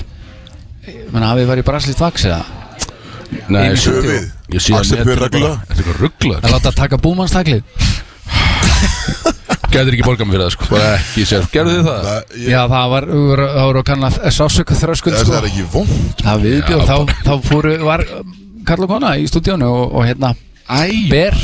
hafið 1.32 1.48
farið 1.52 1.64
í 1.64 1.68
braslist 1.70 2.04
vaks 2.04 2.28
eða 2.28 2.42
Nei, 3.48 3.62
ég- 3.72 3.80
sinni. 3.80 3.96
Höfum 3.96 4.12
við? 4.12 4.28
ég 4.52 4.60
sé 4.64 4.76
að 4.76 4.84
bara- 5.24 6.44
er 6.44 6.54
láta 6.58 6.72
taka 6.76 7.00
búmannstaklið 7.00 7.62
Gætir 9.68 9.94
ekki 9.98 10.04
borgað 10.06 10.28
mér 10.28 10.34
fyrir 10.38 10.44
það, 10.46 10.52
sko 10.56 10.68
Bara 10.72 10.92
ekki 10.96 11.24
sér 11.28 11.48
Gerðu 11.52 11.74
þið 11.76 11.88
það? 11.88 12.06
Það, 12.08 12.36
ég, 12.38 12.48
Já, 12.54 12.60
það 12.72 12.86
var, 12.94 13.08
það 13.12 13.66
voru 13.68 13.82
að 13.82 13.88
kanna 13.90 14.10
sásöka 14.38 14.78
þröskuld 14.80 15.16
það 15.18 15.26
sko. 15.26 15.36
er 15.42 15.48
ekki 15.50 15.66
vond 15.74 16.22
það 16.24 16.46
viðbjóð, 16.46 16.86
þá, 16.88 16.96
þá 17.26 17.34
fóru 17.50 17.74
var 17.84 18.04
um, 18.16 18.32
Karl 18.68 18.86
og 18.86 18.92
Kona 18.94 19.12
í 19.20 19.26
stúdíónu 19.28 19.68
og, 19.68 19.84
og 20.00 20.08
hérna 20.08 20.32
Æ 20.68 21.10
Ber 21.12 21.36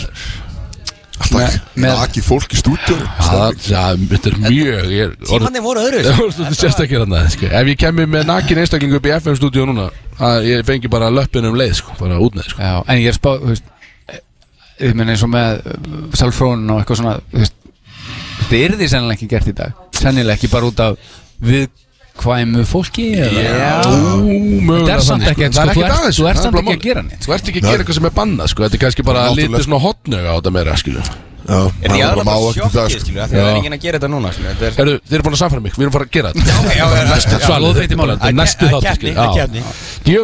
Alltaf 1.15 1.37
Með- 1.39 1.59
með- 1.85 2.01
Aki 2.05 2.23
fólk 2.27 2.57
í 2.57 2.59
stúdíu 2.59 2.97
Það, 3.23 3.61
það, 3.69 4.01
þetta 4.11 4.31
er 4.33 4.39
mjög 4.43 4.89
Ég 4.91 5.05
er 5.05 5.13
orðið 5.15 5.29
Tímanni 5.31 5.63
voru 5.65 5.85
öðru 5.87 6.15
Þú 6.35 6.49
sérst 6.59 6.81
ekki 6.83 6.97
hérna 6.99 7.21
sko. 7.31 7.51
Ef 7.55 7.71
ég 7.71 7.79
kemur 7.85 8.09
með 8.11 8.27
nakin 8.33 8.61
einstaklingu 8.65 8.99
upp 8.99 9.07
í 9.07 9.13
FM 9.21 9.39
stúdíu 9.39 9.69
núna 9.71 9.87
að 10.19 10.49
Ég 10.51 10.65
fengi 10.67 10.91
bara 10.91 11.13
löppin 11.15 11.47
um 11.49 11.55
leið 11.61 11.77
sko, 11.79 11.95
Bara 12.01 12.19
út 12.25 12.35
með 12.41 12.51
sko. 12.51 12.65
Já, 12.67 12.75
en 12.83 12.99
ég 13.05 13.13
er 13.13 13.17
spá, 13.21 13.31
þú 13.39 13.53
veist 13.53 13.71
ég 14.83 14.97
menn 14.99 15.13
eins 15.15 15.23
og 15.23 15.31
með 15.31 15.63
Salfrónin 16.19 16.73
og 16.75 16.81
eitthvað 16.83 16.99
svona 16.99 17.15
þú 17.31 17.45
veist, 17.45 17.55
þetta 18.45 18.61
er 18.61 18.77
því 18.79 18.89
sennilega 18.93 19.17
ekki 19.19 19.29
gert 19.33 19.49
í 19.49 19.57
dag. 19.57 19.83
Sennilega 19.97 20.37
ekki 20.39 20.51
bara 20.53 20.69
út 20.71 20.81
af 20.85 20.97
viðkvæmu 21.45 22.65
fólki 22.69 23.07
eða? 23.19 23.69
Mögulega 24.65 24.85
Þetta 24.85 24.95
er 24.95 25.05
samt 25.09 25.29
Það 25.29 25.45
er 25.45 25.53
sko, 25.53 25.69
þú 25.75 25.85
ert- 25.85 25.99
aðeins 25.99 26.19
þú 26.19 26.25
ert 26.25 26.25
það 26.25 26.31
er 26.31 26.43
samt 26.45 26.55
bara 26.55 26.65
ekki 26.65 26.79
að 26.79 26.89
gera 26.89 27.03
neitt. 27.05 27.21
Þú 27.25 27.37
ert 27.37 27.49
ekki 27.53 27.61
að 27.61 27.69
gera 27.71 27.85
eitthvað 27.85 28.01
sem 28.01 28.09
er 28.11 28.17
bannað 28.21 28.51
sko. 28.53 28.67
Þetta 28.67 28.77
er 28.79 28.83
kannski 28.87 29.07
bara 29.07 29.29
litið 29.35 29.63
svona 29.69 29.81
hotnöga 29.85 30.29
á 30.29 30.35
þetta 30.39 30.53
meira 30.59 30.77
skilju. 30.81 31.05
Já, 31.45 31.61
Er 31.85 31.93
það 31.93 31.99
aðra 32.01 32.17
bara 32.17 32.25
bara 32.25 32.41
það 32.41 32.55
sjokkið, 32.57 33.03
sko. 33.05 33.13
Það 33.29 33.35
er 33.45 33.57
enginn 33.59 33.75
að 33.77 33.83
gera 33.85 33.99
þetta 33.99 34.09
núna, 34.15 34.31
Þetta 34.33 34.65
er 34.65 34.89
þið 35.05 35.13
eru 35.19 35.25
búin 35.27 35.35
að 35.35 35.41
samfæra 35.43 35.61
mig, 35.61 35.75
við 35.77 35.85
erum 35.85 35.93
fara 35.93 36.07
að 36.09 36.15
gera 36.17 36.33
þetta. 36.33 36.49
Já, 36.49 36.57
já, 36.73 36.87
Næstu 37.13 37.29
þetta 37.29 37.45
er 37.45 37.51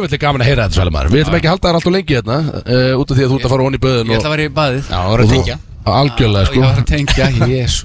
þátt 0.01 0.15
er 0.17 0.23
gaman 0.25 0.41
að 0.41 0.49
heyra 0.49 0.65
þetta 0.65 1.09
Við 1.13 1.21
ætlum 1.21 1.37
ekki 1.37 1.45
að 1.45 1.53
halda 1.53 1.67
þér 1.69 1.77
alltaf 1.77 1.93
lengi 1.93 2.17
hérna 2.17 2.37
uh, 2.41 2.93
Út 2.97 3.13
af 3.13 3.17
því 3.19 3.21
að 3.21 3.29
þú 3.29 3.37
ert 3.37 3.45
að 3.45 3.53
fara 3.53 3.67
onni 3.69 3.77
í 3.77 3.85
böðun 3.85 4.09
Ég 4.09 4.17
ætla 4.17 4.31
að 4.31 4.39
vera 4.39 4.49
í 4.49 4.55
baðið 4.57 5.69
Algjörlega 5.85 6.41
Ég 6.41 6.51
sko. 6.51 6.61
var 6.65 6.75
að 6.77 6.85
tengja, 6.91 7.25
jésus 7.49 7.83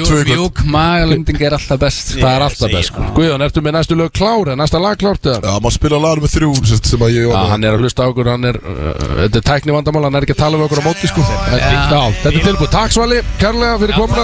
ykkur 0.00 0.28
Mjúk 0.28 0.62
magalending 0.68 1.40
er 1.40 1.56
alltaf 1.56 1.80
best. 1.80 2.14
Það 2.18 2.34
er 2.34 2.44
alltaf 2.46 2.74
best 2.74 2.90
sko. 2.92 3.06
Guðjón, 3.16 3.44
ertu 3.46 3.62
með 3.64 3.76
næstu 3.78 3.98
lög 3.98 4.12
klára, 4.16 4.56
næsta 4.58 4.80
lag 4.82 4.98
klárt 5.00 5.24
eða? 5.26 5.40
Já, 5.40 5.52
maður 5.56 5.76
spila 5.76 6.00
lagur 6.02 6.24
með 6.24 6.34
þrjú 6.36 6.52
sest, 6.70 6.90
sem 6.92 7.04
að 7.06 7.16
ég 7.16 7.30
var 7.32 7.50
hann 7.54 7.64
er 7.66 7.76
að 7.76 7.84
hlusta 7.84 8.04
á 8.04 8.10
okkur, 8.10 8.32
hann 8.34 8.44
er 8.50 8.56
uh, 8.60 8.68
Þetta 9.24 9.40
er 9.40 9.46
tækni 9.50 9.76
vandamál, 9.76 10.04
hann 10.08 10.16
er 10.20 10.26
ekki 10.26 10.36
að 10.36 10.42
tala 10.44 10.60
við 10.60 10.66
okkur 10.68 10.80
á 10.80 10.84
móti 10.88 11.10
sko. 11.10 11.20
Já, 11.24 11.28
þetta 11.50 12.32
er 12.32 12.48
tilbúið. 12.48 12.72
Takk 12.76 12.90
Svali, 12.96 13.18
kærlega 13.40 13.74
fyrir 13.84 13.94
komuna. 14.00 14.22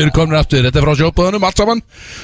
erum 0.00 0.14
komin 0.14 0.38
aftur. 0.40 0.64
Þetta 0.64 0.80
er 0.80 0.86
frá 0.86 0.94
sjópaðunum, 1.00 1.46
allt 1.46 1.60
saman. 1.60 1.82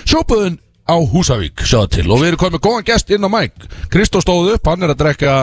Sjópaðun 0.09 0.59
á 0.91 0.97
Húsavík, 0.99 1.63
sjáðu 1.63 1.93
til. 1.97 2.09
Og 2.11 2.21
við 2.21 2.33
erum 2.33 2.43
komin 2.43 2.59
með 2.59 2.67
góðan 2.67 2.89
gest 2.91 3.15
inn 3.15 3.27
á 3.27 3.31
mæk 3.31 3.71
Kristó 3.93 4.23
stóð 4.25 4.57
upp, 4.57 4.71
hann 4.71 4.83
er 4.83 4.95
að 4.95 5.01
drekka 5.05 5.37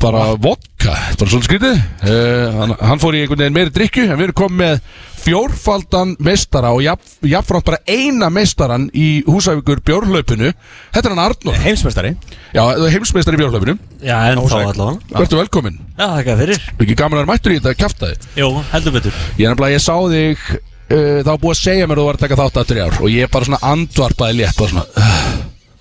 bara 0.00 0.22
vodka. 0.36 0.94
Bara 1.16 1.30
svolítið 1.30 1.48
skrítið. 1.48 1.82
Uh, 2.04 2.56
hann, 2.60 2.74
hann 2.90 3.02
fór 3.02 3.16
í 3.16 3.22
einhvern 3.24 3.42
veginn 3.42 3.56
meiri 3.56 3.72
drikju 3.74 4.06
en 4.06 4.18
við 4.18 4.28
erum 4.28 4.38
komið 4.42 4.58
með 4.60 4.80
fjórfaldan 5.26 6.12
meistara 6.22 6.70
og 6.76 6.84
jafn, 6.84 7.08
jafnframt 7.26 7.66
bara 7.66 7.80
eina 7.90 8.28
meistaran 8.30 8.86
í 8.94 9.24
Húsavíkur 9.26 9.80
bjórhlaupinu. 9.86 10.52
Þetta 10.94 11.02
er 11.10 11.14
hann 11.16 11.24
Arnór. 11.24 11.58
Heimsmeistari. 11.64 12.12
Já, 12.54 12.62
heimsmeistari 12.92 13.40
í 13.40 13.42
bjórhlaupinu. 13.42 13.74
Já, 14.04 14.16
en 14.30 14.44
þá 14.44 14.56
allavega. 14.60 15.16
Verður 15.16 15.42
velkomin 15.42 15.80
Já, 15.96 16.06
þakka 16.18 16.38
fyrir. 16.44 16.64
Ekki 16.76 16.98
gaman 17.00 17.16
að 17.18 17.22
vera 17.24 17.32
mættur 17.32 17.54
í 17.54 17.58
þetta 17.58 17.76
kjaftaði 17.80 18.32
Jú, 18.38 18.52
heldur 18.70 18.94
betur. 19.00 19.20
Ég 19.40 19.48
er 19.48 19.54
nefnilega, 19.56 19.74
ég 19.74 19.82
sá 19.82 19.96
þig 20.12 20.46
uh, 20.90 21.18
Það 21.22 21.30
var 21.32 21.42
búið 21.42 21.54
að 21.56 21.60
segja 21.62 21.86
mér 21.90 21.96
að 21.96 22.02
þú 22.02 22.06
var 22.10 22.18
að 22.20 22.24
taka 22.26 22.38
þátt 22.42 22.60
aftur 22.62 22.78
í 22.80 22.84
ár 22.86 22.96
Og 23.02 23.10
ég 23.14 23.30
bara 23.34 23.48
svona 23.50 23.60
andvarpaði 23.72 24.38
létt 24.40 24.56
Bara 24.60 24.72
svona 24.72 24.86
uh, 24.96 25.28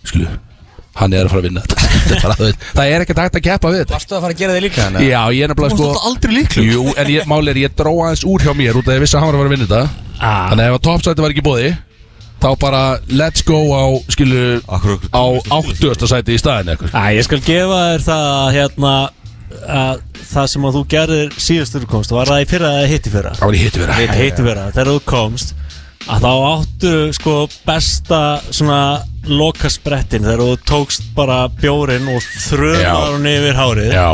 Skilu, 0.05 0.27
hann 1.01 1.15
er 1.17 1.25
að 1.27 1.31
fara 1.33 1.41
að 1.43 1.47
vinna 1.49 1.63
þetta 1.65 1.89
Þetta 2.05 2.15
er 2.15 2.23
bara, 2.25 2.37
þú 2.39 2.47
veist, 2.49 2.65
Það 2.79 2.91
er 2.95 3.05
ekkert 3.05 3.21
hægt 3.25 3.39
að 3.39 3.45
keppa 3.49 3.71
við 3.73 3.81
þetta 3.83 3.95
Varstu 3.97 4.15
að 4.17 4.23
fara 4.27 4.35
að 4.37 4.41
gera 4.43 4.55
þig 4.57 4.65
líka 4.67 4.81
þannig? 4.85 5.07
Já, 5.09 5.21
ég 5.35 5.41
er 5.47 5.53
nefnilega 5.53 5.75
sko 5.75 5.89
Þú 5.95 6.05
aldrei 6.11 6.35
líklu 6.39 6.65
Jú, 6.69 6.83
en 7.01 7.11
ég, 7.15 7.27
máli 7.31 7.51
er, 7.53 7.61
ég 7.65 7.75
dró 7.79 7.91
aðeins 8.05 8.25
úr 8.29 8.45
hjá 8.45 8.53
mér 8.59 8.77
út 8.79 8.85
af 8.85 8.93
að 8.93 8.99
ég 8.99 9.03
vissi 9.05 9.17
að 9.17 9.25
hann 9.25 9.31
var 9.31 9.35
að 9.35 9.43
fara 9.43 9.51
að 9.51 9.57
vinna 9.57 9.69
þetta 9.69 10.01
Ah. 10.15 10.45
Þannig 10.47 10.63
að 10.63 10.69
ef 10.69 10.75
að 10.77 10.83
toppsæti 10.87 11.23
var 11.25 11.33
ekki 11.35 11.41
bóði 11.43 11.71
Þá 12.39 12.47
bara 12.61 12.81
let's 13.19 13.43
go 13.47 13.57
á, 13.75 13.83
skilu 14.13 14.43
Akkur- 14.63 15.09
Á 15.11 15.23
80. 15.51 16.05
sæti 16.07 16.35
í 16.37 16.39
staðin 16.39 16.71
eitthvað 16.71 16.95
Æ, 16.95 17.03
ég 17.17 17.25
skal 17.27 17.39
gefa 17.43 17.79
þér 17.89 18.05
það 18.05 18.27
að, 18.29 18.47
hérna 18.55 18.93
að 19.65 20.01
það 20.25 20.47
sem 20.53 20.65
að 20.69 20.77
þú 20.77 20.83
gerðir 20.95 21.35
síðastur 21.47 21.85
komst 21.91 22.13
var 22.15 22.31
það 22.31 22.43
í 22.43 22.49
fyrra 22.53 22.71
eða 22.79 22.89
hitti 22.93 23.13
fyrra? 23.13 23.33
Það 23.39 23.49
var 23.51 23.57
í 23.57 23.63
hitti 23.63 23.81
vera 23.83 23.97
Það 23.99 24.21
hitti 24.23 24.45
fyrra, 24.49 24.67
þegar 24.75 24.91
þú 24.93 24.99
komst 25.09 25.55
að 26.05 26.21
þá 26.21 26.31
áttu 26.51 26.93
sko 27.17 27.35
besta 27.65 28.21
svona 28.53 28.81
lokasprettin 29.25 30.25
þegar 30.27 30.43
þú 30.43 30.59
tókst 30.69 31.07
bara 31.17 31.39
bjórin 31.61 32.05
og 32.13 32.21
þröðar 32.45 33.15
hún 33.15 33.25
yfir 33.31 33.57
hárið. 33.57 33.91
Já, 33.95 34.07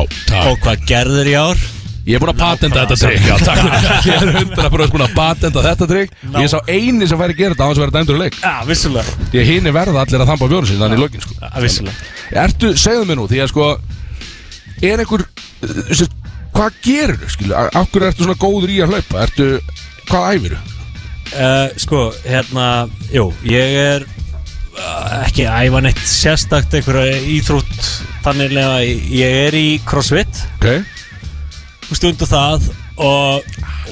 og 0.47 0.61
hvað 0.63 0.85
gerður 0.87 1.27
í 1.31 1.35
ár? 1.35 1.63
Ég 2.07 2.17
er 2.17 2.23
búin 2.23 2.31
að 2.33 2.39
patenta 2.41 2.81
þetta 2.81 2.95
trikk 2.97 3.25
Já, 3.27 3.35
takk. 3.45 3.59
Fyrir. 3.61 4.07
Ég 4.09 4.23
er 4.23 4.31
100% 4.55 4.93
búin 4.95 5.03
að 5.05 5.11
patenta 5.13 5.61
þetta 5.67 5.87
trikk 5.91 6.15
Ég 6.41 6.47
sá 6.49 6.57
eini 6.65 7.05
sem 7.11 7.19
færi 7.19 7.35
að 7.35 7.41
gera 7.43 7.53
þetta 7.53 7.61
á 7.61 7.69
hans 7.69 7.77
að 7.77 7.83
vera 7.85 7.93
dæmdur 7.99 8.17
í 8.17 8.21
leik 8.23 8.37
Já, 8.41 8.53
vissulega, 8.65 9.27
Ég 9.37 9.51
hini 9.51 9.73
verða 9.75 10.01
allir 10.01 10.23
að 10.23 10.31
þamba 10.31 10.49
bjóru 10.55 10.69
sín 10.71 10.81
Þannig 10.81 10.97
í 10.97 11.03
lokin 11.03 11.21
sko. 11.27 11.35
Já, 11.37 11.51
vissulega. 11.61 12.09
Ertu, 12.41 12.71
segðu 12.81 13.05
mér 13.11 13.19
nú, 13.21 13.27
því 13.29 13.43
að 13.45 13.51
sko 13.53 13.67
Er 14.81 15.03
einhver 15.03 15.23
uh, 15.25 15.93
sem- 15.93 16.17
Hvað 16.51 16.79
gerir 16.83 17.15
þú, 17.21 17.27
skilu? 17.31 17.53
Akkur 17.79 18.03
ertu 18.09 18.25
svona 18.25 18.35
góður 18.41 18.71
í 18.73 18.79
að 18.83 18.91
hlaupa? 18.91 19.21
Ertu, 19.23 19.45
hvað 20.09 20.25
æfir 20.35 20.55
þú? 20.57 20.63
uh, 21.31 21.67
Sko, 21.79 22.01
hérna, 22.25 22.65
jú, 23.13 23.29
ég 23.47 23.77
er 23.85 24.03
uh, 24.03 25.21
ekki 25.23 25.45
æfa 25.47 25.79
neitt 25.85 26.01
sérstakt 26.11 26.75
einhverja 26.75 27.21
íþrótt 27.37 27.87
þannig 28.25 28.57
að 28.59 28.83
ég 29.15 29.37
er 29.47 29.55
í 29.61 29.67
crossfit 29.87 30.41
Ok 30.59 30.67
og 31.91 31.97
stundu 31.99 32.23
það 32.29 32.67
og 33.03 33.47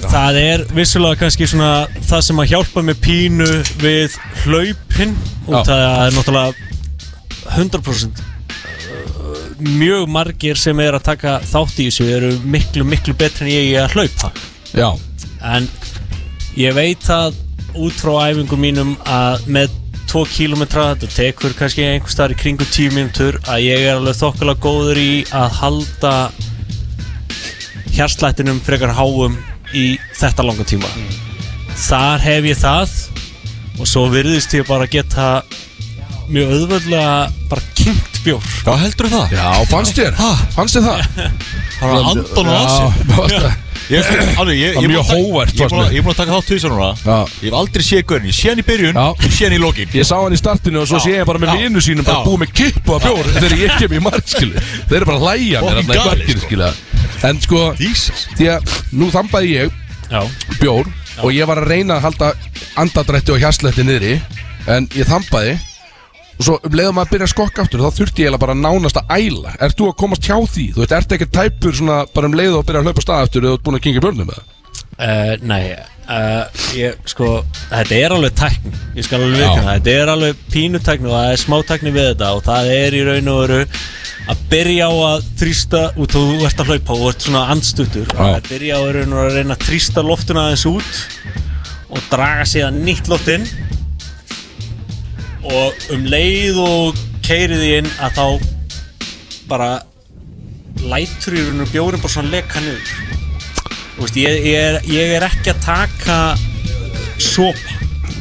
það 0.08 0.38
er 0.40 0.62
vissulega 0.72 1.18
kannski 1.20 1.48
svona 1.52 1.72
það 2.08 2.22
sem 2.30 2.38
að 2.40 2.52
hjálpa 2.54 2.84
með 2.88 3.00
pínu 3.04 3.48
við 3.82 4.14
hlaupin 4.46 5.12
og 5.50 5.66
það 5.68 5.82
er 6.06 6.16
náttúrulega 6.16 6.54
100% 7.58 8.22
uh, 8.24 8.29
mjög 9.64 10.08
margir 10.12 10.60
sem 10.60 10.80
er 10.80 10.98
að 10.98 11.06
taka 11.10 11.38
þátt 11.46 11.80
í 11.80 11.90
þessu 11.90 12.08
eru 12.16 12.32
miklu 12.44 12.86
miklu 12.88 13.16
betri 13.18 13.46
en 13.48 13.54
ég 13.54 13.84
að 13.84 13.96
hlaupa. 13.98 14.32
Já, 14.74 14.90
en 15.56 15.68
ég 16.60 16.76
veit 16.78 17.04
það 17.06 17.38
út 17.80 18.02
frá 18.02 18.30
æfingum 18.30 18.64
mínum 18.64 18.96
að 19.06 19.46
með 19.52 19.76
2 20.10 20.24
km 20.34 20.64
þetta 20.66 21.10
tekur 21.14 21.54
kannski 21.58 21.86
einhver 21.86 22.10
staðar 22.10 22.34
í 22.34 22.40
kringu 22.40 22.66
10 22.66 22.96
mínútur 22.96 23.38
að 23.46 23.66
ég 23.68 23.84
er 23.86 24.00
alveg 24.00 24.18
þokkalega 24.18 24.64
góður 24.64 25.02
í 25.02 25.12
að 25.38 25.58
halda 25.60 26.14
hjarslættinum 27.94 28.62
frekar 28.66 28.96
háum 28.98 29.38
í 29.78 30.00
þetta 30.18 30.46
langa 30.48 30.66
tíma. 30.66 30.90
Þar 31.78 32.26
hef 32.26 32.50
ég 32.50 32.58
það 32.60 32.96
og 33.80 33.88
svo 33.88 34.08
virðist 34.12 34.56
ég 34.58 34.66
bara 34.68 34.90
geta 34.90 35.30
mjög 36.34 36.52
auðvöldlega 36.58 37.16
bara 37.50 37.64
kynnt 37.80 38.20
bjór. 38.26 38.52
Já, 38.66 38.74
heldur 38.84 39.10
það? 39.14 39.34
já, 39.34 39.48
fannst 39.72 39.98
þér? 40.00 40.22
Fannst 40.56 40.78
þér 40.78 40.86
það? 40.90 41.02
Það 41.80 41.90
var 41.90 42.12
andan 42.12 42.54
og 43.20 43.34
það 43.34 43.66
Ég 43.90 44.06
alveg, 44.38 44.58
ég, 44.60 44.76
Það 44.76 44.84
ég, 44.84 44.84
er 44.84 44.92
mjög 44.92 45.00
er 45.00 45.08
hógvært, 45.10 45.54
Ég 45.58 45.64
er 45.66 45.94
ég 45.96 45.98
er 45.98 46.04
búin 46.06 46.14
að 46.14 46.20
taka 46.20 46.34
þátt 46.36 46.48
tvisar 46.52 46.74
núna. 46.76 46.90
Já. 47.02 47.16
Ég 47.42 47.48
hef 47.48 47.56
aldrei 47.58 47.86
séð 47.88 48.04
gaurin, 48.12 48.28
ég 48.30 48.36
sé 48.38 48.52
hann 48.52 48.62
í 48.62 48.66
byrjun 48.68 49.00
Já. 49.00 49.06
Ég 49.24 49.34
sé 49.34 49.48
hann 49.48 49.56
í 49.56 49.62
lokin. 49.64 49.90
Ég 49.98 50.06
sá 50.06 50.14
hann 50.20 50.36
í 50.36 50.38
startinu 50.38 50.84
og 50.84 50.90
svo 50.92 51.00
sé 51.02 51.16
ég 51.16 51.26
bara 51.26 51.42
með 51.42 51.56
vinnu 51.58 51.82
sínum 51.82 52.06
bara 52.06 52.22
búið 52.28 52.44
með 52.44 52.52
kippu 52.60 52.98
af 53.00 53.08
bjór 53.08 53.32
þegar 53.40 53.56
ég 53.64 53.74
kem 53.82 53.96
í 53.98 54.04
marg 54.06 54.30
skilu 54.30 54.62
Þeir 54.62 54.98
eru 55.00 55.10
bara 55.10 55.18
að 55.18 55.26
hlæja 55.26 55.64
mér 55.66 55.82
sko. 55.90 56.44
skilu 56.46 56.70
En 57.26 57.42
sko, 57.42 57.64
því 58.38 58.52
að 58.54 58.76
nú 58.94 59.10
þambaði 59.16 59.56
ég 59.56 59.74
Já, 60.10 60.22
bjór 60.62 60.94
og 61.20 61.34
ég 61.34 61.50
var 61.50 61.64
að 61.64 61.72
reyna 61.74 61.98
að 61.98 62.06
halda 62.08 62.30
andadrætti 62.80 63.34
og 63.34 63.42
hjarsletti 63.42 63.84
niðri 63.90 64.14
en 64.70 64.86
ég 64.94 65.10
þambaði 65.10 65.58
og 66.40 66.48
svo 66.48 66.56
um 66.64 66.76
leiðum 66.76 67.02
að 67.02 67.10
byrja 67.14 67.28
að 67.28 67.34
skokka 67.34 67.66
aftur 67.66 67.84
þá 67.84 67.98
þurfti 67.98 68.26
ég 68.26 68.38
bara 68.40 68.56
nánast 68.56 69.00
að 69.02 69.12
æla 69.18 69.56
Ert 69.60 69.76
þú 69.76 69.90
að 69.90 69.98
komast 70.00 70.24
hjá 70.24 70.38
því? 70.40 70.66
Þú 70.76 70.84
veist, 70.84 70.96
ert 70.96 71.16
ekki 71.18 71.28
tæpur 71.36 71.76
svona 71.76 72.00
bara 72.16 72.30
um 72.30 72.38
leið 72.40 72.56
og 72.56 72.66
byrja 72.68 72.84
að 72.84 72.88
hlaupa 72.88 73.04
stað 73.04 73.26
aftur 73.26 73.44
eða 73.44 73.52
þú 73.52 73.60
ert 73.60 73.66
búin 73.68 73.80
að 73.80 73.86
kynka 73.86 74.04
björnum 74.06 74.30
með 74.30 74.40
það? 74.40 74.56
Uh, 75.00 75.34
nei, 75.48 75.62
uh, 76.12 76.64
ég, 76.76 76.96
sko, 77.08 77.30
þetta 77.70 77.96
er 77.96 78.16
alveg 78.16 78.34
tækni, 78.36 78.72
ég 78.98 79.06
skal 79.08 79.22
alveg 79.22 79.40
vikna 79.40 79.76
þetta 79.78 79.94
er 79.96 80.12
alveg 80.12 80.42
pínutækni 80.52 81.08
og 81.08 81.16
það 81.16 81.32
er 81.32 81.42
smá 81.44 81.56
tækni 81.70 81.94
við 81.96 82.08
þetta 82.10 82.32
og 82.36 82.44
það 82.48 82.72
er 82.76 82.98
í 82.98 83.04
raun 83.08 83.32
og 83.32 83.40
veru 83.46 83.60
að 84.30 84.44
byrja 84.52 84.90
á 84.92 84.94
að 85.10 85.30
þrýsta 85.40 85.84
út 85.96 86.18
og 86.20 86.28
þú 86.34 86.50
ert 86.50 86.64
að 86.64 86.72
hlaupa 86.74 86.96
og 86.96 87.00
þú 87.00 87.12
ert 87.14 87.28
svona 87.28 87.46
andstuttur 87.54 88.12
Já. 88.12 88.26
að 88.28 88.50
byrja 88.50 88.76
á 88.76 88.82
að 88.82 89.00
að 89.24 89.38
reyna 89.38 89.56
að 89.56 89.66
þrýsta 89.70 90.04
loftuna 90.06 90.46
aðeins 90.50 90.68
út 90.70 91.00
og 91.90 92.04
draga 92.12 92.46
síðan 92.48 92.84
nýtt 92.86 93.10
loft 93.12 93.32
inn 93.34 93.48
og 95.50 95.90
um 95.96 96.06
leið 96.10 96.60
og 96.64 97.00
keirið 97.26 97.64
því 97.64 97.72
inn 97.80 97.90
að 98.06 98.20
þá 98.20 98.26
bara 99.50 99.70
lætur 100.86 101.36
í 101.38 101.46
raun 101.48 101.66
og 101.66 101.74
bjórin 101.74 102.04
bara 102.04 102.14
svona 102.14 102.34
leka 102.36 102.62
niður. 102.64 102.94
Þú 103.96 104.06
veist, 104.06 104.20
ég, 104.22 104.40
ég, 104.48 104.64
er, 104.70 104.80
ég 104.88 105.18
er 105.18 105.26
ekki 105.28 105.54
að 105.54 105.62
taka 105.66 106.20
sopa. 107.20 107.78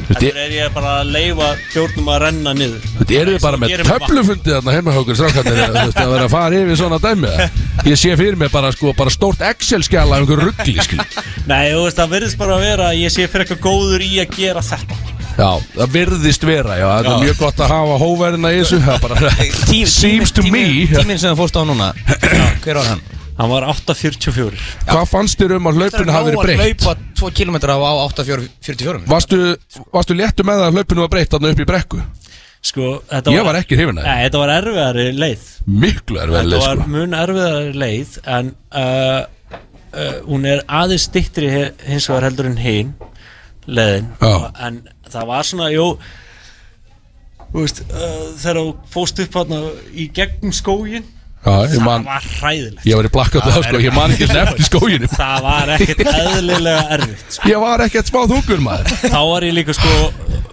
Þetta 0.09 0.41
er 0.41 0.53
ég 0.55 0.71
bara 0.73 0.95
að 1.03 1.11
leifa 1.13 1.51
bjórnum 1.69 2.07
að 2.09 2.23
renna 2.23 2.53
niður. 2.57 2.87
Þetta 2.97 3.17
eru 3.19 3.35
þið 3.35 3.43
bara 3.43 3.59
með 3.61 3.73
töflufundið 3.85 4.55
þarna 4.55 4.73
heima 4.73 4.95
hjá 4.95 4.99
okkur 5.03 5.19
strákarnir 5.19 5.59
þú 5.59 5.83
veist 5.83 6.01
að 6.01 6.13
vera 6.15 6.25
að 6.25 6.33
fara 6.33 6.63
yfir 6.63 6.79
svona 6.81 6.99
dæmi? 7.03 7.35
Ég 7.85 8.01
sé 8.01 8.15
fyrir 8.17 8.39
mig 8.41 8.49
bara 8.53 8.73
sko 8.73 8.95
bara 8.97 9.13
stórt 9.13 9.45
Excel-skjala 9.45 10.17
af 10.17 10.25
einhver 10.25 10.41
ruggli 10.49 10.75
Nei, 11.45 11.69
þú 11.75 11.85
veist, 11.85 12.01
það 12.01 12.11
verðist 12.15 12.41
bara 12.41 12.57
að 12.57 12.65
vera 12.65 12.89
að 12.89 12.99
ég 13.03 13.13
sé 13.13 13.29
fyrir 13.29 13.45
eitthvað 13.45 13.63
góður 13.69 14.05
í 14.09 14.11
að 14.25 14.35
gera 14.35 14.65
þetta 14.65 15.08
Já, 15.39 15.51
það 15.77 15.93
virðist 15.93 16.43
vera, 16.43 16.75
já, 16.79 16.87
þetta 16.97 17.13
er 17.13 17.23
mjög 17.23 17.37
gott 17.39 17.61
að 17.63 17.71
hafa 17.71 17.99
hóverina 18.01 18.51
í 18.51 18.59
þessu 18.59 18.81
Það 18.83 19.05
bara 19.05 19.35
seems 19.99 20.35
to 20.35 20.43
me. 20.43 20.65
Tíminn 20.91 21.21
sem 21.21 21.31
þú 21.31 21.39
fórst 21.39 21.55
á 21.55 21.63
núna. 21.63 21.93
Hver 22.65 22.81
var 22.81 22.89
hann? 22.91 23.05
Hann 23.39 23.47
var 23.47 23.63
8.44 23.71 24.57
Hvað 24.89 25.05
fannst 25.07 25.39
þér 25.39 25.53
um 25.55 25.67
að 25.69 25.77
hlaupinu 25.79 26.11
hafi 26.11 26.31
verið 26.33 26.41
breytt? 26.59 26.81
Laupa 26.83 26.95
2 27.21 27.29
km 27.37 27.55
á 27.71 27.77
8.44 28.09 29.05
Varstu, 29.07 29.37
varstu 29.95 30.17
léttu 30.19 30.43
með 30.43 30.59
það 30.59 30.65
að 30.65 30.79
hlaupinu 30.79 31.05
var 31.05 31.13
breytt 31.13 31.35
þarna 31.35 31.53
upp 31.53 31.61
í 31.63 31.67
brekku? 31.69 32.01
Sko, 32.59 32.89
þetta 33.07 33.31
Ég 33.37 33.47
var 33.47 33.59
ekki 33.61 33.77
hrifin 33.79 34.01
að 34.01 34.09
Nei, 34.09 34.17
þetta 34.25 34.41
var 34.41 34.51
erfiðari 34.57 35.05
leið. 35.15 35.45
Miklu 35.85 36.19
er 36.19 36.33
vel 36.33 36.41
Þetta 36.43 36.59
var 36.65 36.81
sko 36.81 36.91
mun 36.97 37.15
erfiðari 37.21 37.71
leið 37.85 38.17
En 38.35 38.51
uh, 38.75 39.21
uh, 39.95 40.17
hún 40.27 40.49
er 40.51 40.65
aðeins 40.67 41.07
stittri 41.07 41.47
hins 41.87 42.09
vegar 42.11 42.27
heldur 42.27 42.51
en 42.51 42.59
hinn 42.59 42.91
leiðin. 43.77 44.09
Já. 44.21 44.33
En 44.67 44.81
það 45.13 45.29
var 45.29 45.47
svona, 45.49 45.69
jú 45.73 45.85
veist, 47.53 47.79
uh, 47.89 48.27
þegar 48.39 48.59
þú 48.59 48.65
fóst 48.93 49.21
upp 49.23 49.37
hérna 49.39 49.59
í 49.97 50.09
gegnum 50.13 50.53
skógin 50.53 51.07
Já, 51.39 51.53
Það 51.71 51.83
man, 51.85 52.03
var 52.03 52.25
hræðilegt. 52.41 52.81
ég 52.83 52.97
var 52.99 53.07
í 53.07 53.11
blakkátt 53.15 53.45
það 53.47 53.61
sko 53.63 53.79
Ég 53.79 53.93
man 53.95 54.11
ekki 54.11 54.25
nefnt 54.27 54.57
í 54.59 54.65
skóginu 54.67 55.07
Það 55.13 55.45
var 55.45 55.69
ekkert 55.77 56.01
eðlilega 56.11 56.81
erfitt 56.97 57.37
sko. 57.37 57.47
Ég 57.47 57.61
var 57.63 57.83
ekkert 57.85 58.09
smá 58.11 58.19
þungur 58.27 58.59
maður. 58.65 58.91
Þá 59.05 59.21
var 59.29 59.45
ég 59.47 59.55
líka 59.55 59.75
sko 59.77 59.93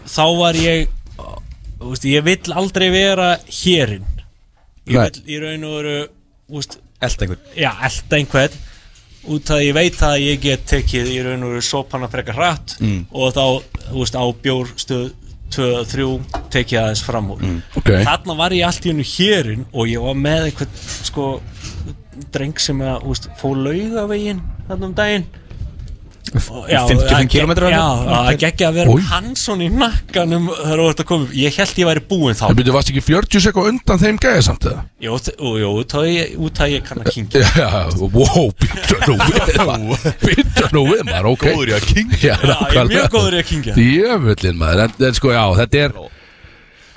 Þá 0.06 0.22
var 0.38 0.58
ég 0.62 0.86
veist, 1.82 2.06
Ég 2.06 2.22
vill 2.28 2.54
aldrei 2.62 2.86
vera 2.94 3.32
hérinn 3.50 4.06
Ég 4.86 4.94
Nei. 4.94 5.10
vill 5.10 5.34
í 5.34 5.40
raun 5.42 5.66
og 5.66 5.74
veru 5.80 5.96
þú 6.06 6.60
veist, 6.60 6.78
Eld 7.02 7.22
einhvern. 7.26 7.42
Já, 7.58 7.70
elda 7.90 8.16
einhvern 8.22 8.56
Út 9.26 9.50
að 9.50 9.62
ég 9.66 9.74
veit 9.74 10.00
að 10.06 10.16
ég 10.22 10.40
get 10.42 10.66
tekið 10.70 11.08
í 11.10 11.16
raun 11.26 11.42
og 11.46 11.54
veru 11.56 11.62
sopana 11.66 12.08
frekar 12.12 12.36
hratt 12.38 12.76
Og 13.10 13.32
þá, 13.34 13.44
þú 13.90 14.02
veist, 14.02 14.14
á 14.18 14.24
bjórstöð 14.42 15.06
2-3 15.56 16.06
tekið 16.50 16.78
aðeins 16.80 17.02
fram 17.06 17.30
úr. 17.30 17.42
Ok, 17.78 17.90
Þarna 18.04 18.34
var 18.38 18.54
ég 18.56 18.66
allt 18.66 18.86
í 18.86 18.90
hennu 18.90 19.04
hérinn 19.06 19.64
og 19.72 19.86
ég 19.88 20.02
var 20.02 20.14
með 20.18 20.48
einhvern 20.48 20.72
sko 21.06 21.26
dreng 22.34 22.58
sem 22.58 22.80
að, 22.82 23.02
þú 23.02 23.12
veist, 23.12 23.28
fór 23.40 23.60
laugavegin 23.66 24.40
þarna 24.68 24.88
um 24.90 24.94
daginn 24.98 25.26
55 26.32 27.12
að- 27.16 27.28
kílómetrar 27.30 27.70
Já, 27.70 27.82
eða? 27.82 28.18
að 28.30 28.38
geggja 28.42 28.68
að 28.70 28.74
vera 28.80 28.90
um 28.90 29.04
Hansson 29.10 29.60
í 29.62 29.68
nakkanum 29.70 30.48
þegar 30.50 30.80
þú 30.82 30.86
ert 30.90 31.00
að 31.02 31.08
koma 31.10 31.24
upp. 31.26 31.34
Ég 31.38 31.56
held 31.60 31.74
ég 31.82 31.86
væri 31.90 32.02
búinn 32.10 32.34
þá. 32.36 32.44
Það 32.46 32.56
byrju 32.60 32.74
varst 32.76 32.90
ekki 32.92 33.02
40 33.06 33.44
sekund 33.46 33.70
undan 33.70 34.02
þeim 34.02 34.18
gæði 34.26 34.42
samt 34.48 34.66
eða? 34.70 34.82
Jú, 35.06 35.18
þ- 35.26 35.36
jú, 35.38 35.52
jú, 35.62 35.70
út 35.80 35.96
að 35.96 36.08
ég, 36.10 36.36
ég 36.74 36.84
kann 36.88 36.98
að 37.04 37.10
kynkja 37.14 37.44
Já, 37.56 37.68
wow, 38.00 38.50
býttu 38.60 38.98
nú 39.06 39.16
við 39.22 40.10
Býttu 40.26 40.68
nú 40.74 40.84
við 40.90 41.02
maður, 41.06 41.30
ok. 41.32 41.46
Góður 41.52 41.72
í 41.72 41.76
að 41.78 41.88
king 41.92 42.10
Já, 42.20 42.36
ég 42.42 42.76
er 42.80 42.90
mjög 42.90 43.08
góður 43.14 43.36
í 43.36 43.40
að 43.42 43.48
kynkja 43.52 43.74
Djöfullin 43.76 44.58
maður 44.60 44.84
en, 44.86 44.96
en 45.08 45.14
sko 45.18 45.32
já, 45.36 45.44
þetta 45.62 45.84
er 45.86 45.96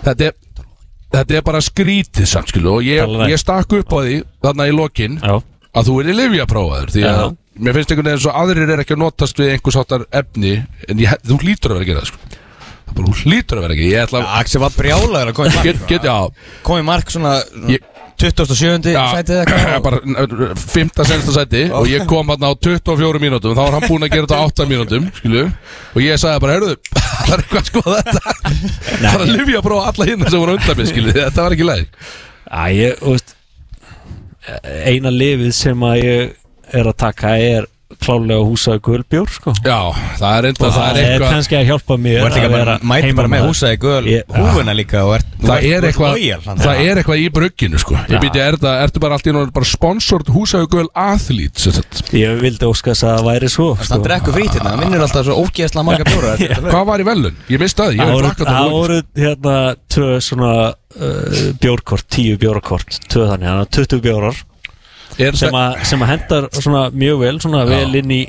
Þetta 0.03 0.30
er 0.32 0.38
Þetta 1.09 1.38
er 1.39 1.41
bara 1.41 1.59
skrítið 1.65 2.27
samt 2.30 2.51
skilu 2.51 2.75
Og 2.80 2.84
ég, 2.86 3.13
ég 3.32 3.39
stakk 3.41 3.71
upp 3.80 3.93
á 3.93 3.99
því 4.05 4.19
Þarna 4.45 4.67
í 4.69 4.75
lokin 4.77 5.15
Já, 5.21 5.39
Að 5.73 5.88
þú 5.89 5.95
er 6.03 6.09
í 6.11 6.15
livjaprófaður 6.19 6.91
Því 6.93 7.05
að. 7.09 7.23
Mér 7.60 7.78
finnst 7.78 7.93
einhvern 7.93 8.10
veginn 8.12 8.24
svo 8.26 8.34
aðrir 8.41 8.74
er 8.74 8.84
ekki 8.84 8.95
að 8.97 9.03
notast 9.03 9.39
við 9.41 9.53
einhvers 9.55 9.80
áttar 9.82 10.05
efni 10.22 10.55
En 10.89 11.01
ég, 11.03 11.16
þú 11.28 11.39
hlýtur 11.43 11.74
að 11.74 11.80
vera 11.80 11.86
að 11.86 11.91
gera 11.91 12.03
það 12.03 12.12
sko. 12.12 12.41
Það 12.89 12.97
bara, 12.97 13.05
þú 13.10 13.30
hlýtur 13.30 13.60
að 13.60 13.66
vera 13.66 13.76
að 13.76 13.82
gera 13.82 13.93
Ég 13.93 14.07
ætla 14.07 14.22
að 14.24 14.36
Axel 14.39 14.64
var 14.64 14.76
brjálaður 14.78 15.32
að 15.32 15.38
koma 15.39 15.49
í 15.49 15.64
get, 15.68 15.80
mark 15.80 15.93
get, 15.93 16.10
Já, 16.10 16.18
Kom 16.66 16.82
í 16.82 16.86
mark 16.89 17.14
svona 17.14 17.34
ég, 17.70 17.88
27. 18.20 18.91
Já, 18.91 19.03
sætið 19.16 19.38
eða 19.38 19.43
eitthvað. 19.45 19.84
Bara 19.86 20.55
5. 20.60 20.89
sensta 21.07 21.36
sæti. 21.38 21.62
Og 21.72 21.86
ég 21.88 22.03
kom 22.10 22.28
hann 22.28 22.43
á 22.43 22.51
24 22.51 23.22
mínútum. 23.24 23.53
Þá 23.55 23.62
var 23.62 23.78
hann 23.78 23.86
búinn 23.88 24.03
að 24.03 24.12
gera 24.12 24.28
þetta 24.28 24.39
á 24.43 24.47
8 24.49 24.68
mínútum 24.68 25.05
skilu, 25.16 25.45
og 25.93 26.03
ég 26.03 26.20
sagði 26.20 26.43
bara, 26.43 26.57
heyrðu 26.57 26.74
það 27.30 27.32
er 27.38 27.43
eitthvað 27.45 27.62
að 27.62 27.70
skoða 27.70 28.01
þetta. 28.10 28.34
Það 28.89 29.07
er 29.14 29.24
að 29.24 29.34
lifja 29.38 29.64
bara 29.70 29.80
á 29.80 29.84
alla 29.93 30.10
hinn 30.10 30.26
sem 30.28 30.43
voru 30.43 30.57
undan 30.57 30.80
mig 30.82 30.91
skilu, 30.91 31.16
þetta 31.16 31.45
var 31.45 31.55
ekki 31.55 31.70
læg 31.70 31.86
Æ, 32.49 32.64
ég, 32.76 33.03
veist 33.05 33.36
Eina 34.89 35.12
lifið 35.14 35.51
sem 35.53 35.84
að 35.86 35.97
ég 36.01 36.39
er 36.74 36.89
að 36.93 36.97
taka 37.05 37.36
er 37.39 37.67
klálega 37.99 38.43
húsaðu 38.45 38.80
gulbjór 38.86 39.32
sko. 39.34 39.51
já, 39.65 39.78
það 40.20 40.36
er 40.38 40.45
enda 40.49 40.65
og 40.67 40.74
það, 40.76 40.89
er 40.89 40.97
eitthvað 41.09 41.32
kannski 41.34 41.55
að 41.57 41.63
hjálpa 41.70 41.95
mér 41.99 42.28
að 42.30 42.53
vera 42.53 42.76
mæti 42.86 43.13
bara 43.17 43.32
með 43.34 43.45
húsaði 43.47 43.93
Ég- 44.09 44.36
Húfuna 44.36 44.76
líka 44.78 45.01
og 45.07 45.15
ert 45.17 45.32
það 45.41 45.65
er 45.70 45.88
eitthvað 45.89 46.20
það 46.61 46.82
er 46.84 47.01
eitthvað 47.01 47.24
í 47.24 47.26
brugginu 47.34 47.82
sko 47.82 47.95
ég 47.97 48.13
Já. 48.13 48.20
býti, 48.22 48.41
er 48.43 48.57
það, 48.61 48.84
ertu 48.86 49.01
bara 49.03 49.17
allt 49.17 49.26
í 49.26 49.34
náttúrulega 49.34 49.55
bara 49.57 49.70
sponsored 49.72 50.30
húsagöl 50.36 50.86
athlete 50.93 51.59
sem 51.63 51.76
sagt. 51.80 52.03
Ég 52.13 52.38
vildi 52.43 52.70
óskast 52.70 53.03
að 53.07 53.17
það 53.17 53.30
væri 53.30 53.49
svo 53.49 53.70
sko. 53.80 53.88
Það 53.89 54.05
drekkur 54.05 54.38
frít 54.38 54.53
hérna, 54.53 54.76
það 54.76 54.84
vinnur 54.86 55.05
alltaf 55.07 55.26
svo 55.26 55.39
ógeðslega 55.43 55.88
marga 55.89 56.07
bjóra 56.11 56.36
hvað 56.70 56.86
var 56.91 57.03
í 57.03 57.07
velun? 57.09 57.41
ég 57.49 57.63
misti 57.63 57.89
ég 57.89 58.03
Það 58.03 58.13
voru, 58.13 58.28
flakkat 58.30 58.53
það 58.53 58.76
voru 58.76 59.01
hérna 59.17 59.57
tvö 59.89 60.11
svona 60.30 60.53
uh, 60.70 61.41
bjórkort, 61.63 62.07
tíu 62.13 62.38
bjórkort 62.39 63.01
tvö 63.09 63.26
þannig, 63.34 63.49
þannig 63.49 63.65
að 63.65 63.74
20 63.82 64.05
bjórar 64.05 64.38
er 64.38 64.49
sem, 65.20 65.55
að, 65.55 65.80
hendar 66.09 66.47
svona 66.55 66.86
mjög 66.95 67.24
vel 67.24 67.34
svona 67.43 67.65
vel 67.67 67.89
inn 67.99 68.13
í 68.15 68.22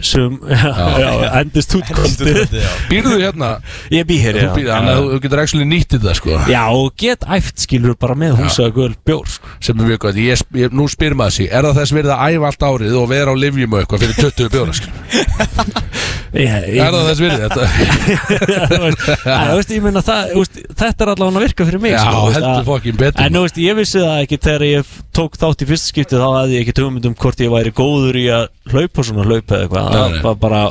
sum, 0.00 0.38
já, 1.02 1.10
endist 1.42 1.74
útkostið 1.76 2.54
býrðu 2.88 3.18
hérna? 3.20 3.50
Ég 3.92 4.06
bý 4.08 4.16
hér, 4.22 4.38
já. 4.40 4.50
þannig 4.54 4.92
að 4.94 5.02
þú 5.10 5.20
getur 5.26 5.42
actually 5.44 5.68
nýttið 5.68 6.06
það 6.06 6.18
sko. 6.20 6.38
Já, 6.52 6.62
og 6.72 6.94
get 7.02 7.26
æft 7.36 7.64
skilur 7.66 7.98
bara 8.00 8.16
með 8.18 8.38
húsaðu 8.40 8.74
göl 8.78 8.96
bjór 9.04 9.28
sko. 9.34 9.52
sem 9.60 9.78
er 9.82 9.90
mjög 9.92 10.02
gott, 10.06 10.20
ég, 10.22 10.44
nú 10.72 10.88
spyr 10.90 11.16
maður 11.18 11.36
sig 11.40 11.52
er 11.52 11.68
það 11.68 11.82
þess 11.82 11.96
verið 11.98 12.14
að 12.16 12.36
æfa 12.38 12.52
allt 12.52 12.68
árið 12.70 12.98
og 13.02 13.10
vera 13.12 13.34
á 13.34 13.36
livjum 13.36 13.76
og 13.76 13.82
eitthvað 13.82 14.06
fyrir 14.06 14.16
20 14.32 14.52
bjóra 14.56 14.72
ég, 16.32 16.48
er 16.80 16.94
það 16.94 17.08
þess 17.10 17.22
verið 17.22 17.42
þetta? 17.44 17.64
Þú 18.72 18.78
veist, 18.86 19.02
að, 19.28 19.48
þú 19.50 19.56
veist, 19.58 19.72
ég 19.76 19.82
meina 19.84 20.02
það, 20.04 20.30
þú 20.32 20.42
veist, 20.42 20.58
þetta 20.80 21.04
er 21.04 21.10
allavega 21.12 21.40
að 21.40 21.44
virka 21.46 21.66
fyrir 21.68 21.82
mig 21.82 21.92
já, 21.92 22.00
sko, 22.06 22.22
heldur 22.32 22.52
að- 22.52 22.68
fokkin 22.70 22.98
betur. 23.00 23.20
En 23.26 23.38
ég 23.66 23.76
vissi 23.78 24.00
það 24.00 24.22
ekki 24.24 24.38
þegar 24.46 24.64
ég 24.68 24.92
tók 25.18 25.36
þátt 25.42 25.64
í 25.64 25.68
fyrsta 25.68 25.92
skipti 25.92 26.20
þá 26.20 26.26
hefði 26.38 26.56
ég 26.56 26.64
ekki 26.64 26.84
hugmynd 26.86 27.08
um 27.10 27.16
hvort 27.22 27.42
ég 27.44 27.52
væri 27.52 27.74
góður 27.76 28.18
í 28.22 28.24
að 28.32 28.46
hlaupa 28.72 29.04
svona 29.04 29.26
hlaupa 29.28 29.58
eða 29.58 29.66
eitthvað. 29.66 29.91
Það 29.92 30.22
var 30.26 30.38
bara 30.46 30.62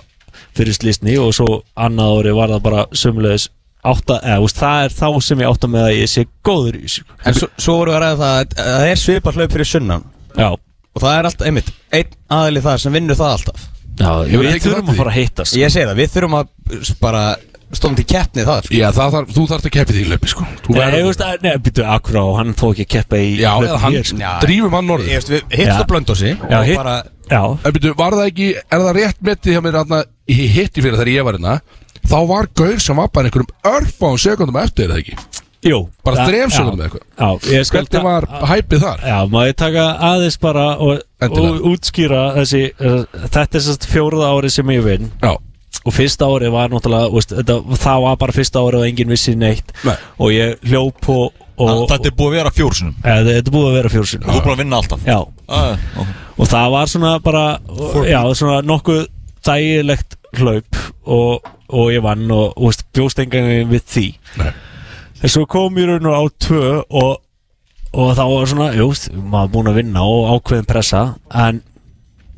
fyrir 0.58 0.76
slísni 0.76 1.18
og 1.22 1.34
svo 1.36 1.50
annað 1.80 2.16
ári 2.20 2.34
var 2.36 2.54
það 2.56 2.64
bara 2.68 2.86
sömulegis 3.02 3.50
átta, 3.82 4.20
eða 4.22 4.38
þú 4.38 4.46
veist, 4.46 4.60
það 4.62 4.84
er 4.86 4.96
þá 5.00 5.08
sem 5.26 5.40
ég 5.42 5.50
átta 5.52 5.68
með 5.74 5.86
að 5.88 5.96
ég 5.98 6.10
sé 6.12 6.26
góður 6.46 6.76
í 6.78 6.82
þessu 6.86 7.04
En 7.26 7.34
svo, 7.40 7.48
svo 7.58 7.78
voru 7.80 7.92
við 7.94 7.98
að 7.98 8.04
ræða 8.04 8.18
það 8.22 8.34
að 8.36 8.58
að 8.62 8.74
það 8.82 8.90
er 8.92 9.00
svipað 9.04 9.40
hlaup 9.40 9.56
fyrir 9.56 9.70
sunnan 9.72 10.04
Já, 10.38 10.50
Og 10.92 11.00
það 11.06 11.16
er 11.18 11.30
alltaf, 11.30 11.48
einmitt, 11.50 11.72
einn 11.98 12.12
aðili 12.38 12.62
þar 12.68 12.84
sem 12.84 12.94
vinnur 13.00 13.18
það 13.22 13.32
alltaf 13.38 13.70
já 14.02 14.12
Hefur 14.32 14.46
við 14.46 14.60
þurfum 14.66 14.92
að 14.94 15.00
fara 15.02 15.12
að 15.16 15.18
hittast 15.22 15.58
Ég 15.58 15.74
segi 15.74 15.88
það, 15.90 15.98
við 16.02 16.14
þurfum 16.14 16.38
að 16.42 16.94
bara 17.02 17.24
stóðum 17.72 17.96
til 18.02 18.06
keppni 18.12 18.44
þar 18.44 18.66
sko. 18.68 18.76
já, 18.76 18.88
það 18.92 19.14
þarf, 19.16 19.30
þú 19.32 19.44
þarft 19.48 19.68
að 19.70 19.74
keppi 19.78 19.94
því 19.96 20.02
hlaupi 20.12 20.30
sko 20.34 20.46
Þú 20.66 20.74
Nei, 20.76 20.88
þú 20.92 21.06
veist, 21.08 21.22
að- 21.24 21.46
nei, 21.46 21.52
býttu, 21.64 21.84
akkur 21.88 22.18
á, 22.20 22.26
hann 22.42 22.50
þó 22.60 22.66
ekki 22.74 22.84
að 22.84 22.90
keppa 22.98 23.20
í 23.24 23.30
já, 23.40 23.48
hlaupi 23.56 23.70
eða 23.70 23.78
hann, 23.86 23.96
hér, 23.96 24.08
sko. 24.10 24.18
Já. 24.20 24.32
drífum 24.44 24.76
hann 24.76 24.90
norður 24.92 25.08
Ég 25.08 25.22
veist, 25.22 25.32
við 25.32 25.46
hittum 25.56 25.72
Já. 25.72 25.78
það 25.78 25.88
blöndósi 25.94 26.32
Já, 26.36 26.58
og 26.60 26.66
hitt- 26.68 26.82
En 27.66 27.76
byrju, 27.78 27.94
var 28.00 28.18
það 28.18 28.32
ekki, 28.32 28.50
er 28.60 28.84
það 28.86 28.98
rétt 29.00 29.22
metið 29.28 29.56
hjá 29.56 29.64
mér 29.66 29.80
aðna, 29.82 30.02
í 30.28 30.40
hitti 30.56 30.84
fyrir 30.84 31.00
þegar 31.00 31.14
ég 31.14 31.28
var 31.28 31.40
hérna 31.40 31.60
þá 32.08 32.18
var 32.28 32.50
gaur 32.58 32.82
sem 32.82 32.98
var 32.98 33.12
bara 33.14 33.30
einhverjum 33.30 33.54
örfáum 33.72 34.20
sekundum 34.20 34.60
eftir, 34.62 34.90
er 34.90 34.96
það 34.96 35.04
ekki? 35.04 35.42
jú. 35.62 35.80
Bara 36.04 36.18
það- 36.18 36.32
þrem 36.32 36.50
já, 36.50 36.56
sekundum 36.56 36.86
eitthvað. 36.86 37.04
Hvernig 37.72 38.04
var 38.04 38.28
hæpið 38.50 38.82
þar? 38.82 39.04
Já, 39.06 39.20
ég 39.48 39.56
taka 39.56 39.86
aðeins 40.10 40.40
bara 40.42 40.66
og, 40.78 41.02
og 41.22 41.62
útskýra 41.72 42.24
þessi 42.40 42.64
uh, 42.80 43.04
Þetta 43.30 43.58
er 43.60 43.66
sérst 43.68 43.88
fjórða 43.92 44.32
ári 44.34 44.50
sem 44.50 44.74
ég 44.74 44.84
vinn. 44.84 45.12
Já, 45.22 45.38
og 45.86 45.94
fyrsta 45.94 46.26
árið 46.26 46.52
var 46.56 46.74
náttúrulega 46.74 47.14
veist, 47.14 47.36
þetta, 47.38 47.60
það 47.78 48.02
var 48.08 48.18
bara 48.18 48.36
fyrsta 48.36 48.60
árið 48.66 48.82
og 48.82 48.90
enginn 48.90 49.14
vissi 49.14 49.36
neitt. 49.36 49.72
Nei. 49.86 49.96
og 50.18 50.34
ég 50.34 50.58
hljóp 50.66 51.10
og 51.10 51.32
Þetta 51.92 52.10
er 52.10 52.16
búið 52.18 52.32
að 52.32 52.38
vera 52.40 52.54
fjórsunum 52.56 52.98
þetta 53.06 53.38
er 53.38 53.54
búið 53.54 53.70
að 53.70 53.78
vera 53.80 53.94
fjórsun 53.96 54.26
Þú 54.26 54.36
er 54.36 54.46
búin 54.46 54.54
að 54.56 54.62
vinna 54.64 54.82
alltaf 54.82 55.08
já, 55.08 55.18
ah, 55.48 55.88
okay. 55.96 56.16
og 56.38 56.52
það 56.52 56.76
var 56.76 56.92
svona 56.94 57.14
bara 57.24 57.46
já, 58.10 58.22
svona 58.40 58.60
nokkuð 58.66 59.02
þægilegt 59.46 60.18
hlaup 60.40 60.80
og, 61.06 61.50
og 61.72 61.90
ég 61.92 62.04
vann 62.06 62.30
og, 62.32 62.54
og 62.56 62.70
veist, 62.70 62.86
bjóst 62.96 63.20
engan 63.24 63.50
við 63.72 63.88
því. 63.90 64.06
Nei. 64.40 64.52
en 65.22 65.34
svo 65.34 65.48
kom 65.50 65.80
ég 65.82 65.90
raun 65.90 66.08
og 66.12 66.16
á 66.18 66.24
tvö 66.46 66.70
og, 66.88 67.12
og 67.92 68.14
þá 68.18 68.24
var 68.32 68.52
svona, 68.52 68.70
jú, 68.78 68.92
maður 69.18 69.52
búin 69.56 69.72
að 69.72 69.82
vinna 69.82 70.06
og 70.08 70.32
ákveðin 70.38 70.70
pressa 70.70 71.04
en 71.34 71.62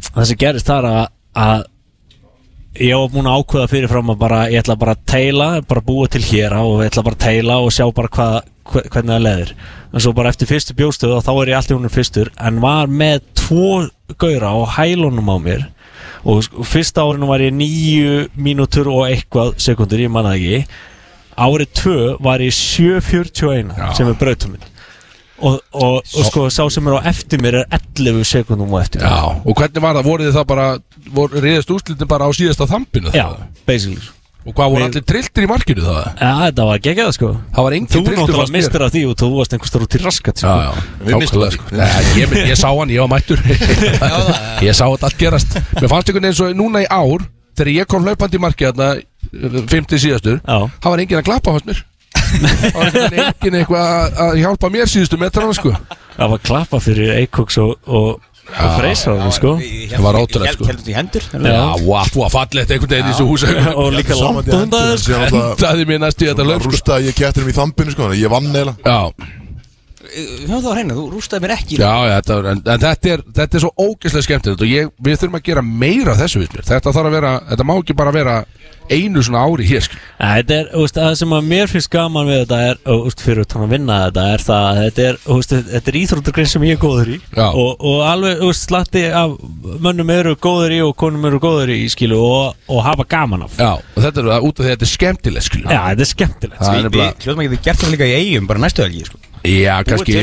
það 0.09 0.27
sem 0.29 0.41
gerist 0.41 0.69
þar 0.69 0.89
að, 0.89 1.05
að 1.43 1.67
ég 2.81 2.97
var 2.97 3.11
búin 3.13 3.29
að 3.29 3.43
ákveða 3.43 3.69
fyrirfram 3.71 4.13
að 4.13 4.21
bara, 4.23 4.39
ég 4.51 4.63
ætla 4.63 4.79
bara 4.79 4.95
að 4.97 5.05
teila, 5.13 5.49
bara 5.67 5.85
búa 5.85 6.09
til 6.11 6.23
hér 6.25 6.57
og 6.57 6.81
ég 6.81 6.91
ætla 6.91 7.05
bara 7.05 7.19
að 7.19 7.25
teila 7.27 7.59
og 7.61 7.73
sjá 7.75 7.85
bara 7.93 8.13
hvað, 8.17 8.37
hvernig 8.63 9.11
það 9.11 9.23
leðir 9.27 9.53
en 9.93 10.03
svo 10.03 10.13
bara 10.15 10.31
eftir 10.33 10.49
fyrstu 10.49 10.75
bjóstöðu 10.77 11.17
og 11.17 11.25
þá 11.25 11.31
er 11.33 11.51
ég 11.51 11.59
alltaf 11.59 11.77
húnum 11.77 11.93
fyrstur 11.93 12.31
en 12.39 12.61
var 12.63 12.91
með 12.91 13.21
tvo 13.37 13.69
gauðra 14.21 14.53
á 14.55 14.59
hælunum 14.77 15.31
á 15.31 15.37
mér 15.43 15.65
og 16.23 16.67
fyrsta 16.67 17.03
árinu 17.03 17.27
var 17.27 17.43
ég 17.43 17.53
nýju 17.55 18.27
mínútur 18.39 18.87
og 18.91 19.07
eitthvað 19.09 19.57
sekundur, 19.61 20.03
ég 20.03 20.11
manna 20.11 20.35
ekki 20.37 20.63
árið 21.33 21.73
tvö 21.79 21.97
var 22.23 22.43
ég 22.43 22.53
7.41 22.55 23.73
Já. 23.75 23.89
sem 23.97 24.07
er 24.07 24.17
brautum 24.19 24.55
minn 24.55 24.69
og, 25.43 25.59
og, 25.75 25.99
og 25.99 26.27
sko 26.29 26.47
sá 26.53 26.63
sem 26.71 26.87
er 26.87 26.99
á 27.03 27.09
eftir 27.11 27.41
mér 27.43 27.63
er 27.63 27.79
11 27.99 28.23
sekundum 28.29 28.73
á 28.77 28.79
eftir 28.83 29.03
mér 29.03 29.11
já, 29.11 29.21
og 29.43 29.59
hvernig 29.59 29.83
var 29.83 29.97
það? 29.97 30.09
Voruð 30.09 30.29
þið 30.29 30.37
það 30.39 30.49
bara, 30.53 30.67
vor, 31.17 31.33
reyðist 31.35 31.73
úrslitin 31.73 32.11
bara 32.11 32.29
á 32.29 32.31
síðasta 32.31 32.69
þampinu? 32.69 33.11
Já, 33.17 33.27
basically 33.67 34.03
Og 34.43 34.51
hvað 34.57 34.71
voru 34.73 34.83
allir 34.83 35.03
trilltir 35.07 35.45
í 35.45 35.47
markinu 35.47 35.83
það? 35.85 36.07
Já, 36.19 36.31
þetta 36.43 36.63
var 36.67 36.79
geggjað 36.83 37.11
sko 37.15 37.27
Það 37.55 37.63
var 37.67 37.75
engin 37.77 37.87
Þú 37.87 37.99
trilltur 38.03 38.17
náttúrulega 38.17 38.39
fannst 38.41 38.51
mér. 38.53 38.57
mistur 38.59 38.83
af 38.83 38.91
því 38.93 39.03
og 39.07 39.13
þú 39.21 39.29
varst 39.37 39.53
einhvers 39.55 39.75
út 39.79 39.95
í 39.95 40.01
raskat 40.03 40.35
Já, 40.35 40.41
sko. 40.43 40.57
já, 40.59 40.71
Við 41.07 41.15
mistum 41.21 41.43
nákvæmlega 41.43 41.47
því. 41.47 41.55
sko. 41.55 41.77
Nei, 41.79 42.03
ég, 42.19 42.35
ég 42.51 42.59
sá 42.59 42.67
hann, 42.75 42.91
ég 42.91 42.99
var 43.05 43.11
mættur 43.13 43.39
Ég 44.67 44.75
sá 44.75 44.83
þetta 44.89 45.07
allt 45.09 45.19
gerast 45.23 45.55
Mér 45.79 45.89
fannst 45.93 46.11
einhvern 46.11 46.27
veginn 46.27 46.37
svo 46.41 46.49
núna 46.59 46.83
í 46.83 46.89
ár 46.91 47.23
Þegar 47.53 47.71
ég 47.73 47.87
kom 47.93 48.03
hlaupandi 48.07 48.39
í 48.39 48.43
markið 48.43 48.69
þarna 48.73 48.89
50 49.71 50.03
síðastur 50.03 50.39
Já. 50.43 50.59
Það 50.83 50.89
var 50.95 51.03
enginn 51.05 51.21
að 51.21 51.27
klappa 51.29 51.55
fannst 51.55 51.69
mér 51.71 51.81
Það 52.33 52.75
var 52.75 52.83
einhvern 52.83 53.09
veginn 53.13 53.25
enginn 53.31 53.57
eitthvað 53.61 53.87
að- 53.93 54.21
að 54.27 54.37
hjálpa 54.43 54.71
mér 54.73 54.89
síðustu 54.91 55.19
metrana 55.21 55.55
sko 55.57 55.71
Það 56.17 56.31
var 56.35 56.43
klappa 56.49 56.79
fyrir 56.83 57.13
Eikoks 57.21 57.57
og, 57.63 57.75
og, 57.87 58.19
og 58.51 58.73
Freysáður 58.77 59.31
sko 59.33 59.51
Það 59.61 60.03
var 60.03 60.17
ótrúlegt, 60.19 60.57
sko. 60.57 60.67
Heldur 60.67 60.85
því 60.87 60.95
hendur 60.97 61.27
Já, 61.31 61.61
allt 62.01 62.17
var 62.19 62.33
fallegt 62.33 62.73
einhvern 62.75 62.91
veginn 62.91 63.07
í 63.07 63.13
þessu 63.13 63.27
húsa 63.29 63.53
og 63.81 63.93
líka 63.95 64.17
langt 64.19 64.51
hundaði 64.51 64.97
sko. 64.99 65.21
Endaði 65.29 65.87
mér 65.89 66.03
næst 66.03 66.21
í 66.25 66.29
þetta 66.29 66.47
laup 66.49 66.65
sko. 66.65 66.73
Rústaði 66.75 67.09
ég 67.11 67.17
kettinum 67.21 67.53
í 67.53 67.55
þambinu 67.57 67.95
sko, 67.95 68.11
ég 68.19 68.33
vann 68.33 68.49
eiginlega 68.51 68.75
Já, 68.83 68.99
Hjá 70.13 70.53
það 70.53 70.67
var 70.67 70.77
hreina, 70.79 70.97
þú 70.97 71.05
rústaði 71.13 71.45
mér 71.45 71.55
ekki 71.57 71.79
já, 71.79 71.91
já 72.09 72.15
þetta, 72.19 72.39
en, 72.51 72.63
en 72.65 72.83
þetta, 72.83 73.13
er, 73.15 73.23
þetta 73.39 73.59
er 73.59 73.63
svo 73.65 73.71
ógeðslega 73.79 74.27
skemmtilegt 74.27 74.65
og 74.65 74.73
ég, 74.73 74.91
við 75.07 75.19
þurfum 75.21 75.39
að 75.39 75.47
gera 75.49 75.65
meira 75.65 76.13
af 76.13 76.21
þessu 76.23 76.43
við 76.43 76.57
mér 76.57 76.69
Þetta 76.73 76.93
þarf 76.93 77.09
að 77.09 77.17
vera, 77.17 77.33
þetta 77.51 77.67
má 77.69 77.75
ekki 77.79 77.97
bara 77.97 78.13
vera 78.13 78.37
einu 78.91 79.21
svona 79.23 79.43
ári 79.47 79.65
hér. 79.67 79.85
Æ, 80.19 80.25
Þetta 80.43 80.55
er, 80.57 80.69
þú 80.73 80.81
veist, 80.83 80.97
það 80.99 81.13
sem 81.19 81.33
að 81.37 81.45
mér 81.47 81.71
finnst 81.71 81.89
gaman 81.93 82.27
við 82.27 82.39
þetta 82.43 82.59
er, 82.67 82.79
þú 82.83 82.97
veist, 83.05 83.23
fyrir 83.23 83.45
að 83.47 83.71
vinna 83.71 83.99
þetta 84.03 84.25
er 84.33 84.43
það, 84.43 84.65
að 84.67 84.79
þetta 84.81 85.05
er, 85.07 85.19
þú 85.23 85.37
veist, 85.39 85.55
þetta 85.71 85.91
er 85.93 85.99
íþróttagrein 86.01 86.51
sem 86.51 86.65
ég 86.67 86.75
er 86.75 86.81
góður 86.83 87.11
í 87.13 87.17
og, 87.47 87.71
og 87.79 88.03
alveg, 88.09 88.37
þú 88.41 88.49
veist, 88.51 88.67
slatti 88.67 89.05
af 89.23 89.35
mönnum 89.87 90.13
eru 90.17 90.35
góður 90.43 90.75
í 90.75 90.81
og 90.83 90.95
konum 90.99 91.29
eru 91.29 91.41
góður 91.43 91.73
í, 91.73 91.79
skilu, 91.93 92.19
og, 92.19 92.59
og 92.67 92.83
hafa 92.85 93.07
gaman 93.15 93.47
af 93.47 93.59
Já, 93.59 93.71
og 93.79 93.99
þetta 94.03 94.25
er 94.25 94.47
út 94.49 94.59
af 94.59 94.63
því 94.63 94.69
að 94.69 94.73
þetta 94.75 94.89
er 94.89 94.93
skemmtilegt 94.93 95.47
skil. 95.47 95.63
Já, 95.63 95.79
þetta 95.93 96.07
er 96.07 96.11
skemmtilegt 96.11 96.63
Það 96.63 96.79
er 96.81 96.91
Við 96.93 97.27
hljóðum 97.27 97.45
ekki 97.45 97.55
þið 97.55 97.63
gert 97.69 97.83
það 97.83 97.95
líka 97.95 98.09
í 98.09 98.17
eigum 98.19 98.49
bara 98.51 98.63
næstu 98.67 98.83
helgi 98.83 99.07
sko. 99.07 99.23
Já, 99.43 99.75
kannski 99.83 100.13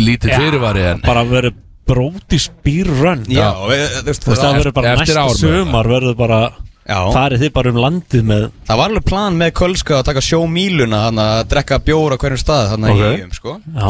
lítið 0.00 0.34
fyrirvari 0.34 0.84
en 0.92 1.00
bara 1.04 1.22
verið 1.28 1.60
bróti 1.86 2.38
spýrrönn 2.40 3.26
Já, 3.28 3.50
þú 3.54 3.68
veist, 4.08 4.24
Þú 4.24 4.36
það 4.40 4.54
verður 4.58 4.72
bara 4.78 4.92
eftir 4.96 5.18
næsta 5.18 5.40
sumar 5.40 5.88
verður 5.90 6.16
bara 6.18 6.38
Já. 6.84 6.98
farið 7.14 7.40
þið 7.46 7.52
bara 7.56 7.70
um 7.72 7.78
landið 7.80 8.24
með 8.28 8.42
það 8.68 8.76
var 8.80 8.90
alveg 8.90 9.04
plan 9.08 9.36
með 9.40 9.52
Kölska 9.56 9.94
að 10.00 10.08
taka 10.10 10.20
sjómíluna 10.24 10.98
þannig 11.06 11.28
að 11.34 11.46
drekka 11.52 11.78
bjóra 11.86 12.18
hverjum 12.20 12.40
stað 12.42 12.66
þannig 12.74 12.90
Ok. 12.90 12.98
í 12.98 13.06
eigum 13.14 13.30
sko. 13.38 13.54
Já. 13.72 13.86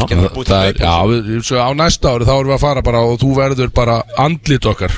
Er, 0.69 1.41
svo 1.43 1.59
á 1.59 1.69
næsta 1.75 2.13
ári 2.15 2.27
þá 2.29 2.33
erum 2.37 2.51
við 2.53 2.55
að 2.55 2.63
fara 2.63 2.81
bara 2.87 3.01
og 3.03 3.17
þú 3.19 3.33
verður 3.35 3.73
bara 3.75 3.97
andlit 4.17 4.69
okkar 4.71 4.95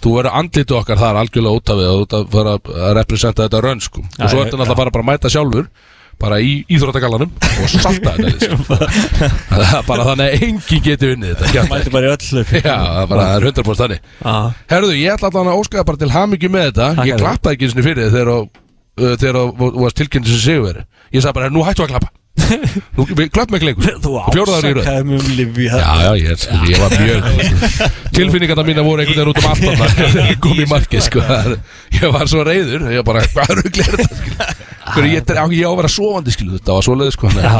þú 0.00 0.14
verður 0.16 0.32
andlit 0.38 0.72
okkar 0.78 1.00
þar 1.02 1.20
algjörlega 1.24 1.60
út 1.60 1.74
af 1.74 1.84
og 1.84 2.00
út 2.06 2.16
af 2.20 2.26
fara 2.32 2.56
að 2.56 2.94
representa 3.02 3.44
þetta 3.48 3.60
rönn 3.64 3.82
sko. 3.84 4.00
og 4.00 4.30
svo 4.30 4.38
ég- 4.40 4.46
ertu 4.46 4.56
náttúrulega 4.56 4.76
bara, 4.80 4.90
bara 4.96 5.04
að 5.04 5.10
mæta 5.12 5.32
sjálfur 5.32 5.68
bara 6.22 6.38
í 6.40 6.52
íþróttagallanum 6.72 7.30
og 7.36 7.68
salta 7.72 8.14
þetta 8.16 8.48
sko. 8.48 8.76
Bara 9.90 10.06
þannig 10.08 10.26
að 10.26 10.44
enginn 10.46 10.84
geti 10.86 11.10
unnið 11.12 11.34
þetta 11.42 11.64
mæti 11.70 11.92
bara 11.92 12.08
í 12.08 12.12
öllu. 12.14 12.44
Já, 12.56 12.76
það 12.76 13.00
er 13.02 13.10
bara 13.10 13.26
það 13.26 13.36
er 13.36 13.48
100% 13.50 13.80
þannig. 13.82 14.06
Já. 14.24 14.36
Herðu, 14.72 14.92
ég 14.96 15.12
ætla 15.16 15.30
allan 15.32 15.50
að 15.52 15.60
óskaða 15.60 15.84
bara 15.90 16.00
til 16.02 16.12
hamingju 16.16 16.52
með 16.56 16.64
þetta. 16.70 16.88
Takk 17.00 17.10
Ég 17.10 17.20
klappaði 17.20 17.58
ekki 17.58 17.68
einu 17.68 17.74
sinni 17.74 17.86
fyrir 17.86 18.14
þegar 18.16 18.32
þú- 19.60 19.72
varst 19.82 19.98
tilkynnt 20.00 20.28
sem 20.30 20.40
sigurveri 20.40 20.86
Ég 21.12 21.20
sagði 21.20 21.36
bara, 21.36 21.50
nú 21.52 21.64
hættu 21.66 21.84
að 21.84 21.92
klappa 21.92 22.08
Nú, 22.96 23.04
klöpp 23.32 23.50
með 23.50 23.62
kleikur 23.64 23.96
Þú 24.04 24.10
ásakaði 24.22 25.04
mig 25.08 25.16
um 25.22 25.30
lifi 25.38 25.64
Já, 25.66 25.92
já, 26.04 26.10
ég, 26.20 26.44
ég 26.70 26.82
var 26.82 26.92
mjög 27.00 27.22
Tilfinningarna 28.16 28.64
mína 28.68 28.84
voru 28.86 29.02
einhvern 29.02 29.18
veginn 29.18 29.32
út 29.32 29.40
um 29.40 29.48
aftan 29.50 30.62
í 30.62 30.66
markið, 30.70 31.02
sko 31.08 31.24
er- 31.24 31.56
Ég 31.96 32.12
var 32.14 32.30
svo 32.30 32.44
reyður, 32.46 32.86
ég 32.94 33.02
bara, 33.08 33.24
hvað 33.32 33.50
er 33.54 33.62
auðvitað 33.62 33.90
þetta, 33.96 34.48
sko 34.92 35.06
ég, 35.10 35.32
á, 35.32 35.44
að 35.72 35.76
vera 35.80 35.92
sofandi, 35.96 36.36
skilu, 36.36 36.58
þetta 36.60 36.76
var 36.78 36.86
svoleiði, 36.86 37.16
sko 37.16 37.32
Já. 37.34 37.54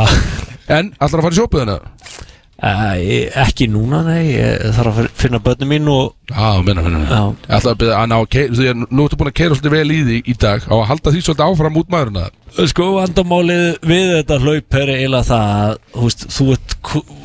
En, 0.77 0.93
allar 0.99 1.21
að 1.21 1.27
fara 1.29 1.35
í 1.35 1.41
sjópuðina? 1.41 1.77
Æ, 2.57 3.29
Ekki 3.37 3.67
núna, 3.69 3.99
nei 4.07 4.31
Ég 4.33 4.63
þarf 4.79 5.01
að 5.03 5.09
finna 5.21 5.41
börnum 5.45 5.69
mín 5.69 5.91
og 5.93 6.15
Já, 6.31 6.63
minna, 6.65 6.81
minna, 6.81 7.03
minna 7.03 7.19
Já. 7.19 7.25
Ég 7.45 7.57
ætla 7.59 7.73
að 7.75 7.81
byrja 7.83 7.99
að 8.01 8.09
ná, 8.13 8.17
því 8.33 8.69
að 8.71 8.85
nú 8.97 9.05
ertu 9.05 9.19
búin 9.21 9.29
að 9.31 9.37
keira 9.37 9.59
svolítið 9.59 9.75
vel 9.77 9.93
í 9.93 9.99
því 10.07 10.17
í 10.25 10.37
dag. 10.47 10.65
Á 10.65 10.75
að 10.79 10.87
halda 10.91 11.13
því 11.13 11.21
svolítið 11.27 11.45
áfram 11.51 11.77
út 11.83 11.93
maðurina 11.93 12.25
Sko, 12.57 12.87
vandamálið 12.97 13.67
við 13.85 14.07
þetta 14.15 14.39
hlaup 14.41 14.79
er 14.81 14.93
eiginlega 14.95 15.29
það 15.29 15.51
að, 15.53 15.75
þú 15.93 16.07
veist, 16.07 16.25
þú 16.33 16.47
ert, 16.55 16.77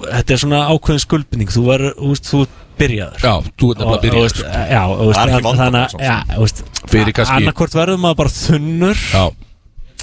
þetta 0.10 0.36
er 0.36 0.42
svona 0.44 0.62
ákveðin 0.74 1.04
skuldbinding, 1.06 1.54
þú 1.56 1.64
þú 1.96 2.10
veist, 2.12 2.28
þú 2.28 2.42
ert 2.44 2.58
byrjaður. 2.82 3.24
Já, 3.24 3.34
þú 3.62 3.70
ert 3.72 3.82
nefnilega 3.82 3.96
að 3.96 4.04
byrja, 4.04 4.26
Og, 4.26 4.28
og, 4.28 4.68
Já, 4.76 4.82
og, 4.92 5.00
Það 5.00 5.00
er 5.00 5.00
ekki 5.00 5.08
veist, 5.08 5.22
vandamál 5.32 5.62
þannig 5.62 5.82
að, 5.82 6.04
já, 6.10 6.18
þú 6.36 6.42
veist, 6.44 6.62
Fyrir 6.92 7.16
kannski- 7.16 7.38
annarkvort 7.40 7.78
verður 7.80 8.02
maður 8.04 8.20
bara 8.22 8.34
þunnur. 8.36 9.02
Já, 9.16 9.24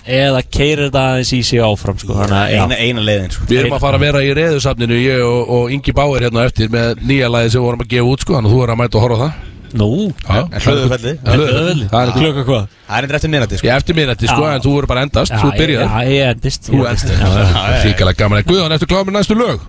eða 0.06 0.42
keirir 0.46 0.84
þetta 0.88 1.02
aðeins 1.12 1.32
í 1.34 1.40
sig 1.46 1.62
áfram, 1.64 1.98
sko, 2.00 2.16
já. 2.22 2.40
Eina, 2.54 2.78
eina 2.78 3.04
leiðin 3.04 3.34
sko. 3.34 3.48
við 3.48 3.62
erum 3.62 3.76
að 3.78 3.84
fara 3.84 3.98
að 4.00 4.06
vera 4.06 4.22
í 4.24 4.32
reðusafninu 4.38 4.98
Ég 5.02 5.22
og, 5.26 5.52
og 5.58 5.74
Ingi 5.74 5.94
Báir 5.96 6.26
hérna 6.28 6.46
eftir 6.48 6.72
Með 6.72 7.04
nýja 7.08 7.28
lagi 7.32 7.52
sem 7.52 7.60
við 7.60 7.66
vorum 7.68 7.84
að 7.84 7.92
gefa 7.92 8.12
út, 8.12 8.24
sko 8.24 8.36
Þannig 8.38 8.50
að 8.50 8.56
þú 8.56 8.64
er 8.64 8.72
að 8.74 8.80
mæta 8.82 8.98
og 8.98 9.06
horfa 9.06 9.20
það 9.24 9.46
Nú, 9.78 9.88
Hlöðufelli 10.24 11.14
Hlöðufelli 11.26 11.88
Það 11.92 12.00
er 12.02 12.12
klukka 12.16 12.44
hvað? 12.48 12.68
Það 12.88 12.98
er 12.98 13.06
endur 13.06 13.18
eftir 13.18 13.32
minnati 13.34 13.58
sko. 13.58 13.68
Eftir 13.74 13.98
minnætti, 13.98 14.30
sko. 14.30 14.46
En 14.48 14.62
þú 14.64 14.72
verður 14.78 14.90
bara 14.94 15.02
endast, 15.04 15.34
þú 15.34 15.50
Já, 15.50 15.58
byrjar 15.58 15.82
Já, 15.84 16.12
ég 16.14 16.30
endist. 16.32 16.70
Þú 16.70 16.80
já. 16.86 17.66
Ríkala 17.84 18.14
gaman 18.16 18.48
Guðan, 18.48 18.74
eftir 18.78 18.88
kláður 18.88 19.10
með 19.10 19.18
næstu 19.18 19.36
lög 19.36 19.66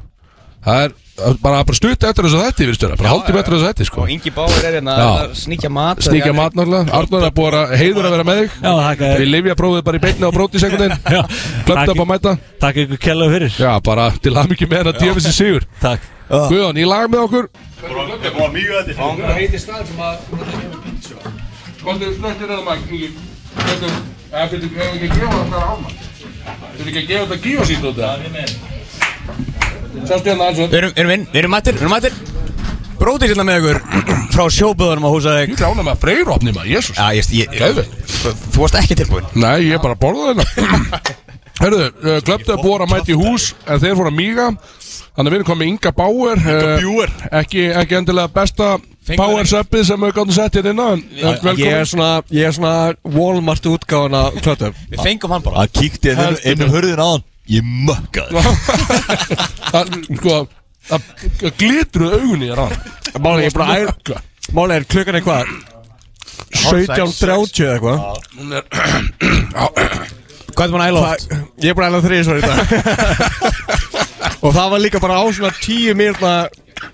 Það 0.63 0.85
er 0.85 0.95
bara, 1.43 1.61
bara 1.67 1.77
stutt 1.77 2.03
eftir 2.07 2.25
þess 2.25 2.37
að 2.37 2.43
þetta 2.47 2.63
yfir 2.65 2.75
stjóra 2.77 2.97
Bara 2.99 3.11
haldið 3.13 3.39
eftir 3.39 3.53
þess 3.55 3.63
að 3.63 3.69
þetta, 3.69 3.83
sko. 3.89 3.99
Og 4.03 4.09
Ingi 4.13 4.31
Báir 4.35 4.63
er 4.69 4.75
hérna 4.79 4.93
að 5.05 5.33
sníkja 5.39 5.69
mat 5.73 5.97
Sníkja 6.05 6.33
mat 6.37 6.53
náttúrulega. 6.57 6.93
Arnur 6.99 7.25
er 7.27 7.33
búin 7.39 7.57
að 7.59 7.73
heiður 7.79 8.05
að 8.09 8.13
vera 8.15 8.25
með 8.29 8.37
þig. 8.39 8.49
Já, 8.59 8.71
þakka 8.79 9.03
þér. 9.09 9.19
Við 9.23 9.29
lifja 9.33 9.55
prófið 9.59 9.83
bara 9.89 9.99
í 9.99 10.03
beinni 10.05 10.23
á 10.29 10.31
brótisekundin 10.37 10.93
Já. 10.99 11.21
Klöpt 11.69 11.93
upp 11.93 12.03
að 12.03 12.09
mæta. 12.13 12.31
Takk 12.63 12.75
ykkur 12.83 12.99
kella 13.07 13.25
fyrir. 13.33 13.51
Já, 13.59 13.71
bara 13.89 14.05
til 14.19 14.33
að 14.35 14.53
mikið 14.53 14.67
með 14.73 14.79
þetta 14.89 15.03
djöfisir 15.05 15.35
sigur. 15.35 15.63
Takk. 15.83 16.01
Guðan, 16.29 16.77
í 16.77 16.85
lag 16.85 17.05
með 17.09 17.25
okkur. 17.25 17.45
Það 17.79 17.89
stað 19.63 19.81
sem 19.89 19.99
að 20.03 20.15
snöttir 22.19 22.49
eða 22.49 22.63
maður 22.67 23.27
Skoldur, 23.49 23.93
eða 24.29 24.47
fyrir 24.51 24.67
ekki 26.89 26.99
að 26.99 27.07
gefa 27.09 27.25
þetta 27.33 28.78
að 29.89 30.09
Sástu 30.09 30.29
hérna 30.31 30.49
aðeins 30.49 30.71
Við 30.71 30.79
erum, 30.79 31.13
inn, 31.15 31.25
við 31.31 31.41
erum 31.43 31.53
mættir, 31.55 31.77
við 31.77 31.85
erum 31.85 31.93
mættir? 31.95 32.17
Bróðir 32.99 33.31
hérna 33.31 33.45
með 33.47 33.61
ykkur 33.61 33.79
Frá 34.33 34.43
sjóböðunum 34.53 35.07
á 35.07 35.11
húsaðeg 35.13 35.53
Ég 35.53 35.59
klána 35.59 35.85
með 35.85 35.93
að 35.95 36.03
freyrófni 36.03 36.53
maður, 36.55 36.71
jésús 36.75 36.99
Já, 36.99 37.07
ég, 37.15 37.53
ég. 37.55 37.79
Þú 38.53 38.63
varst 38.63 38.79
ekki 38.81 38.97
tilbúin 38.99 39.29
Nei, 39.39 39.69
ég 39.69 39.81
bara 39.83 39.97
borðaði 39.99 40.45
hérna. 40.45 41.01
Hörðu, 41.59 41.87
uh, 42.03 42.19
klöptu 42.23 42.53
að 42.55 42.61
búa 42.63 42.83
að 42.85 42.91
mæta 42.93 43.11
í 43.13 43.17
hús 43.19 43.49
En 43.65 43.81
þeir 43.81 43.97
fóru 43.99 44.11
að 44.11 44.19
míga. 44.19 44.45
Þannig 45.09 45.25
að 45.25 45.33
við 45.33 45.37
erum 45.39 45.49
komið 45.49 45.71
Inga 45.73 45.91
Bauer 45.97 46.39
Inga 46.39 46.75
Bauer. 46.83 47.13
ekki, 47.41 47.65
ekki 47.81 47.97
endilega 47.99 48.31
besta 48.35 48.69
Bauer 49.17 49.47
söppið 49.49 49.87
sem 49.89 50.05
við 50.05 50.13
gáttum 50.15 50.35
sett 50.35 50.59
hérna 50.59 50.71
inn 50.75 50.79
á 50.79 50.89
En 50.93 51.49
en 51.49 51.59
Ég 51.59 51.73
er 51.81 51.89
svona, 51.89 52.11
ég 52.31 52.47
er 52.47 52.55
svona 52.55 52.93
Walmart 53.15 53.67
útgáðan 53.67 54.15
að 54.21 54.39
klötu 54.43 54.71
Við 54.91 55.03
fengum 55.03 55.33
hann 55.35 55.43
bara. 55.43 55.65
Það 55.65 55.75
kíkti 55.81 56.13
inn, 56.13 56.39
inn 56.53 56.63
um 56.67 56.73
hörðin 56.77 57.03
aðan 57.03 57.25
Ég 57.49 57.65
mökkaði. 57.65 58.43
Það, 59.73 59.93
sko 60.19 60.35
Það 60.89 61.01
það 61.39 61.51
glitruð 61.59 62.13
augunni 62.17 62.47
í 62.49 62.55
rann. 62.57 62.75
Máli, 63.21 63.43
ég 63.45 63.51
er 63.51 63.57
bara 63.57 63.75
Máli 64.57 64.77
er 64.79 64.85
klukkan 64.89 65.17
er 65.19 65.25
hvað? 65.25 65.51
17.30 66.55 67.65
eða 67.65 67.73
eitthvað 67.75 67.97
Hún 68.39 68.49
er 68.57 68.63
Hvað 70.55 70.63
er 70.65 70.71
búin 70.73 70.81
að 70.83 70.89
æla 70.89 70.99
oft? 71.03 71.27
Það- 71.29 71.43
Ég 71.63 71.69
er 71.69 71.77
bara 71.77 71.89
ætlað 71.91 72.05
þriðisvar 72.07 72.37
í 72.39 72.41
dag. 72.47 72.57
Og 74.45 74.51
það 74.55 74.71
var 74.73 74.79
líka 74.83 74.99
bara 75.03 75.19
á 75.19 75.23
svona 75.35 75.51
10 75.59 75.93
mínúna 75.99 76.33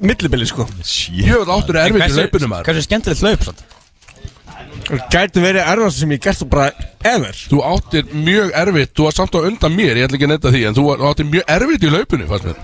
millibili 0.01 0.47
sko. 0.49 0.65
Ég 1.13 1.39
veit 1.39 1.51
áttur 1.55 1.77
er 1.79 1.87
erfitt 1.87 2.09
í 2.09 2.49
maður. 2.51 2.65
Hversu 2.67 2.83
skemmtilegt 2.87 3.21
hlaup 3.23 3.45
samt? 3.47 3.63
Það 4.85 5.05
gæti 5.15 5.41
verið 5.41 5.69
erfast 5.73 5.97
sem 6.01 6.11
ég 6.13 6.21
gert 6.21 6.43
og 6.45 6.49
bara 6.51 6.67
ever. 7.09 7.37
Þú 7.49 7.61
áttir 7.65 8.09
mjög 8.13 8.51
erfitt, 8.61 8.91
þú 8.97 9.07
var 9.07 9.15
samt 9.17 9.33
á 9.37 9.39
undan 9.49 9.73
mér, 9.73 9.97
ég 9.97 10.05
ætla 10.07 10.19
ekki 10.19 10.27
að 10.27 10.33
netta 10.35 10.51
því 10.53 10.61
En 10.69 10.77
þú 10.77 10.83
þú 11.01 11.07
áttir 11.09 11.29
mjög 11.31 11.45
erfitt 11.55 11.85
í 11.87 11.91
hlaupinu, 11.93 12.27
fannst 12.29 12.45
mér. 12.51 12.57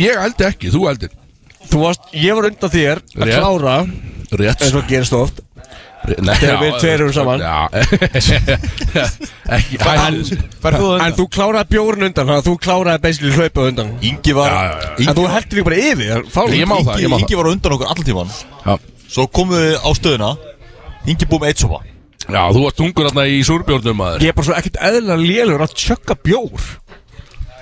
Ég 0.00 0.20
ældi 0.24 0.48
ekki, 0.48 0.72
þú 0.74 0.84
ældir 0.90 1.14
Þú 1.70 1.80
varst, 1.80 2.10
ég 2.12 2.36
var 2.36 2.50
undan 2.50 2.72
þér 2.74 3.00
að 3.14 3.24
Rétt. 3.24 3.38
klára 3.38 3.76
Rétt. 4.34 4.64
eins 4.66 4.74
og 4.74 4.88
gerist 4.90 5.14
oft. 5.16 5.40
Nei, 6.04 6.34
Þegar 6.36 6.58
við 6.60 6.74
tveir 6.82 6.98
erum 7.00 7.12
saman. 7.16 7.40
Já. 7.40 7.68
Ekki 9.56 9.78
En, 9.80 10.18
þú 10.76 10.88
en 11.00 11.14
þú 11.16 11.24
kláraði 11.32 11.70
bjórn 11.72 12.04
undan 12.08 12.26
Þannig 12.28 12.40
að 12.42 12.48
þú 12.48 12.54
kláraði 12.66 13.00
basically 13.06 13.32
hlaupið 13.38 13.68
undan. 13.70 13.92
Ingi 14.04 14.34
var 14.36 14.50
Já, 14.52 14.58
já, 14.58 14.74
já. 14.82 14.90
Ingi 14.98 15.08
En 15.08 15.16
þú 15.16 15.24
heldur 15.32 15.58
líka 15.58 15.68
bara 15.70 15.78
yfir. 15.80 16.10
Ég 16.10 16.68
má 16.68 16.76
það, 16.76 16.92
Ingi, 16.92 17.04
ég 17.04 17.08
má 17.08 17.16
það. 17.16 17.24
Ingi 17.24 17.38
var 17.40 17.48
á 17.48 17.52
undan 17.54 17.76
okkur 17.78 17.88
allan 17.94 18.08
tíman. 18.10 18.34
Já. 18.66 18.74
Svo 19.14 19.26
komum 19.30 19.56
við 19.56 19.74
á 19.80 19.90
stöðuna 19.96 20.30
Ingi 21.10 21.28
búið 21.28 21.42
með 21.44 21.52
eitt 21.52 21.64
sopa. 21.64 21.80
Já, 22.24 22.40
þú 22.56 22.60
varst 22.64 22.78
tungur 22.80 23.08
þarna 23.10 23.24
í 23.28 23.40
súrbjórnum 23.44 23.98
maður. 24.00 24.22
Ég 24.24 24.32
er 24.32 24.36
bara 24.38 24.46
svo 24.48 24.54
ekkert 24.56 24.78
eðlilega 24.80 25.20
lélur 25.28 25.64
að 25.66 25.74
tjögga 25.76 26.16
bjór. 26.24 26.68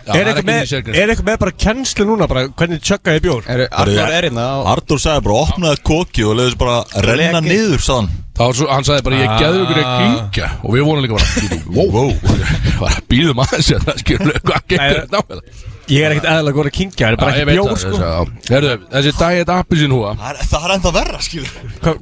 Já, 0.02 0.10
Er 0.12 0.24
það 0.26 0.28
eitthvað 0.32 0.38
ekki 0.42 0.46
með, 0.48 0.62
sérgrein. 0.66 0.96
er 0.98 1.10
eitthvað 1.12 1.26
með 1.28 1.36
bara 1.38 1.52
kennslu 1.62 2.04
núna 2.08 2.26
bara 2.26 2.40
Hvernig 2.58 2.80
tjögga 2.82 3.12
ég 3.14 3.20
bjór? 3.22 3.44
Er 3.46 3.60
Arnur 3.70 4.00
er 4.16 4.24
hérna 4.26 4.46
og 4.58 4.70
Artur 4.72 4.98
sagði 4.98 5.22
bara 5.28 5.36
opnaði 5.44 5.78
koki 5.86 6.24
og 6.26 6.34
leiði 6.40 6.48
þessu 6.48 6.58
bara 6.58 7.04
renna 7.06 7.38
Leki. 7.38 7.52
niður 7.52 7.84
saðan 7.86 8.08
Það 8.34 8.48
var 8.48 8.58
svo, 8.58 8.66
hann 8.72 8.88
sagði 8.88 9.04
bara, 9.06 9.20
ég 9.20 9.36
geði 9.44 9.60
ykkur 9.62 9.78
að 9.84 9.92
kynkja 10.00 10.48
Og 10.58 10.74
við 10.74 10.84
vorum 10.88 11.06
líka 11.06 11.20
bara, 11.20 11.60
wow, 11.70 11.88
wow. 11.94 12.10
Bara 12.82 13.04
býðum 13.14 13.44
aðeins 13.46 13.70
hérna, 13.76 13.94
skilur 14.02 14.40
Hvað 14.42 14.66
gengur 14.74 14.98
þetta 14.98 15.14
nákvæmlega 15.14 15.70
Ég 15.90 16.04
er 16.06 16.12
ekkert 16.14 16.28
eðlilega 16.30 16.56
góð 16.56 16.68
að 16.68 16.74
kynkja 16.78 17.06
Það 17.06 17.12
er 17.12 17.16
bara 17.22 17.32
ekki 17.32 17.46
bjór 17.56 17.80
sko. 17.82 17.96
sko 17.98 18.52
Herðu, 18.52 18.74
þessi 18.92 19.12
diet 19.18 19.48
appi 19.52 19.78
sín 19.80 19.94
húa. 19.96 20.12
Það 20.20 20.30
er- 20.30 20.46
það 20.52 20.64
er 20.68 20.74
ennþá 20.76 20.92
verra 20.94 21.18
skilur. 21.26 21.50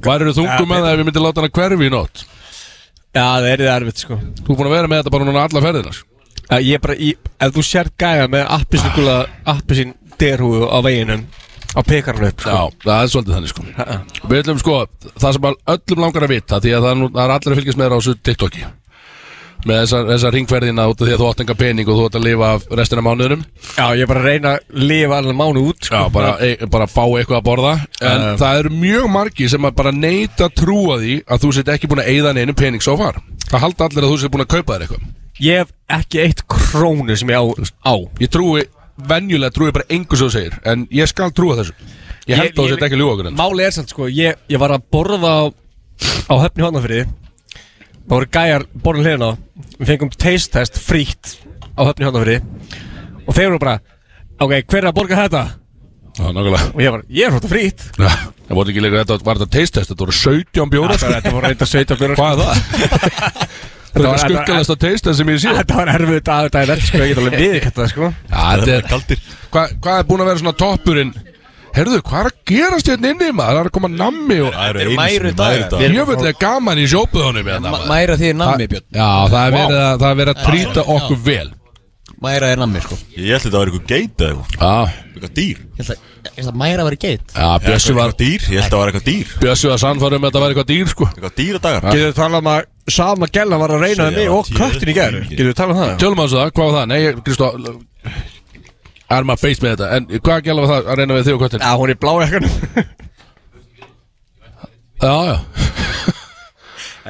Væri 0.05 0.27
þú 0.29 0.35
þungum 0.37 0.69
með 0.71 0.81
það 0.85 0.91
ef 0.91 0.99
við 1.01 1.05
myndum 1.09 1.25
láta 1.25 1.41
hana 1.41 1.49
hverfi 1.57 1.87
í 1.87 1.91
nótt? 1.95 2.23
Já, 3.11 3.25
það 3.25 3.47
er 3.51 3.57
það 3.65 3.75
erfitt 3.81 3.97
sko. 4.05 4.15
Þú 4.21 4.49
er 4.51 4.55
búin 4.61 4.69
að 4.69 4.75
vera 4.77 4.87
með 4.91 5.01
þetta 5.01 5.11
bara 5.17 5.25
núna 5.27 5.45
alla 5.47 5.63
ferðina 5.65 5.93
sko. 5.97 6.07
Já, 6.51 6.57
Ég 6.61 6.73
er 6.75 6.79
bara, 6.83 6.95
í, 6.95 7.09
ef 7.41 7.51
þú 7.55 7.63
sér 7.63 7.89
gæja 7.97 8.27
með 8.27 8.47
Appisín 9.45 9.93
derhúu 10.19 10.67
á 10.69 10.77
veginum 10.85 11.25
Á 11.71 11.79
pekarnu 11.87 12.27
upp 12.27 12.41
sko. 12.43 12.51
Já, 12.51 12.63
það 12.83 13.01
er 13.01 13.11
svolítið 13.11 13.35
þannig 13.37 13.51
sko. 13.53 13.63
Við 14.27 14.41
ætlum 14.43 14.59
sko, 14.59 14.77
það 15.17 15.33
sem 15.37 15.45
að 15.47 15.55
öllum 15.73 16.01
langar 16.03 16.25
að 16.27 16.33
vita 16.35 16.59
Því 16.59 16.73
að 16.75 16.83
það 16.83 16.91
er, 16.91 16.97
nú, 16.99 17.07
það 17.15 17.23
er 17.23 17.33
allir 17.35 17.53
að 17.55 17.59
fylgjast 17.61 17.79
með 17.79 17.85
þér 17.87 17.95
á 17.95 17.99
þessu 18.01 18.15
TikToki 18.27 18.63
Með 19.61 19.77
þessar, 19.83 20.07
þessar 20.09 20.33
ringferðina 20.35 20.85
út 20.89 21.01
af 21.01 21.05
því 21.07 21.13
að 21.13 21.21
þú 21.21 21.27
átt 21.29 21.41
enga 21.43 21.55
pening 21.59 21.89
og 21.91 21.97
þú 21.99 22.05
átt 22.07 22.15
að 22.17 22.23
lifa 22.25 22.47
restina 22.79 23.03
mánuðurum 23.05 23.43
Já, 23.75 23.85
ég 23.93 24.01
er 24.01 24.09
bara 24.09 24.21
að 24.23 24.27
reyna 24.31 24.53
að 24.55 24.81
lifa 24.89 25.19
alveg 25.21 25.37
mánu 25.37 25.63
út 25.69 25.85
sko. 25.85 25.99
Já, 25.99 26.09
bara, 26.15 26.31
e, 26.41 26.69
bara 26.73 26.87
fá 26.89 27.03
eitthvað 27.05 27.37
að 27.37 27.45
borða. 27.45 27.73
En 28.01 28.21
Uh. 28.21 28.37
það 28.41 28.59
eru 28.63 28.73
mjög 28.81 29.07
margi 29.13 29.49
sem 29.49 29.69
að 29.69 29.75
bara 29.77 29.91
neita 29.93 30.49
trúa 30.49 30.97
því 31.01 31.15
að 31.27 31.45
þú 31.45 31.53
sett 31.53 31.71
ekki 31.75 31.89
búin 31.91 32.01
að 32.01 32.11
eyða 32.15 32.33
neinu 32.37 32.57
pening 32.57 32.81
svo 32.81 32.97
far. 32.97 33.21
Það 33.51 33.63
halda 33.67 33.85
allir 33.85 34.03
að 34.07 34.11
þú 34.11 34.19
sett 34.23 34.33
búin 34.33 34.45
að 34.45 34.51
kaupa 34.55 34.73
þér 34.73 34.85
eitthvað. 34.87 35.07
Ég 35.41 35.61
hef 35.61 35.71
ekki 36.01 36.21
eitt 36.25 36.43
krónu 36.49 37.17
sem 37.17 37.29
ég 37.29 37.37
á, 37.37 37.45
á. 37.85 37.93
Ég 38.21 38.29
trúi, 38.33 38.65
venjulega 38.97 39.53
trúi 39.53 39.71
bara 39.73 39.85
sem 39.89 40.05
þú 40.09 40.29
segir 40.29 40.57
En 40.65 40.87
ég 40.91 41.09
skal 41.09 41.31
trúa 41.31 41.57
þessu. 41.61 41.73
Ég 42.29 42.37
held 42.37 42.53
að 42.53 42.59
þú 42.61 42.69
sett 42.69 42.85
ekki 42.85 42.97
að 42.97 43.01
ljúga 43.01 43.15
okkur 43.15 43.31
Máli 43.37 43.65
er 43.65 43.73
samt 43.73 43.93
sko, 43.93 44.07
ég, 44.11 44.37
ég 44.51 44.61
var 44.61 44.75
að 44.75 44.83
borða 44.93 45.31
á, 45.33 45.43
á 46.29 46.33
höfni 46.43 46.65
hóðnafriði 46.65 47.07
Það 48.01 48.15
voru 48.15 48.29
gæjar 48.35 48.67
borðin 48.83 49.07
hliðina 49.07 49.31
á 49.31 49.33
Við 49.77 49.89
fengum 49.91 50.11
taste 50.15 50.53
test 50.57 50.79
frítt 50.81 51.33
á 51.77 51.81
höfni 51.87 52.07
hóðnafriði 52.07 52.41
Og 53.25 53.33
þeir 53.37 53.51
voru 53.53 53.63
bara 53.63 53.75
Ok, 54.41 54.55
hver 54.65 54.81
er 54.81 54.89
að 54.89 54.95
borga 54.97 55.19
þetta? 55.21 55.43
Já, 56.17 56.23
nákvæmlega 56.27 56.63
Og 56.73 56.81
ég 56.83 56.95
var, 56.95 57.03
ég 57.07 57.27
er 57.27 57.35
hótt 57.35 57.49
frýtt 57.51 57.85
Já, 57.95 58.09
Það 58.47 58.57
voru 58.59 58.73
ekki 58.73 58.83
líka, 58.83 59.03
þetta 59.03 59.27
var 59.27 59.41
þetta 59.41 59.57
taste 59.57 59.77
test 59.79 59.91
Þetta 59.93 60.05
voru 60.05 60.17
17 60.17 60.73
bjóra 60.73 60.97
sko. 60.97 61.11
Þetta 61.15 61.35
voru 61.35 61.51
reynda 61.51 61.69
17 61.71 62.01
björn 62.01 62.17
Hvað 62.19 62.41
er 62.41 62.49
það? 62.49 63.45
Þetta 63.91 64.07
var 64.07 64.21
skuggalasta 64.23 64.75
taste 64.79 65.07
test 65.11 65.19
sem 65.19 65.31
ég 65.31 65.41
sé 65.43 65.53
Þetta 65.55 65.77
var 65.77 65.91
erfið 65.91 66.21
dag 66.27 66.49
dag 66.51 66.69
verð 66.69 66.85
sko, 66.87 67.01
ég 67.01 67.11
get 67.11 67.21
alveg 67.21 67.41
viðkætt 67.41 67.79
það 67.79 67.89
sko 67.91 68.11
Já, 68.11 68.43
þetta 68.63 68.99
er 69.01 69.23
hvað 69.51 69.97
er 69.97 70.05
búin 70.07 70.23
að 70.23 70.29
vera 70.31 70.41
svona 70.41 70.53
toppurinn? 70.61 71.11
Herðu, 71.75 72.01
hvað 72.03 72.19
er 72.25 72.29
að 72.31 72.37
gerast 72.51 72.89
hérna 72.91 73.11
inni 73.13 73.29
maður? 73.31 73.55
Það 73.55 73.61
er 73.61 73.69
að 73.69 73.75
koma 73.77 73.89
nammi 73.93 74.37
og 74.43 74.51
Það 74.51 74.67
Þetta 74.67 74.81
eru 74.81 74.95
mæru 74.99 75.31
dagar. 75.39 75.61
erum- 75.71 75.95
Jöfnvöldlega 75.97 76.39
gaman 76.41 76.77
í 76.83 76.85
sjópuðunum 76.91 77.47
hérna, 77.51 77.71
maður. 77.71 77.87
Mæra 77.93 78.17
því 78.19 78.27
er 78.29 78.37
nammi, 78.41 78.67
Það- 78.67 78.71
Björn. 78.75 78.85
Já, 78.91 79.09
það 79.31 79.41
er 79.47 79.51
verið 79.57 79.79
að, 79.81 79.97
það 80.01 80.11
er 80.11 80.19
verið 80.21 80.33
að 80.35 80.45
trýta 80.47 80.85
okkur 80.95 81.17
vel. 81.31 81.49
Mæra 82.21 82.51
er 82.53 82.57
nammi, 82.61 82.81
sko. 82.83 82.95
Ég 83.17 83.31
held 83.31 83.41
að 83.41 83.45
þetta 83.47 83.57
var 83.57 83.65
eitthvað 83.71 83.87
geit 83.87 84.17
eða 84.17 84.29
eitthvað. 84.31 84.59
Já, 84.61 84.93
Eitthvað 85.11 85.33
dýr. 85.37 85.57
Ég 85.61 85.77
held 85.81 85.89
að, 85.91 85.97
ég 86.21 86.35
held 86.41 86.49
að 86.51 86.57
Mæra 86.61 86.83
var 86.83 86.91
í 86.93 86.99
geit. 87.01 87.21
Já 87.33 87.47
Bjössi 87.65 87.93
var 87.95 88.09
Eitthvað 88.11 88.21
dýr? 88.21 88.41
Ég 88.41 88.61
held 88.61 88.61
að 88.61 88.71
það 88.71 88.81
var 88.81 88.91
eitthvað 88.91 89.07
dýr. 89.11 89.27
Bjössi 89.41 89.69
var 89.71 89.77
sannfærum 89.81 90.15
um 90.15 90.21
að 90.21 90.31
þetta 90.31 90.41
var 90.41 90.49
eitthvað 90.51 90.69
dýr 90.71 90.87
sko. 90.91 91.05
Eitthvað 91.11 91.35
dýra 91.39 91.59
dagar. 91.61 91.81
Getur 91.91 92.11
þú 92.11 92.15
talað 92.21 92.37
um 92.37 92.49
að 92.51 92.61
sama 92.91 93.25
gæla 93.27 93.59
var 93.61 93.69
að 93.69 93.81
reyna 93.81 94.03
við 94.11 94.15
mig 94.17 94.29
og 94.29 94.45
köttin 94.45 94.89
í 94.91 94.93
gær? 94.93 95.11
Getur 95.29 95.49
við 95.51 95.55
tala 95.55 95.73
um 95.73 95.79
það? 95.81 95.97
Tölum 96.01 96.21
að 96.21 96.29
það, 96.35 96.51
hvað 96.51 96.71
var 96.71 96.75
það? 96.77 96.87
Nei, 96.87 97.01
Kristó 97.25 97.47
Er 99.11 99.25
maður 99.27 99.41
face 99.43 99.63
með 99.63 99.73
þetta. 99.75 99.87
En 99.97 100.05
hvað 100.23 100.43
gæla 100.45 100.63
var 100.63 100.69
það 100.71 100.89
að 100.91 100.99
reyna 101.01 101.17
við 101.17 101.25
þig 101.27 101.35
og 101.35 101.41
kvöttin? 101.43 101.63
Já, 101.65 101.71
hún 101.79 101.87
er 101.89 101.95
í 101.95 102.01
blá 102.01 102.13
ekkanum 102.25 102.53
Já, 105.01 105.15
já. 105.25 105.35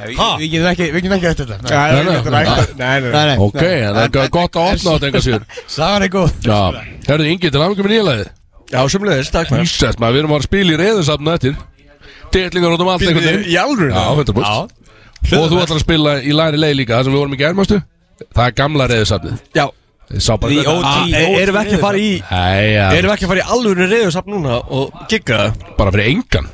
Við 0.02 0.16
við 0.40 0.46
getum 0.54 0.68
ekki, 0.70 0.86
við 0.88 1.02
getum 1.04 1.14
ekki 1.18 1.28
eftir 1.28 1.50
þetta. 1.50 1.66
Nei, 1.68 2.46
Nei, 2.80 3.26
nei. 3.28 3.34
Ok, 3.44 3.60
en 3.60 3.92
það 3.92 4.06
er 4.24 4.30
gott 4.32 4.56
að 4.56 4.70
opna 4.72 4.88
á 4.88 4.94
þetta 4.96 5.10
enga 5.10 5.20
síður. 5.26 5.42
Sagan 5.76 6.06
er 6.06 6.12
góð. 6.14 6.30
Já, 6.46 6.60
herðu 7.10 7.26
Ingi 7.28 7.50
til 7.52 7.60
aðmyggjum 7.60 7.86
með 7.88 7.94
nýjalæðið 7.94 8.30
Já, 8.72 8.80
sumleðis, 8.88 9.28
takk 9.34 9.52
maður 9.52 9.66
Jesus, 9.66 9.98
maður, 10.00 10.14
við 10.16 10.22
erum 10.22 10.32
að 10.38 10.46
spila 10.46 10.72
í 10.72 10.78
reyðursafnu 10.80 11.34
eftir. 11.36 11.58
Dettlingar 12.32 12.72
út 12.78 12.82
um 12.86 12.90
allt 12.94 13.04
Í 13.04 13.56
alvöru? 13.60 13.92
Já, 13.92 14.04
100% 14.16 15.36
Og 15.36 15.44
þú 15.52 15.60
ætlar 15.60 15.76
að 15.76 15.84
spila 15.84 16.16
í 16.24 16.32
læri 16.34 16.58
leið 16.58 16.78
líka 16.80 16.96
Það 16.96 17.04
sem 17.06 17.12
við 17.14 17.20
vorum 17.20 17.36
í 17.36 17.40
gærmástu 17.42 17.78
Það 18.32 18.44
er 18.46 18.56
gamla 18.58 18.88
reyðursafnið 18.90 19.36
Já, 20.12 20.18
Ég 20.18 20.20
sá 20.26 20.36
bara 20.36 20.52
The 20.52 20.60
hvernig- 20.60 20.68
OG. 20.68 20.84
Ah, 20.84 21.40
erum 21.42 21.56
við 21.56 21.60
ekki 21.62 21.76
að 21.78 21.80
fara 21.86 21.98
í 21.98 22.10
Erum 22.20 23.08
við 23.08 23.14
ekki 23.14 23.24
að 23.24 23.30
fara 23.32 23.40
í 23.40 23.46
alvöru 23.56 23.86
reyðursafn 23.88 24.32
núna 24.34 24.58
og 24.68 24.92
gigga 25.08 25.38
bara 25.78 25.90
fyrir 25.94 26.10
engan. 26.12 26.46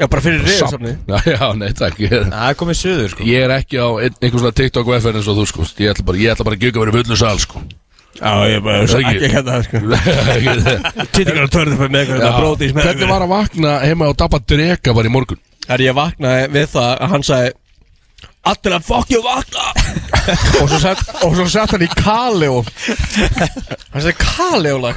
Já, 0.00 0.06
bara 0.10 0.22
fyrir 0.24 0.42
Safn. 0.42 0.82
reyðursafni 0.82 0.92
Já, 1.12 1.36
já, 1.38 1.46
nei, 1.60 1.70
takk 1.78 2.02
Það 2.02 2.48
er 2.50 2.58
komið 2.58 2.80
söður 2.82 3.08
sko 3.14 3.28
ég 3.30 3.46
er 3.46 3.54
ekki 3.60 3.78
á 3.78 3.88
ein, 4.02 4.18
einhver 4.20 4.42
svona 4.42 4.54
TikTok 4.58 4.90
og 4.90 4.98
FN 5.00 5.18
eins 5.20 5.28
og 5.30 5.38
þú 5.38 5.46
sko 5.52 5.66
Ég 5.78 5.94
ætla 5.94 6.04
bara, 6.10 6.18
ég 6.24 6.34
ætla 6.34 6.44
bara 6.50 6.58
að 6.58 6.64
gigga 6.66 6.82
verið 6.84 6.98
fullu 7.00 7.16
sal 7.22 7.38
sko 7.46 7.62
Já, 8.14 8.30
ég 8.46 8.60
bara, 8.62 8.84
Það 8.86 9.00
ekki. 9.00 9.14
ekki 9.14 9.30
hérna 9.34 9.54
sko. 9.66 9.78
Tittingar 11.14 11.46
að 11.48 11.54
törðu 11.54 11.78
fyrir 11.80 11.94
með 11.94 12.12
Hvernig 12.78 13.08
var 13.10 13.24
að 13.24 13.32
vakna 13.32 13.72
heima 13.82 14.06
og 14.12 14.18
dabba 14.20 14.38
dreka 14.38 14.94
bara 14.94 15.10
í 15.10 15.14
morgun? 15.14 15.40
Það 15.64 15.74
er 15.78 15.82
ég 15.88 15.96
vaknaði 15.96 16.44
við 16.54 16.68
það 16.76 16.90
að 16.94 17.10
hann 17.14 17.24
sagði 17.26 17.50
Allir 18.44 18.74
að 18.76 18.84
fokkju 18.84 19.20
vakna. 19.24 19.70
Og, 20.60 20.68
svo 20.70 20.78
sett, 20.80 21.00
og 21.24 21.34
svo 21.36 21.44
sett 21.52 21.72
hann 21.74 21.82
í 21.84 21.88
Kaleo. 21.98 22.62
Hann 22.64 24.00
sagði 24.00 24.14
Kaleo 24.16 24.78
lag 24.80 24.96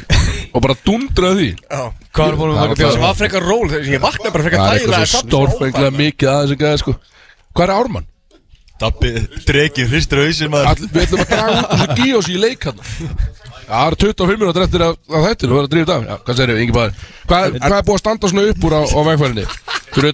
Og 0.55 0.61
bara 0.63 0.75
dundraði. 0.87 1.49
Því 1.51 1.67
Já. 1.67 1.81
Hvað 2.15 2.29
er 2.31 2.37
búin 2.39 2.51
að 2.53 2.57
Það 2.57 2.69
var 2.69 2.77
Það 2.79 3.01
var 3.03 3.17
frekar 3.19 3.43
ról 3.43 3.65
þegar 3.67 3.89
ég 3.91 4.03
vaknaði 4.05 4.31
bara 4.35 4.45
frekar 4.45 4.61
Það 4.61 4.69
er 4.69 4.73
eitthvað 4.77 5.03
svo 5.11 5.19
stórfenglega 5.25 5.91
mikið 5.97 6.27
að 6.31 6.39
þessu 6.45 6.57
gæði 6.61 6.77
sko. 6.83 6.93
Hvað 7.51 7.65
er 7.65 7.73
Ármann? 7.75 8.07
Dabbi, 8.77 9.09
drekið, 9.49 9.85
hristir 9.91 10.21
hausinn 10.21 10.51
maður. 10.53 10.67
All, 10.71 10.87
við 10.93 11.01
ætlum 11.03 11.21
að 11.23 11.29
draga 11.33 11.51
út 11.57 11.69
þessu 11.73 11.97
gíos 11.97 12.27
í 12.29 12.39
leik 12.39 12.61
hann. 12.69 12.79
Það 13.67 13.83
eru 13.83 13.95
25 14.05 14.39
minútur 14.45 14.63
eftir 14.63 14.81
að, 14.85 14.93
þetta 15.11 15.43
Þú 15.43 15.51
verður 15.51 15.67
að 15.67 15.73
drífa 15.73 15.91
af. 15.97 16.01
Já, 16.07 16.15
hvað 16.23 16.35
segir 16.37 16.51
við, 16.53 16.61
Ingi 16.63 16.75
Báður? 16.77 16.93
Hvað, 17.27 17.43
hvað 17.57 17.77
er 17.81 17.87
búið 17.89 17.97
að 17.97 18.03
standa 18.05 18.25
svona 18.31 18.47
upp 18.53 18.61
úr 18.63 18.73
á, 18.77 18.81
á 18.87 18.99
vegfærinni? 19.09 19.45
Fyrir 19.91 20.07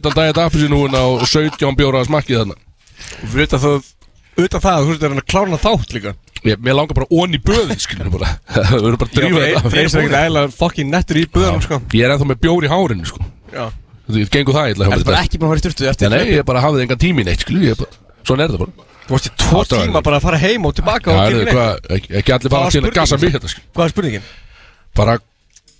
utan 3.23 3.43
dagið 3.43 3.43
appisínúina 3.43 3.43
og 3.43 3.43
17 3.43 3.43
bjóra 3.43 3.43
að 3.43 3.43
smakkið 3.43 3.43
þarna 3.43 3.43
Fyrir 3.43 3.47
utan 3.47 3.63
það 3.63 3.91
Utan 4.33 4.63
það, 4.63 4.79
þú 4.81 4.89
veist, 4.89 5.03
er 5.03 5.11
hann 5.13 5.21
að 5.21 5.27
klána 5.29 5.57
þátt 5.61 5.91
líka. 5.93 6.11
Ég, 6.43 6.57
Mér 6.63 6.73
langar 6.75 6.97
bara 6.97 7.07
onni 7.13 7.37
böðin, 7.37 7.79
skiljum 7.79 8.09
bara. 8.15 8.31
Við 8.71 8.81
verðum 8.81 8.99
bara 9.03 9.09
að 9.09 9.17
drífa 9.19 9.41
þetta. 9.43 9.61
Það 9.63 9.77
er 9.77 9.85
ekkert 9.85 10.17
ægilega 10.17 10.49
fokkin 10.57 10.89
nettur 10.89 11.19
í 11.21 11.25
böðunum, 11.35 11.61
sko. 11.63 11.77
Ég 11.93 12.05
er 12.07 12.13
ennþá 12.15 12.27
með 12.31 12.39
bjór 12.41 12.65
í 12.65 12.71
hárinu, 12.71 13.05
sko. 13.09 13.19
Já. 13.53 13.65
Þú 14.07 14.25
gengur 14.33 14.57
það 14.57 14.71
illa 14.73 14.87
hjá 14.87 14.89
Það 14.89 14.95
mér 14.95 15.03
er 15.03 15.05
bara 15.05 15.19
þetta 15.19 15.27
ekki 15.29 15.37
búin 15.39 15.47
að 15.47 15.53
fara 15.53 15.61
í 15.61 15.63
styrtu 15.63 15.83
eftir 15.91 16.11
nei, 16.11 16.23
ég 16.33 16.47
bara 16.49 16.63
hafði 16.65 16.79
engan 16.83 16.99
tími 17.03 17.23
neitt, 17.23 17.45
skilju 17.45 17.69
ég 17.69 17.77
bara 17.79 17.91
Svona 18.25 18.41
er 18.43 18.51
þetta 18.51 18.61
bara. 18.65 18.73
Þú 19.03 19.13
varst 19.13 19.29
í 19.29 19.31
tvo 19.39 19.61
tíma 19.69 20.01
bara 20.03 20.17
að 20.19 20.25
fara 20.25 20.39
heim 20.41 20.67
og 20.67 20.73
tilbaka 20.75 21.13
og 21.13 21.19
er 21.21 21.37
gera 21.47 21.67
neitt. 21.69 21.87
ekki, 21.95 22.09
ekki 22.19 22.35
allir 22.35 22.51
bara 22.51 22.67
var 22.67 22.75
til 22.75 22.83
að 22.83 22.97
gasa 22.97 23.19
mig 23.21 23.31
þetta, 23.37 23.53
skilju 23.53 25.23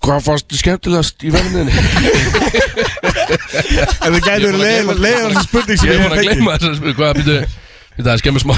Hvað 0.04 0.24
fannst 0.26 0.50
þið 0.50 0.60
skemmtilegast 0.60 1.24
í 1.24 1.30
verðinni? 1.32 1.74
Ef 4.04 4.10
þið 4.12 4.22
gætu 4.26 4.50
verið 4.50 4.60
leiðan 5.00 5.32
þessi 5.32 5.44
spurning 5.46 5.78
sem 5.80 5.88
Ég 5.88 5.94
er 5.94 5.98
ég 5.98 6.04
búin 6.04 6.12
að 6.12 6.16
hef 6.16 6.20
fengið 6.20 6.34
gleyma 6.34 6.52
þess 6.60 6.78
að 6.80 6.98
hvað 6.98 7.12
byrju 7.20 7.38
Það 7.94 8.12
er 8.14 8.20
skemmur 8.22 8.42
smá 8.44 8.54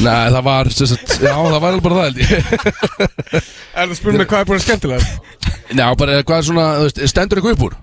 Nei, 0.00 0.26
það 0.30 0.42
var 0.46 0.70
sagt, 0.76 1.14
Já, 1.18 1.32
það 1.34 1.56
var 1.56 1.68
alveg 1.70 1.84
bara 1.86 1.96
það 1.96 2.06
held 2.06 2.18
ég 2.20 2.30
Er 3.40 3.88
það 3.90 3.96
spurning 3.98 4.20
með 4.22 4.28
hvað 4.30 4.40
er 4.42 4.48
búin 4.50 4.60
að 4.60 4.66
skemmtilega? 4.66 5.02
Já, 5.70 5.86
bara 6.02 6.20
hvað 6.20 6.36
er 6.36 6.46
svona, 6.50 6.66
stendur 7.10 7.40
eitthvað 7.40 7.56
upp 7.56 7.66
úr? 7.66 7.74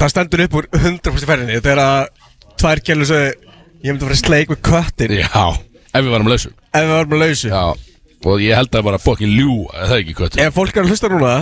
Það 0.00 0.12
stendur 0.14 0.44
upp 0.46 0.58
úr 0.58 0.68
100% 0.80 1.28
ferðinni 1.28 1.60
Þegar 1.62 1.82
að 1.84 2.02
tvær 2.62 2.82
gælur 2.88 3.10
svo 3.12 3.20
Ég 3.22 3.90
myndi 3.90 4.06
að 4.06 4.08
fara 4.08 4.20
sleik 4.22 4.52
með 4.52 4.60
köttin 4.68 5.16
Já, 5.18 5.46
ef 5.92 6.00
við 6.00 6.12
varum 6.14 6.30
lausu 6.32 6.52
Ef 6.72 6.82
við 6.82 6.92
varum 6.96 7.18
lausu 7.22 7.52
Já, 7.52 7.62
og 8.28 8.42
ég 8.44 8.54
held 8.56 8.70
að 8.78 8.84
bara 8.86 8.98
fucking 9.02 9.32
ljúa 9.34 9.72
Er 9.82 9.88
það 9.90 9.98
ekki 10.02 10.14
hvað? 10.20 10.38
Ef 10.46 10.54
fólk 10.56 10.76
er 10.78 10.84
að 10.84 10.92
hlusta 10.92 11.10
núna 11.12 11.32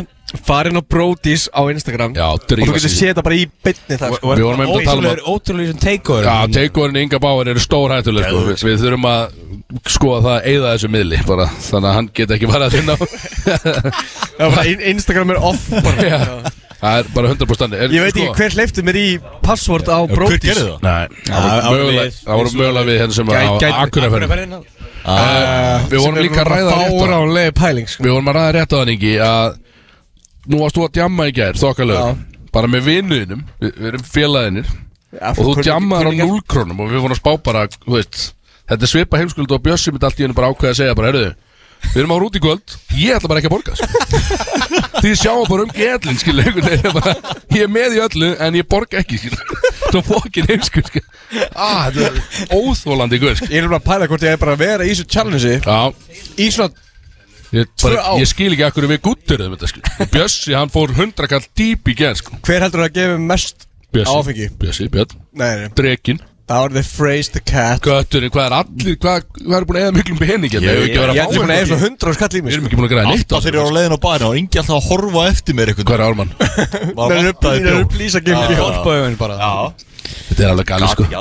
Farin 0.47 0.78
á 0.78 0.82
Brodís 0.86 1.48
á 1.51 1.61
Instagram 1.73 2.12
Já, 2.15 2.27
Og 2.31 2.44
þú 2.44 2.51
drífa 2.55 2.74
getur 2.77 2.93
séð 2.94 3.09
þetta 3.11 3.24
bara 3.27 3.35
í 3.40 3.47
bytni 3.66 3.97
þar 3.98 4.12
sko. 4.15 4.31
Við 4.39 4.44
vorum 4.47 4.61
einmitt 4.62 4.77
að 4.78 4.86
tala 4.86 5.01
um 5.02 5.09
að 5.11 5.23
Ótrúlega 5.32 5.73
sem 5.73 5.81
takeover 5.82 6.28
Já, 6.28 6.36
takeoverin 6.55 7.01
Inga 7.02 7.19
Báar 7.24 7.51
eru 7.51 7.65
stór 7.65 7.94
hættuleg 7.97 8.28
sko. 8.31 8.44
við, 8.47 8.62
við 8.69 8.85
þurfum 8.85 9.09
að 9.11 9.90
skoða 9.90 10.20
það 10.28 10.36
að 10.36 10.48
eyða 10.52 10.70
þessu 10.77 10.90
miðli 10.94 11.20
bara, 11.27 11.48
Þannig 11.66 11.90
að 11.90 11.97
hann 11.98 12.11
get 12.20 12.35
ekki 12.36 12.51
varað 12.51 12.78
inn 12.78 12.94
á 12.94 12.97
Já, 14.40 14.47
bara 14.55 14.65
in- 14.70 14.86
Instagram 14.94 15.35
er 15.35 15.43
off 15.51 15.66
bara. 15.82 16.07
Já. 16.07 16.60
Það 16.81 16.98
er 17.01 17.09
bara 17.15 17.28
100% 17.35 17.74
er, 17.77 17.93
Ég 17.93 18.01
veit 18.07 18.16
ekki 18.16 18.36
hver 18.39 18.55
hleyfti 18.57 18.82
mér 18.86 18.97
í 18.97 19.07
password 19.44 19.89
á 19.93 19.98
Hver 20.07 20.16
Brodís? 20.16 20.40
gerði 20.47 20.62
það? 20.65 20.78
Nei, 20.86 21.09
það 21.28 22.39
voru 22.40 22.52
mögulega- 22.57 22.86
við 22.89 23.01
hérna 23.02 23.16
sem 23.19 23.27
að 23.27 23.35
gæti- 23.61 23.81
Akureyferðin 23.85 24.55
Við 25.90 25.98
vorum 26.01 26.20
líka 26.24 26.40
að 26.44 26.51
ræða 26.51 26.70
rétt 26.70 26.81
á 26.81 27.89
sko. 27.90 28.05
Við 28.05 28.12
vorum 28.15 28.31
að 28.32 28.36
ræða 28.39 28.52
rétt 28.57 28.73
á 28.73 28.77
þann 28.81 28.94
ekki 28.94 29.12
að 29.27 29.59
Nú 30.51 30.59
varst 30.62 30.77
þú 30.77 30.85
að 30.86 30.93
djamma 30.97 31.27
í 31.28 31.32
gær, 31.36 31.52
þokkalög. 31.61 32.16
Bara 32.51 32.66
með 32.66 32.86
vinnuðinum, 32.89 33.43
við, 33.61 33.73
við 33.77 33.86
erum 33.90 34.05
félaginir 34.09 34.66
Og 35.20 35.36
þú 35.36 35.52
djammaðar 35.62 36.07
á 36.07 36.11
kunni 36.11 36.23
ekki- 36.24 36.31
núlkrónum 36.32 36.81
Og 36.81 36.90
við 36.90 37.01
vorum 37.05 37.15
að 37.16 37.20
spá 37.20 37.32
bara, 37.44 37.66
þú 37.69 37.93
veist 37.98 38.32
Þetta 38.70 38.82
er 38.86 38.90
svipa 38.94 39.19
heimskuld 39.20 39.52
og 39.52 39.62
Bjössi 39.62 39.93
mitt 39.93 40.05
allt 40.07 40.16
í 40.19 40.24
hennu 40.24 40.35
bara 40.35 40.48
ákveða 40.55 40.70
að 40.73 40.78
segja 40.81 40.94
bara, 40.97 41.12
heyrðu 41.12 41.35
Við 41.90 42.02
erum 42.02 42.12
á 42.15 42.19
rúti 42.23 42.40
kvöld, 42.43 42.74
ég 42.94 43.16
ætla 43.16 43.31
bara 43.31 43.40
ekki 43.40 43.51
að 43.51 43.55
borga 43.57 43.77
sko. 43.78 43.86
Því 45.01 45.15
sjá 45.19 45.32
bara 45.48 45.65
um 45.65 45.73
bara, 46.94 47.15
Ég 47.51 47.65
er 47.65 47.73
með 47.73 47.97
í 47.97 48.02
öllu 48.05 48.28
en 48.47 48.59
ég 48.61 48.69
borga 48.70 49.01
ekki. 49.01 49.19
Svo 49.90 50.02
fokkin 50.07 50.47
heimskur 50.51 50.85
skilu. 50.86 51.02
ah, 51.57 51.89
er 52.11 52.20
óþólandi 52.55 53.19
guð 53.23 53.40
skilu. 53.40 53.55
Ég 53.57 53.65
er 53.65 53.73
bara 53.73 53.81
að 53.81 53.89
pæla 53.89 54.11
hvort 54.12 54.28
ég 54.28 54.36
er 54.36 54.44
bara 54.44 54.55
að 54.55 54.62
vera 54.62 54.86
í 54.86 54.93
þessu 54.93 55.09
challenge 55.11 55.57
Í 56.39 56.51
svona 56.55 56.89
Ég, 57.51 57.66
bara, 57.82 58.02
ég 58.20 58.28
skil 58.31 58.52
ekki 58.55 58.62
akkur 58.69 58.86
við 58.86 59.01
guttur 59.02 59.40
sko. 59.66 59.82
Bjössi, 60.12 60.55
hann 60.55 60.70
fór 60.70 60.93
hundrakall 60.94 61.43
dýp 61.59 61.89
í 61.90 61.97
gerð 61.98 62.20
sko. 62.23 62.39
Hver 62.47 62.62
heldur 62.62 62.85
að 62.86 62.93
gefa 63.01 63.16
mest 63.19 63.66
Bjössi, 63.90 64.15
áfengi? 64.15 64.47
Bjössi, 64.61 64.86
Björn, 64.93 65.16
Nei, 65.35 65.51
nei 65.65 65.73
Drekin 65.74 66.20
Það 66.51 66.62
var 66.64 66.72
the 66.74 66.82
phrase 66.82 67.31
the 67.31 67.39
cat. 67.47 67.78
Götturinn, 67.85 68.31
hvað 68.35 68.47
er 68.48 68.55
allir, 68.56 68.97
hvað, 68.98 69.27
hvað 69.39 69.55
er 69.60 69.66
búin 69.68 69.77
að 69.78 69.85
eða 69.86 69.93
miklum 69.94 70.18
pening 70.18 70.51
hérna? 70.51 70.66
Ég- 70.66 70.81
Ég, 70.81 70.82
ég, 70.82 70.97
Ég 70.98 71.14
ég, 71.14 71.20
ætti 71.22 71.39
búin 71.39 71.52
að 71.55 71.60
eða 71.60 71.68
svona 71.70 71.85
100 71.86 72.14
skall 72.16 72.35
í 72.35 72.43
mig 72.43 72.51
Við 72.51 72.56
erum 72.56 72.64
sko. 72.64 72.70
ekki 72.70 72.78
búin 72.81 72.89
að 72.89 72.94
græða 72.94 73.06
neitt 73.06 73.22
á 73.22 73.22
Alltaf 73.31 73.44
þegar 73.44 73.55
ég 73.55 73.62
var 73.62 73.70
á 73.70 73.77
leiðin 73.78 73.94
á 73.94 74.01
bæna 74.06 74.24
og 74.27 74.35
Ingi 74.40 74.59
alltaf 74.59 74.74
að 74.81 74.89
horfa 74.90 75.22
eftir 75.31 75.55
mér 75.60 75.70
eitthvað 75.70 75.86
Hvað 75.86 75.94
er 75.94 76.05
Ármann? 76.10 76.31
Það 76.98 77.55
er 77.55 77.62
bjór 77.70 77.86
plís 77.94 78.14
að 78.18 78.27
gefa 78.27 78.43
mér 78.43 78.51
Já. 78.51 78.59
hjálp 78.59 78.74
Hjálpaðum 78.81 79.16
bara 79.22 79.35
Þetta 80.10 80.43
er 80.43 80.51
alveg 80.51 80.66
það 80.66 80.90
sko. 80.90 81.02
er 81.06 81.06
ekki 81.06 81.14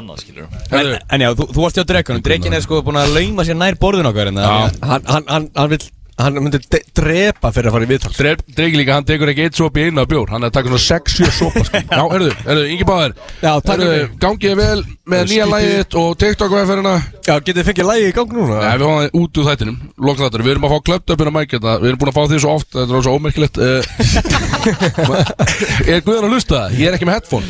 En, 1.14 1.22
já, 1.22 1.30
þú, 1.38 1.44
varst 1.62 1.78
hjá 1.78 1.86
drekunum 1.94 2.24
Drekin 2.26 2.54
er 2.58 2.62
sko 2.66 2.82
búin 2.82 2.98
að 2.98 3.14
lauma 3.14 3.46
sér 3.46 3.58
nær 3.62 3.78
borðin 3.78 4.10
okkar 4.10 4.34
það- 4.34 4.50
Já. 4.50 5.99
Hann, 6.20 6.36
myndi 6.44 6.60
drepa 7.00 7.48
fyrir 7.56 7.70
að 7.70 7.76
fara 7.78 7.86
í 7.86 7.90
viðtal. 7.94 8.12
Dregi 8.58 8.76
líka, 8.76 8.98
hann 8.98 9.06
tekur 9.08 9.30
ekki 9.32 9.46
eitt 9.48 9.56
sopi 9.56 9.86
inn 9.88 9.96
á 9.96 10.04
bjór. 10.04 10.28
Hann 10.34 10.44
er 10.44 10.50
að 10.52 10.56
taka 10.58 10.68
svona 10.74 10.84
6-7 10.84 11.32
sopa 11.32 11.62
sko. 11.64 11.80
Já, 11.96 12.04
erðu, 12.18 12.32
erðu, 12.44 12.66
Já, 13.40 13.54
Erðu, 13.56 13.88
fyrir. 13.88 14.10
gangið 14.20 14.56
vel 14.60 14.82
með 15.10 15.22
nýja 15.32 15.46
lægit 15.50 15.96
og 15.98 16.10
TikTok-vefferina 16.20 16.96
Já, 17.30 17.36
getið 17.46 17.68
fengið 17.70 17.88
lægi 17.88 18.10
í 18.10 18.16
gang 18.18 18.30
núna? 18.36 18.58
Nei, 18.60 18.76
við 18.76 18.84
fáum 18.84 19.00
það 19.00 19.16
út 19.22 19.40
úr 19.40 19.46
þættinum. 19.48 19.78
Lokþáttur, 20.10 20.44
við 20.44 20.52
erum 20.56 20.66
að 20.68 20.74
fá 20.74 20.80
klöptöpina 20.90 21.32
mæk 21.38 21.50
hérna 21.56 21.72
Við 21.80 21.88
erum 21.90 22.00
búin 22.02 22.12
að 22.12 22.18
fá 22.18 22.24
því 22.30 22.38
svo 22.44 22.52
oft, 22.58 22.70
þetta 22.76 22.94
er 23.00 23.04
svo 23.06 23.14
ómerkilegt 23.16 23.56
uh, 23.64 23.82
Er 25.96 26.00
Guðan 26.06 26.28
að 26.28 26.34
hlusta? 26.36 26.60
Ég 26.76 26.86
er 26.90 26.94
ekki 26.98 27.08
með 27.08 27.16
headphone. 27.20 27.46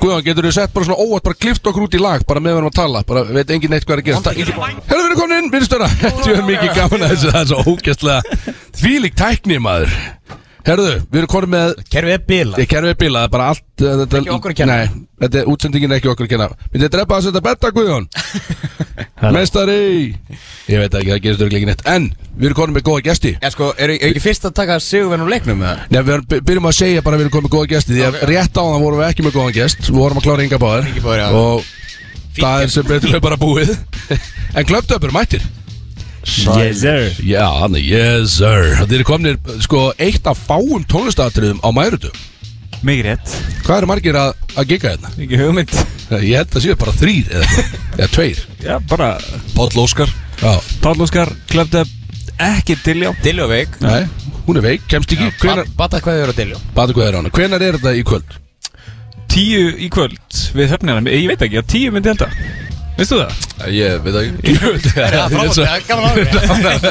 Guðan, 0.00 0.24
getur 0.26 0.48
þú 0.48 0.52
sett 0.56 0.72
bara 0.74 0.88
svona 0.88 1.00
óvart 1.02 1.26
Bara 1.28 1.38
klift 1.44 1.66
okkur 1.70 1.86
út 1.88 1.94
í 1.98 2.00
lag, 2.02 2.20
bara 2.28 2.40
með 2.42 2.54
við 2.54 2.60
erum 2.62 2.72
að 2.72 2.78
tala? 2.80 3.04
Bara 3.08 3.20
veit 3.28 3.50
engin 3.54 3.72
neitt 3.74 3.86
hvað 3.86 3.96
er 3.96 4.02
að 4.02 4.08
gera 4.08 4.22
Herðu, 4.88 5.02
við 5.02 5.04
erum 5.04 5.18
komin 5.20 5.38
inn, 5.38 5.48
við 5.50 5.58
erum 5.60 5.68
störa 5.68 5.88
Er 7.34 7.40
að 7.40 7.44
það 7.44 7.44
er 7.44 7.50
svo 7.50 7.74
ógæstlega 7.74 8.22
Þvílík 8.78 9.14
tækni, 9.18 9.56
maður. 9.62 9.94
Herðu, 10.64 10.92
við 11.12 11.18
erum 11.20 11.28
komin 11.28 11.50
með 11.52 11.72
Kerfið 11.92 12.14
er 12.14 12.20
bila 12.24 12.60
Ég 12.62 12.68
kerfið 12.70 12.94
bíla, 13.02 13.20
það 13.20 13.26
er 13.28 13.32
bara 13.34 13.48
allt 13.52 13.82
uh, 13.84 13.96
þetta, 14.00 14.20
Ekki 14.22 14.30
okkur 14.32 14.52
að 14.54 14.58
kenna. 14.62 14.76
Nei, 14.80 15.02
þetta 15.24 15.40
er 15.42 15.50
útsendingin 15.52 15.92
er 15.92 15.98
ekki 16.00 16.08
okkur 16.14 16.24
að 16.24 16.30
kenna. 16.30 16.46
Myndið 16.70 16.84
þið 16.86 16.92
drepa 16.94 17.18
að 17.18 17.26
setja 17.26 17.42
betta, 17.44 17.70
Guðjón? 17.76 18.06
Meistari! 19.34 19.76
Ég 20.70 20.80
veit 20.80 20.96
ekki, 20.96 21.10
það 21.12 21.20
gerist 21.26 21.42
örugglega 21.44 21.60
ekki 21.60 21.68
neitt. 21.68 21.84
En, 21.90 22.06
við 22.38 22.48
erum 22.48 22.58
komin 22.62 22.76
með 22.78 22.86
góða 22.88 23.04
gesti. 23.10 23.34
Já 23.42 23.50
sko, 23.52 23.68
er, 23.76 23.92
er 23.98 24.08
ekki 24.08 24.22
fyrst 24.24 24.46
að 24.48 24.54
taka 24.62 24.78
sigurvenn 24.84 25.24
úr 25.26 25.32
leiknum 25.34 25.60
með 25.60 25.68
það? 25.68 25.82
Nei, 25.92 25.98
við 26.00 26.14
erum- 26.16 26.28
by- 26.32 26.40
byrjum 26.48 26.68
að 26.70 26.76
segja 26.78 27.04
bara 27.04 27.18
að 27.18 27.20
við 27.20 27.26
erum 27.26 27.34
komin 27.36 27.48
með 27.50 27.54
góða 27.58 27.70
gesti 27.74 27.96
Því 27.98 28.04
að 28.08 28.18
rétt 28.32 28.56
á 28.60 28.62
það 28.64 28.84
vorum 28.86 29.02
við 29.02 29.08
ekki 29.10 29.26
með 29.28 29.36
góðan 29.38 29.56
gest. 29.58 29.84
Við 29.90 29.98
vorum 30.00 30.20
að 30.22 30.26
klára 30.28 30.46
ynga 30.48 30.60
báðar 30.64 30.88
Inga 30.88 31.04
Báðar, 31.04 31.20
já. 31.20 31.28
Og 31.44 31.68
það 32.40 32.64
er 32.64 32.72
sem 32.78 32.88
betur 32.88 33.14
við 33.18 33.24
bara 33.28 33.40
búið. 33.44 33.74
En 34.54 34.68
klöptöpur 34.72 35.12
mættir 35.14 35.44
Yes 36.24 36.80
sir. 36.82 37.10
Já, 37.24 37.44
hann 37.60 37.76
er 37.78 37.84
yes 37.84 38.38
sir. 38.38 38.74
Þið 38.84 38.96
eru 38.98 39.08
komin, 39.08 39.40
sko, 39.64 39.82
eitt 40.00 40.26
af 40.30 40.40
fáum 40.48 40.86
tónlistatriðum 40.88 41.60
á 41.60 41.68
mærutu 41.74 42.12
Mikið 42.84 43.06
rétt. 43.06 43.34
Hvað 43.64 43.78
eru 43.78 43.88
margir 43.88 44.16
að, 44.20 44.32
að 44.60 44.66
giga 44.74 44.90
hérna? 44.92 45.10
Ekki 45.16 45.38
hugmynd. 45.40 45.70
Ég 46.20 46.34
held 46.36 46.56
að 46.58 46.64
séu 46.66 46.74
bara 46.76 46.92
þrýr 46.98 47.30
eða, 47.32 47.46
eitthvað. 47.46 47.94
eða 47.96 48.08
tveir. 48.12 48.42
Já, 48.60 48.74
bara 48.90 49.08
Páll 49.54 49.80
Óskar. 49.80 50.12
Já, 50.42 50.52
Páll 50.84 51.04
Óskar, 51.06 51.32
Up 51.32 51.78
Ekki 52.44 52.76
Diljá. 52.84 53.12
Diljó 53.24 53.46
veik. 53.48 53.78
Nei, 53.80 54.04
hún 54.44 54.58
er 54.58 54.66
veik, 54.66 54.84
kemst 54.90 55.12
ekki. 55.14 55.30
Hvenar, 55.40 55.70
Bata 55.78 56.02
hvað 56.02 56.18
þau 56.18 56.24
eru 56.26 56.34
á 56.34 56.40
Diljó 56.40 56.60
batu 56.74 56.96
hvað 56.96 57.06
er 57.08 57.16
á 57.16 57.18
hana. 57.22 57.32
Hvenar 57.38 57.64
er 57.64 57.78
þetta 57.78 57.94
í 57.94 58.04
kvöld? 58.04 58.36
Tíu 59.30 59.70
í 59.80 59.88
kvöld. 59.90 60.42
Við 60.54 60.74
höfnina 60.74 61.00
Ég 61.08 61.30
veit 61.30 61.46
ekki, 61.46 61.62
að 61.62 61.70
tíu 61.72 61.94
myndi 61.94 62.12
held 62.12 62.26
að 62.26 62.63
Veistu 62.94 63.16
það? 63.18 63.30
Ég 63.74 64.04
veit 64.04 64.16
ekki 64.20 64.52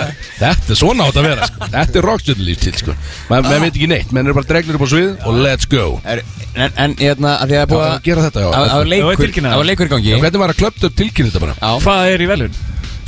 Þetta 0.43 0.73
er 0.73 0.77
svona 0.79 1.05
átt 1.07 1.19
að 1.19 1.27
vera 1.29 1.47
sko. 1.47 1.67
Þetta 1.73 1.99
er 2.01 2.07
rockstjörnulíf 2.09 2.59
til 2.63 2.73
sko. 2.81 2.95
Man, 3.29 3.45
man 3.47 3.63
veit 3.63 3.71
ekki 3.71 3.87
neitt, 3.91 4.11
menn 4.15 4.27
er 4.27 4.35
bara 4.35 4.49
dregnir 4.49 4.75
upp 4.79 4.83
á 4.83 4.89
svið 4.91 5.11
og 5.29 5.39
let's 5.45 5.69
go 5.71 5.85
Er- 6.03 6.23
En, 6.53 6.69
en 6.77 6.91
hérna, 6.99 7.31
að 7.41 7.49
því 7.49 7.55
að 7.57 7.63
er 7.63 7.69
búið 7.71 7.83
að 7.87 8.03
gera 8.05 8.23
þetta. 8.27 8.41
Það 8.53 8.73
var 8.77 8.89
leikur, 8.91 9.15
tilkynna 9.23 9.49
það 9.49 9.57
var 9.63 9.67
leikur 9.71 9.87
í 9.87 9.91
gangi 9.95 10.11
Hvernig 10.21 10.41
var 10.43 10.51
að 10.53 10.59
klöpt 10.59 10.83
upp 10.85 10.97
tilkynni 10.99 11.31
þetta 11.33 11.41
bara? 11.47 11.55
Hvað 11.81 12.09
er 12.11 12.21
í 12.21 12.27
velun? 12.29 12.59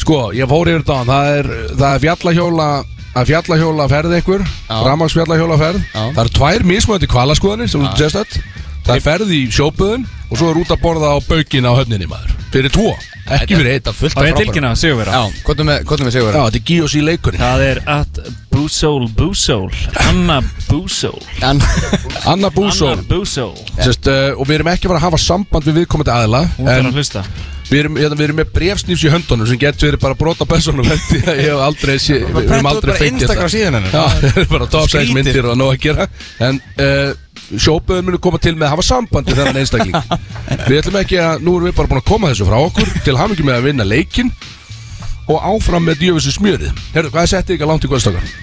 Sko, 0.02 0.18
ég 0.34 0.50
fór 0.50 0.72
yfir 0.72 0.82
þetta 0.82 0.98
Það 1.12 1.30
er, 1.36 1.50
það 1.76 1.86
er 1.92 2.02
fjallahjóla 2.08 2.70
að 3.16 3.30
fjallahjóla 3.30 3.86
ferð 3.88 4.16
ykkur. 4.18 4.42
Ramags 4.90 5.14
fjallahjóla 5.16 5.56
ferð. 5.62 5.86
Það 5.94 6.18
eru 6.26 6.34
tvær 6.40 6.66
mismöndi 6.68 7.08
kvalaskoðanir 7.14 7.70
sem 7.72 7.86
þú 7.86 7.94
sést 8.02 8.18
þetta 8.18 8.42
Það 8.86 8.96
er 8.96 9.04
ferð 9.06 9.34
í 9.34 9.42
sjópuðun 9.50 10.06
og 10.30 10.40
svo 10.40 10.48
er 10.52 10.62
út 10.62 10.72
að 10.74 10.82
borða 10.84 11.12
á 11.14 11.18
baukina 11.26 11.72
á 11.74 11.78
höfninni 11.80 12.08
maður. 12.10 12.34
Fyrir 12.54 12.72
tvo, 12.72 12.92
ekki 13.36 13.58
fyrir 13.58 13.72
eitt 13.76 13.88
fullt 13.92 14.14
Það 14.16 14.28
er 14.30 14.38
tilkynna, 14.40 14.70
segjum 14.80 15.00
við 15.02 15.10
Já, 15.12 15.22
hvað 15.46 15.62
er 15.64 15.68
með, 15.70 15.80
hvað 15.90 16.02
er 16.02 16.08
með 16.08 16.14
Sigur? 16.16 16.36
Já, 16.38 16.44
þetta 16.46 16.60
er 16.62 16.66
Gíos 16.70 16.94
í 16.96 17.02
leikurinn. 17.04 17.42
Það 17.42 17.64
er 17.66 17.82
at 17.96 18.20
Búsól 18.56 19.08
Búsól 19.18 19.66
Anna 20.06 20.38
Búsól 20.70 21.18
Anna 21.44 22.52
Búsól 22.54 22.94
Anna 22.94 23.04
Búsól 23.10 23.52
Sest, 23.82 24.08
uh, 24.08 24.32
og 24.40 24.48
við 24.48 24.62
erum 24.62 24.70
ekki 24.72 24.88
að 24.88 24.94
fara 24.94 25.02
að 25.02 25.08
hafa 25.10 25.20
samband 25.26 25.68
við 25.68 25.82
viðkomandi 25.82 26.14
aðila 26.16 26.42
Hún 26.56 26.70
er 26.72 26.80
en 26.80 26.88
að 26.94 27.02
hlusta. 27.02 27.26
við 27.68 27.82
erum, 27.82 28.00
hérna, 28.00 28.16
við 28.22 28.28
erum 28.30 28.40
með 28.40 28.54
brefsnýfs 28.56 29.04
í 29.04 29.12
höndunum 29.12 29.50
sem 29.52 29.60
getur 29.60 29.90
verið 29.90 30.04
bara 30.06 30.20
brota 30.22 30.48
persónum 30.48 30.88
því 31.10 31.22
að 31.26 31.42
ég 31.44 31.52
hef 31.52 31.66
aldrei 31.68 31.96
við, 31.98 32.40
erum 32.46 32.72
aldrei 32.72 32.94
bara 32.94 33.00
fengið 33.02 33.26
Instagram 33.26 33.52
síðan 33.58 33.80
hennar? 33.82 33.92
Já, 33.92 34.08
það 34.24 34.40
er 34.46 34.50
bara 34.56 34.72
top 34.78 34.88
6 34.88 34.96
Skrítið. 34.96 35.14
myndir 35.20 35.52
og 35.52 35.60
nóg 35.60 35.76
að 35.76 35.80
gera. 35.90 36.08
En 36.48 36.62
uh, 36.80 37.14
sjópöðun 37.54 38.08
munu 38.10 38.20
koma 38.22 38.40
til 38.42 38.56
með 38.56 38.68
að 38.68 38.74
hafa 38.74 38.86
samband 38.88 39.30
við 39.30 39.40
þennan 39.40 39.60
einstakling 39.62 39.96
Við 40.70 40.80
ætlum 40.80 41.00
ekki 41.02 41.20
að, 41.22 41.44
nú 41.46 41.56
erum 41.58 41.70
við 41.70 41.76
bara 41.78 41.92
búin 41.92 42.02
að 42.02 42.08
koma 42.10 42.32
þessu 42.32 42.48
frá 42.48 42.58
okkur 42.58 42.94
Til 43.06 43.18
hamingi 43.20 43.46
með 43.46 43.60
að 43.60 43.68
vinna 43.70 43.86
leikinn 43.88 44.32
Og 45.30 45.46
áfram 45.54 45.86
með 45.86 46.02
djöfissu 46.02 46.34
smjörið 46.36 46.82
Herru, 46.96 47.12
hvað 47.14 47.28
er 47.28 47.32
settið 47.34 47.58
ykkar 47.58 47.72
langt 47.72 47.86
í 47.86 47.92
kvöldstokkar? 47.92 48.34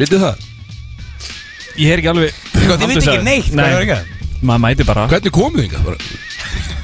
Vitið 0.00 0.26
það? 0.26 0.44
Ég 1.80 1.90
er 1.94 2.02
ekki 2.02 2.12
alveg 2.12 2.38
þið 2.54 2.84
vitið 2.84 3.10
ekki 3.14 3.26
neitt, 3.26 3.50
hvað 3.50 3.64
er 3.64 3.74
Nei, 3.74 3.88
ekki? 3.88 4.38
maður 4.44 4.64
mæti 4.66 4.88
bara 4.88 5.08
Hvernig 5.10 5.34
komuð 5.34 5.60
þið 5.60 5.68
ykkar? 5.70 6.06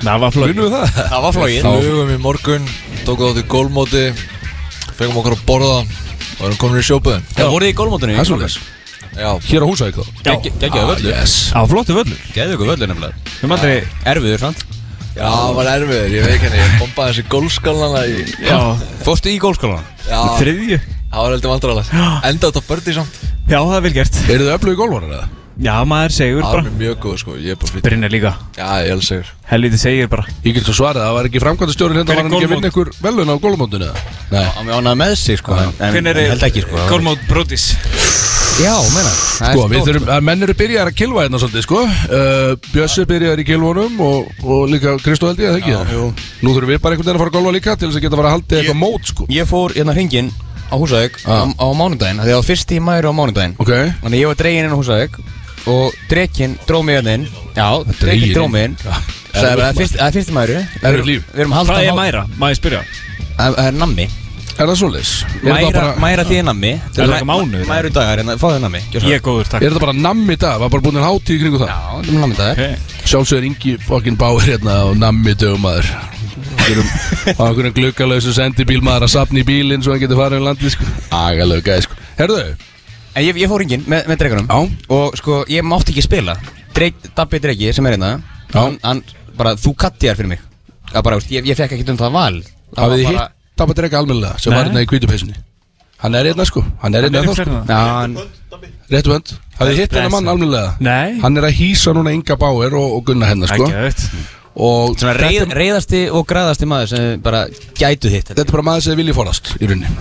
Það 0.01 0.25
var 0.25 0.37
við 0.41 0.61
það? 0.73 0.99
Var 1.27 1.37
flóið 1.37 1.63
Flugum 1.69 2.13
í 2.15 2.19
morgun 2.25 2.69
Tókum 3.05 3.31
þátt 3.31 3.43
í 3.43 3.47
gólmóti 3.53 4.05
Fengum 4.97 5.21
okkur 5.23 5.37
að 5.37 5.47
borða 5.49 5.79
Og 6.41 6.45
erum 6.49 6.61
komin 6.61 6.81
í 6.81 6.85
sjópuðin 6.89 7.25
Það 7.37 7.55
voruð 7.55 7.73
í 7.73 7.79
gólmótunni 7.81 8.21
Já. 9.17 9.31
Hér 9.47 9.65
á 9.65 9.67
húsæk 9.67 9.97
þá? 9.99 10.05
Yes. 11.11 11.35
Það 11.51 11.65
var 11.65 11.71
flottu 11.73 11.97
völlur. 11.97 12.21
Geðu 12.37 12.55
ykkur 12.57 12.71
völlur. 12.71 12.93
Nefnilega. 12.93 13.25
Við 13.31 13.43
erum 13.43 13.57
aldrei 13.57 13.75
Erfiður, 14.13 14.45
sant? 14.45 14.63
Já, 15.11 15.27
það 15.27 15.57
var 15.59 15.69
erfiður, 15.73 16.13
ég 16.15 16.27
veit 16.29 16.45
henni 16.45 16.61
Ég 16.61 16.75
bombaði 16.79 17.11
þessi 17.17 17.25
gólskálana 17.33 18.03
í 18.07 18.21
Já. 18.47 18.59
Fórstu 19.03 19.33
í 19.33 19.41
gólskólan? 19.43 19.89
Já, 20.07 20.21
Þriðju? 20.39 20.79
Það 21.11 21.25
var 21.25 21.35
heldur 21.35 21.51
vandrarlega 21.57 22.07
Enda 22.31 22.51
þetta 22.53 22.63
bördi 22.69 22.95
samt. 22.95 23.21
Já, 23.51 23.59
það 23.59 23.77
er 23.81 23.85
vel 23.89 23.95
gert. 23.97 24.21
Eru 24.31 24.47
þið 24.47 24.55
öflug 24.55 24.77
í 24.77 24.79
golvarar 24.79 25.15
eða? 25.17 25.29
Já, 25.61 25.75
maður 25.85 26.15
segur 26.17 26.41
Það 26.41 26.55
var 26.55 26.63
bara 26.65 26.79
mjög 26.81 27.01
góð 27.05 27.17
sko, 27.21 27.35
ég 27.37 27.53
er 27.53 27.59
bara 27.61 27.71
fyrir 27.75 27.85
Brynja 27.85 28.09
líka. 28.13 28.31
Já, 28.57 28.69
ég 28.81 28.87
er 28.89 28.95
alveg 28.95 29.07
segur 29.11 29.31
Helviti 29.51 29.81
segir 29.83 30.09
bara. 30.09 30.25
Ég 30.47 30.55
get 30.57 30.65
svo 30.65 30.77
svarið, 30.79 31.03
það 31.05 31.17
var 31.19 31.29
ekki 31.29 31.43
framkvæmdastjórinn 31.45 32.01
hérna 32.01 32.09
Hver 32.09 32.17
var 32.17 32.25
er 32.25 32.31
hann 32.31 32.37
ekki 32.39 32.49
að 32.49 32.55
vinna 32.55 32.71
ykkur 32.73 32.93
velun 33.05 33.33
á 33.33 33.37
golfmóndinu 33.45 33.89
eða? 33.91 34.05
Nei, 34.33 34.45
Hann 34.57 34.71
var 34.71 34.81
ánað 34.81 34.99
með 35.03 35.15
sig, 35.21 35.41
sko 35.43 35.59
En 35.61 35.75
Hvernig 35.77 36.17
en 36.17 36.33
held 36.33 36.47
ekki, 36.49 36.65
er 36.65 36.69
sko. 36.71 36.87
Gormót 36.95 37.29
Brodís? 37.29 37.67
Já, 38.61 38.75
menna 38.93 39.13
sko, 39.13 39.69
við 39.73 39.87
þurfum, 39.89 40.09
að 40.17 40.25
menn 40.27 40.45
eru 40.49 40.57
byrjar 40.57 40.91
að 40.91 40.97
kilva 41.01 41.23
hérna 41.25 41.41
svolítið, 41.41 41.65
sko. 41.65 41.85
Uh, 42.09 42.51
Bjössi 42.73 43.05
byrjar 43.09 43.41
í 43.41 43.47
kilvunum 43.49 44.01
og, 44.05 44.29
og 44.45 44.67
líka 44.73 44.97
Kristó 45.05 45.31
held 45.31 45.41
ég, 45.45 45.61
ekki? 45.61 45.73
Það? 45.77 45.95
jú. 45.97 46.09
Nú 46.45 46.53
þurfum 46.57 46.73
við 46.75 46.83
bara 46.85 46.97
einhvern 46.97 47.09
veginn 47.09 47.21
að 47.21 47.25
fara 47.25 47.33
að 47.33 47.39
golfa 47.39 47.55
líka 47.57 47.77
til 47.81 47.89
þess 47.89 48.01
að 48.01 48.05
geta 48.05 48.17
að 48.17 48.21
fara 48.21 48.33
að 48.33 48.37
halda 48.37 48.61
eitthvað 48.61 48.81
mót, 48.83 49.13
sko. 49.13 49.29
Ég 49.33 49.49
fór 49.49 49.77
hérna 49.77 49.97
á 50.71 50.75
Húsavík 50.79 51.19
Ah. 51.27 51.47
á, 51.51 51.59
á 51.59 51.67
mánudaginn 51.75 52.21
Því 52.23 52.31
það 52.31 52.39
var 52.39 52.47
fyrst 52.47 52.71
í 52.73 52.79
mæri 52.81 53.11
á 53.11 53.13
mánudaginn. 53.13 53.57
Ok, 53.59 53.73
Þannig 54.05 54.21
ég 54.23 54.27
var 54.31 54.39
dregin 54.39 54.65
inn 54.69 54.75
á 54.75 54.79
Húsavík 54.79 55.19
Og 55.67 55.93
drekinn 56.09 56.57
dró 56.67 56.83
mig 56.83 56.97
hérna 56.97 57.15
inn 57.19 57.27
Já, 57.57 57.69
drekinn 58.01 58.35
dró 58.35 58.45
inn. 58.45 58.51
mig 58.53 58.65
inn 58.65 58.77
Já. 58.85 58.95
Það 59.35 59.45
er 59.51 59.57
bara 59.57 59.73
fyrst- 59.73 59.97
það 59.99 60.07
er 60.09 60.13
fyrst 60.17 60.31
í 60.31 60.35
mæri 60.35 60.57
Erfitt 60.83 61.07
líf. 61.07 61.23
Við 61.35 61.41
erum 61.41 61.53
að 61.53 61.57
halda 61.61 61.73
Hvað 61.73 61.87
er 61.89 61.95
mæra? 62.01 62.23
Má 62.41 62.47
ég 62.51 62.57
spyrja? 62.59 62.81
Það 63.37 63.55
það 63.57 63.67
er 63.67 63.73
nammi 63.73 64.07
er 64.61 64.67
það? 64.67 65.25
Er 65.41 65.53
Mæra, 65.53 65.61
það 65.61 65.73
bara, 65.73 65.95
mæra 65.97 66.25
því 66.25 66.37
er 66.37 66.43
nammi 66.45 66.71
Er 66.73 66.81
það 66.93 67.05
eitthvað 67.07 67.29
mánuður? 67.31 67.67
Mæru 67.71 67.91
dagar, 67.91 68.19
hérna, 68.19 68.35
fáðu 68.37 68.61
nammi. 68.61 68.81
Ég 68.93 69.15
er 69.15 69.21
góður, 69.25 69.49
takk 69.49 69.63
er 69.63 69.71
það 69.71 69.81
bara 69.81 69.93
namm 69.93 70.31
í 70.31 70.37
dag? 70.37 70.61
Var 70.61 70.69
bara 70.69 70.83
búin 70.83 70.97
að 71.01 71.07
hátíð 71.09 71.37
í 71.37 71.41
kringu 71.41 71.59
það? 71.63 71.69
Já, 71.69 71.79
það 71.91 72.09
er 72.09 72.21
nammi 72.21 72.35
Ok. 72.51 72.79
Sjálfsögur 73.11 73.45
Ingi 73.49 73.77
fokkin 73.87 74.17
báir 74.17 74.41
hérna 74.45 74.75
og 74.91 74.97
nammi 75.01 75.35
dögum 75.35 75.61
maður 75.65 75.87
á 75.91 77.43
einhverjum 77.47 77.75
gluggalauðsum 77.75 78.33
sendibíl 78.37 78.83
maður 78.83 79.07
að 79.09 79.15
sapna 79.15 79.41
í 79.41 79.45
bílinn 79.49 79.83
svo 79.83 79.93
hann 79.93 80.01
getur 80.03 80.17
farið 80.21 80.39
um 80.43 80.45
landið 80.51 80.71
sko 80.77 80.85
Sko 83.11 83.19
En 83.19 83.27
ég, 83.27 83.41
ég 83.43 83.51
fór 83.51 83.61
hringin 83.65 83.83
með, 83.91 84.07
með 84.07 84.21
dregunum 84.23 84.47
Já. 84.47 84.59
Og 84.95 85.17
sko, 85.19 85.41
ég 85.51 85.65
mátti 85.67 85.91
ekki 85.95 86.05
spila. 86.07 86.37
Dreg, 86.77 86.95
Dabbi 87.17 87.41
Dregi, 87.43 87.73
sem 87.75 87.87
er 87.91 87.97
hérna 87.97 88.15
hann, 88.55 88.79
hann, 88.85 89.03
bara, 89.37 89.57
þú 89.59 89.75
kattiðar 89.75 90.17
fyrir 90.21 90.31
mig. 90.37 90.41
Það 90.93 91.05
bara, 91.07 91.19
veist, 91.19 91.31
ég, 91.35 91.47
ég 91.51 91.59
fekk 91.59 91.75
ekki 91.77 91.91
um 91.91 91.99
það 91.99 92.15
val. 92.15 92.41
Það 92.71 92.85
hafið 92.85 93.01
þið 93.03 93.09
var 93.11 93.19
hitt 93.19 93.37
Dabba 93.61 93.75
Drega 93.77 93.99
almennilega 94.01 94.39
sem 94.41 94.55
var 94.55 94.63
Nei. 94.63 94.69
hérna 94.71 94.83
í 94.85 94.91
kvítupeysunni 94.91 95.35
Hann 96.01 96.15
er 96.17 96.29
hérna 96.31 96.45
sko, 96.49 96.63
hann 96.81 96.95
er 96.97 97.05
hérna 97.05 97.19
Er 97.21 97.27
ennþá 97.27 97.35
sko. 97.35 97.45
hérna? 97.45 97.63
Já, 97.69 97.81
hann, 97.99 98.15
Réttu 98.91 99.13
hönd, 99.13 99.33
hafið 99.59 99.73
þið 99.75 99.81
hitt 99.83 99.97
hennar 99.99 100.13
mann 100.15 100.31
almennilega? 100.33 100.71
Nei. 100.81 101.19
Hann 101.21 101.37
er 101.37 101.49
að 101.51 101.59
hýsa 101.59 101.93
núna 101.97 102.15
Inga 102.17 102.37
Báir 102.41 102.77
og, 102.79 102.95
og 102.97 103.03
Gunna 103.11 103.29
hennar 103.29 103.53
sko. 103.53 103.67
Ekki 103.67 103.83
veit 103.85 104.07
Og 104.61 104.97
svona 104.99 105.13
þetta, 105.13 105.27
reið, 105.27 105.53
reiðasti 105.61 106.01
og 106.15 106.25
græðasti 106.31 106.67
maður 106.71 106.89
sem 106.95 107.21
bara 107.27 107.43
gætu 107.79 108.11
hitt 108.11 108.33
þetta 108.33 108.47
er 108.47 108.51
bara 108.55 108.65
maður 108.71 108.87
sem 108.87 108.95
þið 108.95 109.03
viljið 109.03 109.19
forðast 109.21 109.53
í 109.61 109.69
rauninni 109.71 109.93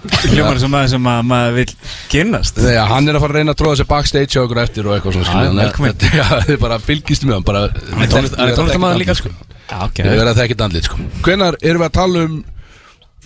Hljómar 0.00 0.58
sem 0.62 0.70
maður 0.72 0.90
sem 0.94 1.08
að 1.12 1.22
maður 1.28 1.56
vil 1.58 1.66
kynnast. 2.12 2.56
Þegar 2.60 2.86
hann 2.88 3.08
er 3.10 3.18
að 3.18 3.24
fara 3.24 3.34
að 3.34 3.38
reyna 3.40 3.52
að 3.54 3.58
tróða 3.60 3.78
sér 3.80 3.88
backstage 3.90 4.32
hjá 4.32 4.40
okkur 4.46 4.60
eftir 4.62 4.88
og 4.88 4.94
eitthvað 4.96 5.16
svona 5.16 5.24
Já, 5.26 5.30
skilur, 5.30 5.44
þannig 5.50 5.60
að 5.60 6.60
bara 6.64 6.78
fylgist 6.86 7.26
með 7.28 7.34
hann 7.36 7.46
bara 7.50 7.62
Hann 7.68 8.04
er 8.06 8.12
tónlist- 8.14 8.38
hann 8.40 8.48
er 8.52 8.56
tónlistarmaður 8.56 9.00
líka, 9.02 9.16
sko. 9.20 9.32
Já, 9.70 9.76
ok. 9.84 10.00
Ég 10.00 10.16
verða 10.22 10.34
það 10.38 10.44
ekki 10.48 10.58
andlit 10.66 10.88
sko. 10.88 11.00
Hvenær 11.26 11.58
erum 11.62 11.84
við 11.84 11.88
að 11.90 11.96
tala 12.00 12.24
um 12.28 12.38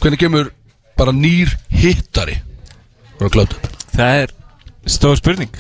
Hvenær 0.02 0.20
kemur 0.24 0.50
bara 0.98 1.12
nýr 1.14 1.54
hittari? 1.70 2.40
Það 3.94 4.24
er 4.24 4.34
stór 4.90 5.16
spurning. 5.22 5.54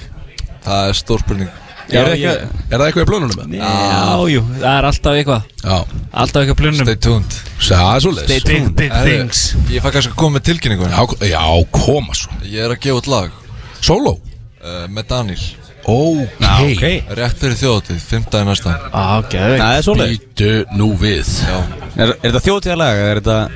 Það 0.64 0.88
er 0.90 0.98
stór 0.98 1.22
spurning 1.22 1.52
Já, 1.90 2.00
Er 2.00 2.06
ég- 2.06 2.12
ekki 2.14 2.72
Er 2.72 2.78
það 2.78 2.86
eitthvað 2.86 3.04
í 3.04 3.08
plönunum 3.10 3.36
með? 3.40 3.56
Já, 3.58 4.28
jú, 4.34 4.40
það 4.60 4.78
er 4.78 4.86
alltaf 4.88 5.18
eitthvað. 5.18 5.42
Já, 5.64 5.76
Alltaf 6.22 6.42
eitthvað 6.42 6.60
plunum 6.62 6.86
Stay 6.86 6.96
tuned. 6.96 7.34
Er 7.70 8.00
svolítið 8.04 8.46
Big, 8.48 8.70
big 8.78 8.92
things. 9.04 9.42
Ég 9.70 9.82
fæ 9.84 9.90
kannski 9.92 10.12
að 10.12 10.16
koma 10.22 10.38
með 10.38 10.46
tilkynningu. 10.48 10.88
Já, 10.88 11.28
já, 11.28 11.42
koma 11.70 12.14
svo. 12.16 12.32
Ég 12.44 12.64
er 12.64 12.72
að 12.74 12.80
gefa 12.80 12.96
út 13.02 13.06
lag. 13.12 13.30
Solo 13.84 14.14
uh, 14.64 14.86
Með 14.88 15.06
Daniel 15.12 15.44
Ok, 15.84 16.72
ok. 16.72 16.84
Rétt 17.18 17.36
fyrir 17.42 17.58
þjóðatíð, 17.60 17.98
15. 18.08 18.44
næsta. 18.48 18.72
Ok 19.20 19.34
Það 19.36 19.74
er 19.76 19.82
svoleið 19.84 20.14
Býtu 20.14 20.52
nú 20.80 20.86
við. 20.96 21.28
Já, 21.44 21.58
Er, 22.00 22.14
er 22.16 22.30
þetta 22.32 22.40
þjóðtíðalag 22.46 23.00
eða 23.02 23.10
er 23.12 23.20
þetta 23.20 23.50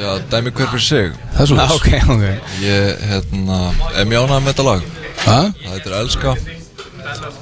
já, 0.00 0.10
dæmi 0.32 0.50
hver 0.58 0.68
fyrir 0.74 0.82
sig. 0.88 1.12
Það 1.36 1.40
er 1.40 1.60
Ah, 1.62 1.70
svolítið 1.70 1.76
ok, 1.76 1.88
ok. 2.10 2.24
Ég, 2.66 3.04
hérna, 3.12 3.60
er 3.94 4.04
mjög 4.10 4.26
ánægð 4.26 4.42
með 4.42 4.50
þetta 4.50 4.66
lag. 4.66 4.82
Ha? 5.20 5.38
Það 5.62 5.72
heitir 5.76 5.94
Elska 6.00 6.34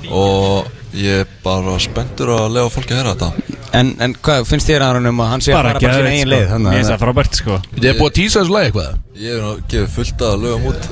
Og 0.08 0.66
ég 0.96 1.22
er 1.22 1.26
bara 1.44 1.74
spenntur 1.82 2.30
að 2.32 2.46
lega 2.56 2.70
fólki 2.72 2.94
að 2.94 3.00
heyra 3.02 3.14
þetta. 3.14 3.56
En, 3.78 3.90
en 4.00 4.14
hvað 4.24 4.46
finnst 4.48 4.70
þér 4.70 4.82
að 4.86 4.94
hann 4.96 5.08
um 5.10 5.18
að 5.20 5.28
hann 5.34 5.42
sé 5.44 5.52
að 5.52 5.58
Bara 5.58 5.72
fara 5.74 5.80
bara 5.82 5.92
sína 5.92 5.98
geðveikt, 5.98 6.14
eigin 6.14 6.22
sko. 6.24 6.30
leið 6.32 6.40
Mér 6.40 6.52
þannig 6.54 6.76
finnst 6.78 6.88
að 6.88 6.94
það 6.94 7.02
frábært 7.04 7.38
sko. 7.38 7.58
Þið 7.74 7.88
er 7.90 7.98
búið 7.98 8.08
að 8.08 8.14
tísa 8.18 8.40
þessu 8.40 8.54
lagi 8.54 8.70
eitthvað? 8.70 8.94
Ég 9.18 9.34
er 9.34 9.42
nú 9.44 9.50
að 9.50 9.60
gefa 9.74 9.90
fullt 9.98 10.24
að 10.28 10.34
lögum 10.46 10.68
út. 10.70 10.88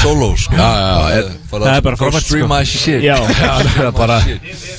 Solo, 0.00 0.28
sko. 0.38 0.54
Já, 0.54 0.68
já, 0.76 1.16
já, 1.16 1.22
Það 1.50 1.68
er 1.74 1.84
bara 1.88 2.00
frábært, 2.02 2.26
Stream 2.28 2.46
sko. 2.46 2.50
my 2.54 2.62
shit. 2.70 3.02
Já, 3.02 3.16
Já, 3.16 3.52
það 3.76 3.86
er 3.88 3.94
bara 3.98 4.18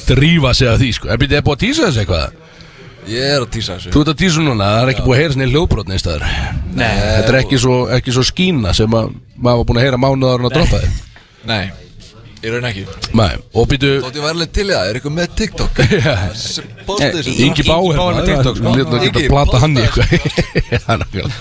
drífa 0.07 0.53
sig 0.55 0.69
að 0.71 0.83
því 0.85 0.91
sko. 0.99 1.09
En 1.11 1.19
býtu, 1.21 1.33
þið 1.33 1.39
er 1.41 1.47
búið 1.49 1.57
að 1.57 1.63
tísa 1.65 1.87
þessu 1.89 2.03
eitthvað? 2.05 2.43
Ég 3.07 3.23
er 3.33 3.39
að 3.43 3.49
tísa 3.55 3.75
þessu. 3.77 3.91
Þú 3.93 4.01
ert 4.03 4.11
að 4.13 4.17
tísa 4.23 4.41
núna, 4.43 4.69
það 4.71 4.81
er 4.85 4.89
ekki 4.93 5.03
búið 5.05 5.15
að 5.17 5.21
heyra 5.21 5.35
sinni 5.35 5.49
hljóðbrot 5.51 5.91
neins 5.91 6.03
staðar. 6.03 6.25
Nei. 6.75 6.87
Þetta 6.95 7.31
er 7.33 7.37
ekki 7.41 7.59
svo, 7.63 7.75
ekki 7.97 8.15
svo 8.15 8.23
skína 8.27 8.73
sem 8.75 8.97
að 8.99 9.11
maður 9.37 9.61
var 9.61 9.67
búin 9.69 9.79
að 9.79 9.85
heyra 9.87 9.99
mánuðar 10.03 10.43
og 10.43 10.49
að 10.49 10.57
droppa 10.57 10.81
þið 10.83 10.97
Nei, 11.47 11.63
ég 12.43 12.53
raun 12.53 12.65
ekki. 12.69 12.83
Nei, 13.17 13.33
og 13.57 13.67
býtu 13.71 13.89
Þótt 14.03 14.17
ég 14.19 14.23
var 14.25 14.33
alveg 14.35 14.51
til 14.55 14.67
það, 14.69 14.89
er 14.91 14.97
eitthvað 14.99 15.15
með 15.17 15.27
TikTok? 15.41 15.73
Í- 17.27 17.35
Ingi 17.47 17.65
Báir 17.67 17.97
Bauer 17.97 18.17
með 18.19 18.29
TikTok, 18.31 18.59
sko. 18.61 18.73
Lítið 18.77 18.97
að 18.97 19.05
geta 19.07 19.23
plata 19.31 19.61
hann 19.63 19.77
í 19.77 19.83
eitthvað. 19.83 20.07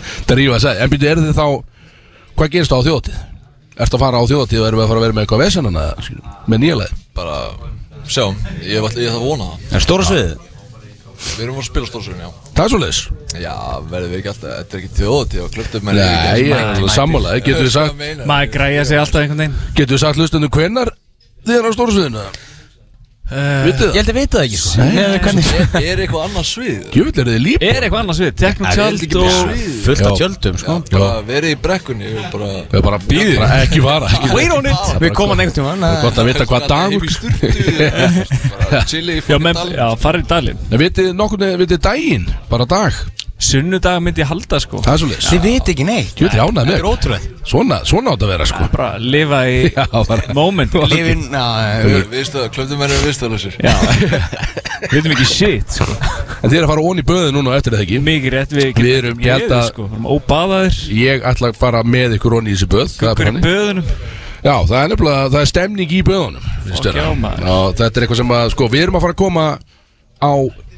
Drífa 0.31 0.57
að 0.59 0.63
segja 0.67 0.85
En 0.87 0.93
býtu, 0.93 1.09
eru 1.11 1.25
þið 1.27 1.37
þá 1.37 1.47
Hvað 2.37 2.53
gerist 2.57 2.75
á 2.75 2.79
þjóðatíð? 2.87 3.19
Ertu 3.77 3.97
að 3.99 4.03
fara 4.07 4.21
á 4.21 4.25
þjóðatíð 4.31 4.61
og 4.63 4.67
erum 4.71 4.81
við 4.81 4.85
að 4.87 4.91
fara 4.91 5.01
að 5.01 5.05
vera 5.07 5.17
með 5.17 5.25
eitthvað 5.27 5.43
vesenana 5.45 5.85
Með 6.53 6.63
nýjaleg 6.65 6.91
Bara, 7.17 7.37
sjáum, 8.13 8.37
ég 8.65 8.85
ætla 8.87 9.01
ég 9.03 9.09
ætla 9.11 9.21
að 9.21 9.27
vona 9.27 9.47
það. 9.53 9.73
Er 9.79 9.85
stóra 9.87 10.05
sviðið? 10.09 10.35
Við 11.17 11.45
erum 11.47 11.61
að 11.61 11.67
spila 11.69 11.89
stórsögun, 11.89 12.23
já. 12.27 12.31
Það 12.57 12.65
er 12.65 12.73
svoleiðis? 12.73 13.01
Já, 13.41 13.55
verðum 13.91 14.13
við 14.13 14.19
ekki 14.21 14.31
alltaf, 14.33 14.53
þetta 14.57 14.77
er 14.77 14.83
ekki 14.83 14.99
þjóðatíð 15.01 15.45
og 15.45 15.55
klöptum 15.57 15.91
Nei, 15.91 16.03
ég 16.43 16.53
er 16.57 16.93
sammála 16.93 17.39
Getur 17.41 17.67
við 17.67 17.73
sagt, 17.75 18.05
Maður 18.29 18.53
græja 18.57 18.85
sig 18.89 19.01
alltaf 19.01 19.23
einhvern 19.23 19.43
veginn. 19.45 19.57
Getur 19.79 19.97
við 19.97 20.03
sagt 20.05 20.21
hlustundum 20.21 20.53
hvenar 20.57 20.93
þið 21.47 21.57
er 21.61 21.69
á 21.69 21.71
stóru 21.77 21.95
sviðinu? 21.95 22.27
Vitið 23.27 23.67
Ég 23.67 23.79
það? 23.81 23.97
held 23.97 24.11
að 24.13 24.17
vita 24.21 24.37
það 24.39 24.45
ekki 24.47 24.59
sko. 24.61 24.85
Nei. 24.87 25.19
Hvernig? 25.25 25.47
Er, 25.57 25.73
er 25.81 26.03
eitthvað 26.05 26.27
annað 26.29 26.45
svið? 26.47 26.85
Jöfull 26.95 27.23
er 27.23 27.27
þið 27.33 27.41
líp 27.43 27.65
Er 27.67 27.79
eitthvað 27.81 27.99
annars 28.05 28.21
við? 28.23 28.31
Tekno 28.39 28.67
Það 28.67 28.71
er 28.71 28.79
tjöld 28.79 29.03
ekki 29.07 29.17
og 29.17 29.25
bara 29.27 29.41
svið. 29.41 29.73
Fullt 29.87 29.99
Já. 29.99 30.07
af 30.07 30.21
tjöldum 30.21 30.61
sko. 30.63 30.77
Bara 30.93 31.09
verið 31.27 31.51
í 31.51 31.59
brekkunni 31.67 32.13
og 32.13 32.29
bara 32.37 32.51
Það 32.71 32.79
er 32.79 32.87
bara 32.87 33.01
býðið 33.11 33.43
Ekki 33.57 33.83
vara 33.83 34.13
ekki 34.15 34.31
Wait 34.37 34.55
on 34.55 34.71
it. 34.71 34.95
Við 35.03 35.15
komum 35.19 35.43
einhvern 35.43 35.59
tíma 35.59 35.93
Gott 36.07 36.23
að 36.23 36.31
vita 36.31 36.47
hvað 36.47 36.69
dagur 36.71 37.03
Bara 38.71 38.85
chili 38.87 39.19
í 39.19 39.21
Já, 39.21 39.27
fokkin 39.27 39.47
með, 39.49 39.59
dal 39.59 39.75
já, 39.75 39.87
farið 40.07 40.23
í 40.23 40.31
dalinn. 40.31 40.65
En 40.71 40.83
vitið 40.87 41.13
nokkurni, 41.19 41.51
vitið 41.65 41.83
daginn? 41.91 42.31
Bara 42.51 42.67
dag 42.71 43.03
Sunnudag 43.47 44.01
myndi 44.03 44.23
ég 44.23 44.29
halda 44.31 44.59
sko. 44.63 44.81
Það 44.85 44.93
er 44.97 45.01
svoleiðis. 45.03 45.29
Þið 45.31 45.43
viti 45.47 45.73
ekki 45.75 45.85
neitt 45.87 46.21
Jöfull 46.21 46.35
er 46.37 46.43
ánægð 46.43 46.57
Það 46.59 46.71
með 46.71 46.77
er 46.81 46.87
ótrúlega 46.91 47.33
Svona, 47.47 47.77
svona 47.87 48.13
átt 48.17 48.25
að 48.27 48.31
vera 48.33 48.47
sko. 48.51 48.67
Bara 48.73 48.89
lifa 48.99 49.41
í 49.47 49.57
Já, 49.77 49.85
bara 50.09 50.35
moment. 50.35 50.75
Livin 50.93 51.23
Viðstöða, 52.11 52.49
klöptum 52.57 52.81
verið 52.83 53.05
viðstöðlausir 53.07 53.59
Já. 53.63 53.75
Við 54.91 54.97
veitum 54.99 55.15
ekki 55.17 55.29
shit 55.31 55.77
sko. 55.79 55.87
En 56.43 56.51
þið 56.51 56.59
er 56.59 56.67
að 56.67 56.71
fara 56.75 56.85
onni 56.91 57.05
í 57.05 57.09
böðu 57.09 57.31
núna 57.37 57.55
á 57.55 57.59
eftir 57.61 57.77
eða 57.77 57.87
ekki? 57.87 58.01
Mikið 58.07 58.35
rétt 58.37 58.53
við 58.57 58.69
Við 58.77 58.91
erum- 58.99 59.23
ég 59.25 59.33
held 59.41 59.55
að- 59.57 59.71
sko. 59.71 59.87
Við 59.89 59.97
erum 59.97 60.11
óbaðaðir. 60.17 60.77
Ég 61.01 61.25
ætla 61.31 61.51
að 61.53 61.61
fara 61.63 61.81
með 61.87 62.19
ykkur 62.19 62.37
onni 62.41 62.53
í 62.53 62.57
þessi 62.59 62.69
böð. 62.75 62.93
Það 62.99 63.09
er 63.09 63.17
Hver 63.17 63.27
er 63.27 63.31
þannig. 63.33 63.47
böðunum? 63.47 63.89
Já, 64.47 64.53
það 64.69 64.77
er 64.83 64.91
nefnilega, 64.93 65.23
það 65.33 65.41
er 65.41 65.49
stemning 65.51 65.91
í 65.97 66.03
böðunum 66.07 66.45
þér 66.67 66.99
já, 67.01 67.03
það? 67.07 67.17
maður. 67.25 67.47
Já, 67.49 67.57
þetta 67.81 67.97
er 68.01 68.05
eitthvað 68.07 68.21
sem 68.21 68.35
að, 68.37 68.51
sko, 68.53 68.69
við 68.75 68.83
erum 68.85 68.99
að 69.01 69.05
fara 69.07 69.15
að 69.17 69.23
koma 69.25 69.47
á 70.23 70.33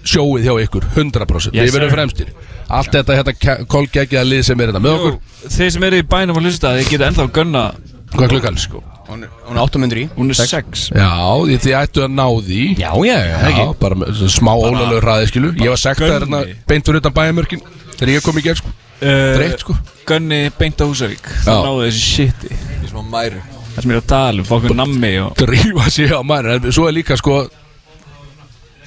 sjóið 0.07 0.47
hjá 0.47 0.55
ykkur 0.65 0.87
100% 0.95 1.57
Yes, 1.57 1.69
Við 1.69 1.77
verðum 1.79 1.95
fremstir. 1.95 2.33
Allt 2.69 2.93
þetta 2.93 3.17
hérna 3.17 3.57
kolgeggjaða 3.71 4.29
lið 4.29 4.45
sem 4.49 4.61
er 4.61 4.71
hérna 4.71 4.83
með 4.85 4.97
okkur. 4.99 5.19
Þeir 5.57 5.73
sem 5.75 5.89
eru 5.89 6.01
í 6.03 6.07
bænum 6.15 6.39
að 6.41 6.49
hlusta 6.49 6.75
Þeir 6.77 6.93
geta 6.93 7.11
ennþá 7.11 7.29
gunna 7.39 7.65
Hvað 8.09 8.25
er 8.25 8.33
klukkan? 8.35 8.59
Sko? 8.61 8.83
Hún 9.09 9.25
er 9.25 9.59
800 9.65 10.01
í. 10.03 10.07
Hún 10.17 10.33
er 10.33 10.37
6 10.37 10.83
Já, 10.93 11.09
því 11.49 11.57
þið 11.65 11.77
ættu 11.79 12.03
að 12.05 12.11
ná 12.13 12.27
því. 12.45 12.63
Já, 12.77 12.91
já, 13.09 13.17
já, 13.25 13.63
bara 13.81 14.13
smá 14.29 14.51
ólega 14.53 15.01
hraði, 15.01 15.31
skilu 15.31 15.53
Ég 15.57 15.73
var 15.73 15.81
sagt 15.81 16.05
að 16.05 16.13
hérna 16.19 16.43
beint 16.69 16.89
fyrir 16.89 17.01
utan 17.01 17.17
bæjarmörkin 17.17 17.65
Þegar 17.99 18.13
ég 18.13 18.27
kom 18.27 18.39
í 18.39 18.45
gerð, 18.45 18.61
sko. 18.63 18.75
Þreytt, 19.01 19.63
sko. 19.65 19.77
Gunni 20.09 20.41
beint 20.59 20.83
á 20.83 20.85
Húsavík. 20.87 21.31
Það 21.45 21.63
náðu 21.67 21.87
þessi 21.87 22.05
shiti. 22.05 22.59
Í 22.85 22.91
smá 22.91 23.01
mæru. 23.07 23.41
Það 23.75 23.85
sem 23.85 23.93
er 23.95 24.01
að 24.01 24.07
tala 24.11 24.43
um 24.43 24.47
Fokkur 24.49 24.75
nammi 24.79 25.11
og 25.23 25.35
Drífa 25.39 25.89
sig 25.91 26.11
á 26.15 26.21
En 26.21 26.73
svo 26.75 26.87
er 26.89 26.97
líka, 26.97 27.17
sko 27.19 27.45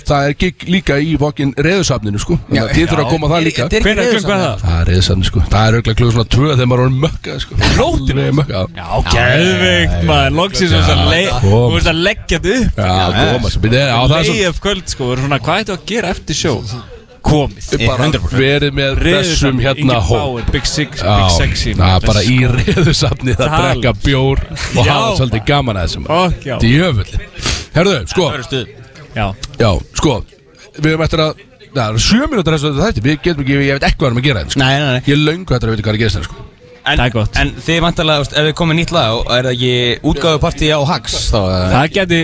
Það 0.08 0.28
er 0.28 0.34
gig 0.42 0.64
líka 0.72 0.98
í 1.02 1.12
fokkin 1.22 1.52
reðusafninu, 1.58 2.22
sko. 2.22 2.38
Þannig 2.48 2.62
að 2.62 2.72
þið 2.78 2.88
þurfa 2.92 3.04
að 3.06 3.12
koma 3.12 3.30
það 3.32 3.44
líka. 3.48 3.68
klukka 3.72 3.96
er 3.96 4.42
það? 4.42 4.64
Það 4.64 4.78
er 4.82 4.90
reðsafni, 4.92 5.28
sko. 5.30 5.44
Það 5.52 5.68
er 5.68 5.78
auðvitað 5.78 5.98
klukkan 6.00 6.16
svona 6.16 6.30
tvö 6.36 6.50
þegar 6.52 6.72
maður 6.72 6.86
er 6.86 6.96
mökkað, 7.06 7.42
sko. 7.46 7.60
Nóttina? 7.82 8.22
Alveg 8.22 8.38
mökkað 8.40 8.80
Já, 8.82 8.88
geðveikt 9.12 10.08
maður. 10.10 10.36
Loksins 10.42 10.72
og 10.72 10.82
þess 10.82 10.96
að 10.96 11.04
le- 11.12 11.36
kom. 11.36 11.52
Þú 11.52 11.76
veist 11.76 11.92
að 11.92 12.02
leggja 12.08 12.40
þetta 12.40 12.56
upp. 12.62 12.82
Já, 12.82 13.32
koma, 13.32 13.54
svo 13.54 13.62
byrja, 13.68 13.84
já, 13.92 14.00
það 14.02 14.18
er 14.18 14.26
svo 14.32 14.40
Leif 14.42 14.60
kvöld 14.66 14.92
sko. 14.96 15.12
Verður 15.12 15.26
svona 15.28 15.40
Hvað 15.42 15.62
ættu 15.64 15.74
að 15.78 15.86
gera 15.92 16.12
eftir 16.16 16.38
sjó? 16.38 16.56
Komið. 17.22 17.68
Bara 17.86 18.08
verið 18.34 18.72
með 18.74 19.02
þessum 19.06 19.60
hérna 19.62 19.84
Ingi 19.84 19.98
hó 20.10 20.16
Bauer, 20.18 20.46
Big 20.52 20.66
Six, 20.66 21.04
Big 21.06 21.34
Sexy 21.38 21.74
bara 21.78 22.24
í 22.26 22.38
reðusafni 22.50 23.36
það 23.38 23.58
drekka 23.58 23.94
bjór 24.02 24.42
og 24.50 24.90
hafa 24.90 25.12
svolítið 25.20 25.46
gaman 25.46 25.78
að 25.78 25.86
þessum. 25.86 26.10
Djöfull. 26.66 27.20
Herðu, 27.78 28.00
sko, 28.10 28.32
Já 29.16 29.26
já, 29.60 29.72
sko 30.00 30.14
Við 30.78 30.92
erum 30.94 31.04
eftir 31.08 31.24
að 31.26 31.48
Það 31.72 31.82
er 31.96 32.02
sjö 32.04 32.26
minútur 32.28 32.56
þessu 32.58 32.72
þetta 32.78 33.02
Við 33.06 33.18
getum 33.24 33.44
ekki, 33.46 33.58
ég 33.64 33.78
veit 33.78 33.86
ekki 33.88 34.00
hvað 34.00 34.08
við 34.08 34.12
erum 34.12 34.22
að 34.22 34.26
gera 34.28 34.42
þetta 34.44 34.56
sko. 34.56 34.60
Nei, 34.60 34.80
nei, 34.80 34.88
nei 34.92 35.12
Ég 35.12 35.22
löngu 35.22 35.56
eftir 35.56 35.70
að 35.70 35.76
veit 35.76 35.84
hvað 35.86 35.92
er 35.94 35.98
að 35.98 36.02
gera 36.04 36.14
þetta 36.16 36.28
sko. 36.28 36.48
En, 36.82 36.98
Það 36.98 37.04
er 37.06 37.12
gott. 37.14 37.36
En 37.38 37.52
þið 37.62 37.80
vantarlega, 37.86 38.26
ef 38.42 38.46
við 38.48 38.56
komum 38.58 38.76
nýtt 38.80 38.92
lag 38.96 39.14
og 39.20 39.32
Er 39.36 39.48
það 39.48 39.54
ekki 39.56 39.74
útgáfupartí 40.12 40.72
á 40.74 40.80
Hax 40.92 41.18
Þá 41.32 41.38
eða? 41.42 41.68
Það 41.76 41.92
geti 41.98 42.22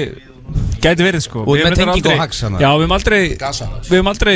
Geti 0.88 1.06
verið 1.08 1.24
sko 1.28 1.44
Og 1.44 1.52
Við 1.54 1.62
með 1.62 1.68
höfum 1.68 1.78
tengingu 1.84 1.98
aldrei- 1.98 2.18
á 2.18 2.24
Hax, 2.24 2.42
hana. 2.48 2.60
Já, 2.64 2.70
við 2.74 2.84
höfum 2.88 2.96
aldrei 2.98 3.22
Við 3.28 3.96
höfum 3.98 4.12
aldrei 4.14 4.36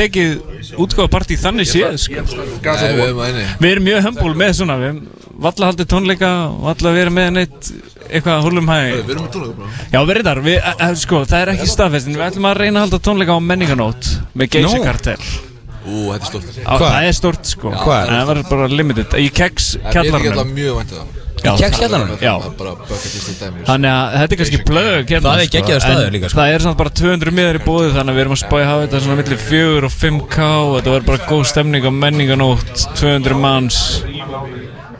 tekið 0.00 0.74
útgáfapartí 0.80 1.38
þannig 1.40 1.70
séð 1.70 1.96
sko. 2.02 2.24
Við 2.24 2.84
erum 2.88 3.20
að 3.24 3.40
Við 3.60 3.70
erum 3.70 3.86
mjög 3.90 4.02
hömbul 4.08 4.32
með 4.42 4.56
svona 4.60 4.78
Við 4.80 4.90
höfum 4.90 5.28
valla 5.44 5.70
haldið 5.70 5.90
tónleika 5.92 6.30
Valla 6.64 6.94
verið 6.96 7.16
með 7.16 7.30
neitt 7.38 7.70
Eitthvað 8.10 8.42
húlum 8.48 8.72
hæ. 8.72 8.78
Við 8.80 9.12
erum 9.14 9.28
að 9.28 9.36
tónleika 9.36 9.70
Já, 9.94 10.00
verið 10.10 10.28
þar 10.30 10.42
við, 10.48 10.58
e, 10.58 10.74
e, 10.74 10.90
Sko, 11.04 11.22
það 11.30 11.44
er 11.44 11.52
ekki 11.54 11.70
staðfest 11.70 12.10
en 12.10 12.18
Við 12.18 12.26
ætlum 12.26 12.50
að 12.50 12.58
reyna 12.64 12.80
að 12.80 12.86
halda 12.86 13.00
tónleika 13.06 13.38
á 13.38 13.40
menninganót 13.52 14.10
Með 14.34 14.60
Nú. 14.66 14.74
Kartel 14.84 15.20
Ú, 15.80 16.10
þetta 16.12 16.20
er 16.20 16.28
stórt. 16.28 16.58
Á, 16.60 16.72
Það 16.76 17.06
er 17.08 17.14
stort 17.16 17.48
sko. 17.48 17.70
Það 17.72 18.26
verður 18.28 18.48
bara 18.50 18.66
limited. 18.68 19.14
Í 19.16 19.30
keks 19.32 19.70
En 19.80 19.86
ég 19.88 19.96
er 19.96 20.18
ekki 20.18 20.32
alltaf 20.34 20.50
mjög 20.52 20.80
að 20.82 20.90
það. 20.92 21.06
Já, 21.06 21.29
Í. 21.40 21.48
Það 21.48 23.00
er 23.00 23.30
í 23.30 23.34
dæmi 23.40 23.64
Þannig 23.68 23.90
að 23.90 24.16
þetta 24.20 24.34
er 24.34 24.40
kannski 24.40 24.60
plög 24.68 25.12
hérna, 25.14 25.24
Það 25.24 25.42
er 25.44 25.50
geggjaður 25.54 25.84
staður 25.84 26.06
en 26.06 26.16
líka, 26.16 26.30
sko. 26.30 26.40
Það 26.40 26.54
er 26.54 26.64
samt 26.66 26.78
bara 26.80 26.92
200 27.00 27.36
miðar 27.38 27.58
í 27.58 27.62
bóði 27.64 27.90
Þannig 27.94 28.12
að 28.12 28.18
við 28.18 28.24
erum 28.24 28.36
að 28.36 28.42
spája 28.42 28.62
að 28.66 28.70
hafa 28.70 28.84
þetta 28.84 29.02
svona 29.06 29.18
millir 29.20 29.42
4 29.46 29.88
og 29.88 29.96
5k 29.96 30.38
og 30.50 30.72
Þetta 30.76 30.94
verður 30.94 31.08
bara 31.10 31.28
góð 31.30 31.44
stemning 31.50 31.88
á 31.88 31.92
menninganótt 32.04 32.86
200 33.00 33.40
manns 33.40 33.80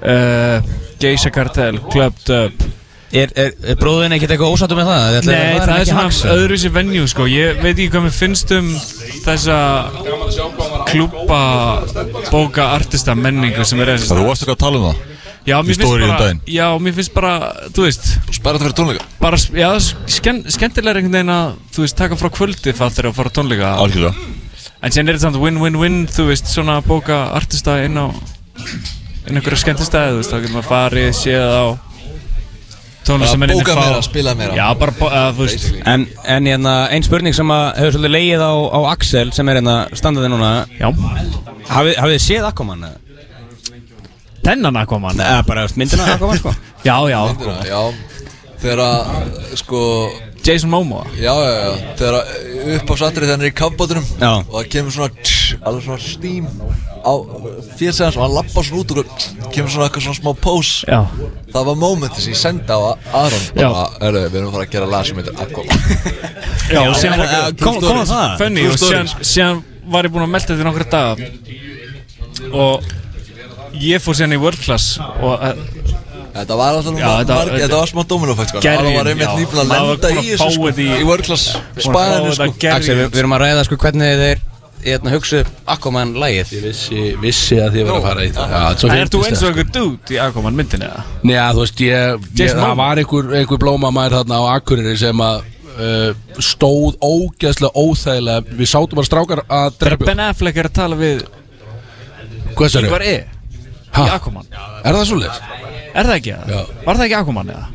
uh, 0.01 0.57
Geisha 1.01 1.33
Kartel 1.35 1.81
Clubbed 1.91 2.37
Up 2.41 2.69
Er, 3.11 3.27
er, 3.35 3.57
er 3.67 3.75
bróðin 3.75 4.13
ekkert 4.15 4.37
eitthvað 4.37 4.53
ósattu 4.55 4.77
með 4.79 4.87
það? 4.87 5.17
Nei, 5.27 5.57
fara 5.59 5.65
það 5.67 5.81
er 5.81 5.89
svona 5.89 6.05
eða? 6.07 6.35
öðruvísi 6.37 6.71
venue 6.77 7.09
sko 7.11 7.27
Ég 7.27 7.59
veit 7.59 7.73
ekki 7.73 7.89
hvað 7.91 8.05
mér 8.07 8.15
finnst 8.15 8.53
um 8.55 8.69
þessa 9.25 9.57
klúpa 10.87 11.41
bóka 12.31 12.71
artista 12.77 13.19
menningu 13.19 13.67
sem 13.67 13.83
er 13.83 13.97
Þú 13.99 14.29
varst 14.29 14.47
ekki 14.47 14.55
að 14.55 14.63
tala 14.63 14.79
um 14.79 14.93
það 14.93 15.10
Já, 15.51 15.57
mér 15.67 15.77
finnst 15.77 15.87
um 15.87 16.01
bara 16.07 16.19
daginn. 16.23 16.41
Já, 16.57 16.67
mér 16.87 16.95
finnst 16.99 17.15
bara, 17.17 17.33
þú 17.75 17.87
veist 17.89 18.07
Sperrat 18.39 18.63
fyrir 18.65 18.77
tónleika 18.79 19.05
bara, 19.21 19.37
já, 19.59 19.71
sken, 20.17 20.43
skemmtilega 20.49 21.01
einhvern 21.03 21.17
veginn 21.19 21.35
að 21.35 21.57
þú 21.75 21.85
veist, 21.85 21.99
taka 21.99 22.19
frá 22.21 22.31
kvöldi 22.39 22.75
fattir 22.79 23.11
og 23.11 23.17
fara 23.19 23.33
á 23.33 23.37
tónleika 23.41 23.75
Algjörlega 23.83 24.15
en 24.81 24.95
sen 24.95 25.09
er 25.11 25.19
þetta 25.19 25.27
samt 25.29 25.41
win-win-win 25.43 26.07
þú 26.09 26.29
veist, 26.31 26.49
svona 26.55 26.79
bóka 26.87 27.19
artista 27.37 27.77
inn 27.85 27.99
á 28.01 28.07
inn 29.29 29.37
á 29.37 29.39
einhverja 29.41 29.61
skemmtistæði 29.67 30.15
þú 30.15 30.21
veist, 30.23 30.33
þá 30.33 30.39
getur 30.41 30.55
maður 30.57 30.71
farið, 30.71 31.11
séð 31.21 31.53
á 31.53 31.65
tónlistamennir 33.05 33.57
bóka 33.59 33.75
meira, 33.77 34.01
spila 34.05 34.35
meira. 34.39 34.55
já, 34.57 34.67
bara, 34.79 34.93
bó- 34.97 35.11
að, 35.11 35.31
þú 35.39 35.47
veist 35.49 35.69
En, 35.89 36.07
en 36.37 36.49
hérna, 36.49 36.75
ein 36.95 37.03
spurning 37.07 37.35
sem 37.37 37.49
að 37.53 37.67
hefur 37.81 37.97
svolítið 37.97 38.15
leið 38.17 38.45
á, 38.45 38.53
á 38.77 38.81
Axel 38.93 39.33
sem 39.37 39.49
er 39.53 39.61
hérna 39.61 39.77
standaði 39.97 40.31
núna 40.33 40.51
já, 40.79 40.89
Hafið, 41.71 41.95
hafið 42.03 42.15
þið 42.17 42.25
séð 42.27 42.49
Aquaman? 42.51 42.85
eða? 42.89 42.99
Þennan 44.47 44.81
að 44.81 44.89
koma 44.91 45.13
hann 45.13 45.23
Eða 45.27 45.45
bara 45.49 45.67
myndina 45.77 46.09
Aquaman 46.15 46.41
sko? 46.41 46.55
já, 46.89 46.97
já, 47.13 47.21
Já. 47.69 47.81
Þegar 48.61 48.83
að, 48.85 49.31
sko 49.61 49.81
Jason 50.45 50.71
Momoa? 50.73 51.05
Já, 51.21 51.33
já, 51.37 51.51
já. 51.61 51.73
Þegar 52.01 52.17
að 52.19 52.77
upp 52.77 52.93
á 52.93 52.95
satri 53.01 53.25
þegar 53.27 53.35
hann 53.37 53.45
er 53.45 53.51
í 53.51 53.57
kampbátunum 53.61 54.07
Já. 54.21 54.31
Og 54.41 54.55
það 54.57 54.71
kemur 54.75 54.97
svona 54.97 55.11
tss, 55.21 55.57
Alveg 55.61 55.85
svona 55.85 56.05
stím 56.05 56.49
Á 57.01 57.13
hans 57.13 58.17
Og 58.17 58.23
hann 58.25 58.35
lappar 58.37 58.67
svona 58.69 58.83
út 58.85 58.95
og 58.95 59.15
Kemur 59.55 59.73
svona 59.73 59.89
eitthvað 59.89 60.05
svona 60.07 60.19
smá 60.21 60.33
pose. 60.41 60.85
Já, 60.89 61.01
Það 61.51 61.67
var 61.71 61.79
momenti 61.81 62.23
sem 62.23 62.35
ég 62.35 62.39
sendi 62.39 62.71
á 62.71 62.79
Aron. 63.17 63.47
Já. 63.57 63.67
Bara, 63.67 63.87
Hörru, 63.99 64.21
við 64.29 64.37
erum 64.39 64.51
að 64.51 64.55
fara 64.55 64.67
að 64.67 64.75
gera 64.77 64.91
lag 64.93 65.09
sem 65.09 65.19
heitir 65.19 65.41
Aquaman. 65.43 65.81
Já, 66.75 66.81
og 66.85 66.95
síðan 67.01 67.59
Kom, 67.59 67.81
kom 67.83 68.03
það? 68.07 68.37
funny 68.39 68.67
True 68.67 68.77
og 68.77 68.81
síðan, 68.85 69.11
síðan 69.33 69.63
var 69.91 70.07
ég 70.07 70.15
búinn 70.15 70.27
að 70.29 70.33
melda 70.37 70.53
þetta 70.53 70.63
í 70.63 70.69
nokkra 70.69 70.87
daga. 70.93 71.31
Og 72.55 72.91
ég 73.79 74.03
fór 74.03 74.17
síðan 74.19 74.35
í 74.37 74.41
World 74.43 74.61
Class 74.65 74.99
og 75.01 75.35
uh, 75.37 75.53
Þetta 76.31 76.55
var 76.57 76.77
alltaf 76.79 76.95
Já, 76.95 77.07
þetta- 77.11 77.35
marg, 77.35 77.49
þetta- 77.51 77.61
þetta 77.65 77.79
var 77.81 77.89
smá 77.91 78.03
dominofætt 78.07 78.49
sko. 78.53 78.61
Gerðin, 78.63 78.85
Aron 78.87 78.95
var 79.01 79.09
einmitt 79.11 79.33
nýbúin 79.35 79.61
að 79.61 79.71
lenda 79.73 80.11
í 80.11 80.19
að 80.21 80.29
þessu 80.31 80.51
sko 80.55 80.69
í- 80.71 80.85
Í 80.87 81.03
að 81.03 81.23
fá 81.27 81.37
spæðinu 81.87 82.35
sko 82.37 82.69
Axel, 82.71 82.95
við, 83.01 83.09
við 83.11 83.19
erum 83.25 83.35
að 83.35 83.43
ræða 83.43 83.65
sko 83.67 83.79
hvernig 83.83 84.21
þeir 84.21 84.43
hérna, 84.85 85.11
hugsu 85.17 85.41
Aquaman 85.75 86.13
lægið 86.23 86.53
Ég 86.55 86.63
vissi, 86.69 87.01
vissi 87.21 87.59
að 87.61 87.75
þið 87.75 87.83
verið 87.89 87.99
að 87.99 88.07
fara 88.07 88.23
í 88.25 88.31
það. 88.37 88.55
Já, 88.55 88.63
svo 88.81 88.93
Er 88.95 89.11
þú 89.11 89.23
eins 89.27 89.41
það, 89.41 89.43
og 89.43 89.51
einhver 89.51 89.73
dude 89.75 90.15
í 90.15 90.21
Aquaman 90.23 90.57
myndinni 90.61 90.87
eða? 90.87 91.03
Nei, 91.27 91.35
ja, 91.35 91.49
þú 91.53 91.65
veist, 91.67 91.83
ég, 91.85 92.31
ég 92.45 92.55
það 92.63 92.77
var 92.85 93.03
einhver, 93.03 93.35
einhver 93.41 93.63
blómamær 93.67 94.17
þarna 94.21 94.39
á 94.39 94.45
Akureyri 94.55 94.95
sem 95.03 95.25
að 95.27 95.43
uh, 95.75 96.15
stóð 96.39 96.95
ógeðslega 97.03 97.75
óþægilega. 97.75 98.47
Við 98.55 98.71
sátum 98.71 99.03
bara 99.03 99.11
strákar 99.11 99.43
að 99.51 99.77
drepa 99.83 100.09
Ben 100.15 100.25
Affleck 100.31 100.57
er 100.63 100.71
að 100.71 100.79
tala 100.79 100.97
við 101.03 101.27
Hvað 102.55 102.73
sér 102.73 102.87
Ingvar 102.89 103.05
E 103.07 103.19
Ha? 103.93 104.05
í 104.07 104.11
Aquaman 104.15 104.47
Er 104.85 104.95
það 104.95 105.05
svoleiðis? 105.11 105.41
Er 105.95 106.05
það 106.07 106.15
ekki 106.17 106.35
það? 106.37 106.51
Já. 106.55 106.61
Var 106.87 106.97
það 107.01 107.05
ekki 107.09 107.19
Aquaman 107.21 107.53
eða? 107.55 107.67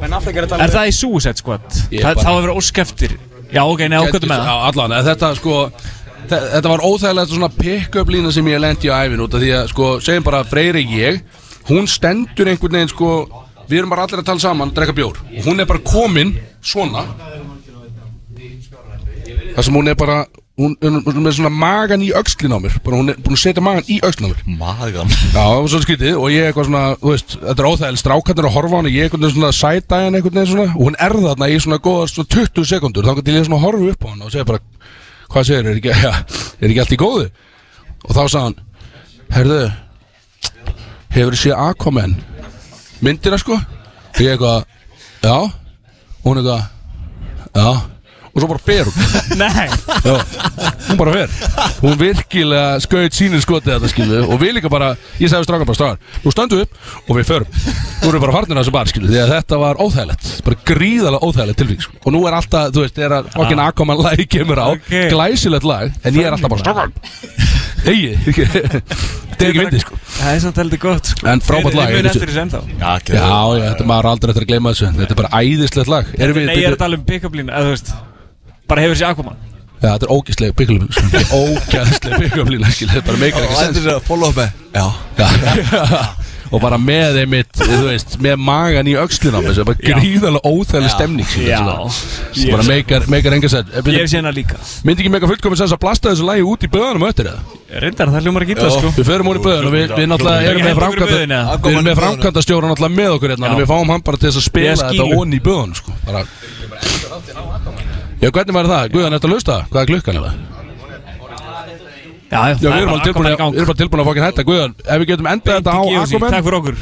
Ben 0.00 0.12
Affleck 0.18 0.36
er 0.40 0.46
að 0.48 0.64
Er 0.66 0.72
það 0.74 0.88
í 0.90 0.94
Suicide 0.96 1.40
Squad? 1.40 1.66
Ég 1.90 2.02
Það 2.04 2.14
bara- 2.14 2.24
þá 2.26 2.30
hefur 2.36 2.52
ósk 2.56 2.78
eftir 2.84 3.16
Já, 3.50 3.62
ok, 3.66 3.80
neða 3.90 4.06
ákvæmdu 4.10 4.28
með 4.30 4.44
það 4.46 4.64
allan, 4.70 4.92
en 4.98 5.04
þetta 5.08 5.30
sko 5.40 5.54
þe- 6.30 6.42
Þetta 6.54 6.68
var 6.70 6.84
óþægilegt 6.86 7.32
svona 7.34 7.48
pick-up 7.56 8.08
lína 8.14 8.32
sem 8.32 8.46
ég 8.46 8.60
lendi 8.62 8.88
á 8.92 9.00
æfin 9.02 9.20
út 9.24 9.34
af 9.34 9.40
því 9.42 9.50
að 9.58 9.68
sko, 9.72 9.88
segjum 10.00 10.22
bara 10.28 10.44
Freyri 10.44 10.84
ég 10.86 11.22
hún 11.70 11.86
stendur 11.90 12.46
einhvern 12.50 12.72
veginn 12.78 12.88
sko 12.92 13.10
við 13.70 13.78
erum 13.80 13.90
bara 13.90 14.02
allir 14.06 14.20
að 14.22 14.26
tala 14.30 14.38
saman, 14.42 14.70
drekka 14.74 14.94
bjór 14.96 15.18
og 15.38 15.44
hún 15.46 15.60
er 15.60 15.66
bara 15.66 15.78
komin 15.82 16.36
svona 16.62 17.04
þar 19.56 19.64
sem 19.66 19.74
hún 19.74 19.88
er 19.90 19.94
bara 19.98 20.24
hún, 20.58 20.76
er 20.82 21.20
með 21.20 21.34
svona 21.36 21.50
magan 21.52 22.02
í 22.04 22.10
öxlin 22.16 22.52
á 22.52 22.58
mér. 22.60 22.76
Bara 22.84 22.98
hún 23.00 23.12
er 23.12 23.18
búin 23.22 23.36
að 23.36 23.42
setja 23.42 23.62
magan 23.64 23.86
í 23.88 23.98
öxlin 24.06 24.28
á 24.28 24.30
mér. 24.32 24.40
Magan 24.60 25.12
Já, 25.34 25.38
það 25.38 25.56
var 25.56 25.68
svona 25.72 25.86
skytið 25.86 26.16
og 26.18 26.32
ég 26.34 26.48
eitthvað 26.48 26.68
svona, 26.68 26.82
þú 27.00 27.12
veist, 27.14 27.36
þetta 27.36 27.62
er 27.62 27.68
óþægileg. 27.70 28.00
Strákarnir 28.02 28.48
að 28.48 28.56
horfa 28.56 28.74
á 28.74 28.78
hana, 28.80 28.92
ég 28.94 29.06
einhvern 29.06 29.24
veginn 29.24 29.36
svona 29.36 29.52
sæta 29.56 30.00
henni 30.04 30.20
einhvern 30.20 30.40
veginn 30.40 30.52
svona. 30.54 30.66
Og 30.74 30.88
hún 30.88 30.98
er 31.06 31.16
þarna 31.16 31.50
í 31.50 31.60
svona 31.64 31.80
góða 31.84 32.08
svona 32.12 32.32
20 32.36 32.68
sekundur, 32.72 33.06
þá 33.06 33.22
til 33.22 33.36
ég 33.36 33.46
svona 33.48 33.62
horfa 33.64 33.92
upp 33.94 34.04
á 34.04 34.08
hana 34.10 34.26
og 34.26 34.34
segja 34.34 34.48
bara, 34.48 34.64
hvað 35.30 35.46
segir, 35.50 35.70
er 35.70 35.80
ekki, 35.80 35.94
ja, 36.04 36.12
er 36.60 36.72
ekki 36.72 36.82
allt 36.84 36.96
í 36.96 37.00
góðu? 37.00 37.30
Og 38.08 38.16
þá 38.16 38.22
sagði 38.24 38.42
hann, 38.48 38.58
herðu, 39.36 39.60
hefur 41.14 41.36
þið 41.36 41.42
séð 41.44 41.64
Aquaman? 41.68 42.18
Myndina 43.00 43.38
sko? 43.40 43.56
Og 43.56 44.20
ég 44.20 44.34
eitthvað, 44.34 44.66
já, 45.24 45.36
og 45.40 46.26
hún 46.26 46.42
eitthvað, 46.42 46.68
já, 47.54 47.99
og 48.30 48.42
svo 48.42 48.48
bara 48.50 48.62
fer 48.62 48.88
hún. 48.88 48.94
Nei. 49.40 49.66
Já, 50.04 50.14
hún 50.88 50.98
bara 51.00 51.14
fer. 51.14 51.34
Hún 51.80 51.96
virkilega 52.00 52.80
skaut 52.84 53.16
sínir 53.16 53.42
skotið 53.42 53.76
þetta 53.76 53.90
skilu 53.90 54.20
Og 54.26 54.40
við 54.40 54.56
líka 54.58 54.70
bara, 54.72 54.90
ég 55.20 55.30
sagði 55.32 55.48
strákar 55.48 55.68
bara 55.68 55.78
strákar 55.78 56.24
Nú 56.24 56.32
stöndum 56.34 56.60
við 56.60 56.66
upp 56.66 57.08
og 57.10 57.18
við 57.18 57.30
förum. 57.30 57.56
Nú 57.56 58.10
erum 58.10 58.16
við 58.18 58.24
bara 58.26 58.36
farnir 58.36 58.58
að 58.58 58.62
þessu 58.62 58.74
bar 58.76 58.92
skilu 58.92 59.10
Því 59.10 59.22
að 59.24 59.32
þetta 59.34 59.60
var 59.64 59.80
óþægilegt. 59.80 60.28
Bara 60.46 60.60
gríðalega 60.70 61.30
óþægilegt 61.30 61.60
tilvík 61.62 61.86
sko. 61.86 61.98
Og 62.04 62.14
nú 62.16 62.22
er 62.28 62.38
alltaf, 62.38 62.70
þú 62.76 62.84
veist, 62.84 62.96
þegar 63.00 63.16
að 63.18 63.32
fokkin 63.36 63.64
Aquaman 63.64 64.04
lag 64.04 64.24
kemur 64.36 64.62
á 64.62 64.66
Ok. 64.74 64.92
Glæsilegt 65.14 65.68
lag 65.68 65.90
En 66.04 66.20
ég 66.20 66.28
er 66.28 66.36
alltaf 66.36 66.52
bara 66.52 66.64
strákar 66.64 66.94
Hegi 67.86 68.14
Þetta 69.40 69.48
er 69.48 69.54
ekki 69.54 69.62
myndið 69.64 69.82
sko. 69.86 69.98
Það 70.18 70.34
er 70.34 70.40
samt 70.44 70.58
heldur 70.60 70.80
gott 70.82 71.10
sko. 71.14 71.26
En 71.30 71.40
frábært 71.40 71.76
lag, 71.78 71.92
mun 71.94 72.04
veit 72.04 72.08
eftir 72.10 72.28
þessu 72.28 72.40
ennþá. 72.42 72.58
Já, 72.74 72.88
ekki 72.98 73.14
Já, 73.14 73.22
já, 73.56 73.62
þetta 73.70 73.86
maður 73.88 74.08
aldrei 74.10 74.32
eftir 74.34 74.44
að 74.44 74.50
gleyma 74.50 74.72
þessu. 74.74 74.90
Þetta 74.98 75.14
er 75.16 75.20
bara 75.22 75.40
æðislegt 75.40 75.92
lag. 75.94 76.10
Erum 76.18 76.36
við, 76.36 76.48
Nei, 76.50 76.56
ég 76.60 76.68
er 76.68 76.76
að 76.76 76.82
tala 76.82 76.98
um 77.00 77.06
pick-up 77.08 77.38
línu 77.40 77.54
Eða 77.54 77.70
þú 77.70 77.72
veist 77.72 77.92
Bara 78.70 78.86
hefur 78.86 78.98
sér 79.00 79.10
Aquaman. 79.10 79.36
Já, 79.80 79.94
þetta 79.96 80.06
er 80.06 80.10
ógæslega 80.12 80.52
pick-up 80.60 80.76
Þetta 81.00 81.20
er 81.20 81.30
ógæslega 81.40 82.18
skil 82.76 82.90
Þetta 82.90 83.06
bara 83.06 83.20
meikar 83.22 83.46
ekki 83.46 83.56
sens. 83.56 83.78
þetta 83.78 83.88
er 83.88 83.94
að 83.96 84.02
follow 84.06 84.28
up 84.28 84.36
með. 84.36 84.50
Já. 84.76 84.86
Og 86.50 86.58
bara 86.58 86.74
með 86.82 87.20
einmitt, 87.20 87.52
þú 87.54 87.76
veist, 87.84 88.16
með 88.22 88.40
magan 88.42 88.88
í 88.90 88.96
mér, 88.98 89.54
sem 89.54 89.62
er 89.62 89.68
bara 89.68 89.78
gríðarlega 90.00 90.50
óþægileg 90.50 90.90
stemning 90.90 91.28
Já. 91.46 91.62
þetta 92.34 92.50
bara 92.50 92.64
meikar, 92.66 93.06
meikar 93.12 93.36
enga 93.36 93.46
sett 93.52 93.70
Ég 93.78 94.00
hef 94.00 94.10
séð 94.10 94.18
hana 94.18 94.32
líka. 94.34 94.58
Myndi 94.82 95.04
ekki 95.04 95.12
meika 95.14 95.30
fullkomin 95.30 95.60
sens 95.60 95.70
að 95.76 95.82
blasta 95.84 96.10
þessu 96.10 96.26
lægi 96.26 96.42
út 96.50 96.66
í 96.66 96.72
böðanum 96.74 97.06
öttir 97.06 97.30
eða? 97.30 97.38
Reyndar, 97.84 98.10
það 98.10 98.26
hljómar 98.26 98.42
ekki 98.48 98.56
illa 98.58 98.66
sko. 98.74 98.90
Við 98.98 99.06
förum 99.12 99.30
hún 99.30 99.38
í 99.38 99.44
böðan 99.46 99.68
og 99.70 99.74
við, 99.76 99.86
við 99.94 100.06
náttúrulega 100.10 100.50
erum 100.50 100.66
með 100.66 100.74
Hentu 100.74 100.82
okkur 100.90 101.86
í 101.86 101.94
framkvæmda 107.06 107.69
Já. 108.20 108.30
bara 108.30 108.44
þess 108.44 108.44
þetta 108.44 108.52
bara 108.52 108.52
hvernig 108.52 108.56
var 108.56 108.70
það? 108.70 108.90
Guðan, 108.94 109.16
ertu 109.16 109.28
að 109.28 109.34
lausta? 109.34 109.58
Hvað 109.70 109.80
er 109.82 109.90
klukkan 109.90 110.20
eða? 110.20 110.32
Já, 112.30 112.40
já, 112.46 112.54
Já, 112.54 112.68
við 112.70 112.80
erum 112.80 112.92
alveg 112.94 113.06
tilbúin 113.08 113.26
að, 113.26 113.40
við 113.40 113.58
erum 113.58 113.70
bara 113.70 113.80
tilbúin 113.80 114.00
að 114.00 114.08
fokkin 114.10 114.24
hætta. 114.26 114.42
Guðan, 114.46 114.74
ef 114.86 115.00
við 115.00 115.08
getum 115.10 115.28
endað 115.30 115.56
þetta 115.58 115.72
á 115.74 115.80
Aquaman. 115.80 116.34
Takk 116.34 116.46
fyrir 116.46 116.58
okkur. 116.60 116.76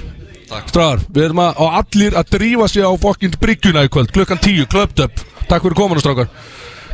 Stráðar, 0.68 1.02
við 1.12 1.24
erum 1.28 1.40
að, 1.44 1.50
á 1.56 1.64
allir 1.78 2.18
að 2.18 2.30
drífa 2.34 2.68
sig 2.68 2.84
á 2.84 2.92
fokkin 3.00 3.34
bryggjuna 3.40 3.84
í 3.86 3.92
kvöld. 3.92 4.12
Klukkan 4.12 4.40
10, 4.44 4.68
klöpt 4.72 5.04
upp 5.04 5.24
Takk 5.48 5.64
fyrir 5.64 5.78
kominu 5.78 6.02
strákar. 6.02 6.28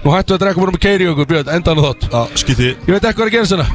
Nú 0.05 0.12
hættu 0.15 0.35
við 0.35 0.37
að 0.37 0.43
drekka, 0.45 0.62
vorum 0.62 0.77
að 0.79 0.85
keiri 0.85 1.09
okkur, 1.11 1.27
Björn, 1.33 1.51
endan 1.57 1.81
á 1.81 1.83
þátt. 1.89 2.07
Já, 2.12 2.21
skýtti 2.39 2.69
Ég 2.71 2.93
veit 2.93 3.03
ekki 3.03 3.19
hvað 3.19 3.25
er 3.25 3.31
að 3.33 3.35
gera 3.35 3.51
svona 3.51 3.66